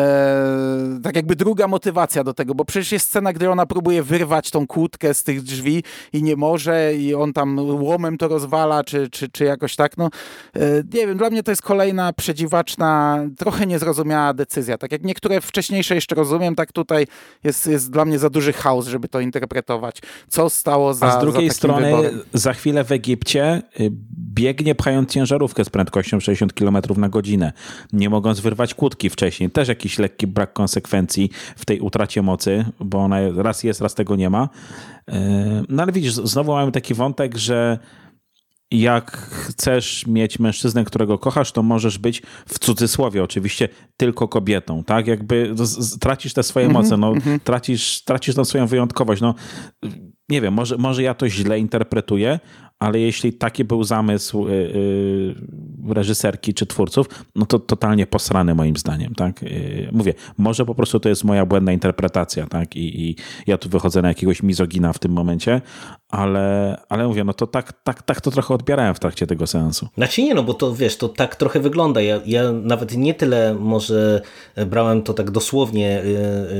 tak 1.02 1.16
jakby 1.16 1.36
druga 1.36 1.68
motywacja 1.68 2.24
do 2.24 2.34
tego, 2.34 2.54
bo 2.54 2.64
przecież 2.64 2.92
jest 2.92 3.06
scena, 3.06 3.32
gdy 3.32 3.50
ona 3.50 3.66
próbuje 3.66 4.02
wyrwać 4.02 4.50
tą 4.50 4.66
kłódkę 4.66 5.14
z 5.14 5.22
tych 5.22 5.42
drzwi 5.42 5.82
i 6.12 6.22
nie 6.22 6.36
może 6.36 6.94
i 6.94 7.14
on 7.14 7.32
tam 7.32 7.58
łomem 7.82 8.18
to 8.18 8.28
rozwala, 8.28 8.84
czy 8.84 8.93
czy, 8.94 9.10
czy, 9.10 9.28
czy 9.28 9.44
jakoś 9.44 9.76
tak. 9.76 9.96
No, 9.96 10.10
e, 10.56 10.60
nie 10.94 11.06
wiem, 11.06 11.18
dla 11.18 11.30
mnie 11.30 11.42
to 11.42 11.52
jest 11.52 11.62
kolejna 11.62 12.12
przedziwaczna, 12.12 13.20
trochę 13.36 13.66
niezrozumiała 13.66 14.34
decyzja. 14.34 14.78
Tak 14.78 14.92
jak 14.92 15.02
niektóre 15.04 15.40
wcześniejsze 15.40 15.94
jeszcze 15.94 16.14
rozumiem, 16.14 16.54
tak 16.54 16.72
tutaj 16.72 17.06
jest, 17.44 17.66
jest 17.66 17.90
dla 17.90 18.04
mnie 18.04 18.18
za 18.18 18.30
duży 18.30 18.52
chaos, 18.52 18.86
żeby 18.86 19.08
to 19.08 19.20
interpretować. 19.20 19.98
Co 20.28 20.50
stało 20.50 20.94
za 20.94 21.06
A 21.06 21.20
z 21.20 21.20
drugiej 21.20 21.50
strony 21.50 21.86
wyborem. 21.86 22.20
za 22.32 22.52
chwilę 22.52 22.84
w 22.84 22.92
Egipcie 22.92 23.62
y, 23.80 23.90
biegnie 24.34 24.74
pchając 24.74 25.10
ciężarówkę 25.10 25.64
z 25.64 25.70
prędkością 25.70 26.20
60 26.20 26.52
km 26.52 26.78
na 26.96 27.08
godzinę, 27.08 27.52
nie 27.92 28.10
mogąc 28.10 28.40
wyrwać 28.40 28.74
kłódki 28.74 29.10
wcześniej. 29.10 29.50
Też 29.50 29.68
jakiś 29.68 29.98
lekki 29.98 30.26
brak 30.26 30.52
konsekwencji 30.52 31.30
w 31.56 31.64
tej 31.64 31.80
utracie 31.80 32.22
mocy, 32.22 32.64
bo 32.80 32.98
ona 32.98 33.16
raz 33.36 33.64
jest, 33.64 33.80
raz 33.80 33.94
tego 33.94 34.16
nie 34.16 34.30
ma. 34.30 34.48
E, 35.08 35.62
no 35.68 35.82
ale 35.82 35.92
widzisz, 35.92 36.12
znowu 36.12 36.52
mamy 36.52 36.72
taki 36.72 36.94
wątek, 36.94 37.36
że 37.36 37.78
jak 38.70 39.16
chcesz 39.16 40.06
mieć 40.06 40.38
mężczyznę, 40.38 40.84
którego 40.84 41.18
kochasz, 41.18 41.52
to 41.52 41.62
możesz 41.62 41.98
być 41.98 42.22
w 42.46 42.58
cudzysłowie 42.58 43.22
oczywiście 43.22 43.68
tylko 43.96 44.28
kobietą, 44.28 44.84
tak? 44.84 45.06
Jakby 45.06 45.54
tracisz 46.00 46.32
te 46.32 46.42
swoje 46.42 46.66
mm 46.66 46.76
-hmm, 46.76 46.82
moce, 46.82 46.96
no, 46.96 47.08
mm 47.08 47.20
-hmm. 47.20 47.40
tracisz, 47.40 48.04
tracisz 48.04 48.34
tą 48.34 48.44
swoją 48.44 48.66
wyjątkowość. 48.66 49.22
No, 49.22 49.34
nie 50.28 50.40
wiem, 50.40 50.54
może, 50.54 50.76
może 50.76 51.02
ja 51.02 51.14
to 51.14 51.28
źle 51.28 51.58
interpretuję, 51.58 52.40
ale 52.78 53.00
jeśli 53.00 53.32
taki 53.32 53.64
był 53.64 53.84
zamysł 53.84 54.48
yy, 54.48 55.34
reżyserki 55.88 56.54
czy 56.54 56.66
twórców, 56.66 57.06
no 57.34 57.46
to 57.46 57.58
totalnie 57.58 58.06
posrany 58.06 58.54
moim 58.54 58.76
zdaniem, 58.76 59.14
tak? 59.14 59.42
Yy, 59.42 59.88
mówię, 59.92 60.14
może 60.38 60.64
po 60.64 60.74
prostu 60.74 61.00
to 61.00 61.08
jest 61.08 61.24
moja 61.24 61.46
błędna 61.46 61.72
interpretacja, 61.72 62.46
tak? 62.46 62.76
I, 62.76 63.10
I, 63.10 63.16
ja 63.46 63.58
tu 63.58 63.68
wychodzę 63.68 64.02
na 64.02 64.08
jakiegoś 64.08 64.42
mizogina 64.42 64.92
w 64.92 64.98
tym 64.98 65.12
momencie, 65.12 65.60
ale, 66.16 66.76
ale 66.88 67.08
mówię, 67.08 67.24
no 67.24 67.34
to 67.34 67.46
tak, 67.46 67.72
tak, 67.84 68.02
tak 68.02 68.20
to 68.20 68.30
trochę 68.30 68.54
odbierałem 68.54 68.94
w 68.94 69.00
trakcie 69.00 69.26
tego 69.26 69.46
seansu. 69.46 69.88
Znaczy 69.96 70.22
nie, 70.22 70.34
no 70.34 70.42
bo 70.42 70.54
to 70.54 70.74
wiesz, 70.74 70.96
to 70.96 71.08
tak 71.08 71.36
trochę 71.36 71.60
wygląda. 71.60 72.00
Ja, 72.00 72.20
ja 72.26 72.52
nawet 72.52 72.96
nie 72.96 73.14
tyle 73.14 73.54
może 73.54 74.22
brałem 74.66 75.02
to 75.02 75.14
tak 75.14 75.30
dosłownie 75.30 76.02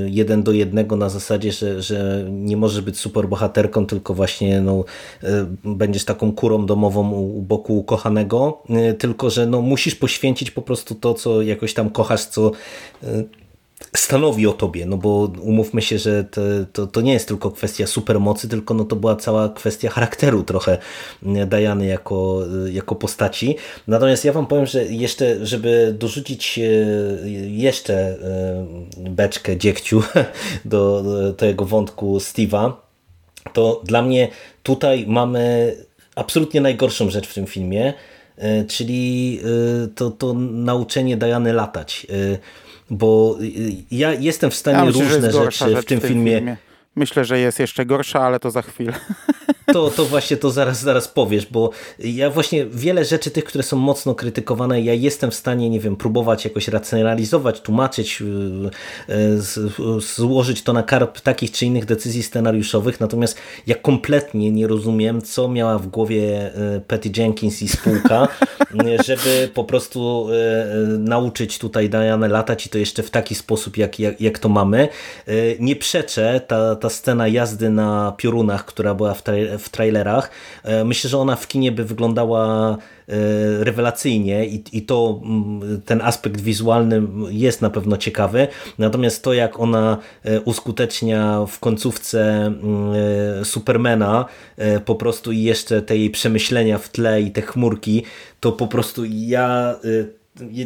jeden 0.06 0.42
do 0.42 0.52
jednego 0.52 0.96
na 0.96 1.08
zasadzie, 1.08 1.52
że, 1.52 1.82
że 1.82 2.24
nie 2.30 2.56
możesz 2.56 2.80
być 2.80 2.98
super 2.98 3.28
bohaterką, 3.28 3.86
tylko 3.86 4.14
właśnie 4.14 4.60
no, 4.60 4.84
będziesz 5.64 6.04
taką 6.04 6.32
kurą 6.32 6.66
domową 6.66 7.10
u 7.10 7.42
boku 7.42 7.78
ukochanego, 7.78 8.62
y, 8.90 8.94
tylko 8.94 9.30
że 9.30 9.46
no, 9.46 9.60
musisz 9.60 9.94
poświęcić 9.94 10.50
po 10.50 10.62
prostu 10.62 10.94
to, 10.94 11.14
co 11.14 11.42
jakoś 11.42 11.74
tam 11.74 11.90
kochasz, 11.90 12.24
co 12.24 12.50
y, 13.02 13.43
stanowi 13.96 14.46
o 14.46 14.52
tobie, 14.52 14.86
no 14.86 14.96
bo 14.96 15.32
umówmy 15.40 15.82
się, 15.82 15.98
że 15.98 16.24
to, 16.24 16.40
to, 16.72 16.86
to, 16.86 17.00
nie 17.00 17.12
jest 17.12 17.28
tylko 17.28 17.50
kwestia 17.50 17.86
supermocy, 17.86 18.48
tylko 18.48 18.74
no 18.74 18.84
to 18.84 18.96
była 18.96 19.16
cała 19.16 19.48
kwestia 19.48 19.90
charakteru 19.90 20.42
trochę 20.42 20.78
y, 21.22 21.46
Dajany 21.46 21.86
jako, 21.86 22.40
jako 22.72 22.94
postaci. 22.94 23.56
Natomiast 23.88 24.24
ja 24.24 24.32
wam 24.32 24.46
powiem, 24.46 24.66
że 24.66 24.84
jeszcze, 24.84 25.46
żeby 25.46 25.94
dorzucić 25.98 26.60
jeszcze 27.46 28.16
beczkę 28.96 29.56
dziegciu 29.56 30.02
do, 30.64 31.02
tego 31.36 31.64
wątku 31.64 32.18
Steve'a, 32.18 32.72
to 33.52 33.82
dla 33.84 34.02
mnie 34.02 34.28
tutaj 34.62 35.04
mamy 35.08 35.74
absolutnie 36.14 36.60
najgorszą 36.60 37.10
rzecz 37.10 37.28
w 37.28 37.34
tym 37.34 37.46
filmie, 37.46 37.94
czyli 38.68 39.40
to, 39.94 40.10
to 40.10 40.34
nauczenie 40.34 41.16
Diany 41.16 41.52
latać. 41.52 42.06
Bo 42.90 43.38
ja 43.90 44.12
jestem 44.12 44.50
w 44.50 44.54
stanie 44.54 44.78
ja 44.78 44.84
myślę, 44.84 45.04
różne 45.04 45.32
rzeczy 45.32 45.64
w 45.64 45.68
tym, 45.68 45.82
w 45.82 45.84
tym 45.84 46.00
filmie... 46.00 46.36
filmie. 46.36 46.56
Myślę, 46.96 47.24
że 47.24 47.38
jest 47.38 47.58
jeszcze 47.58 47.86
gorsza, 47.86 48.20
ale 48.20 48.40
to 48.40 48.50
za 48.50 48.62
chwilę. 48.62 48.92
to, 49.72 49.90
to 49.90 50.04
właśnie 50.04 50.36
to 50.36 50.50
zaraz, 50.50 50.80
zaraz 50.80 51.08
powiesz, 51.08 51.46
bo 51.46 51.70
ja 51.98 52.30
właśnie 52.30 52.66
wiele 52.66 53.04
rzeczy 53.04 53.30
tych, 53.30 53.44
które 53.44 53.64
są 53.64 53.76
mocno 53.76 54.14
krytykowane, 54.14 54.80
ja 54.80 54.94
jestem 54.94 55.30
w 55.30 55.34
stanie, 55.34 55.70
nie 55.70 55.80
wiem, 55.80 55.96
próbować 55.96 56.44
jakoś 56.44 56.68
racjonalizować, 56.68 57.60
tłumaczyć, 57.60 58.20
yy, 58.20 58.70
yy, 59.88 60.00
złożyć 60.16 60.62
to 60.62 60.72
na 60.72 60.82
karp 60.82 61.20
takich 61.20 61.50
czy 61.50 61.66
innych 61.66 61.84
decyzji 61.84 62.22
scenariuszowych, 62.22 63.00
natomiast 63.00 63.38
ja 63.66 63.74
kompletnie 63.74 64.50
nie 64.50 64.66
rozumiem, 64.66 65.22
co 65.22 65.48
miała 65.48 65.78
w 65.78 65.86
głowie 65.86 66.16
yy, 66.16 66.80
Patty 66.88 67.10
Jenkins 67.16 67.62
i 67.62 67.68
spółka, 67.68 68.28
żeby 69.06 69.50
po 69.54 69.64
prostu 69.64 70.26
nauczyć 70.98 71.58
tutaj 71.58 71.90
Diane 71.90 72.28
latać 72.28 72.66
i 72.66 72.68
to 72.68 72.78
jeszcze 72.78 73.02
w 73.02 73.10
taki 73.10 73.34
sposób, 73.34 73.76
jak, 73.76 73.98
jak, 73.98 74.20
jak 74.20 74.38
to 74.38 74.48
mamy. 74.48 74.88
Nie 75.60 75.76
przeczę, 75.76 76.40
ta, 76.46 76.76
ta 76.76 76.90
scena 76.90 77.28
jazdy 77.28 77.70
na 77.70 78.14
piorunach, 78.16 78.64
która 78.64 78.94
była 78.94 79.14
w, 79.14 79.22
w 79.58 79.68
trailerach, 79.68 80.30
myślę, 80.84 81.10
że 81.10 81.18
ona 81.18 81.36
w 81.36 81.48
kinie 81.48 81.72
by 81.72 81.84
wyglądała 81.84 82.76
rewelacyjnie 83.60 84.46
i, 84.46 84.64
i 84.72 84.82
to 84.82 85.20
mm, 85.24 85.82
ten 85.82 86.00
aspekt 86.02 86.40
wizualny 86.40 87.02
jest 87.30 87.62
na 87.62 87.70
pewno 87.70 87.96
ciekawy, 87.96 88.48
natomiast 88.78 89.24
to 89.24 89.34
jak 89.34 89.60
ona 89.60 89.98
uskutecznia 90.44 91.46
w 91.48 91.58
końcówce 91.58 92.46
mm, 92.46 93.44
Supermana 93.44 94.24
po 94.84 94.94
prostu 94.94 95.32
i 95.32 95.42
jeszcze 95.42 95.82
te 95.82 95.96
jej 95.96 96.10
przemyślenia 96.10 96.78
w 96.78 96.88
tle 96.88 97.22
i 97.22 97.30
te 97.30 97.42
chmurki, 97.42 98.04
to 98.40 98.52
po 98.52 98.66
prostu 98.66 99.02
ja 99.04 99.74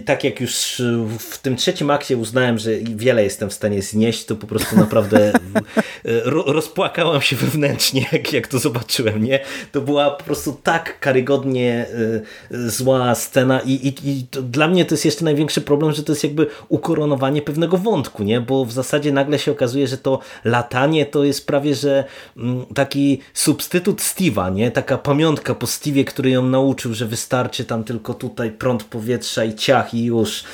tak 0.05 0.25
jak 0.25 0.41
już 0.41 0.83
w 1.19 1.39
tym 1.39 1.57
trzecim 1.57 1.91
akcie 1.91 2.17
uznałem, 2.17 2.59
że 2.59 2.71
wiele 2.77 3.25
jestem 3.25 3.51
w 3.51 3.53
stanie 3.53 3.83
znieść, 3.83 4.25
to 4.25 4.37
po 4.37 4.47
prostu 4.47 4.77
naprawdę 4.77 5.33
rozpłakałam 6.47 7.21
się 7.21 7.37
wewnętrznie, 7.37 8.07
jak, 8.13 8.33
jak 8.33 8.47
to 8.47 8.59
zobaczyłem. 8.59 9.25
Nie? 9.25 9.41
To 9.73 9.81
była 9.81 10.11
po 10.11 10.25
prostu 10.25 10.61
tak 10.63 11.01
karygodnie 11.01 11.87
y, 12.51 12.71
zła 12.71 13.15
scena 13.15 13.61
i, 13.61 13.73
i, 13.73 13.95
i 14.11 14.27
dla 14.31 14.69
mnie 14.69 14.85
to 14.85 14.95
jest 14.95 15.05
jeszcze 15.05 15.25
największy 15.25 15.61
problem, 15.61 15.93
że 15.93 16.03
to 16.03 16.13
jest 16.13 16.25
jakby 16.25 16.47
ukoronowanie 16.69 17.43
pewnego 17.43 17.79
wątku, 17.79 18.23
nie? 18.23 18.41
bo 18.41 18.65
w 18.65 18.73
zasadzie 18.73 19.13
nagle 19.13 19.39
się 19.39 19.53
okazuje, 19.53 19.87
że 19.87 19.99
to 19.99 20.19
latanie 20.45 21.07
to 21.07 21.25
jest 21.25 21.47
prawie, 21.47 21.75
że 21.75 22.05
mm, 22.37 22.67
taki 22.75 23.21
substytut 23.35 24.01
Steve'a, 24.01 24.55
nie? 24.55 24.71
taka 24.71 24.99
pamiątka 24.99 25.55
po 25.55 25.67
Steve'ie, 25.67 26.05
który 26.05 26.31
ją 26.31 26.43
nauczył, 26.43 26.95
że 26.95 27.07
wystarczy 27.07 27.65
tam 27.65 27.85
tylko 27.85 28.15
tutaj 28.15 28.51
prąd 28.51 28.85
powietrza 28.85 29.45
i 29.45 29.58
ciach 29.59 29.95
i 29.95 30.05
już. 30.05 30.45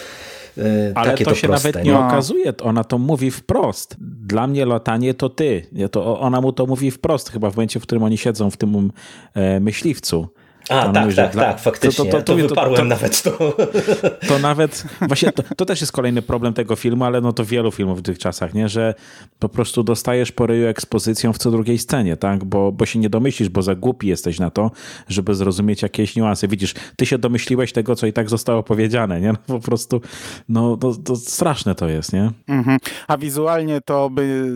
E, 0.59 0.93
Ale 0.95 1.11
Takie 1.11 1.25
to, 1.25 1.31
to 1.31 1.37
się 1.37 1.49
proste, 1.49 1.69
nawet 1.69 1.85
nie, 1.85 1.93
nie 1.93 1.99
okazuje, 1.99 2.53
ona 2.63 2.85
to 2.85 2.99
mówi 2.99 3.31
wprost. 3.31 3.97
Dla 4.01 4.47
mnie 4.47 4.67
latanie 4.67 5.15
to 5.15 5.29
ty. 5.29 5.67
To 5.91 6.21
ona 6.21 6.41
mu 6.41 6.53
to 6.53 6.67
mówi 6.67 6.91
wprost, 6.91 7.31
chyba 7.31 7.51
w 7.51 7.57
momencie, 7.57 7.81
w 7.81 7.83
którym 7.83 8.03
oni 8.03 8.19
siedzą 8.19 8.51
w 8.51 8.57
tym 8.57 8.93
e, 9.35 9.61
myśliwcu. 9.61 10.29
A, 10.69 10.89
tak, 10.89 11.05
mówi, 11.05 11.17
tak, 11.17 11.33
dla... 11.33 11.45
tak, 11.45 11.61
faktycznie. 11.61 12.05
To, 12.05 12.11
to, 12.11 12.23
to, 12.23 12.37
to 12.37 12.49
wyparłem 12.49 12.77
to, 12.77 12.85
nawet 12.85 13.23
to. 13.23 13.31
To 14.29 14.39
nawet, 14.39 14.85
właśnie 15.01 15.33
to, 15.33 15.43
to, 15.57 15.65
też 15.65 15.81
jest 15.81 15.93
kolejny 15.93 16.23
problem 16.23 16.55
tego 16.55 16.77
filmu, 16.77 17.05
ale 17.05 17.21
no 17.21 17.33
to 17.33 17.45
wielu 17.45 17.71
filmów 17.73 17.99
w 17.99 18.03
tych 18.03 18.19
czasach, 18.19 18.55
nie? 18.55 18.69
że 18.69 18.95
po 19.39 19.49
prostu 19.49 19.83
dostajesz 19.83 20.33
po 20.33 20.47
ryju 20.47 20.67
ekspozycją 20.67 21.33
w 21.33 21.39
co 21.39 21.51
drugiej 21.51 21.79
scenie, 21.79 22.17
tak? 22.17 22.45
Bo, 22.45 22.73
bo 22.73 22.87
się 22.87 22.99
nie 22.99 23.11
domyślisz, 23.11 23.49
bo 23.49 23.63
za 23.63 23.75
głupi 23.75 24.09
jesteś 24.09 24.39
na 24.39 24.51
to, 24.51 24.71
żeby 25.09 25.35
zrozumieć 25.35 25.83
jakieś 25.83 26.17
niuanse. 26.17 26.49
Widzisz, 26.49 26.75
ty 26.97 27.07
się 27.07 27.19
domyśliłeś 27.19 27.73
tego, 27.73 27.97
co 27.97 28.07
i 28.07 28.13
tak 28.13 28.31
zostało 28.31 28.63
powiedziane, 28.63 29.21
nie? 29.21 29.33
No, 29.33 29.39
po 29.47 29.61
prostu, 29.61 30.01
no 30.49 30.77
to, 30.77 30.95
to 30.95 31.17
straszne 31.17 31.75
to 31.75 31.89
jest, 31.89 32.13
nie? 32.13 32.31
Mhm. 32.49 32.79
A 33.09 33.17
wizualnie 33.17 33.81
to 33.81 34.11
by 34.11 34.53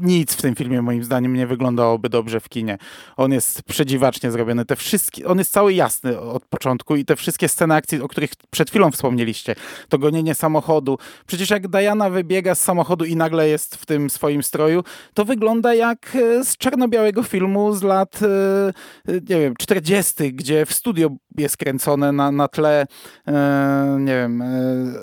nic 0.00 0.34
w 0.34 0.42
tym 0.42 0.54
filmie 0.54 0.82
moim 0.82 1.04
zdaniem 1.04 1.34
nie 1.34 1.46
wyglądałoby 1.46 2.08
dobrze 2.08 2.40
w 2.40 2.48
kinie. 2.48 2.78
On 3.16 3.32
jest 3.32 3.62
przedziwacznie 3.62 4.30
zrobiony. 4.30 4.64
Te 4.64 4.76
wszystkie 4.76 5.29
on 5.30 5.38
jest 5.38 5.52
cały 5.52 5.74
jasny 5.74 6.20
od 6.20 6.44
początku 6.44 6.96
i 6.96 7.04
te 7.04 7.16
wszystkie 7.16 7.48
sceny 7.48 7.74
akcji, 7.74 8.00
o 8.00 8.08
których 8.08 8.30
przed 8.50 8.70
chwilą 8.70 8.90
wspomnieliście, 8.90 9.54
to 9.88 9.98
gonienie 9.98 10.34
samochodu. 10.34 10.98
Przecież 11.26 11.50
jak 11.50 11.68
Diana 11.68 12.10
wybiega 12.10 12.54
z 12.54 12.60
samochodu 12.60 13.04
i 13.04 13.16
nagle 13.16 13.48
jest 13.48 13.76
w 13.76 13.86
tym 13.86 14.10
swoim 14.10 14.42
stroju, 14.42 14.84
to 15.14 15.24
wygląda 15.24 15.74
jak 15.74 16.16
e, 16.16 16.44
z 16.44 16.56
czarno-białego 16.56 17.22
filmu 17.22 17.72
z 17.72 17.82
lat, 17.82 18.20
e, 18.22 18.72
nie 19.08 19.40
wiem, 19.40 19.54
40., 19.58 20.34
gdzie 20.34 20.66
w 20.66 20.72
studio 20.72 21.10
jest 21.38 21.56
kręcone 21.56 22.12
na, 22.12 22.30
na 22.30 22.48
tle, 22.48 22.86
e, 23.28 23.96
nie 24.00 24.14
wiem, 24.14 24.42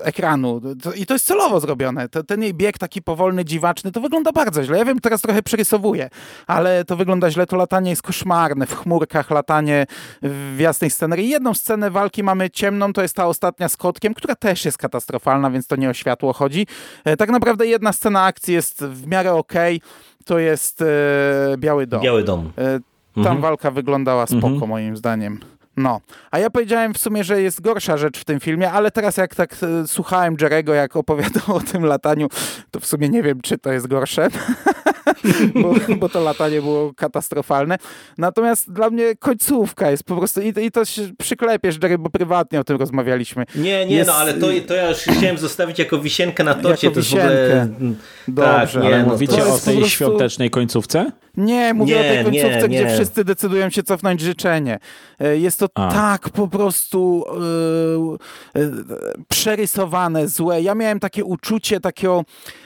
ekranu. 0.03 0.61
I 0.95 1.05
to 1.05 1.13
jest 1.13 1.25
celowo 1.25 1.59
zrobione. 1.59 2.09
Ten 2.09 2.43
jej 2.43 2.53
bieg 2.53 2.77
taki 2.77 3.01
powolny, 3.01 3.45
dziwaczny, 3.45 3.91
to 3.91 4.01
wygląda 4.01 4.31
bardzo 4.31 4.63
źle. 4.63 4.77
Ja 4.77 4.85
wiem, 4.85 4.99
teraz 4.99 5.21
trochę 5.21 5.43
przerysowuję, 5.43 6.09
ale 6.47 6.85
to 6.85 6.95
wygląda 6.95 7.31
źle. 7.31 7.45
To 7.45 7.55
latanie 7.55 7.89
jest 7.89 8.01
koszmarne. 8.01 8.65
W 8.65 8.75
chmurkach 8.75 9.31
latanie 9.31 9.85
w 10.21 10.57
jasnej 10.59 10.89
scenerii. 10.89 11.29
Jedną 11.29 11.53
scenę 11.53 11.91
walki 11.91 12.23
mamy 12.23 12.49
ciemną, 12.49 12.93
to 12.93 13.01
jest 13.01 13.15
ta 13.15 13.27
ostatnia 13.27 13.69
z 13.69 13.77
kotkiem, 13.77 14.13
która 14.13 14.35
też 14.35 14.65
jest 14.65 14.77
katastrofalna, 14.77 15.51
więc 15.51 15.67
to 15.67 15.75
nie 15.75 15.89
o 15.89 15.93
światło 15.93 16.33
chodzi. 16.33 16.67
E, 17.03 17.17
tak 17.17 17.29
naprawdę 17.29 17.67
jedna 17.67 17.93
scena 17.93 18.23
akcji 18.23 18.53
jest 18.53 18.83
w 18.83 19.07
miarę 19.07 19.33
okej, 19.33 19.77
okay. 19.77 19.89
to 20.25 20.39
jest 20.39 20.81
e, 20.81 20.85
Biały 21.57 21.87
Dom. 21.87 22.01
Biały 22.01 22.23
Dom. 22.23 22.51
E, 22.57 22.79
tam 23.15 23.25
mhm. 23.25 23.41
walka 23.41 23.71
wyglądała 23.71 24.27
spoko 24.27 24.47
mhm. 24.47 24.69
moim 24.69 24.97
zdaniem. 24.97 25.39
No, 25.77 26.01
a 26.31 26.39
ja 26.39 26.49
powiedziałem 26.49 26.93
w 26.93 26.97
sumie, 26.97 27.23
że 27.23 27.41
jest 27.41 27.61
gorsza 27.61 27.97
rzecz 27.97 28.19
w 28.19 28.25
tym 28.25 28.39
filmie, 28.39 28.71
ale 28.71 28.91
teraz 28.91 29.17
jak 29.17 29.35
tak 29.35 29.55
e, 29.63 29.87
słuchałem 29.87 30.35
Jerego, 30.41 30.73
jak 30.73 30.95
opowiadał 30.95 31.43
o 31.55 31.59
tym 31.59 31.85
lataniu, 31.85 32.27
to 32.71 32.79
w 32.79 32.85
sumie 32.85 33.09
nie 33.09 33.23
wiem, 33.23 33.41
czy 33.41 33.57
to 33.57 33.71
jest 33.71 33.87
gorsze. 33.87 34.27
bo, 35.61 35.73
bo, 35.97 36.09
to 36.09 36.19
latanie 36.19 36.61
było 36.61 36.93
katastrofalne. 36.93 37.77
Natomiast 38.17 38.71
dla 38.71 38.89
mnie 38.89 39.15
końcówka 39.15 39.91
jest 39.91 40.03
po 40.03 40.15
prostu, 40.15 40.41
i, 40.41 40.53
i 40.65 40.71
to 40.71 40.85
się 40.85 41.01
przyklepiesz, 41.17 41.77
Jerry, 41.83 41.97
bo 41.97 42.09
prywatnie 42.09 42.59
o 42.59 42.63
tym 42.63 42.77
rozmawialiśmy. 42.77 43.45
Nie, 43.55 43.85
nie, 43.85 43.95
jest, 43.95 44.09
no 44.09 44.15
ale 44.15 44.33
to, 44.33 44.47
to 44.67 44.73
ja 44.73 44.89
już 44.89 44.97
chciałem 44.97 45.37
zostawić 45.37 45.79
jako 45.79 45.99
wisienkę 45.99 46.43
na 46.43 46.53
torcie. 46.53 46.87
Jako 46.87 46.99
wisienkę. 46.99 47.27
To 47.27 47.33
jest 47.33 47.71
w 47.71 47.75
ogóle... 47.75 47.95
Dobrze, 48.27 48.79
tak, 48.79 48.89
nie, 48.89 48.95
ale 48.95 49.03
no, 49.03 49.09
mówicie 49.09 49.45
o 49.45 49.59
tej 49.59 49.77
prostu... 49.77 49.89
świątecznej 49.89 50.49
końcówce? 50.49 51.11
Nie, 51.37 51.73
mówię 51.73 51.95
nie, 51.95 51.99
o 51.99 52.03
tej 52.03 52.23
końcówce, 52.23 52.67
nie, 52.69 52.79
nie. 52.79 52.85
gdzie 52.85 52.95
wszyscy 52.95 53.23
decydują 53.23 53.69
się 53.69 53.83
cofnąć 53.83 54.21
życzenie. 54.21 54.79
E, 55.19 55.37
jest 55.37 55.59
to 55.59 55.67
A. 55.75 55.91
tak 55.91 56.29
po 56.29 56.47
prostu 56.47 57.25
yy, 58.55 58.61
yy, 58.61 58.83
przerysowane, 59.27 60.27
złe. 60.27 60.61
Ja 60.61 60.75
miałem 60.75 60.99
takie 60.99 61.25
uczucie 61.25 61.79
takiego, 61.79 62.23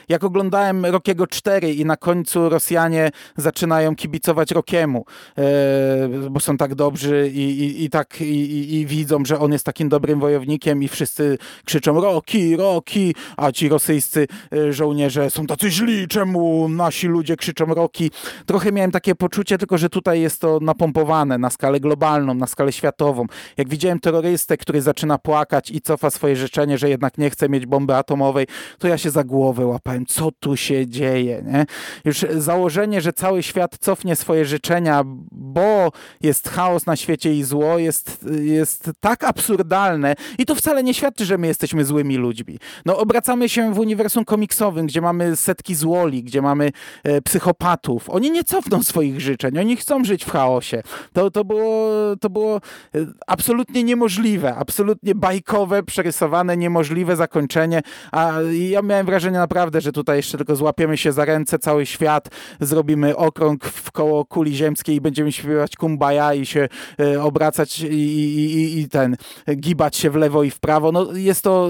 jak 0.08 0.24
oglądałem 0.24 0.86
Rokiego 0.86 1.26
4 1.26 1.72
i 1.72 1.84
na 1.84 1.96
końcu 1.96 2.48
Rosjanie 2.48 3.10
zaczynają 3.36 3.96
kibicować 3.96 4.50
Rokiemu, 4.50 5.04
yy, 5.36 6.30
bo 6.30 6.40
są 6.40 6.56
tak 6.56 6.74
dobrzy 6.74 7.30
i, 7.34 7.60
i, 7.60 7.84
i 7.84 7.90
tak 7.90 8.20
i, 8.20 8.74
i, 8.80 8.86
widzą, 8.86 9.24
że 9.24 9.38
on 9.38 9.52
jest 9.52 9.64
takim 9.64 9.88
dobrym 9.88 10.20
wojownikiem 10.20 10.82
i 10.82 10.88
wszyscy 10.88 11.38
krzyczą 11.64 12.00
Roki, 12.00 12.56
Roki, 12.56 13.14
a 13.36 13.52
ci 13.52 13.68
rosyjscy 13.68 14.26
żołnierze 14.70 15.30
są 15.30 15.46
tacy 15.46 15.70
źli, 15.70 16.08
czemu 16.08 16.68
nasi 16.68 17.06
ludzie 17.06 17.36
krzyczą 17.36 17.66
Roki. 17.66 18.10
Trochę 18.46 18.61
trochę 18.62 18.72
miałem 18.72 18.90
takie 18.90 19.14
poczucie, 19.14 19.58
tylko 19.58 19.78
że 19.78 19.88
tutaj 19.88 20.20
jest 20.20 20.40
to 20.40 20.58
napompowane 20.60 21.38
na 21.38 21.50
skalę 21.50 21.80
globalną, 21.80 22.34
na 22.34 22.46
skalę 22.46 22.72
światową. 22.72 23.26
Jak 23.56 23.68
widziałem 23.68 24.00
terrorystę, 24.00 24.56
który 24.56 24.82
zaczyna 24.82 25.18
płakać 25.18 25.70
i 25.70 25.80
cofa 25.80 26.10
swoje 26.10 26.36
życzenie, 26.36 26.78
że 26.78 26.88
jednak 26.88 27.18
nie 27.18 27.30
chce 27.30 27.48
mieć 27.48 27.66
bomby 27.66 27.96
atomowej, 27.96 28.46
to 28.78 28.88
ja 28.88 28.98
się 28.98 29.10
za 29.10 29.24
głowę 29.24 29.66
łapałem. 29.66 30.06
Co 30.06 30.30
tu 30.40 30.56
się 30.56 30.86
dzieje? 30.86 31.42
Nie? 31.46 31.66
Już 32.04 32.26
założenie, 32.30 33.00
że 33.00 33.12
cały 33.12 33.42
świat 33.42 33.78
cofnie 33.78 34.16
swoje 34.16 34.44
życzenia, 34.44 35.02
bo 35.32 35.92
jest 36.20 36.48
chaos 36.48 36.86
na 36.86 36.96
świecie 36.96 37.34
i 37.34 37.42
zło, 37.42 37.78
jest, 37.78 38.26
jest 38.42 38.90
tak 39.00 39.24
absurdalne 39.24 40.14
i 40.38 40.46
to 40.46 40.54
wcale 40.54 40.82
nie 40.82 40.94
świadczy, 40.94 41.24
że 41.24 41.38
my 41.38 41.46
jesteśmy 41.46 41.84
złymi 41.84 42.16
ludźmi. 42.16 42.58
No, 42.86 42.98
obracamy 42.98 43.48
się 43.48 43.74
w 43.74 43.78
uniwersum 43.78 44.24
komiksowym, 44.24 44.86
gdzie 44.86 45.00
mamy 45.00 45.36
setki 45.36 45.74
złoli, 45.74 46.22
gdzie 46.22 46.42
mamy 46.42 46.72
e, 47.04 47.22
psychopatów. 47.22 48.10
Oni 48.10 48.30
nie 48.30 48.44
cofną 48.52 48.82
swoich 48.82 49.20
życzeń. 49.20 49.58
Oni 49.58 49.76
chcą 49.76 50.04
żyć 50.04 50.24
w 50.24 50.30
chaosie. 50.30 50.82
To, 51.12 51.30
to, 51.30 51.44
było, 51.44 51.90
to 52.20 52.30
było 52.30 52.56
e, 52.56 52.98
absolutnie 53.26 53.82
niemożliwe, 53.82 54.54
absolutnie 54.54 55.14
bajkowe, 55.14 55.82
przerysowane, 55.82 56.56
niemożliwe 56.56 57.16
zakończenie. 57.16 57.82
A 58.12 58.32
ja 58.68 58.82
miałem 58.82 59.06
wrażenie 59.06 59.38
naprawdę, 59.38 59.80
że 59.80 59.92
tutaj 59.92 60.16
jeszcze 60.16 60.38
tylko 60.38 60.56
złapiemy 60.56 60.96
się 60.96 61.12
za 61.12 61.24
ręce 61.24 61.58
cały 61.58 61.86
świat, 61.86 62.28
zrobimy 62.60 63.16
okrąg 63.16 63.64
w 63.64 63.92
koło 63.92 64.24
kuli 64.24 64.56
ziemskiej 64.56 64.96
i 64.96 65.00
będziemy 65.00 65.32
śpiewać 65.32 65.76
kumbaya 65.76 66.34
i 66.34 66.46
się 66.46 66.68
e, 67.00 67.22
obracać 67.22 67.80
i, 67.80 67.86
i, 67.86 68.80
i 68.80 68.88
ten, 68.88 69.16
gibać 69.56 69.96
się 69.96 70.10
w 70.10 70.14
lewo 70.14 70.42
i 70.42 70.50
w 70.50 70.60
prawo. 70.60 70.92
No 70.92 71.12
jest 71.12 71.42
to, 71.42 71.68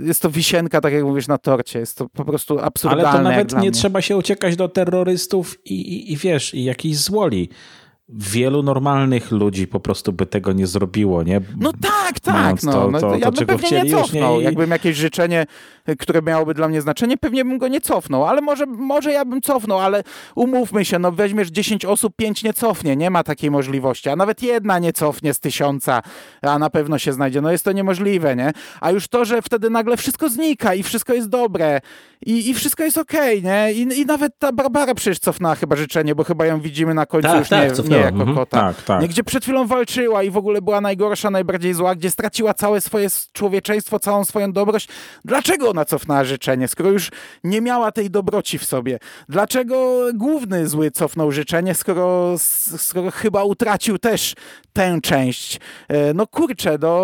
jest 0.00 0.22
to 0.22 0.30
wisienka, 0.30 0.80
tak 0.80 0.92
jak 0.92 1.04
mówisz, 1.04 1.28
na 1.28 1.38
torcie. 1.38 1.78
Jest 1.78 1.98
to 1.98 2.08
po 2.08 2.24
prostu 2.24 2.58
absurdalne. 2.58 3.08
Ale 3.08 3.18
to 3.18 3.22
nawet 3.22 3.62
nie 3.62 3.70
trzeba 3.70 4.00
się 4.00 4.16
uciekać 4.16 4.56
do 4.56 4.68
terrorystów 4.68 5.58
i, 5.64 5.99
i, 6.00 6.16
wiesz, 6.16 6.54
i 6.54 6.64
jakiś 6.64 6.96
złoli. 6.96 7.48
Wielu 8.12 8.62
normalnych 8.62 9.30
ludzi 9.30 9.66
po 9.66 9.80
prostu 9.80 10.12
by 10.12 10.26
tego 10.26 10.52
nie 10.52 10.66
zrobiło, 10.66 11.22
nie? 11.22 11.40
No 11.60 11.72
tak, 11.72 12.20
tak. 12.20 12.34
Mając 12.34 12.62
No, 12.62 12.72
to- 12.72 12.90
no, 12.90 13.00
to- 13.00 13.14
ja 13.14 13.20
to, 13.20 13.32
bym 13.32 13.34
czego 13.38 13.58
pewnie 13.58 13.82
nie 13.82 13.90
cofnął. 13.90 14.36
nie? 14.38 14.42
Jakbym 14.44 14.70
jakieś 14.70 14.96
życzenie, 14.96 15.46
które 15.98 16.22
miałoby 16.22 16.54
dla 16.54 16.68
mnie 16.68 16.80
znaczenie, 16.82 17.16
pewnie 17.18 17.44
bym 17.44 17.58
go 17.58 17.68
nie 17.68 17.80
cofnął, 17.80 18.24
ale 18.24 18.40
może, 18.40 18.66
może 18.66 19.12
ja 19.12 19.24
bym 19.24 19.40
cofnął, 19.40 19.78
ale 19.78 20.02
umówmy 20.34 20.84
się, 20.84 20.98
no 20.98 21.12
weźmiesz 21.12 21.48
10 21.48 21.84
osób, 21.84 22.16
5 22.16 22.42
nie 22.44 22.52
cofnie, 22.52 22.96
nie 22.96 23.10
ma 23.10 23.24
takiej 23.24 23.50
możliwości, 23.50 24.08
a 24.08 24.16
nawet 24.16 24.42
jedna 24.42 24.78
nie 24.78 24.92
cofnie 24.92 25.34
z 25.34 25.40
tysiąca, 25.40 26.02
a 26.42 26.58
na 26.58 26.70
pewno 26.70 26.98
się 26.98 27.12
znajdzie. 27.12 27.40
No 27.40 27.52
jest 27.52 27.64
to 27.64 27.72
niemożliwe, 27.72 28.36
nie? 28.36 28.52
A 28.80 28.90
już 28.90 29.08
to, 29.08 29.24
że 29.24 29.42
wtedy 29.42 29.70
nagle 29.70 29.96
wszystko 29.96 30.28
znika 30.28 30.74
i 30.74 30.82
wszystko 30.82 31.14
jest 31.14 31.28
dobre 31.28 31.80
i, 32.26 32.50
i 32.50 32.54
wszystko 32.54 32.84
jest 32.84 32.98
okej, 32.98 33.42
nie? 33.42 33.72
I, 33.72 34.00
I 34.00 34.06
nawet 34.06 34.38
ta 34.38 34.52
Barbara 34.52 34.94
przecież 34.94 35.18
cofnęła 35.18 35.54
chyba 35.54 35.76
życzenie, 35.76 36.14
bo 36.14 36.24
chyba 36.24 36.46
ją 36.46 36.60
widzimy 36.60 36.94
na 36.94 37.06
końcu 37.06 37.28
Tak, 37.28 37.38
już 37.38 37.48
tak, 37.48 37.78
nie, 37.78 37.88
nie 37.96 37.99
jako 38.00 38.18
Mhm. 38.18 38.36
kota. 38.36 38.60
Tak, 38.60 38.82
tak. 38.82 39.02
Nie, 39.02 39.08
gdzie 39.08 39.24
przed 39.24 39.42
chwilą 39.42 39.66
walczyła 39.66 40.22
i 40.22 40.30
w 40.30 40.36
ogóle 40.36 40.62
była 40.62 40.80
najgorsza, 40.80 41.30
najbardziej 41.30 41.74
zła, 41.74 41.94
gdzie 41.94 42.10
straciła 42.10 42.54
całe 42.54 42.80
swoje 42.80 43.08
człowieczeństwo, 43.32 43.98
całą 43.98 44.24
swoją 44.24 44.52
dobroć. 44.52 44.88
Dlaczego 45.24 45.70
ona 45.70 45.84
cofnęła 45.84 46.24
życzenie, 46.24 46.68
skoro 46.68 46.90
już 46.90 47.10
nie 47.44 47.60
miała 47.60 47.92
tej 47.92 48.10
dobroci 48.10 48.58
w 48.58 48.64
sobie? 48.64 48.98
Dlaczego 49.28 50.06
główny 50.14 50.68
zły 50.68 50.90
cofnął 50.90 51.32
życzenie, 51.32 51.74
skoro, 51.74 52.34
skoro 52.78 53.10
chyba 53.10 53.44
utracił 53.44 53.98
też 53.98 54.34
tę 54.72 54.98
część? 55.02 55.60
E, 55.88 56.14
No 56.14 56.26
kurczę, 56.26 56.78
no, 56.80 57.00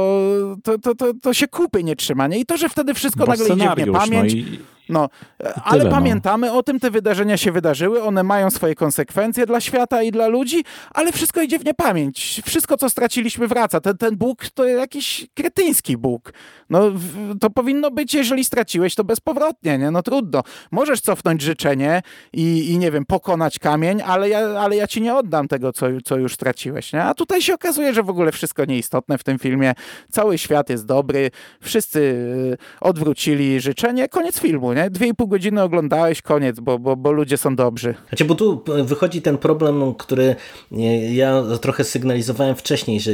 to, 0.64 0.78
to, 0.78 0.94
to, 0.94 1.12
to 1.22 1.34
się 1.34 1.48
kupy 1.48 1.84
nie 1.84 1.96
trzyma, 1.96 2.26
nie? 2.26 2.38
I 2.38 2.46
to, 2.46 2.56
że 2.56 2.68
wtedy 2.68 2.94
wszystko 2.94 3.20
Bo 3.20 3.26
nagle 3.26 3.46
idzie 3.46 3.54
w 3.74 3.78
niepamięć, 3.78 4.34
no 4.34 4.40
i 4.40 4.58
no, 4.88 5.08
e, 5.40 5.60
ale 5.64 5.78
tyle, 5.78 5.90
no. 5.90 5.96
pamiętamy 5.96 6.52
o 6.52 6.62
tym, 6.62 6.80
te 6.80 6.90
wydarzenia 6.90 7.36
się 7.36 7.52
wydarzyły, 7.52 8.02
one 8.02 8.22
mają 8.22 8.50
swoje 8.50 8.74
konsekwencje 8.74 9.46
dla 9.46 9.60
świata 9.60 10.02
i 10.02 10.10
dla 10.10 10.26
ludzi, 10.26 10.64
ale 10.94 11.12
wszystko 11.12 11.42
idzie 11.42 11.58
w 11.58 11.64
niepamięć. 11.64 12.42
Wszystko, 12.44 12.76
co 12.76 12.90
straciliśmy, 12.90 13.48
wraca. 13.48 13.80
Ten, 13.80 13.96
ten 13.96 14.16
Bóg 14.16 14.50
to 14.54 14.64
jakiś 14.64 15.26
kretyński 15.34 15.96
Bóg. 15.96 16.32
No, 16.70 16.92
to 17.40 17.50
powinno 17.50 17.90
być, 17.90 18.14
jeżeli 18.14 18.44
straciłeś, 18.44 18.94
to 18.94 19.04
bezpowrotnie, 19.04 19.78
nie? 19.78 19.90
No 19.90 20.02
trudno. 20.02 20.42
Możesz 20.70 21.00
cofnąć 21.00 21.42
życzenie 21.42 22.02
i, 22.32 22.70
i 22.70 22.78
nie 22.78 22.90
wiem, 22.90 23.04
pokonać 23.04 23.58
kamień, 23.58 24.02
ale 24.02 24.28
ja, 24.28 24.38
ale 24.38 24.76
ja 24.76 24.86
ci 24.86 25.02
nie 25.02 25.14
oddam 25.14 25.48
tego, 25.48 25.72
co, 25.72 25.86
co 26.04 26.16
już 26.16 26.34
straciłeś, 26.34 26.92
nie? 26.92 27.04
A 27.04 27.14
tutaj 27.14 27.42
się 27.42 27.54
okazuje, 27.54 27.94
że 27.94 28.02
w 28.02 28.10
ogóle 28.10 28.32
wszystko 28.32 28.64
nieistotne 28.64 29.18
w 29.18 29.24
tym 29.24 29.38
filmie. 29.38 29.74
Cały 30.10 30.38
świat 30.38 30.70
jest 30.70 30.86
dobry, 30.86 31.30
wszyscy 31.60 32.00
y, 32.00 32.56
odwrócili 32.80 33.60
życzenie, 33.60 34.08
koniec 34.08 34.40
filmu, 34.40 34.72
nie? 34.76 34.90
Dwie 34.90 35.06
i 35.08 35.14
pół 35.14 35.28
godziny 35.28 35.62
oglądałeś, 35.62 36.22
koniec, 36.22 36.60
bo, 36.60 36.78
bo, 36.78 36.96
bo 36.96 37.12
ludzie 37.12 37.36
są 37.36 37.56
dobrzy. 37.56 37.94
Znaczy, 38.08 38.24
bo 38.24 38.34
tu 38.34 38.64
wychodzi 38.84 39.22
ten 39.22 39.38
problem, 39.38 39.94
który 39.94 40.36
e, 40.72 40.76
ja 41.14 41.42
trochę 41.60 41.84
sygnalizowałem 41.84 42.54
wcześniej, 42.56 43.00
że 43.00 43.12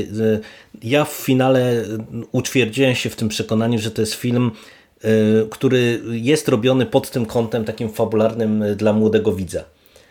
ja 0.82 1.05
w 1.05 1.12
finale 1.12 1.84
utwierdziłem 2.32 2.94
się 2.94 3.10
w 3.10 3.16
tym 3.16 3.28
przekonaniu, 3.28 3.78
że 3.78 3.90
to 3.90 4.02
jest 4.02 4.14
film, 4.14 4.51
e, 5.05 5.09
który 5.51 6.01
jest 6.10 6.48
robiony 6.48 6.86
pod 6.86 7.10
tym 7.10 7.26
kątem 7.26 7.64
takim 7.64 7.89
fabularnym 7.89 8.62
e, 8.62 8.74
dla 8.74 8.93
młodego 8.93 9.32
widza. 9.32 9.64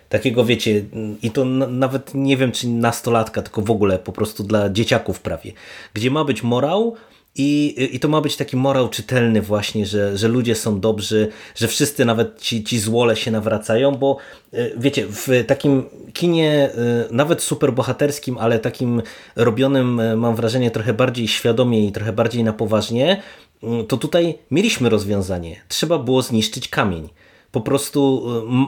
Takiego 0.10 0.46
wiecie, 0.46 0.84
i 1.24 1.32
to 1.32 1.46
na- 1.46 1.68
nawet 1.68 2.12
nie 2.14 2.38
wiem 2.38 2.52
czy 2.52 2.68
nastolatka, 2.68 3.42
tylko 3.42 3.62
w 3.62 3.72
ogóle 3.72 4.00
po 4.00 4.12
prostu 4.12 4.44
dla 4.44 4.70
dzieciaków 4.70 5.20
prawie, 5.20 5.52
gdzie 5.94 6.12
ma 6.12 6.24
być 6.26 6.44
morał, 6.44 6.96
i, 7.36 7.76
I 7.92 8.00
to 8.00 8.08
ma 8.08 8.22
być 8.22 8.36
taki 8.36 8.58
morał 8.58 8.90
czytelny 8.90 9.42
właśnie, 9.42 9.86
że, 9.86 10.18
że 10.18 10.28
ludzie 10.28 10.56
są 10.56 10.80
dobrzy, 10.80 11.28
że 11.56 11.68
wszyscy 11.68 12.06
nawet 12.06 12.42
ci, 12.42 12.64
ci 12.64 12.80
złole 12.80 13.16
się 13.16 13.32
nawracają, 13.32 13.92
bo 13.92 14.18
e, 14.54 14.70
wiecie, 14.78 15.06
w 15.08 15.44
takim 15.48 15.84
kinie 16.14 16.52
e, 16.52 17.06
nawet 17.12 17.42
superbohaterskim, 17.42 18.38
ale 18.38 18.60
takim 18.60 19.02
robionym 19.36 20.00
e, 20.00 20.16
mam 20.16 20.36
wrażenie 20.36 20.72
trochę 20.72 20.94
bardziej 20.94 21.28
świadomie 21.28 21.88
i 21.88 21.92
trochę 21.92 22.14
bardziej 22.14 22.44
na 22.44 22.54
poważnie, 22.54 23.22
mm, 23.64 23.88
to 23.88 23.98
tutaj 23.98 24.38
mieliśmy 24.52 24.90
rozwiązanie. 24.90 25.62
Trzeba 25.68 25.98
było 25.98 26.22
zniszczyć 26.22 26.68
kamień. 26.68 27.10
Po 27.52 27.62
prostu 27.62 28.24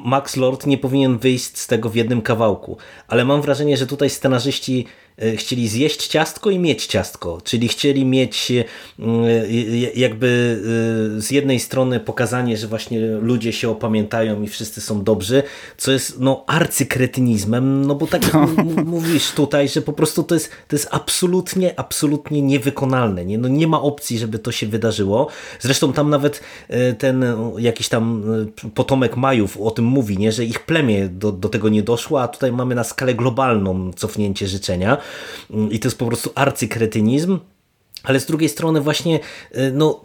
Max 0.06 0.36
Lord 0.36 0.66
nie 0.66 0.78
powinien 0.78 1.18
wyjść 1.18 1.58
z 1.58 1.68
tego 1.68 1.90
w 1.90 1.96
jednym 1.96 2.22
kawałku. 2.22 2.78
Ale 3.08 3.26
mam 3.26 3.42
wrażenie, 3.42 3.78
że 3.78 3.88
tutaj 3.88 4.10
scenarzyści 4.10 4.86
chcieli 5.36 5.68
zjeść 5.68 6.08
ciastko 6.08 6.50
i 6.50 6.60
mieć 6.60 6.86
ciastko. 6.86 7.42
Czyli 7.44 7.68
chcieli 7.68 8.06
mieć 8.06 8.52
y, 8.52 8.64
y, 9.00 9.92
jakby 9.96 10.60
z 11.18 11.32
jednej 11.32 11.60
strony 11.60 12.00
pokazanie, 12.00 12.58
że 12.58 12.68
właśnie 12.68 13.00
ludzie 13.00 13.54
się 13.54 13.70
opamiętają 13.70 14.42
i 14.42 14.48
wszyscy 14.48 14.82
są 14.82 15.04
dobrzy, 15.04 15.44
co 15.78 15.92
jest 15.92 16.20
no 16.20 16.44
arcykretynizmem, 16.48 17.86
no 17.86 17.96
bo 17.96 18.08
tak 18.08 18.36
m- 18.36 18.86
mówisz 18.86 19.32
tutaj, 19.32 19.70
że 19.70 19.82
po 19.82 19.94
prostu 19.94 20.24
to 20.24 20.36
jest, 20.36 20.50
to 20.68 20.76
jest 20.76 20.88
absolutnie, 20.92 21.80
absolutnie 21.80 22.42
niewykonalne. 22.42 23.26
Nie? 23.26 23.38
No 23.38 23.48
nie 23.48 23.68
ma 23.68 23.82
opcji, 23.82 24.18
żeby 24.20 24.40
to 24.40 24.52
się 24.52 24.68
wydarzyło. 24.68 25.28
Zresztą 25.60 25.94
tam 25.94 26.10
nawet 26.10 26.42
e, 26.70 26.94
ten 26.94 27.24
e, 27.24 27.54
jakiś 27.58 27.90
tam 27.90 28.24
e, 28.66 28.70
potomek 28.70 29.18
Majów 29.18 29.58
o 29.58 29.72
tym 29.72 29.86
mówi, 29.86 30.18
nie? 30.18 30.32
że 30.32 30.46
ich 30.46 30.60
plemię 30.66 31.10
do, 31.10 31.32
do 31.32 31.50
tego 31.50 31.70
nie 31.70 31.84
doszło, 31.84 32.22
a 32.22 32.28
tutaj 32.28 32.52
mamy 32.52 32.76
na 32.76 32.84
skalę 32.84 33.14
globalną 33.14 33.94
cofnięcie 33.94 34.48
życzenia 34.48 34.98
i 35.72 35.80
to 35.80 35.88
jest 35.88 36.00
po 36.00 36.06
prostu 36.06 36.32
arcykretynizm. 36.36 37.40
Ale 38.04 38.20
z 38.20 38.26
drugiej 38.26 38.50
strony 38.50 38.82
właśnie 38.82 39.20
y, 39.58 39.72
no, 39.74 40.02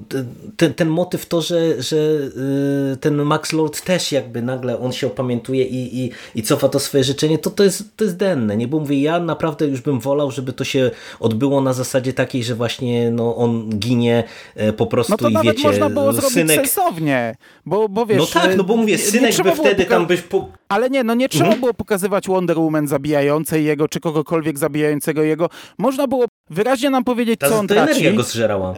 ten, 0.57 0.75
ten 0.75 0.89
motyw 0.89 1.27
to, 1.27 1.43
że, 1.43 1.83
że 1.83 1.97
y, 1.97 2.97
ten 3.01 3.23
Max 3.23 3.53
Lord 3.53 3.81
też 3.81 4.13
jakby 4.13 4.43
nagle 4.43 4.81
on 4.81 4.93
się 4.93 5.07
opamiętuje 5.07 5.65
i, 5.65 6.05
i, 6.05 6.11
i 6.35 6.43
cofa 6.43 6.69
to 6.69 6.79
swoje 6.81 7.05
życzenie, 7.05 7.39
to 7.39 7.51
to 7.51 7.65
jest, 7.65 7.97
to 7.97 8.05
jest 8.05 8.17
denne. 8.17 8.57
Nie? 8.57 8.69
Bo 8.69 8.81
mówię, 8.81 9.03
ja 9.03 9.21
naprawdę 9.21 9.67
już 9.67 9.81
bym 9.81 10.01
wolał, 10.01 10.31
żeby 10.31 10.53
to 10.53 10.65
się 10.65 10.91
odbyło 11.21 11.61
na 11.61 11.73
zasadzie 11.73 12.13
takiej, 12.13 12.45
że 12.45 12.55
właśnie 12.55 13.11
no, 13.11 13.37
on 13.37 13.69
ginie 13.69 14.25
e, 14.57 14.73
po 14.73 14.87
prostu 14.87 15.13
No 15.13 15.17
to 15.17 15.29
i 15.29 15.33
nawet 15.33 15.57
wiecie, 15.57 15.69
można 15.69 15.91
było 15.91 16.13
zrobić 16.13 16.33
synek... 16.33 16.57
sensownie, 16.57 17.37
bo, 17.67 17.89
bo 17.89 18.07
wiesz... 18.07 18.19
No 18.19 18.41
tak, 18.41 18.57
no 18.57 18.65
bo 18.65 18.77
mówię, 18.77 18.99
synek 18.99 19.33
trzeba 19.33 19.51
by 19.51 19.57
wtedy 19.57 19.85
tam 19.85 20.07
byś... 20.07 20.21
Po... 20.23 20.49
Ale 20.69 20.91
nie, 20.91 21.05
no 21.05 21.15
nie 21.15 21.29
trzeba 21.29 21.45
Mhm. 21.45 21.61
było 21.61 21.75
pokazywać 21.75 22.29
Wonder 22.29 22.59
Woman 22.59 22.89
zabijającej 22.89 23.65
jego, 23.65 23.89
czy 23.89 24.01
kogokolwiek 24.01 24.59
zabijającego 24.59 25.23
jego. 25.23 25.49
Można 25.79 26.07
było 26.07 26.27
wyraźnie 26.51 26.91
nam 26.91 27.05
powiedzieć, 27.05 27.41
co 27.41 27.59
on 27.59 27.67
traci. 27.69 27.88
Energia 27.91 28.13
go 28.13 28.23
zżerała. 28.23 28.75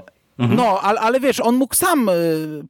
No, 0.57 0.81
ale, 0.81 1.01
ale 1.01 1.21
wiesz, 1.21 1.41
on 1.41 1.57
mógł 1.57 1.75
sam, 1.75 2.09
y, 2.09 2.13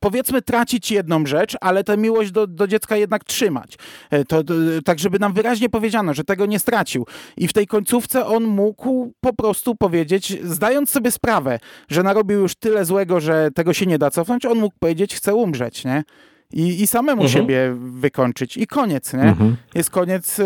powiedzmy, 0.01 0.43
tracić 0.43 0.91
jedną 0.91 1.27
rzecz, 1.27 1.57
ale 1.61 1.85
tę 1.85 1.97
miłość 1.97 2.31
do, 2.31 2.47
do 2.47 2.67
dziecka 2.67 2.97
jednak 2.97 3.25
trzymać. 3.25 3.79
E, 4.11 4.25
To, 4.25 4.45
to, 4.45 4.55
tak, 4.85 4.99
żeby 4.99 5.19
nam 5.19 5.33
wyraźnie 5.33 5.69
powiedziano, 5.69 6.15
że 6.15 6.25
tego 6.25 6.47
nie 6.47 6.59
stracił. 6.59 7.07
I 7.37 7.49
w 7.49 7.53
tej 7.53 7.67
końcówce 7.67 8.27
on 8.27 8.45
mógł 8.45 9.13
po 9.21 9.33
prostu 9.33 9.75
powiedzieć, 9.75 10.39
zdając 10.45 10.91
sobie 10.91 11.11
sprawę, 11.11 11.59
że 11.89 12.03
narobił 12.03 12.41
już 12.41 12.55
tyle 12.55 12.85
złego, 12.85 13.21
że 13.21 13.51
tego 13.55 13.73
się 13.73 13.87
nie 13.87 13.99
da 13.99 14.11
cofnąć, 14.11 14.47
on 14.47 14.59
mógł 14.59 14.77
powiedzieć, 14.79 15.15
chcę 15.15 15.35
umrzeć, 15.35 15.85
nie? 15.85 16.05
I, 16.53 16.83
i 16.83 16.87
samemu 16.87 17.23
Mhm. 17.23 17.29
siebie 17.43 17.75
wykończyć. 17.79 18.57
I 18.57 18.67
koniec, 18.67 19.13
nie? 19.13 19.23
Mhm. 19.23 19.57
Jest 19.75 19.91
koniec 19.91 20.41
e, 20.41 20.45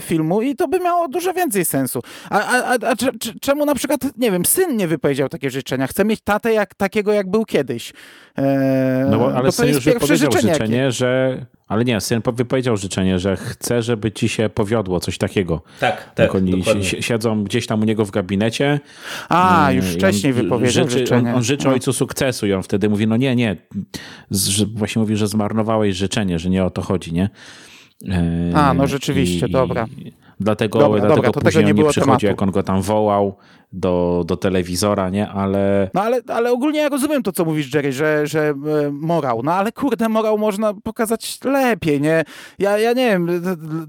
filmu 0.00 0.42
i 0.42 0.56
to 0.56 0.68
by 0.68 0.80
miało 0.80 1.08
dużo 1.08 1.32
więcej 1.34 1.64
sensu. 1.64 2.00
A, 2.30 2.40
a, 2.46 2.64
a, 2.64 2.72
a 2.90 2.96
cze- 2.96 3.18
cze- 3.20 3.32
czemu 3.40 3.64
na 3.66 3.74
przykład, 3.74 4.00
nie 4.16 4.30
wiem, 4.30 4.44
syn 4.46 4.76
nie 4.76 4.88
wypowiedział 4.88 5.28
takie 5.28 5.50
życzenia? 5.50 5.86
Chce 5.86 6.04
mieć 6.04 6.20
tatę 6.20 6.52
jak, 6.52 6.74
takiego, 6.74 7.12
jak 7.12 7.30
był 7.30 7.44
kiedyś. 7.44 7.92
E, 8.38 9.06
No 9.10 9.18
bo, 9.18 9.34
ale 9.34 9.44
to 9.44 9.52
syn 9.52 9.68
już 9.68 9.84
wypowiedział 9.84 10.32
życzenie. 10.32 10.52
życzenie, 10.54 10.92
że... 10.92 11.38
Ale 11.68 11.84
nie, 11.84 12.00
syn 12.00 12.22
po- 12.22 12.32
wypowiedział 12.32 12.76
życzenie, 12.76 13.18
że 13.18 13.36
chce, 13.36 13.82
żeby 13.82 14.12
ci 14.12 14.28
się 14.28 14.48
powiodło, 14.48 15.00
coś 15.00 15.18
takiego. 15.18 15.62
Tak, 15.80 16.14
tak, 16.14 16.34
oni 16.34 16.50
dokładnie. 16.58 16.84
si- 16.84 17.02
siedzą 17.02 17.44
gdzieś 17.44 17.66
tam 17.66 17.80
u 17.80 17.84
niego 17.84 18.04
w 18.04 18.10
gabinecie. 18.10 18.80
A, 19.28 19.70
e, 19.70 19.74
już 19.74 19.86
i 19.86 19.94
wcześniej 19.94 20.32
wypowiedział 20.32 20.84
życzy, 20.84 20.98
życzenie. 20.98 21.30
On, 21.30 21.36
on 21.36 21.42
życzy 21.42 21.66
No. 21.66 21.72
ojcu 21.72 21.92
sukcesu 21.92 22.46
i 22.46 22.52
on 22.52 22.62
wtedy 22.62 22.88
mówi, 22.88 23.06
no 23.06 23.16
nie, 23.16 23.36
nie. 23.36 23.56
Z, 24.30 24.62
właśnie 24.62 25.00
mówi, 25.00 25.16
że 25.16 25.26
zmarnowałeś 25.28 25.96
życzenie, 25.96 26.38
że 26.38 26.50
nie 26.50 26.64
o 26.64 26.70
to 26.70 26.82
chodzi, 26.82 27.12
nie? 27.12 27.30
E, 28.08 28.52
A, 28.54 28.74
no 28.74 28.86
rzeczywiście, 28.86 29.48
dobra. 29.48 29.86
Dlatego, 30.40 30.78
Dobra, 30.78 31.00
dlatego 31.00 31.16
dobra, 31.16 31.30
to 31.32 31.40
tego 31.40 31.44
później 31.44 31.64
nie 31.64 31.72
nie 31.72 31.88
przychodzi, 31.90 32.06
tematu. 32.06 32.26
jak 32.26 32.42
on 32.42 32.50
go 32.50 32.62
tam 32.62 32.82
wołał 32.82 33.36
do, 33.72 34.24
do 34.26 34.36
telewizora, 34.36 35.10
nie? 35.10 35.28
Ale... 35.28 35.90
No 35.94 36.02
ale, 36.02 36.20
ale 36.28 36.52
ogólnie 36.52 36.80
ja 36.80 36.88
rozumiem 36.88 37.22
to, 37.22 37.32
co 37.32 37.44
mówisz, 37.44 37.74
Jerry, 37.74 37.92
że, 37.92 38.26
że 38.26 38.40
e, 38.48 38.54
morał. 38.90 39.42
No 39.42 39.52
ale 39.52 39.72
kurde, 39.72 40.08
morał 40.08 40.38
można 40.38 40.74
pokazać 40.74 41.38
lepiej, 41.44 42.00
nie? 42.00 42.24
Ja, 42.58 42.78
ja 42.78 42.92
nie 42.92 43.06
wiem, 43.10 43.42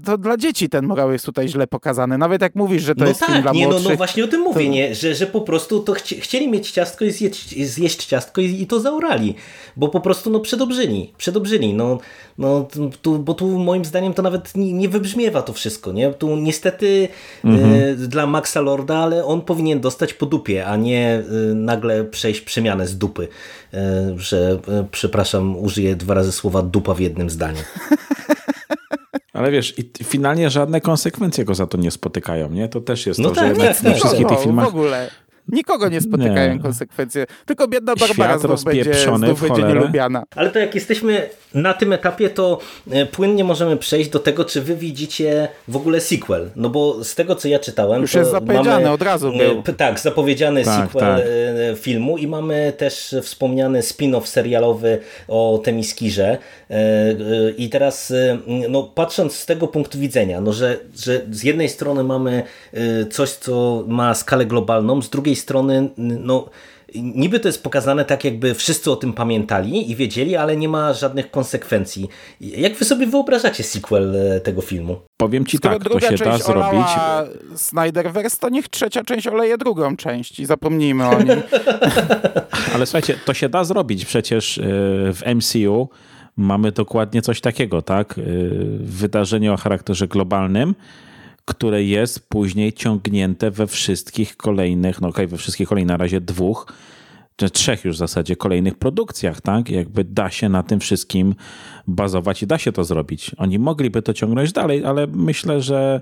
to, 0.04 0.18
dla 0.18 0.36
dzieci 0.36 0.68
ten 0.68 0.86
morał 0.86 1.12
jest 1.12 1.26
tutaj 1.26 1.48
źle 1.48 1.66
pokazany. 1.66 2.18
Nawet 2.18 2.42
jak 2.42 2.54
mówisz, 2.54 2.82
że 2.82 2.94
to 2.94 3.00
no 3.00 3.08
jest 3.08 3.20
tak, 3.20 3.28
film 3.28 3.42
dla 3.42 3.52
nie, 3.52 3.64
no, 3.64 3.70
młodszych. 3.70 3.90
no 3.90 3.96
właśnie 3.96 4.24
o 4.24 4.28
tym 4.28 4.40
mówię, 4.40 4.64
to- 4.64 4.72
nie? 4.72 4.94
Że, 4.94 5.14
że 5.14 5.26
po 5.26 5.40
prostu 5.40 5.80
to 5.80 5.92
chci, 5.92 6.20
chcieli 6.20 6.50
mieć 6.50 6.70
ciastko 6.70 7.04
i 7.04 7.10
zjeść, 7.10 7.66
zjeść 7.66 8.06
ciastko 8.06 8.40
i, 8.40 8.62
i 8.62 8.66
to 8.66 8.80
zaorali, 8.80 9.34
bo 9.76 9.88
po 9.88 10.00
prostu 10.00 10.30
no 10.30 10.40
przedobrzyli, 10.40 11.12
przedobrzyli, 11.18 11.74
no, 11.74 11.98
no 12.38 12.68
tu, 13.02 13.18
bo 13.18 13.34
tu 13.34 13.58
moim 13.58 13.84
zdaniem 13.84 14.14
to 14.14 14.22
nawet 14.22 14.56
nie, 14.56 14.72
nie 14.72 14.88
wybrzmiewa 14.88 15.42
to 15.42 15.52
wszystko, 15.52 15.92
nie? 15.92 16.12
Tu 16.12 16.36
niestety 16.36 17.08
e, 17.44 17.94
dla 17.94 18.26
Maxa 18.26 18.60
Lorda, 18.60 18.96
ale 18.96 19.24
on 19.24 19.40
powinien 19.40 19.73
dostać 19.80 20.14
po 20.14 20.26
dupie, 20.26 20.66
a 20.66 20.76
nie 20.76 21.08
e, 21.50 21.54
nagle 21.54 22.04
przejść 22.04 22.40
przemianę 22.40 22.86
z 22.86 22.98
dupy, 22.98 23.28
e, 23.74 24.14
że 24.16 24.58
e, 24.68 24.86
przepraszam, 24.90 25.56
użyję 25.56 25.96
dwa 25.96 26.14
razy 26.14 26.32
słowa 26.32 26.62
dupa 26.62 26.94
w 26.94 27.00
jednym 27.00 27.30
zdaniu. 27.30 27.58
Ale 29.32 29.50
wiesz, 29.50 29.78
i 29.78 30.04
finalnie 30.04 30.50
żadne 30.50 30.80
konsekwencje 30.80 31.44
go 31.44 31.54
za 31.54 31.66
to 31.66 31.78
nie 31.78 31.90
spotykają, 31.90 32.50
nie? 32.50 32.68
To 32.68 32.80
też 32.80 33.06
jest 33.06 33.20
No 33.20 33.28
to, 33.28 33.34
tak, 33.34 33.44
że 33.44 33.48
jednak 33.50 33.76
tak. 33.76 33.84
we 33.84 33.94
wszystkich 33.94 34.26
tych 34.26 34.36
No, 34.36 34.42
filmach 34.42 34.64
w 34.64 34.68
ogóle. 34.68 35.10
Nikogo 35.48 35.88
nie 35.88 36.00
spotykają 36.00 36.54
Nie. 36.54 36.60
konsekwencje. 36.60 37.26
Tylko 37.46 37.68
biedna 37.68 37.94
Barbara 37.96 38.38
znów 38.38 38.64
będzie, 38.64 38.94
znów 38.94 39.40
będzie 39.40 39.62
nielubiana. 39.62 40.22
Ale 40.36 40.50
to 40.50 40.58
jak 40.58 40.74
jesteśmy 40.74 41.28
na 41.54 41.74
tym 41.74 41.92
etapie, 41.92 42.30
to 42.30 42.58
e, 42.90 43.06
płynnie 43.06 43.44
możemy 43.44 43.76
przejść 43.76 44.10
do 44.10 44.18
tego, 44.18 44.44
czy 44.44 44.62
wy 44.62 44.76
widzicie 44.76 45.48
w 45.68 45.76
ogóle 45.76 46.00
sequel. 46.00 46.50
No 46.56 46.70
bo 46.70 47.04
z 47.04 47.14
tego, 47.14 47.36
co 47.36 47.48
ja 47.48 47.58
czytałem, 47.58 48.02
Już 48.02 48.12
to 48.12 48.18
jest 48.18 48.30
zapowiedziany, 48.30 48.68
mamy, 48.70 48.90
od 48.90 49.02
razu 49.02 49.28
e, 49.28 49.38
był. 49.38 49.62
Tak, 49.76 50.00
zapowiedziany 50.00 50.64
Tak, 50.64 50.86
sequel 50.86 51.00
tak. 51.00 51.20
e, 51.72 51.76
filmu 51.76 52.18
i 52.18 52.26
mamy 52.26 52.72
też 52.76 53.14
wspomniany 53.22 53.80
spin-off 53.80 54.26
serialowy 54.26 54.98
o 55.28 55.60
Temiskirze. 55.64 56.38
I 57.56 57.68
teraz, 57.68 58.12
no 58.68 58.82
patrząc 58.82 59.34
z 59.36 59.46
tego 59.46 59.68
punktu 59.68 59.98
widzenia, 59.98 60.40
no 60.40 60.52
że, 60.52 60.76
że 60.96 61.20
z 61.30 61.42
jednej 61.42 61.68
strony 61.68 62.04
mamy 62.04 62.42
coś, 63.10 63.30
co 63.30 63.84
ma 63.88 64.14
skalę 64.14 64.46
globalną, 64.46 65.02
z 65.02 65.10
drugiej 65.10 65.33
strony, 65.36 65.76
n- 65.76 66.18
no 66.24 66.48
niby 66.94 67.40
to 67.40 67.48
jest 67.48 67.62
pokazane 67.62 68.04
tak, 68.04 68.24
jakby 68.24 68.54
wszyscy 68.54 68.90
o 68.90 68.96
tym 68.96 69.12
pamiętali 69.12 69.90
i 69.90 69.96
wiedzieli, 69.96 70.36
ale 70.36 70.56
nie 70.56 70.68
ma 70.68 70.92
żadnych 70.92 71.30
konsekwencji. 71.30 72.08
Jak 72.40 72.74
wy 72.74 72.84
sobie 72.84 73.06
wyobrażacie 73.06 73.62
sequel 73.64 74.16
e, 74.16 74.40
tego 74.40 74.62
filmu? 74.62 75.00
powiem 75.16 75.46
ci 75.46 75.56
Skoro 75.56 75.74
tak, 75.74 75.82
to 75.82 75.90
druga 75.90 76.16
się 76.16 76.24
da 76.24 76.38
zrobić. 76.38 76.86
Snyderverse, 77.56 78.36
to 78.40 78.48
niech 78.48 78.68
trzecia 78.68 79.04
część 79.04 79.26
oleje 79.26 79.58
drugą 79.58 79.96
część 79.96 80.40
i 80.40 80.46
zapomnijmy 80.46 81.08
o 81.08 81.22
niej. 81.22 81.36
Ale 82.74 82.86
słuchajcie, 82.86 83.18
to 83.24 83.34
się 83.34 83.48
da 83.48 83.64
zrobić. 83.64 84.04
Przecież 84.04 84.58
y, 84.58 84.62
w 85.12 85.22
MCU 85.34 85.88
mamy 86.36 86.72
dokładnie 86.72 87.22
coś 87.22 87.40
takiego, 87.40 87.82
tak? 87.82 88.18
Y, 88.18 88.50
Wydarzenie 88.80 89.52
o 89.52 89.56
charakterze 89.56 90.08
globalnym, 90.08 90.74
które 91.44 91.84
jest 91.84 92.28
później 92.28 92.72
ciągnięte 92.72 93.50
we 93.50 93.66
wszystkich 93.66 94.36
kolejnych, 94.36 95.00
no 95.00 95.08
okej, 95.08 95.26
we 95.26 95.36
wszystkich 95.36 95.68
kolejnych 95.68 95.88
na 95.88 95.96
razie 95.96 96.20
dwóch, 96.20 96.66
czy 97.36 97.50
trzech 97.50 97.84
już 97.84 97.96
w 97.96 97.98
zasadzie 97.98 98.36
kolejnych 98.36 98.74
produkcjach, 98.74 99.40
tak? 99.40 99.70
Jakby 99.70 100.04
da 100.04 100.30
się 100.30 100.48
na 100.48 100.62
tym 100.62 100.80
wszystkim 100.80 101.34
bazować 101.86 102.42
i 102.42 102.46
da 102.46 102.58
się 102.58 102.72
to 102.72 102.84
zrobić. 102.84 103.30
Oni 103.38 103.58
mogliby 103.58 104.02
to 104.02 104.14
ciągnąć 104.14 104.52
dalej, 104.52 104.84
ale 104.84 105.06
myślę, 105.06 105.60
że, 105.60 106.00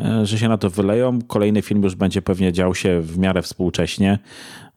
e, 0.00 0.26
że 0.26 0.38
się 0.38 0.48
na 0.48 0.58
to 0.58 0.70
wyleją. 0.70 1.18
Kolejny 1.22 1.62
film 1.62 1.82
już 1.82 1.94
będzie 1.94 2.22
pewnie 2.22 2.52
dział 2.52 2.74
się 2.74 3.00
w 3.00 3.18
miarę 3.18 3.42
współcześnie, 3.42 4.18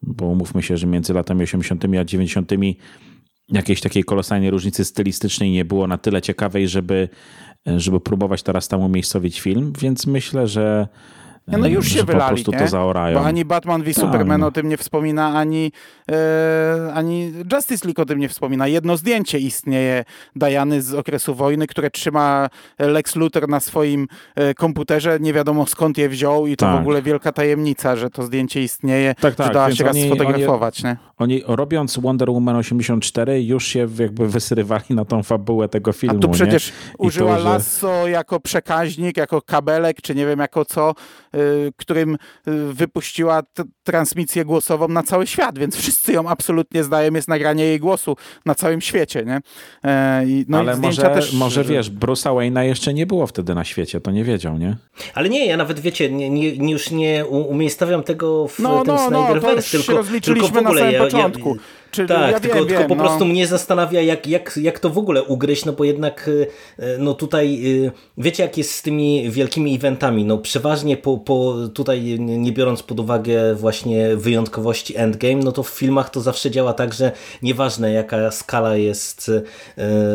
bo 0.02 0.26
umówmy 0.26 0.64
się, 0.64 0.78
że 0.78 0.88
między 0.88 1.14
latami 1.14 1.44
80. 1.44 1.86
a 2.00 2.06
90. 2.06 2.52
jakiejś 3.50 3.82
takiej 3.82 4.04
kolosalnej 4.04 4.50
różnicy 4.50 4.86
stylistycznej 4.86 5.52
nie 5.52 5.66
było 5.66 5.88
na 5.88 5.98
tyle 5.98 6.22
ciekawej, 6.22 6.68
żeby, 6.68 7.10
żeby 7.66 8.00
próbować 8.00 8.44
teraz 8.44 8.68
tam 8.68 8.82
umiejscowić 8.82 9.42
film, 9.42 9.74
więc 9.80 10.08
myślę, 10.08 10.48
że 10.48 10.88
Nie, 11.48 11.58
no 11.58 11.68
już 11.68 11.88
się 11.88 12.00
po 12.00 12.06
wylali, 12.06 12.34
prostu 12.36 12.52
nie? 12.52 12.58
to 12.60 12.68
zaorają. 12.68 13.20
Bo 13.20 13.26
ani 13.26 13.46
Batman 13.46 13.82
v 13.84 13.86
Tak, 13.86 13.96
Superman 13.96 14.42
no. 14.42 14.48
o 14.48 14.52
tym 14.52 14.70
nie 14.70 14.78
wspomina, 14.78 15.28
ani, 15.40 15.72
e, 16.12 16.92
ani 16.94 17.32
Justice 17.54 17.86
League 17.88 18.02
o 18.02 18.06
tym 18.06 18.20
nie 18.20 18.30
wspomina. 18.30 18.68
Jedno 18.68 18.98
zdjęcie 18.98 19.40
istnieje 19.40 20.04
Diany 20.36 20.82
z 20.82 20.94
okresu 20.94 21.36
wojny, 21.36 21.68
które 21.68 21.90
trzyma 21.92 22.50
Lex 22.80 23.16
Luthor 23.16 23.50
na 23.50 23.60
swoim 23.60 24.08
e, 24.36 24.54
komputerze. 24.54 25.18
Nie 25.20 25.34
wiadomo 25.34 25.66
skąd 25.66 25.98
je 25.98 26.10
wziął 26.10 26.48
i 26.48 26.56
to 26.58 26.66
Tak. 26.66 26.78
w 26.78 26.82
ogóle 26.82 27.02
wielka 27.02 27.32
tajemnica, 27.32 27.96
że 27.96 28.10
to 28.10 28.24
zdjęcie 28.24 28.64
istnieje, 28.64 29.16
Tak, 29.22 29.36
tak, 29.36 29.54
dała 29.54 29.72
się 29.72 29.84
raz 29.84 29.96
oni- 29.96 30.06
sfotografować. 30.06 30.84
Nie? 30.84 30.98
Oni 31.18 31.42
robiąc 31.48 32.00
Wonder 32.00 32.30
Woman 32.30 32.56
84 32.56 33.44
już 33.44 33.68
się 33.68 33.88
jakby 34.00 34.28
wysrywali 34.28 34.84
na 34.90 35.06
tą 35.06 35.24
fabułę 35.24 35.70
tego 35.70 35.90
A 35.90 35.94
filmu. 35.94 36.20
tu 36.20 36.28
nie? 36.28 36.34
przecież 36.34 36.70
I 36.70 36.72
użyła 36.98 37.36
to, 37.36 37.42
że- 37.42 37.50
lasso 37.50 38.08
jako 38.08 38.40
przekaźnik, 38.40 39.18
jako 39.18 39.42
kabelek, 39.42 40.02
czy 40.02 40.16
nie 40.16 40.26
wiem 40.26 40.40
jako 40.40 40.66
co, 40.66 40.94
y, 41.36 41.72
którym 41.78 42.14
y, 42.14 42.18
wypuściła 42.74 43.42
t- 43.42 43.64
transmisję 43.84 44.46
głosową 44.46 44.88
na 44.88 45.04
cały 45.04 45.28
świat, 45.28 45.60
więc 45.60 45.76
wszyscy 45.76 46.14
ją 46.14 46.28
absolutnie 46.30 46.84
zdają, 46.84 47.14
jest 47.14 47.28
nagranie 47.28 47.64
jej 47.66 47.80
głosu 47.80 48.16
na 48.46 48.56
całym 48.56 48.82
świecie, 48.82 49.24
nie? 49.26 49.40
E, 49.86 50.26
no 50.48 50.60
Ale 50.60 50.78
może, 50.78 51.02
też... 51.02 51.34
może 51.34 51.64
wiesz, 51.64 51.92
Bruce'a 51.92 52.36
Wayne'a 52.36 52.62
jeszcze 52.62 52.94
nie 52.94 53.06
było 53.06 53.28
wtedy 53.28 53.56
na 53.56 53.64
świecie, 53.64 54.02
to 54.02 54.12
nie 54.12 54.24
wiedział, 54.24 54.58
nie? 54.58 54.76
Ale 55.14 55.30
nie, 55.30 55.46
ja 55.46 55.58
nawet 55.58 55.80
wiecie, 55.80 56.12
nie, 56.12 56.30
nie, 56.30 56.58
nie- 56.58 56.72
już 56.72 56.92
nie 56.92 57.26
u- 57.26 57.42
umiejscawiam 57.50 58.04
tego 58.04 58.48
w 58.48 58.60
No, 58.60 58.84
tym 58.84 58.96
no, 58.96 59.10
no, 59.10 59.26
Snyderverse, 59.26 59.70
się 59.70 59.78
tylko, 59.78 59.94
rozliczyliśmy 59.98 60.50
tylko 60.50 60.64
w 60.64 60.68
ogóle 60.68 60.92
na 60.92 61.03
samym 61.12 61.24
ja, 61.24 61.30
początku. 61.30 61.58
Czy, 61.94 62.06
tak, 62.06 62.32
ja 62.32 62.40
tylko, 62.40 62.58
wiem, 62.58 62.68
tylko 62.68 62.80
wiem, 62.80 62.90
po 62.90 62.96
no. 62.96 63.04
prostu 63.04 63.26
mnie 63.26 63.48
zastanawia, 63.48 64.02
jak, 64.02 64.28
jak, 64.28 64.60
jak 64.62 64.80
to 64.80 64.90
w 64.90 64.98
ogóle 64.98 65.24
ugryźć, 65.24 65.66
no 65.66 65.74
bo 65.74 65.84
jednak 65.84 66.28
y, 66.28 66.48
y, 66.80 66.98
no 67.00 67.14
tutaj 67.14 67.60
y, 67.66 67.92
wiecie 68.18 68.44
jak 68.44 68.58
jest 68.58 68.76
z 68.76 68.82
tymi 68.82 69.32
wielkimi 69.32 69.76
eventami, 69.76 70.26
no 70.26 70.38
przeważnie 70.38 70.98
po, 70.98 71.18
po 71.18 71.56
tutaj 71.74 72.20
nie 72.20 72.52
biorąc 72.52 72.84
pod 72.84 73.00
uwagę 73.00 73.56
właśnie 73.56 74.16
wyjątkowości 74.16 74.98
Endgame, 74.98 75.36
no 75.44 75.52
to 75.52 75.64
w 75.64 75.70
filmach 75.70 76.10
to 76.10 76.22
zawsze 76.22 76.52
działa 76.52 76.74
tak, 76.74 76.94
że 76.94 77.12
nieważne 77.42 77.92
jaka 77.92 78.32
skala 78.32 78.76
jest 78.76 79.32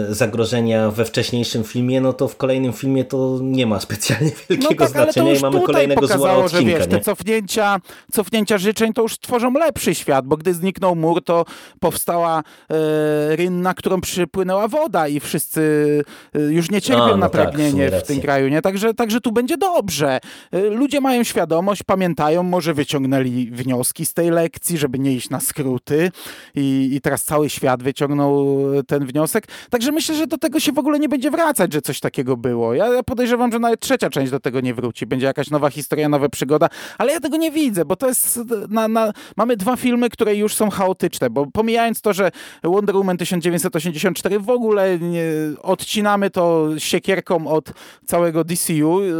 zagrożenia 0.09 0.91
we 0.91 1.05
wcześniejszym 1.05 1.65
filmie, 1.65 2.01
no 2.01 2.13
to 2.13 2.29
w 2.29 2.37
kolejnym 2.37 2.73
filmie 2.73 3.05
to 3.05 3.39
nie 3.43 3.67
ma 3.67 3.81
specjalnie 3.81 4.31
wielkiego 4.51 4.85
No 4.85 4.91
tak, 4.91 4.91
znaczenia 4.91 5.35
i 5.35 5.41
mamy 5.41 5.61
kolejnego 5.63 6.07
zła 6.07 6.17
pokazało, 6.17 6.49
że 6.49 6.59
odcinka. 6.59 6.79
wiesz, 6.79 6.87
nie? 6.87 6.99
te 6.99 7.01
cofnięcia, 7.01 7.81
cofnięcia 8.13 8.59
życzeń 8.59 8.93
to 8.93 9.03
już 9.03 9.19
tworzą 9.19 9.53
lepszy 9.53 9.95
świat, 9.95 10.27
bo 10.27 10.37
gdy 10.37 10.55
zniknął 10.55 10.95
mur, 10.95 11.25
to 11.25 11.45
powstała 11.81 12.43
e, 12.71 13.37
rynna, 13.37 13.75
którą 13.75 14.01
przypłynęła 14.01 14.69
woda 14.69 15.09
i 15.09 15.21
wszyscy 15.21 16.05
e, 16.35 16.41
już 16.41 16.71
nie 16.71 16.81
cierpią 16.83 17.05
A, 17.05 17.09
no 17.09 17.17
na 17.17 17.29
tak, 17.29 17.41
w 17.41 17.45
pragnienie 17.45 17.91
w, 17.91 18.03
tym 18.03 18.21
kraju, 18.21 18.49
nie? 18.49 18.63
Także, 18.63 18.95
także 18.95 19.21
tu 19.21 19.33
będzie 19.33 19.57
dobrze. 19.57 20.19
E, 20.53 20.61
ludzie 20.61 21.01
mają 21.01 21.25
świadomość, 21.25 21.83
pamiętają, 21.83 22.43
może 22.43 22.75
wyciągnęli 22.75 23.51
wnioski 23.51 24.07
z 24.07 24.15
tej 24.15 24.31
lekcji, 24.31 24.79
żeby 24.79 24.99
nie 24.99 25.13
iść 25.13 25.31
na 25.31 25.41
skróty 25.41 26.11
i, 26.55 26.91
i 26.93 27.01
teraz 27.01 27.25
cały 27.25 27.51
świat 27.51 27.83
wyciągnął 27.83 28.59
ten 28.87 29.07
wniosek. 29.07 29.45
Także 29.71 29.93
myślę, 29.93 30.15
że 30.15 30.27
do 30.27 30.39
tego 30.39 30.61
się 30.61 30.73
w 30.73 30.79
ogóle 30.79 30.99
nie 30.99 31.09
będzie 31.09 31.31
wracać, 31.31 31.73
że 31.73 31.83
coś 31.83 32.01
takiego 32.01 32.37
było. 32.37 32.75
Ja, 32.75 32.87
ja 32.87 33.03
podejrzewam, 33.03 33.53
że 33.53 33.59
nawet 33.59 33.81
trzecia 33.81 34.11
część 34.11 34.31
do 34.31 34.41
tego 34.41 34.61
nie 34.61 34.75
wróci. 34.75 35.07
Będzie 35.07 35.27
jakaś 35.27 35.51
nowa 35.51 35.71
historia, 35.71 36.09
nowa 36.09 36.29
przygoda, 36.29 36.69
ale 36.99 37.13
ja 37.13 37.21
tego 37.21 37.37
nie 37.37 37.51
widzę, 37.51 37.85
bo 37.85 37.97
to 37.97 38.09
jest. 38.09 38.41
Na, 38.69 38.89
na, 38.89 39.13
mamy 39.37 39.57
dwa 39.57 39.77
filmy, 39.77 40.11
które 40.11 40.37
już 40.37 40.55
są 40.55 40.71
chaotyczne, 40.71 41.31
bo 41.31 41.47
pomijając 41.59 42.01
to, 42.01 42.13
że 42.13 42.31
Wonder 42.65 42.97
Woman 42.97 43.17
1984 43.17 44.41
w 44.41 44.51
ogóle 44.51 44.99
nie, 44.99 45.23
odcinamy 45.63 46.31
to 46.31 46.69
siekierką 46.79 47.47
od 47.47 47.73
całego 48.07 48.45
DCU, 48.45 49.01
y, 49.01 49.13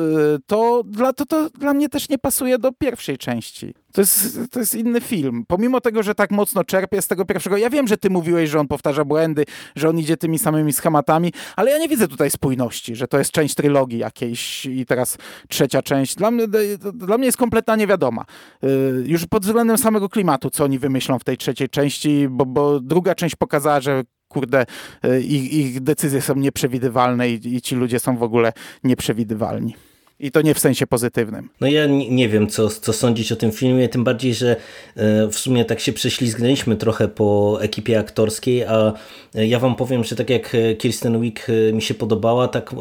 to 0.47 0.83
dla, 0.87 1.13
to, 1.13 1.27
to 1.27 1.51
dla 1.51 1.75
mnie 1.75 1.89
też 1.89 2.09
nie 2.09 2.19
pasuje 2.19 2.59
do 2.59 2.73
pierwszej 2.73 3.19
części. 3.19 3.75
To 3.99 4.03
jest, 4.03 4.39
to 4.51 4.61
jest 4.61 4.75
inny 4.75 5.01
film. 5.01 5.45
Pomimo 5.49 5.81
tego, 5.81 6.03
że 6.03 6.15
tak 6.15 6.31
mocno 6.31 6.65
czerpie 6.65 7.03
z 7.03 7.09
tego 7.09 7.25
pierwszego, 7.25 7.57
ja 7.57 7.71
wiem, 7.71 7.89
że 7.89 7.97
ty 7.97 8.11
mówiłeś, 8.11 8.51
że 8.51 8.61
on 8.61 8.69
powtarza 8.69 9.05
błędy, 9.05 9.45
że 9.77 9.89
on 9.89 9.99
idzie 9.99 10.17
tymi 10.17 10.39
samymi 10.39 10.73
schematami, 10.73 11.33
ale 11.57 11.71
ja 11.71 11.79
nie 11.79 11.89
widzę 11.89 12.09
tutaj 12.09 12.31
spójności, 12.31 12.97
że 12.97 13.09
to 13.09 13.19
jest 13.19 13.31
część 13.31 13.55
trylogii 13.55 13.99
jakiejś 13.99 14.67
i 14.67 14.87
teraz 14.87 15.19
trzecia 15.49 15.83
część. 15.83 16.15
Dla 16.15 16.31
mnie, 16.31 16.49
dla 16.95 17.19
mnie 17.19 17.27
jest 17.27 17.39
kompletna 17.39 17.77
niewiadoma. 17.77 18.25
Yy, 18.63 19.05
Już 19.07 19.27
pod 19.27 19.47
względem 19.47 19.79
samego 19.79 20.09
klimatu, 20.09 20.51
co 20.51 20.65
oni 20.65 20.79
wymyślą 20.79 21.19
w 21.19 21.25
tej 21.25 21.37
trzeciej 21.37 21.69
części, 21.69 22.29
bo, 22.31 22.47
bo 22.47 22.81
druga 22.81 23.15
część 23.15 23.37
pokazała, 23.37 23.81
że 23.81 24.03
kurde, 24.29 24.67
yy, 25.03 25.23
ich, 25.23 25.53
ich 25.53 25.81
decyzje 25.81 26.23
są 26.23 26.35
nieprzewidywalne 26.35 27.31
i, 27.31 27.57
i 27.57 27.61
ci 27.61 27.77
ludzie 27.77 28.01
są 28.01 28.17
w 28.17 28.23
ogóle 28.23 28.53
nieprzewidywalni. 28.85 29.88
I 30.21 30.31
to 30.31 30.43
nie 30.43 30.55
w 30.55 30.59
sensie 30.59 30.87
pozytywnym. 30.87 31.49
No 31.61 31.67
ja 31.67 31.87
nie, 31.87 32.29
wiem, 32.29 32.49
co, 32.49 32.69
co 32.69 32.93
sądzić 32.93 33.33
o 33.33 33.37
tym 33.37 33.53
filmie, 33.53 33.89
tym 33.89 34.05
bardziej, 34.05 34.35
że 34.35 34.57
e, 34.97 35.29
w 35.29 35.35
sumie 35.35 35.65
tak 35.65 35.81
się 35.81 35.93
prześlizgnęliśmy 35.93 36.77
trochę 36.77 37.09
po 37.09 37.59
ekipie 37.63 37.99
aktorskiej, 37.99 38.65
a 38.65 38.93
e, 39.35 39.47
ja 39.47 39.59
wam 39.59 39.77
powiem, 39.77 40.05
że 40.05 40.17
tak 40.17 40.31
jak 40.31 40.55
e, 40.55 40.75
Kirsten 40.75 41.21
Wick 41.21 41.47
mi 41.73 41.83
się 41.83 41.95
podobała, 41.95 42.49
tak 42.49 42.75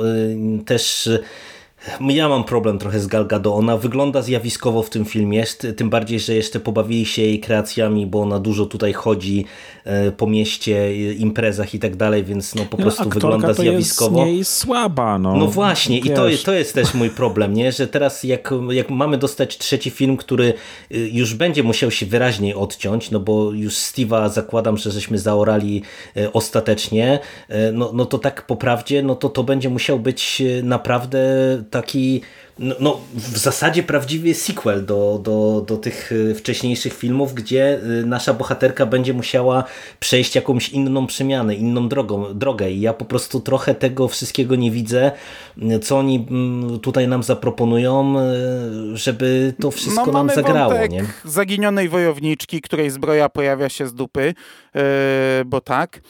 też 0.66 1.10
ja 2.10 2.30
mam 2.30 2.44
problem 2.44 2.80
trochę 2.80 3.00
z 3.00 3.08
Gal 3.08 3.28
Gadot. 3.28 3.54
Ona 3.56 3.78
wygląda 3.78 4.22
zjawiskowo 4.22 4.84
w 4.84 4.90
tym 4.90 5.06
filmie, 5.06 5.44
t- 5.58 5.74
tym 5.74 5.90
bardziej, 5.90 6.20
że 6.20 6.34
jeszcze 6.36 6.60
pobawili 6.60 7.06
się 7.06 7.22
jej 7.22 7.40
kreacjami, 7.40 8.06
bo 8.08 8.22
ona 8.22 8.40
dużo 8.40 8.66
tutaj 8.66 8.94
chodzi 8.94 9.46
e, 9.86 10.12
po 10.12 10.28
mieście, 10.28 10.78
e, 10.82 10.94
imprezach 11.14 11.74
i 11.74 11.80
tak 11.80 11.96
dalej, 11.96 12.24
więc 12.24 12.56
no 12.56 12.66
po 12.66 12.78
No, 12.78 12.84
prostu 12.84 13.04
wygląda 13.10 13.54
zjawiskowo. 13.54 14.20
Jest, 14.20 14.32
nie 14.32 14.38
jest 14.38 14.54
słaba, 14.54 15.20
no. 15.20 15.36
No 15.36 15.48
właśnie, 15.48 15.98
i 16.00 16.10
to, 16.10 16.28
Wiesz. 16.28 16.44
to 16.44 16.54
jest 16.54 16.74
też 16.74 16.94
mój 16.94 17.10
problem, 17.10 17.54
nie? 17.54 17.72
że 17.72 17.88
teraz 17.88 18.24
jak, 18.24 18.54
jak 18.70 18.90
mamy 18.90 19.18
dostać 19.18 19.58
trzeci 19.58 19.90
film, 19.90 20.18
który 20.18 20.54
y, 20.92 21.10
już 21.14 21.34
będzie 21.34 21.64
musiał 21.64 21.92
się 21.92 22.06
wyraźniej 22.06 22.54
odciąć, 22.54 23.12
no 23.12 23.20
bo 23.20 23.52
już 23.52 23.74
Steve'a 23.74 24.30
zakładam, 24.30 24.78
że 24.78 24.92
żeśmy 24.92 25.20
zaorali 25.20 25.82
y, 26.18 26.32
ostatecznie, 26.34 27.20
y, 27.50 27.54
no, 27.74 27.92
no 27.94 28.06
to 28.06 28.18
tak 28.18 28.46
po 28.48 28.56
prawdzie, 28.56 29.04
no 29.04 29.16
to 29.16 29.30
to 29.30 29.44
będzie 29.44 29.70
musiał 29.70 30.00
być 30.00 30.42
y, 30.42 30.64
naprawdę 31.78 31.82
taki 31.82 32.22
no, 32.60 32.76
no, 32.80 33.00
w 33.14 33.38
zasadzie 33.38 33.84
prawdziwy 33.84 34.34
sequel 34.34 34.86
do, 34.86 35.20
do, 35.24 35.64
do 35.68 35.78
tych 35.78 36.12
y, 36.12 36.36
wcześniejszych 36.36 36.94
filmów, 36.94 37.34
gdzie 37.34 37.80
y, 38.02 38.06
nasza 38.06 38.34
bohaterka 38.34 38.86
będzie 38.86 39.14
musiała 39.14 39.64
przejść 40.00 40.36
jakąś 40.36 40.70
inną 40.70 41.08
przemianę, 41.08 41.56
inną 41.56 41.90
drogą, 41.90 42.34
drogę 42.34 42.72
i 42.72 42.82
ja 42.82 42.94
po 42.94 43.06
prostu 43.06 43.40
trochę 43.40 43.76
tego 43.76 44.08
wszystkiego 44.08 44.56
nie 44.56 44.72
widzę, 44.72 45.12
co 45.82 45.98
oni 45.98 46.28
mm, 46.30 46.80
tutaj 46.80 47.08
nam 47.08 47.24
zaproponują, 47.24 48.16
y, 48.20 48.98
żeby 48.98 49.54
to 49.62 49.72
wszystko 49.72 50.06
no, 50.06 50.12
nam 50.12 50.30
zagrało. 50.36 50.88
Nie? 50.88 51.06
zaginionej 51.26 51.90
wojowniczki, 51.90 52.62
której 52.62 52.90
zbroja 52.90 53.30
pojawia 53.30 53.70
się 53.70 53.88
z 53.88 53.94
dupy, 53.94 54.34
bo 55.46 55.62
tak, 55.62 56.02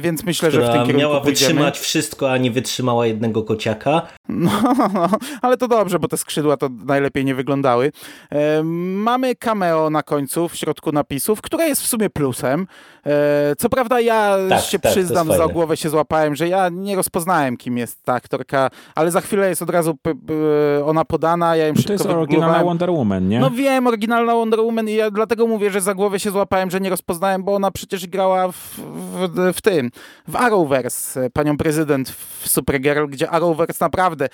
więc 0.00 0.24
myślę, 0.24 0.48
Która 0.48 0.66
że 0.66 0.70
w 0.70 0.72
tym 0.72 0.80
kierunku 0.86 1.00
miała 1.00 1.20
pójdziemy. 1.20 1.48
wytrzymać 1.48 1.78
wszystko, 1.78 2.32
a 2.32 2.38
nie 2.38 2.50
wytrzymała 2.50 3.06
jednego 3.06 3.42
kociaka. 3.42 4.02
No, 4.28 4.50
no, 4.94 5.08
ale 5.42 5.55
to 5.56 5.68
dobrze, 5.68 5.98
bo 5.98 6.08
te 6.08 6.16
skrzydła 6.16 6.56
to 6.56 6.68
najlepiej 6.84 7.24
nie 7.24 7.34
wyglądały. 7.34 7.92
E, 8.32 8.62
mamy 8.62 9.34
cameo 9.34 9.90
na 9.90 10.02
końcu, 10.02 10.48
w 10.48 10.56
środku 10.56 10.92
napisów, 10.92 11.40
które 11.40 11.68
jest 11.68 11.82
w 11.82 11.86
sumie 11.86 12.10
plusem. 12.10 12.66
E, 13.06 13.56
co 13.58 13.68
prawda 13.68 14.00
ja 14.00 14.36
tak, 14.48 14.60
się 14.60 14.78
tak, 14.78 14.92
przyznam, 14.92 15.28
za 15.32 15.46
głowę 15.48 15.76
się 15.76 15.88
złapałem, 15.88 16.36
że 16.36 16.48
ja 16.48 16.68
nie 16.68 16.96
rozpoznałem, 16.96 17.56
kim 17.56 17.78
jest 17.78 18.02
ta 18.02 18.12
aktorka, 18.14 18.70
ale 18.94 19.10
za 19.10 19.20
chwilę 19.20 19.48
jest 19.48 19.62
od 19.62 19.70
razu 19.70 19.94
p- 19.94 20.14
p- 20.14 20.84
ona 20.84 21.04
podana, 21.04 21.56
ja 21.56 21.66
ją 21.66 21.74
szybko 21.74 21.86
To 21.86 21.92
jest 21.92 22.06
oryginalna. 22.06 22.64
Wonder 22.64 22.90
Woman, 22.90 23.28
nie? 23.28 23.40
No 23.40 23.50
wiem, 23.50 23.86
oryginalna 23.86 24.34
Wonder 24.34 24.60
Woman 24.60 24.88
i 24.88 24.94
ja 24.94 25.10
dlatego 25.10 25.46
mówię, 25.46 25.70
że 25.70 25.80
za 25.80 25.94
głowę 25.94 26.20
się 26.20 26.30
złapałem, 26.30 26.70
że 26.70 26.80
nie 26.80 26.90
rozpoznałem, 26.90 27.44
bo 27.44 27.54
ona 27.54 27.70
przecież 27.70 28.06
grała 28.06 28.52
w, 28.52 28.78
w, 28.78 29.52
w 29.56 29.60
tym, 29.62 29.90
w 30.28 30.36
Arrowverse, 30.36 31.30
panią 31.30 31.56
prezydent 31.56 32.10
w 32.10 32.48
Supergirl, 32.48 33.06
gdzie 33.06 33.30
Arrowverse 33.30 33.84
naprawdę 33.84 34.28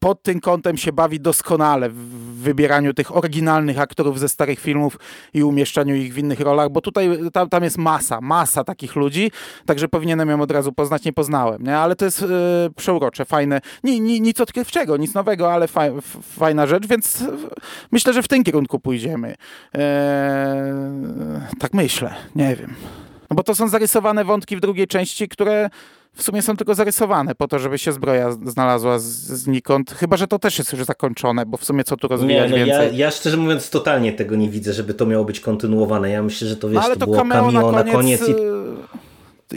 pod 0.00 0.22
tym 0.22 0.40
kątem 0.40 0.76
się 0.76 0.92
bawi 0.92 1.20
doskonale 1.20 1.90
w 1.90 1.94
wybieraniu 2.42 2.94
tych 2.94 3.16
oryginalnych 3.16 3.78
aktorów 3.78 4.18
ze 4.18 4.28
starych 4.28 4.60
filmów 4.60 4.98
i 5.34 5.42
umieszczaniu 5.42 5.94
ich 5.94 6.14
w 6.14 6.18
innych 6.18 6.40
rolach, 6.40 6.70
bo 6.70 6.80
tutaj 6.80 7.18
tam, 7.32 7.48
tam 7.48 7.64
jest 7.64 7.78
masa, 7.78 8.20
masa 8.20 8.64
takich 8.64 8.96
ludzi, 8.96 9.30
także 9.66 9.88
powinienem 9.88 10.30
ją 10.30 10.40
od 10.40 10.50
razu 10.50 10.72
poznać, 10.72 11.04
nie 11.04 11.12
poznałem, 11.12 11.62
nie? 11.62 11.78
ale 11.78 11.96
to 11.96 12.04
jest 12.04 12.22
e, 12.22 12.26
przeurocze, 12.76 13.24
fajne, 13.24 13.60
ni, 13.84 14.00
ni, 14.00 14.20
nic 14.20 14.40
odkrywczego, 14.40 14.96
nic 14.96 15.14
nowego, 15.14 15.52
ale 15.52 15.68
fajna 16.22 16.66
rzecz, 16.66 16.86
więc 16.86 17.22
e, 17.22 17.26
myślę, 17.92 18.12
że 18.12 18.22
w 18.22 18.28
tym 18.28 18.44
kierunku 18.44 18.78
pójdziemy. 18.78 19.34
E, 19.74 21.40
tak 21.58 21.74
myślę, 21.74 22.14
nie 22.34 22.56
wiem. 22.56 22.74
No 23.30 23.36
bo 23.36 23.42
to 23.42 23.54
są 23.54 23.68
zarysowane 23.68 24.24
wątki 24.24 24.56
w 24.56 24.60
drugiej 24.60 24.86
części, 24.86 25.28
które 25.28 25.70
w 26.14 26.22
sumie 26.22 26.42
są 26.42 26.56
tylko 26.56 26.74
zarysowane 26.74 27.34
po 27.34 27.48
to, 27.48 27.58
żeby 27.58 27.78
się 27.78 27.92
zbroja 27.92 28.32
znalazła 28.32 28.98
z, 28.98 29.04
znikąd. 29.04 29.90
Chyba, 29.90 30.16
że 30.16 30.26
to 30.26 30.38
też 30.38 30.58
jest 30.58 30.72
już 30.72 30.84
zakończone, 30.84 31.46
bo 31.46 31.56
w 31.56 31.64
sumie 31.64 31.84
co 31.84 31.96
tu 31.96 32.06
Nie, 32.06 32.10
rozwijać 32.16 32.50
no 32.50 32.56
ja, 32.56 32.64
więcej. 32.66 32.98
ja 32.98 33.10
szczerze 33.10 33.36
mówiąc 33.36 33.70
totalnie 33.70 34.12
tego 34.12 34.36
nie 34.36 34.48
widzę, 34.48 34.72
żeby 34.72 34.94
to 34.94 35.06
miało 35.06 35.24
być 35.24 35.40
kontynuowane. 35.40 36.10
Ja 36.10 36.22
myślę, 36.22 36.48
że 36.48 36.56
to 36.56 36.68
wiesz, 36.68 36.74
no 36.76 36.82
ale 36.82 36.94
to 36.94 37.00
to 37.00 37.06
było 37.06 37.18
cameo, 37.18 37.44
cameo 37.46 37.72
na 37.72 37.84
koniec, 37.84 38.28
i 38.28 38.32
y, 38.32 38.34
i 38.34 38.36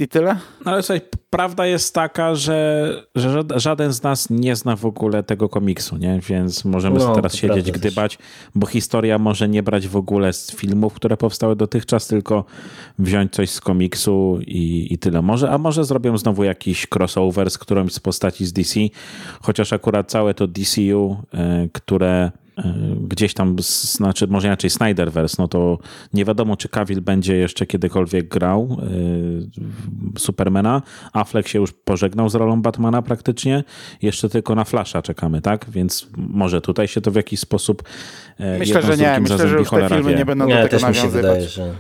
tyle? 0.10 0.36
No 0.66 0.72
ale 0.72 0.84
słuchaj, 0.84 1.02
prawda 1.30 1.66
jest 1.66 1.94
taka, 1.96 2.36
że, 2.36 2.90
że 3.16 3.30
ża- 3.30 3.60
żaden 3.60 3.94
z 3.94 4.04
nas 4.04 4.30
nie 4.30 4.56
zna 4.56 4.76
w 4.76 4.86
ogóle 4.86 5.24
tego 5.24 5.50
komiksu, 5.50 5.98
nie? 5.98 6.20
Więc 6.30 6.66
możemy 6.66 7.00
No, 7.00 7.16
teraz 7.16 7.36
siedzieć, 7.36 7.72
gdybać, 7.72 8.18
bo 8.56 8.68
historia 8.68 9.18
może 9.20 9.50
nie 9.50 9.64
brać 9.64 9.88
w 9.88 9.96
ogóle 9.96 10.34
z 10.34 10.56
filmów, 10.56 10.94
które 10.94 11.18
powstały 11.18 11.56
dotychczas, 11.56 12.08
tylko 12.08 12.46
wziąć 13.00 13.32
coś 13.34 13.50
z 13.50 13.62
komiksu 13.62 14.40
i, 14.48 14.94
i 14.94 14.98
tyle. 14.98 15.22
Może, 15.22 15.52
a 15.52 15.58
może 15.58 15.84
zrobią 15.86 16.18
znowu 16.18 16.44
jakiś 16.44 16.88
crossover 16.96 17.50
z 17.52 17.58
którąś 17.58 17.94
z 17.94 18.00
postaci 18.00 18.46
z 18.46 18.54
DC, 18.54 18.80
chociaż 19.42 19.74
akurat 19.74 20.12
całe 20.12 20.34
to 20.34 20.48
DCU, 20.48 21.18
e, 21.34 21.68
które 21.74 22.32
gdzieś 23.08 23.34
tam, 23.34 23.56
znaczy 23.60 24.28
może 24.28 24.48
inaczej 24.48 24.70
Snyderverse, 24.70 25.36
no 25.40 25.48
to 25.48 25.78
nie 26.14 26.26
wiadomo, 26.26 26.58
czy 26.58 26.70
Cavill 26.70 27.02
będzie 27.02 27.36
jeszcze 27.36 27.66
kiedykolwiek 27.66 28.28
grał 28.28 28.78
e, 30.16 30.20
Supermana. 30.20 30.82
Affleck 31.14 31.48
się 31.50 31.60
już 31.60 31.72
pożegnał 31.72 32.30
z 32.30 32.36
rolą 32.36 32.62
Batmana 32.62 33.02
praktycznie. 33.02 33.64
Jeszcze 34.02 34.30
tylko 34.30 34.56
na 34.56 34.64
Flasha 34.64 35.02
czekamy, 35.02 35.42
tak? 35.42 35.66
Więc 35.70 36.08
może 36.18 36.62
tutaj 36.62 36.88
się 36.88 37.02
to 37.02 37.12
w 37.12 37.16
jakiś 37.16 37.40
sposób 37.40 37.84
e, 38.40 38.60
Myślę, 38.60 38.82
że 38.82 38.98
nie. 38.98 39.20
Myślę, 39.20 39.48
że 39.48 39.56
już 39.58 39.70
te 39.70 39.90
filmy 39.90 40.12
wie. 40.12 40.18
nie 40.18 40.26
będą 40.26 40.48
do 40.48 40.56
Nie, 40.56 40.68
tego 40.68 40.88
mi 40.88 40.96
się 40.96 41.02
nawiązywać. 41.02 41.22
wydaje, 41.22 41.48
że 41.50 41.74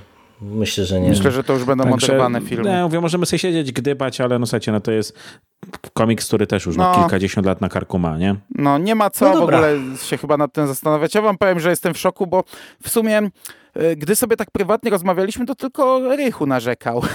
myślę, 0.43 0.85
że 0.85 0.99
nie. 0.99 1.09
Myślę, 1.09 1.31
że 1.31 1.43
to 1.43 1.53
już 1.53 1.63
będą 1.63 1.83
Także, 1.83 2.07
moderowane 2.07 2.41
filmy. 2.41 2.69
Nie, 2.69 2.83
mówię, 2.83 3.01
możemy 3.01 3.25
sobie 3.25 3.39
siedzieć, 3.39 3.71
gdybać, 3.71 4.21
ale 4.21 4.39
no 4.39 4.45
słuchajcie, 4.45 4.71
no 4.71 4.79
to 4.79 4.91
jest 4.91 5.17
komiks, 5.93 6.27
który 6.27 6.47
też 6.47 6.65
już 6.65 6.77
no. 6.77 6.91
No. 6.91 6.99
kilkadziesiąt 6.99 7.47
lat 7.47 7.61
na 7.61 7.69
karku 7.69 7.99
ma, 7.99 8.17
nie? 8.17 8.35
No 8.55 8.77
nie 8.77 8.95
ma 8.95 9.09
co 9.09 9.33
No 9.33 9.39
w 9.39 9.43
ogóle 9.43 9.77
się 10.03 10.17
chyba 10.17 10.37
nad 10.37 10.53
tym 10.53 10.67
zastanawiać. 10.67 11.15
Ja 11.15 11.21
wam 11.21 11.37
powiem, 11.37 11.59
że 11.59 11.69
jestem 11.69 11.93
w 11.93 11.97
szoku, 11.97 12.27
bo 12.27 12.43
w 12.83 12.89
sumie 12.89 13.21
gdy 13.97 14.15
sobie 14.15 14.37
tak 14.37 14.51
prywatnie 14.51 14.91
rozmawialiśmy, 14.91 15.45
to 15.45 15.55
tylko 15.55 16.15
Rychu 16.15 16.45
narzekał. 16.45 17.01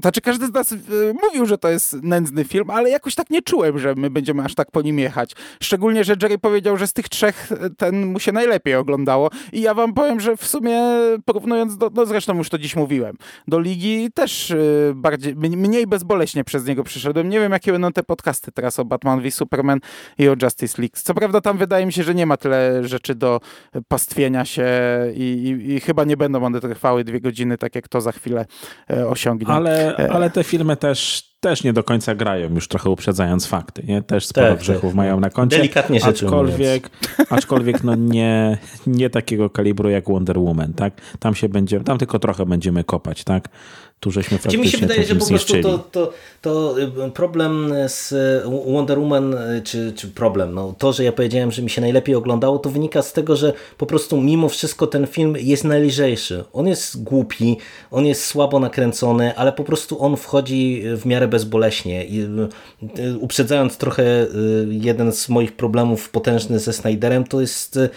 znaczy 0.00 0.20
każdy 0.20 0.46
z 0.46 0.52
nas 0.52 0.72
e, 0.72 0.76
mówił, 1.22 1.46
że 1.46 1.58
to 1.58 1.68
jest 1.68 2.02
nędzny 2.02 2.44
film, 2.44 2.70
ale 2.70 2.90
jakoś 2.90 3.14
tak 3.14 3.30
nie 3.30 3.42
czułem, 3.42 3.78
że 3.78 3.94
my 3.94 4.10
będziemy 4.10 4.44
aż 4.44 4.54
tak 4.54 4.70
po 4.70 4.82
nim 4.82 4.98
jechać. 4.98 5.32
Szczególnie, 5.62 6.04
że 6.04 6.14
Jerry 6.22 6.38
powiedział, 6.38 6.76
że 6.76 6.86
z 6.86 6.92
tych 6.92 7.08
trzech 7.08 7.52
e, 7.52 7.70
ten 7.70 8.06
mu 8.06 8.20
się 8.20 8.32
najlepiej 8.32 8.74
oglądało 8.74 9.30
i 9.52 9.60
ja 9.60 9.74
wam 9.74 9.94
powiem, 9.94 10.20
że 10.20 10.36
w 10.36 10.46
sumie 10.46 10.80
porównując 11.24 11.76
do, 11.76 11.90
no 11.94 12.06
zresztą 12.06 12.36
już 12.36 12.48
to 12.48 12.58
dziś 12.58 12.76
mówiłem, 12.76 13.16
do 13.48 13.60
Ligi 13.60 14.10
też 14.14 14.50
e, 14.50 14.56
bardziej, 14.94 15.36
mniej 15.36 15.86
bezboleśnie 15.86 16.44
przez 16.44 16.66
niego 16.66 16.84
przyszedłem. 16.84 17.28
Nie 17.28 17.40
wiem, 17.40 17.52
jakie 17.52 17.72
będą 17.72 17.92
te 17.92 18.02
podcasty 18.02 18.52
teraz 18.52 18.78
o 18.78 18.84
Batman 18.84 19.20
v 19.20 19.30
Superman 19.30 19.80
i 20.18 20.28
o 20.28 20.34
Justice 20.42 20.82
League. 20.82 20.94
Co 20.94 21.14
prawda 21.14 21.40
tam 21.40 21.58
wydaje 21.58 21.86
mi 21.86 21.92
się, 21.92 22.02
że 22.02 22.14
nie 22.14 22.26
ma 22.26 22.36
tyle 22.36 22.88
rzeczy 22.88 23.14
do 23.14 23.40
pastwienia 23.88 24.19
się 24.44 24.68
i, 25.14 25.22
i, 25.22 25.72
i 25.74 25.80
chyba 25.80 26.04
nie 26.04 26.16
będą 26.16 26.44
one 26.44 26.60
trwały 26.60 27.04
dwie 27.04 27.20
godziny, 27.20 27.58
tak 27.58 27.74
jak 27.74 27.88
to 27.88 28.00
za 28.00 28.12
chwilę 28.12 28.46
e, 28.90 29.08
osiągnie. 29.08 29.48
Ale, 29.48 29.96
ale 30.10 30.30
te 30.30 30.44
filmy 30.44 30.76
też, 30.76 31.29
też 31.40 31.64
nie 31.64 31.72
do 31.72 31.84
końca 31.84 32.14
grają, 32.14 32.54
już 32.54 32.68
trochę 32.68 32.90
uprzedzając 32.90 33.46
fakty. 33.46 33.82
Nie? 33.82 34.02
Też 34.02 34.26
sporo 34.26 34.48
Tak, 34.48 34.58
grzechów 34.58 34.90
tak. 34.90 34.94
mają 34.94 35.20
na 35.20 35.30
koncie. 35.30 35.56
Delikatnie 35.56 36.00
rzecz 36.00 36.22
aczkolwiek, 36.22 36.90
aczkolwiek 37.30 37.84
no 37.84 37.94
nie, 38.14 38.58
nie 38.86 39.10
takiego 39.10 39.50
kalibru 39.50 39.90
jak 39.90 40.08
Wonder 40.08 40.38
Woman, 40.38 40.72
tak? 40.72 40.92
Tam 41.18 41.34
się 41.34 41.48
będzie, 41.48 41.80
tam 41.80 41.98
tylko 41.98 42.18
trochę 42.18 42.46
będziemy 42.46 42.84
kopać, 42.84 43.24
tak? 43.24 43.48
Tu 44.00 44.10
żeśmy 44.10 44.38
Gdzie 44.38 44.58
mi 44.58 44.64
faktycznie 44.64 44.80
się 44.80 44.86
wydaje, 44.86 45.06
że 45.06 45.14
po 45.14 45.26
prostu 45.26 45.62
to, 45.62 45.78
to, 45.78 46.12
to 46.40 46.74
y, 47.06 47.10
problem 47.10 47.74
z 47.88 48.12
y, 48.12 48.72
Wonder 48.72 48.98
Woman, 48.98 49.34
y, 49.34 49.62
czy, 49.64 49.92
czy 49.92 50.08
problem, 50.08 50.54
no 50.54 50.74
to, 50.78 50.92
że 50.92 51.04
ja 51.04 51.12
powiedziałem, 51.12 51.52
że 51.52 51.62
mi 51.62 51.70
się 51.70 51.80
najlepiej 51.80 52.14
oglądało, 52.14 52.58
to 52.58 52.70
wynika 52.70 53.02
z 53.02 53.12
tego, 53.12 53.36
że 53.36 53.52
po 53.78 53.86
prostu 53.86 54.20
mimo 54.20 54.48
wszystko 54.48 54.86
ten 54.86 55.06
film 55.06 55.36
jest 55.38 55.64
najlżejszy. 55.64 56.44
On 56.52 56.66
jest 56.66 57.02
głupi, 57.02 57.56
on 57.90 58.06
jest 58.06 58.24
słabo 58.24 58.60
nakręcony, 58.60 59.36
ale 59.36 59.52
po 59.52 59.64
prostu 59.64 60.02
on 60.02 60.16
wchodzi 60.16 60.82
w 60.96 61.06
miarę 61.06 61.28
bezboleśnie. 61.30 62.04
I, 62.04 62.20
y, 62.98 63.18
Uprzedzając 63.18 63.76
trochę 63.76 64.02
y, 64.02 64.66
jeden 64.70 65.12
z 65.12 65.28
moich 65.28 65.52
problemów 65.52 66.10
potężny 66.10 66.58
ze 66.58 66.72
Snyderem, 66.72 67.24
to 67.24 67.40
jest 67.40 67.76
y, 67.76 67.90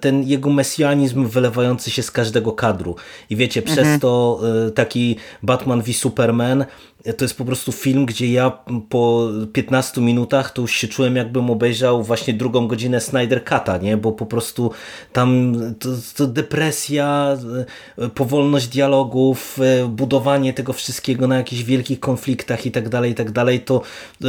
ten 0.00 0.22
jego 0.22 0.50
mesjanizm 0.50 1.26
wylewający 1.26 1.90
się 1.90 2.02
z 2.02 2.10
każdego 2.10 2.52
kadru. 2.52 2.96
I 3.30 3.36
wiecie, 3.36 3.62
przez 3.62 4.00
to 4.00 4.40
taki 4.74 5.16
Batman 5.42 5.82
v 5.82 5.92
Superman 5.92 6.64
to 7.12 7.24
jest 7.24 7.38
po 7.38 7.44
prostu 7.44 7.72
film, 7.72 8.06
gdzie 8.06 8.32
ja 8.32 8.58
po 8.88 9.28
15 9.52 10.00
minutach 10.00 10.52
to 10.52 10.62
już 10.62 10.72
się 10.72 10.88
czułem 10.88 11.16
jakbym 11.16 11.50
obejrzał 11.50 12.02
właśnie 12.02 12.34
drugą 12.34 12.68
godzinę 12.68 13.00
Snyder 13.00 13.44
Cut'a, 13.44 13.82
nie? 13.82 13.96
Bo 13.96 14.12
po 14.12 14.26
prostu 14.26 14.70
tam 15.12 15.54
to, 15.78 15.88
to 16.16 16.26
depresja, 16.26 17.36
y, 17.98 18.08
powolność 18.08 18.68
dialogów, 18.68 19.58
y, 19.84 19.88
budowanie 19.88 20.52
tego 20.52 20.72
wszystkiego 20.72 21.28
na 21.28 21.36
jakichś 21.36 21.62
wielkich 21.62 22.00
konfliktach 22.00 22.66
i 22.66 22.70
tak 22.70 22.88
dalej, 22.88 23.10
i 23.12 23.14
tak 23.14 23.30
dalej, 23.30 23.60
to, 23.60 23.82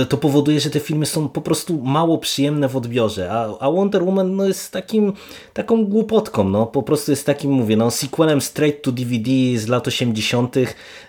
to 0.10 0.18
powoduje, 0.18 0.60
że 0.60 0.70
te 0.70 0.80
filmy 0.80 1.06
są 1.06 1.30
po 1.30 1.42
prostu 1.42 1.82
mało 1.84 2.18
przyjemne 2.18 2.70
w 2.70 2.78
odbiorze, 2.78 3.32
a, 3.32 3.58
a 3.60 3.72
Wonder 3.72 4.04
Woman 4.04 4.36
no, 4.36 4.48
jest 4.48 4.72
takim, 4.72 5.14
taką 5.54 5.86
głupotką, 5.86 6.50
no 6.50 6.66
po 6.66 6.84
prostu 6.84 7.12
jest 7.12 7.26
takim, 7.26 7.52
mówię, 7.52 7.78
no 7.78 7.92
sequelem 7.92 8.42
straight 8.42 8.82
to 8.82 8.92
DVD 8.92 9.30
z 9.58 9.68
lat 9.68 9.88
80., 9.88 10.56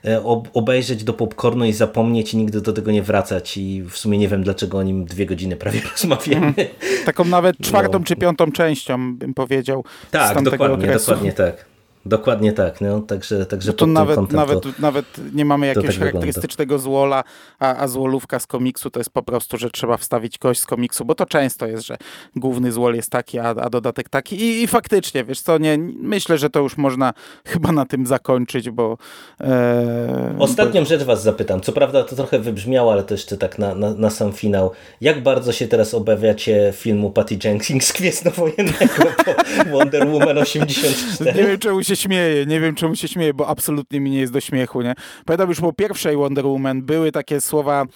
e, 0.04 0.24
ob, 0.24 0.48
obejrzeć 0.54 1.04
do 1.04 1.12
popcornu 1.12 1.55
i 1.64 1.72
zapomnieć 1.72 2.34
i 2.34 2.36
nigdy 2.36 2.60
do 2.60 2.72
tego 2.72 2.90
nie 2.92 3.02
wracać 3.02 3.56
i 3.56 3.82
w 3.82 3.96
sumie 3.96 4.18
nie 4.18 4.28
wiem 4.28 4.42
dlaczego 4.42 4.78
o 4.78 4.82
nim 4.82 5.04
dwie 5.04 5.26
godziny 5.26 5.56
prawie 5.56 5.80
rozmawiamy. 5.92 6.54
Taką 7.04 7.24
nawet 7.24 7.58
czwartą 7.58 7.98
No. 7.98 8.04
czy 8.04 8.16
piątą 8.16 8.52
częścią, 8.52 9.16
bym 9.16 9.34
powiedział. 9.34 9.84
Tak, 10.10 10.42
dokładnie, 10.42 10.76
okresu. 10.76 11.06
dokładnie 11.06 11.32
tak. 11.32 11.75
Dokładnie 12.06 12.52
tak. 12.52 12.80
No, 12.80 13.00
także, 13.00 13.46
także 13.46 13.70
no 13.70 13.76
to 13.76 13.86
nawet, 13.86 14.32
nawet, 14.32 14.62
to, 14.62 14.68
nawet 14.78 15.04
nie 15.34 15.44
mamy 15.44 15.66
jakiegoś 15.66 15.98
tak 15.98 15.98
charakterystycznego 15.98 16.78
złola, 16.78 17.24
a, 17.58 17.76
a 17.76 17.88
złolówka 17.88 18.38
z 18.38 18.46
komiksu 18.46 18.90
to 18.90 19.00
jest 19.00 19.10
po 19.10 19.22
prostu, 19.22 19.58
że 19.58 19.70
trzeba 19.70 19.96
wstawić 19.96 20.38
kość 20.38 20.60
z 20.60 20.66
komiksu, 20.66 21.04
bo 21.04 21.14
to 21.14 21.26
często 21.26 21.66
jest, 21.66 21.86
że 21.86 21.96
główny 22.36 22.72
złol 22.72 22.94
jest 22.94 23.10
taki, 23.10 23.38
a, 23.38 23.48
a 23.48 23.70
dodatek 23.70 24.08
taki 24.08 24.42
I, 24.42 24.62
i 24.62 24.66
faktycznie, 24.66 25.24
wiesz 25.24 25.40
co, 25.40 25.58
nie, 25.58 25.78
myślę, 26.00 26.38
że 26.38 26.50
to 26.50 26.60
już 26.60 26.76
można 26.76 27.12
chyba 27.46 27.72
na 27.72 27.86
tym 27.86 28.06
zakończyć, 28.06 28.70
bo... 28.70 28.98
E, 29.40 30.36
Ostatnią 30.38 30.80
bo... 30.80 30.88
rzecz 30.88 31.02
was 31.02 31.22
zapytam, 31.22 31.60
co 31.60 31.72
prawda 31.72 32.04
to 32.04 32.16
trochę 32.16 32.38
wybrzmiało, 32.38 32.92
ale 32.92 33.02
to 33.02 33.14
jeszcze 33.14 33.36
tak 33.36 33.58
na, 33.58 33.74
na, 33.74 33.94
na 33.94 34.10
sam 34.10 34.32
finał. 34.32 34.70
Jak 35.00 35.22
bardzo 35.22 35.52
się 35.52 35.68
teraz 35.68 35.94
obawiacie 35.94 36.72
filmu 36.76 37.10
Patty 37.10 37.38
Jenkins 37.44 37.92
Gwiezdnowojennego 37.98 39.04
po 39.24 39.34
Wonder 39.70 40.08
Woman 40.08 40.38
84? 40.48 41.42
Nie 41.42 41.48
wiem, 41.48 41.58
czemu 41.58 41.82
się 41.82 41.95
śmieję, 41.96 42.46
nie 42.46 42.60
wiem, 42.60 42.74
czemu 42.74 42.96
się 42.96 43.08
śmieję, 43.08 43.34
bo 43.34 43.48
absolutnie 43.48 44.00
mi 44.00 44.10
nie 44.10 44.18
jest 44.20 44.32
do 44.32 44.40
śmiechu, 44.40 44.82
nie? 44.82 44.94
Pamiętam 45.24 45.48
już 45.48 45.60
po 45.60 45.72
pierwszej 45.72 46.16
Wonder 46.16 46.46
Woman 46.46 46.82
były 46.82 47.12
takie 47.12 47.40
słowa 47.40 47.86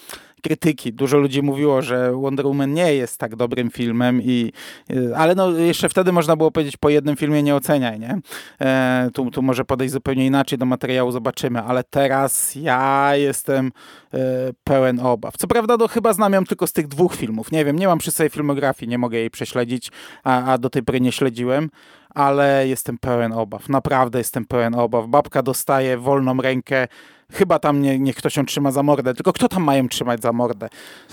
krytyki. 0.40 0.92
Dużo 0.92 1.18
ludzi 1.18 1.42
mówiło, 1.42 1.82
że 1.82 2.12
Wonder 2.12 2.46
Woman 2.46 2.74
nie 2.74 2.94
jest 2.94 3.18
tak 3.18 3.36
dobrym 3.36 3.70
filmem, 3.70 4.22
i, 4.22 4.52
y, 4.90 5.16
ale 5.16 5.34
no, 5.34 5.50
jeszcze 5.50 5.88
wtedy 5.88 6.12
można 6.12 6.36
było 6.36 6.50
powiedzieć 6.50 6.76
po 6.76 6.88
jednym 6.88 7.16
filmie 7.16 7.42
nie 7.42 7.54
oceniaj, 7.54 8.00
nie? 8.00 8.18
E, 8.60 9.10
tu, 9.14 9.30
tu 9.30 9.42
może 9.42 9.64
podejść 9.64 9.92
zupełnie 9.92 10.26
inaczej 10.26 10.58
do 10.58 10.66
materiału, 10.66 11.12
zobaczymy, 11.12 11.62
ale 11.62 11.84
teraz 11.84 12.54
ja 12.54 13.10
jestem 13.14 13.72
e, 14.14 14.18
pełen 14.64 15.00
obaw. 15.00 15.36
Co 15.36 15.46
prawda 15.46 15.76
no, 15.76 15.88
chyba 15.88 16.12
znam 16.12 16.32
ją 16.32 16.44
tylko 16.44 16.66
z 16.66 16.72
tych 16.72 16.88
dwóch 16.88 17.14
filmów. 17.14 17.52
Nie 17.52 17.64
wiem, 17.64 17.78
nie 17.78 17.86
mam 17.86 17.98
przy 17.98 18.10
sobie 18.10 18.30
filmografii, 18.30 18.88
nie 18.88 18.98
mogę 18.98 19.18
jej 19.18 19.30
prześledzić, 19.30 19.90
a, 20.24 20.44
a 20.52 20.58
do 20.58 20.70
tej 20.70 20.82
pory 20.82 21.00
nie 21.00 21.12
śledziłem 21.12 21.70
ale 22.14 22.68
jestem 22.68 22.98
pełen 22.98 23.32
obaw. 23.32 23.68
Naprawdę 23.68 24.18
jestem 24.18 24.44
pełen 24.44 24.74
obaw. 24.74 25.06
Babka 25.06 25.42
dostaje 25.42 25.98
wolną 25.98 26.36
rękę 26.36 26.88
Chyba 27.32 27.58
tam 27.58 27.82
nie, 27.82 27.98
nie 27.98 28.14
ktoś 28.14 28.36
ją 28.36 28.46
trzyma 28.46 28.70
za 28.70 28.82
mordę, 28.82 29.14
tylko 29.14 29.32
kto 29.32 29.48
tam 29.48 29.62
mają 29.62 29.88
trzymać 29.88 30.22
za 30.22 30.32
mordę? 30.32 30.68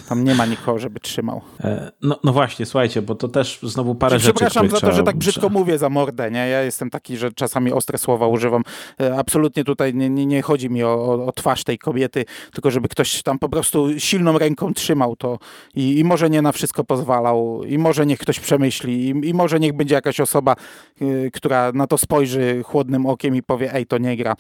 Tam 0.10 0.24
nie 0.24 0.36
ma 0.36 0.46
nikogo, 0.46 0.80
żeby 0.80 1.00
trzymał. 1.00 1.42
E, 1.64 1.92
no, 2.02 2.20
no 2.24 2.34
właśnie, 2.34 2.66
słuchajcie, 2.66 3.02
bo 3.02 3.16
to 3.16 3.28
też 3.28 3.60
znowu 3.64 3.96
parę 3.96 4.20
rzeczy, 4.20 4.34
Przepraszam 4.34 4.70
za 4.70 4.80
to, 4.80 4.92
że 4.92 5.04
tak 5.04 5.18
brzydko 5.18 5.50
mówię 5.50 5.78
za 5.78 5.90
mordę, 5.90 6.32
nie? 6.32 6.48
Ja 6.48 6.62
jestem 6.62 6.90
taki, 6.90 7.18
że 7.18 7.32
czasami 7.32 7.72
ostre 7.72 7.98
słowa 7.98 8.28
używam. 8.28 8.64
E, 9.02 9.18
absolutnie 9.18 9.64
tutaj 9.64 9.94
nie, 9.94 10.10
nie, 10.10 10.26
nie 10.26 10.42
chodzi 10.42 10.70
mi 10.70 10.84
o, 10.84 11.26
o, 11.26 11.32
twarz 11.32 11.64
tej 11.64 11.78
kobiety, 11.78 12.26
tylko 12.54 12.72
żeby 12.72 12.88
ktoś 12.88 13.24
tam 13.24 13.40
po 13.40 13.50
prostu 13.50 14.00
silną 14.00 14.38
ręką 14.38 14.74
trzymał 14.74 15.16
to 15.16 15.40
i, 15.76 16.00
i 16.00 16.04
może 16.04 16.30
nie 16.30 16.42
na 16.42 16.52
wszystko 16.52 16.84
pozwalał 16.84 17.64
i 17.64 17.78
może 17.78 18.06
niech 18.06 18.20
ktoś 18.20 18.40
przemyśli 18.40 19.10
i, 19.10 19.30
i 19.30 19.34
może 19.34 19.60
niech 19.60 19.74
będzie 19.74 19.96
jakaś 19.96 20.20
osoba, 20.20 20.56
y, 21.02 21.32
która 21.34 21.72
na 21.72 21.88
to 21.88 21.98
spojrzy 21.98 22.64
chłodnym 22.64 23.06
okiem 23.06 23.36
i 23.36 23.44
powie, 23.44 23.74
ej, 23.74 23.86
to 23.86 23.98
nie 23.98 24.18
gra. 24.18 24.36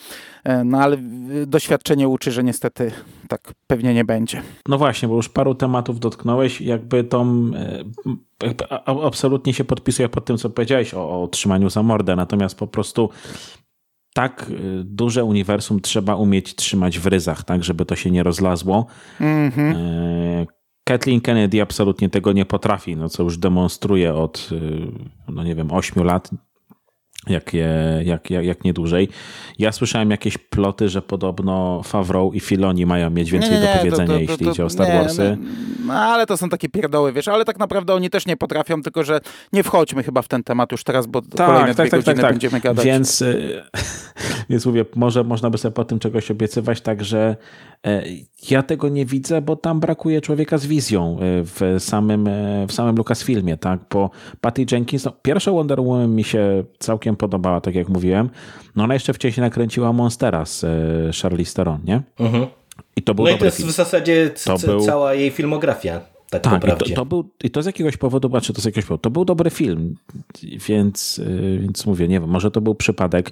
No 0.65 0.81
ale 0.81 0.97
dość 1.47 1.66
doświadczenie 1.67 2.07
uczy, 2.07 2.31
że 2.31 2.43
niestety 2.43 2.91
tak 3.27 3.53
pewnie 3.67 3.93
nie 3.93 4.05
będzie. 4.05 4.41
No 4.67 4.77
właśnie, 4.77 5.07
bo 5.07 5.15
już 5.15 5.29
paru 5.29 5.55
tematów 5.55 5.99
dotknąłeś, 5.99 6.61
jakby 6.61 7.03
tą 7.03 7.51
jakby 8.43 8.69
absolutnie 8.85 9.53
się 9.53 9.63
podpisuję 9.63 10.09
pod 10.09 10.25
tym, 10.25 10.37
co 10.37 10.49
powiedziałeś 10.49 10.93
o, 10.93 11.23
o 11.23 11.27
trzymaniu 11.27 11.69
za 11.69 11.83
mordę, 11.83 12.15
natomiast 12.15 12.59
po 12.59 12.67
prostu 12.67 13.09
tak 14.13 14.49
y, 14.49 14.83
duże 14.83 15.23
uniwersum 15.23 15.79
trzeba 15.79 16.15
umieć 16.15 16.55
trzymać 16.55 16.99
w 16.99 17.07
ryzach, 17.07 17.43
tak, 17.43 17.63
żeby 17.63 17.85
to 17.85 17.95
się 17.95 18.11
nie 18.11 18.23
rozlazło. 18.23 18.85
Mm 19.21 19.51
-hmm. 19.51 19.75
Kathleen 20.83 21.21
Kennedy 21.21 21.61
absolutnie 21.61 22.09
tego 22.09 22.33
nie 22.33 22.45
potrafi, 22.45 22.95
no 22.95 23.09
co 23.09 23.23
już 23.23 23.37
demonstruje 23.37 24.13
od, 24.13 24.49
no 25.27 25.43
nie 25.43 25.55
wiem, 25.55 25.71
8 25.71 26.03
lat, 26.03 26.29
jak, 27.29 27.53
jak, 28.03 28.31
jak, 28.31 28.45
jak 28.45 28.63
nie 28.63 28.73
dłużej. 28.73 29.09
Ja 29.59 29.71
słyszałem 29.71 30.11
jakieś 30.11 30.37
ploty, 30.37 30.89
że 30.89 31.01
podobno 31.01 31.81
Favreau 31.83 32.33
i 32.33 32.39
Filoni 32.39 32.85
mają 32.85 33.09
mieć 33.09 33.31
więcej 33.31 33.51
nie, 33.51 33.59
nie, 33.59 33.65
do 33.65 33.77
powiedzenia, 33.77 34.07
to, 34.07 34.13
to, 34.13 34.19
jeśli 34.19 34.45
to, 34.45 34.51
idzie 34.51 34.65
o 34.65 34.69
Star 34.69 34.87
Warsy. 34.87 35.37
No, 35.39 35.47
no, 35.87 35.93
ale 35.93 36.25
to 36.25 36.37
są 36.37 36.49
takie 36.49 36.69
pierdoły, 36.69 37.13
wiesz, 37.13 37.27
ale 37.27 37.45
tak 37.45 37.59
naprawdę 37.59 37.93
oni 37.93 38.09
też 38.09 38.25
nie 38.25 38.37
potrafią, 38.37 38.81
tylko 38.81 39.03
że 39.03 39.19
nie 39.53 39.63
wchodźmy 39.63 40.03
chyba 40.03 40.21
w 40.21 40.27
ten 40.27 40.43
temat 40.43 40.71
już 40.71 40.83
teraz, 40.83 41.07
bo 41.07 41.21
tak, 41.21 41.47
kolejne 41.47 41.75
tak, 41.75 41.89
dwie 41.89 41.97
tak, 41.97 42.05
tak, 42.05 42.21
tak. 42.21 42.31
będziemy 42.31 42.59
gadać. 42.59 42.85
Więc, 42.85 43.21
y, 43.21 43.61
więc 44.49 44.65
mówię, 44.65 44.85
może 44.95 45.23
można 45.23 45.49
by 45.49 45.57
sobie 45.57 45.73
po 45.73 45.85
tym 45.85 45.99
czegoś 45.99 46.31
obiecywać, 46.31 46.81
także 46.81 47.35
e, 47.85 48.03
ja 48.49 48.63
tego 48.63 48.89
nie 48.89 49.05
widzę, 49.05 49.41
bo 49.41 49.55
tam 49.55 49.79
brakuje 49.79 50.21
człowieka 50.21 50.57
z 50.57 50.65
wizją 50.65 51.17
e, 51.19 51.19
w 51.43 51.75
samym, 51.79 52.27
e, 52.27 52.67
w 52.67 52.73
samym 52.73 52.95
Lucasfilmie, 52.95 53.57
tak, 53.57 53.79
bo 53.91 54.09
Patty 54.41 54.65
Jenkins, 54.71 55.05
no, 55.05 55.13
pierwsza 55.21 55.51
Wonder 55.51 55.81
Woman 55.81 56.15
mi 56.15 56.23
się 56.23 56.63
całkiem 56.79 57.15
podobała, 57.17 57.61
tak 57.61 57.75
jak 57.75 57.89
mówiłem. 57.89 58.29
No 58.75 58.83
ona 58.83 58.93
jeszcze 58.93 59.13
wcześniej 59.13 59.41
nakręciła 59.41 59.93
Monstera 59.93 60.45
z 60.45 60.63
e, 60.63 60.67
Charlize 61.21 61.53
Theron, 61.53 61.79
nie? 61.83 62.01
Mhm. 62.19 62.47
I 62.95 63.01
to 63.01 63.13
był 63.13 63.25
no 63.25 63.31
i 63.31 63.37
to 63.37 63.45
jest 63.45 63.57
film. 63.57 63.69
w 63.69 63.71
zasadzie 63.71 64.31
był... 64.65 64.79
cała 64.85 65.13
jej 65.13 65.31
filmografia. 65.31 66.16
Tak, 66.29 66.43
tak 66.43 66.63
i, 66.65 66.77
to, 66.77 66.95
to, 66.95 67.05
był, 67.05 67.29
i 67.43 67.49
to 67.49 67.61
z 67.61 67.65
jakiegoś 67.65 67.97
powodu, 67.97 68.29
znaczy 68.29 68.53
to 68.53 68.61
z 68.61 68.65
jakiegoś 68.65 68.85
powodu, 68.85 69.01
to 69.01 69.09
był 69.09 69.25
dobry 69.25 69.49
film, 69.49 69.95
więc, 70.67 71.21
e, 71.25 71.59
więc 71.59 71.85
mówię, 71.85 72.07
nie 72.07 72.19
wiem, 72.19 72.29
może 72.29 72.51
to 72.51 72.61
był 72.61 72.75
przypadek, 72.75 73.31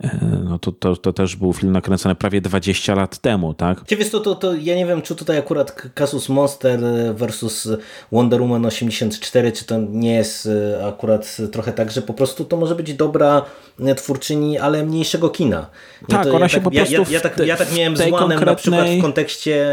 e, 0.00 0.40
no 0.44 0.58
to, 0.58 0.72
to, 0.72 0.96
to 0.96 1.12
też 1.12 1.36
był 1.36 1.52
film 1.52 1.72
nakręcony 1.72 2.14
prawie 2.14 2.40
20 2.40 2.94
lat 2.94 3.18
temu, 3.18 3.54
tak? 3.54 3.84
Ciebie 3.86 4.04
to, 4.04 4.20
to, 4.20 4.34
to 4.34 4.54
ja 4.54 4.76
nie 4.76 4.86
wiem, 4.86 5.02
czy 5.02 5.16
tutaj 5.16 5.38
akurat 5.38 5.82
Casus 5.94 6.28
Monster 6.28 6.80
versus 7.14 7.68
Wonder 8.12 8.40
Woman 8.40 8.66
84, 8.66 9.52
czy 9.52 9.64
to 9.64 9.78
nie 9.78 10.14
jest 10.14 10.46
e, 10.46 10.86
akurat 10.86 11.36
trochę 11.52 11.72
tak, 11.72 11.90
że 11.90 12.02
po 12.02 12.14
prostu 12.14 12.44
to 12.44 12.56
może 12.56 12.74
być 12.74 12.94
dobra 12.94 13.42
twórczyni, 13.96 14.58
ale 14.58 14.84
mniejszego 14.84 15.30
kina. 15.30 15.66
tak, 16.08 16.26
ona 16.26 16.38
ja 16.38 16.48
się 16.48 16.54
tak, 16.54 16.64
po 16.64 16.70
prostu 16.70 16.94
ja, 16.94 17.00
ja, 17.00 17.10
ja, 17.10 17.20
tak, 17.20 17.38
ja 17.38 17.56
tak 17.56 17.76
miałem 17.76 17.96
z 17.96 18.10
Łanem 18.10 18.44
na 18.44 18.54
przykład 18.54 18.88
w 18.88 19.02
kontekście 19.02 19.66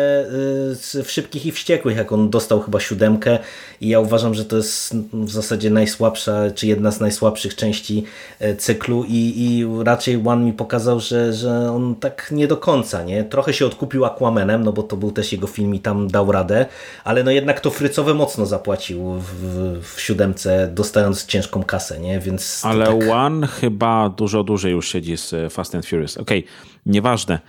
w 1.04 1.06
Szybkich 1.08 1.46
i 1.46 1.52
Wściekłych, 1.52 1.98
jak 1.98 2.12
on 2.12 2.30
dostał 2.30 2.47
dostał 2.48 2.62
chyba 2.62 2.80
siódemkę 2.80 3.40
i 3.82 3.88
ja 3.88 4.00
uważam, 4.00 4.34
że 4.34 4.46
to 4.46 4.58
jest 4.58 4.96
w 5.14 5.30
zasadzie 5.30 5.70
najsłabsza, 5.70 6.52
czy 6.56 6.68
jedna 6.68 6.92
z 6.92 7.00
najsłabszych 7.00 7.56
części 7.56 8.04
e, 8.40 8.56
cyklu 8.56 9.04
i, 9.08 9.34
i 9.38 9.66
raczej 9.84 10.22
One 10.26 10.46
mi 10.46 10.54
pokazał, 10.54 11.00
że, 11.00 11.34
że 11.34 11.72
on 11.72 11.96
tak 11.96 12.32
nie 12.32 12.48
do 12.48 12.58
końca, 12.58 13.04
nie? 13.04 13.24
Trochę 13.24 13.54
się 13.54 13.66
odkupił 13.66 14.06
Aquamanem, 14.06 14.64
no 14.64 14.74
bo 14.74 14.84
to 14.84 14.98
był 14.98 15.12
też 15.12 15.32
jego 15.32 15.48
film 15.48 15.76
i 15.76 15.80
tam 15.80 16.08
dał 16.08 16.32
radę, 16.32 16.66
ale 17.04 17.24
no 17.24 17.32
jednak 17.32 17.60
to 17.60 17.70
frycowe 17.70 18.14
mocno 18.14 18.46
zapłacił 18.46 19.20
w, 19.20 19.82
w 19.82 20.02
siódemce, 20.02 20.70
dostając 20.74 21.26
ciężką 21.26 21.64
kasę, 21.64 22.00
nie? 22.00 22.20
Więc 22.20 22.62
ale 22.66 22.86
tak... 22.86 23.10
One 23.12 23.48
chyba 23.48 24.10
dużo 24.10 24.44
dłużej 24.44 24.72
już 24.72 24.90
siedzi 24.90 25.18
z 25.18 25.54
Fast 25.54 25.76
and 25.76 25.86
Furious. 25.86 26.18
Okej, 26.18 26.40
okay, 26.40 26.52
nieważne. 26.86 27.40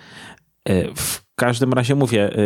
E, 0.69 0.95
w 0.95 1.23
każdym 1.35 1.73
razie 1.73 1.95
mówię, 1.95 2.31
e, 2.33 2.39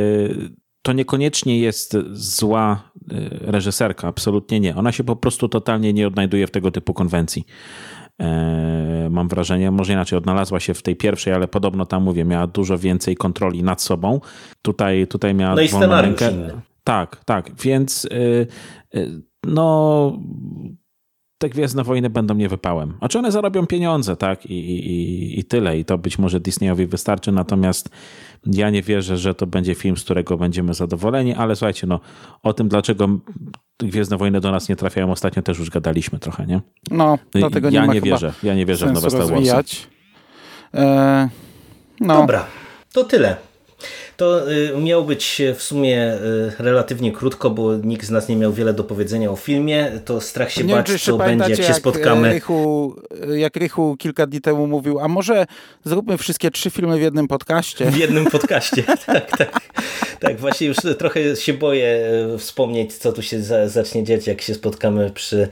to 0.82 0.92
niekoniecznie 0.92 1.58
jest 1.58 1.96
zła 2.12 2.90
y, 3.12 3.28
reżyserka, 3.40 4.08
absolutnie 4.08 4.60
nie. 4.60 4.76
Ona 4.76 4.92
się 4.92 5.04
po 5.04 5.16
prostu 5.16 5.48
totalnie 5.48 5.92
nie 5.92 6.06
odnajduje 6.06 6.46
w 6.46 6.50
tego 6.50 6.70
typu 6.70 6.94
konwencji. 6.94 7.46
E, 8.20 9.08
mam 9.10 9.28
wrażenie, 9.28 9.70
może 9.70 9.92
inaczej, 9.92 10.18
odnalazła 10.18 10.60
się 10.60 10.74
w 10.74 10.82
tej 10.82 10.96
pierwszej, 10.96 11.32
ale 11.32 11.48
podobno 11.48 11.86
tam 11.86 12.02
mówię, 12.02 12.24
miała 12.24 12.46
dużo 12.46 12.78
więcej 12.78 13.16
kontroli 13.16 13.62
nad 13.62 13.82
sobą. 13.82 14.20
Tutaj, 14.62 15.06
tutaj 15.06 15.34
miała 15.34 15.54
no 15.54 15.62
i 15.62 15.68
rękę. 16.02 16.32
Tak, 16.84 17.24
tak, 17.24 17.50
więc 17.62 18.04
y, 18.04 18.46
y, 18.94 19.22
no 19.46 20.18
te 21.38 21.48
Gwiezdne 21.48 21.84
Wojny 21.84 22.10
będą 22.10 22.34
nie 22.34 22.48
wypałem. 22.48 22.94
A 23.00 23.08
czy 23.08 23.18
one 23.18 23.32
zarobią 23.32 23.66
pieniądze, 23.66 24.16
tak? 24.16 24.46
I, 24.46 24.54
i, 24.54 25.40
I 25.40 25.44
tyle. 25.44 25.78
I 25.78 25.84
to 25.84 25.98
być 25.98 26.18
może 26.18 26.40
Disneyowi 26.40 26.86
wystarczy, 26.86 27.32
natomiast 27.32 27.88
ja 28.46 28.70
nie 28.70 28.82
wierzę, 28.82 29.16
że 29.16 29.34
to 29.34 29.46
będzie 29.46 29.74
film, 29.74 29.96
z 29.96 30.04
którego 30.04 30.36
będziemy 30.36 30.74
zadowoleni, 30.74 31.34
ale 31.34 31.56
słuchajcie, 31.56 31.86
no 31.86 32.00
o 32.42 32.52
tym, 32.52 32.68
dlaczego 32.68 33.08
Gwiezdne 33.78 34.16
Wojny 34.16 34.40
do 34.40 34.50
nas 34.50 34.68
nie 34.68 34.76
trafiają 34.76 35.12
ostatnio 35.12 35.42
też 35.42 35.58
już 35.58 35.70
gadaliśmy 35.70 36.18
trochę, 36.18 36.46
nie? 36.46 36.60
No, 36.90 37.18
dlatego 37.32 37.70
ja 37.70 37.80
nie 37.80 37.86
ma 37.86 37.94
nie 37.94 38.00
wierzę. 38.00 38.32
Ja 38.42 38.54
nie 38.54 38.66
wierzę 38.66 38.86
w 38.86 38.92
nowe 38.92 39.10
Star 39.10 39.26
Warsy. 39.26 39.76
E, 40.74 41.28
no. 42.00 42.14
Dobra, 42.16 42.46
to 42.92 43.04
tyle. 43.04 43.36
To 44.22 44.50
y, 44.50 44.76
miało 44.78 45.04
być 45.04 45.42
w 45.54 45.62
sumie 45.62 46.14
y, 46.14 46.52
relatywnie 46.58 47.12
krótko, 47.12 47.50
bo 47.50 47.76
nikt 47.76 48.06
z 48.06 48.10
nas 48.10 48.28
nie 48.28 48.36
miał 48.36 48.52
wiele 48.52 48.74
do 48.74 48.84
powiedzenia 48.84 49.30
o 49.30 49.36
filmie. 49.36 49.92
To 50.04 50.20
strach 50.20 50.52
się 50.52 50.64
nie 50.64 50.74
bać, 50.74 51.02
co 51.02 51.18
będzie, 51.18 51.50
jak 51.50 51.56
się 51.56 51.62
jak 51.62 51.76
spotkamy. 51.76 52.32
Rychu, 52.32 52.94
jak 53.34 53.56
Rychu 53.56 53.96
kilka 53.98 54.26
dni 54.26 54.40
temu 54.40 54.66
mówił, 54.66 55.00
a 55.00 55.08
może 55.08 55.46
zróbmy 55.84 56.18
wszystkie 56.18 56.50
trzy 56.50 56.70
filmy 56.70 56.98
w 56.98 57.00
jednym 57.00 57.28
podcaście. 57.28 57.90
W 57.90 57.96
jednym 57.96 58.24
podcaście, 58.26 58.82
tak, 59.06 59.36
tak. 59.36 59.60
Tak, 60.20 60.40
właśnie 60.40 60.66
już 60.66 60.76
trochę 60.98 61.36
się 61.36 61.52
boję 61.52 62.08
y, 62.34 62.38
wspomnieć, 62.38 62.94
co 62.94 63.12
tu 63.12 63.22
się 63.22 63.42
za, 63.42 63.68
zacznie 63.68 64.04
dziać, 64.04 64.26
jak 64.26 64.42
się 64.42 64.54
spotkamy 64.54 65.10
przy 65.10 65.48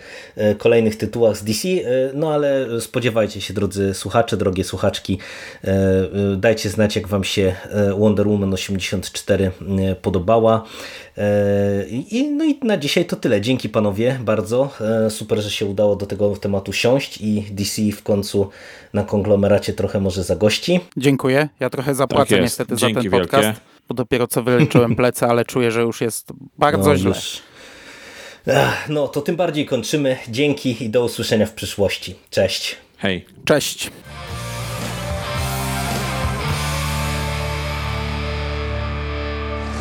kolejnych 0.58 0.96
tytułach 0.96 1.36
z 1.36 1.44
DC. 1.44 1.68
No 2.14 2.34
ale 2.34 2.80
spodziewajcie 2.80 3.40
się, 3.40 3.54
drodzy 3.54 3.94
słuchacze, 3.94 4.36
drogie 4.36 4.64
słuchaczki. 4.64 5.18
Dajcie 6.36 6.68
znać, 6.68 6.96
jak 6.96 7.08
wam 7.08 7.24
się 7.24 7.54
Wonder 7.98 8.28
Woman 8.28 8.50
84 8.70 9.50
podobała. 10.02 10.64
I, 11.90 12.30
no 12.36 12.44
i 12.44 12.58
na 12.62 12.76
dzisiaj 12.76 13.04
to 13.04 13.16
tyle. 13.16 13.40
Dzięki 13.40 13.68
panowie 13.68 14.18
bardzo. 14.24 14.70
Super, 15.08 15.38
że 15.40 15.50
się 15.50 15.66
udało 15.66 15.96
do 15.96 16.06
tego 16.06 16.36
tematu 16.36 16.72
siąść 16.72 17.18
i 17.20 17.42
DC 17.50 17.82
w 17.96 18.02
końcu 18.02 18.50
na 18.92 19.02
konglomeracie 19.04 19.72
trochę 19.72 20.00
może 20.00 20.24
zagości. 20.24 20.80
Dziękuję. 20.96 21.48
Ja 21.60 21.70
trochę 21.70 21.94
zapłacę 21.94 22.34
Tak 22.34 22.42
niestety 22.42 22.76
Dzięki 22.76 22.94
za 22.94 23.00
ten 23.10 23.10
podcast, 23.10 23.44
wielkie. 23.44 23.60
bo 23.88 23.94
dopiero 23.94 24.26
co 24.26 24.42
wyleczyłem 24.42 24.96
plecy, 24.96 25.26
ale 25.26 25.44
czuję, 25.44 25.70
że 25.70 25.80
już 25.82 26.00
jest 26.00 26.28
bardzo 26.58 26.88
No, 26.90 26.96
źle. 26.96 27.08
już- 27.10 27.42
No 28.88 29.08
to 29.08 29.20
tym 29.20 29.36
bardziej 29.36 29.66
kończymy. 29.66 30.16
Dzięki 30.28 30.84
i 30.84 30.90
do 30.90 31.04
usłyszenia 31.04 31.46
w 31.46 31.52
przyszłości. 31.52 32.14
Cześć. 32.30 32.76
Hej. 32.98 33.24
Cześć. 33.44 33.90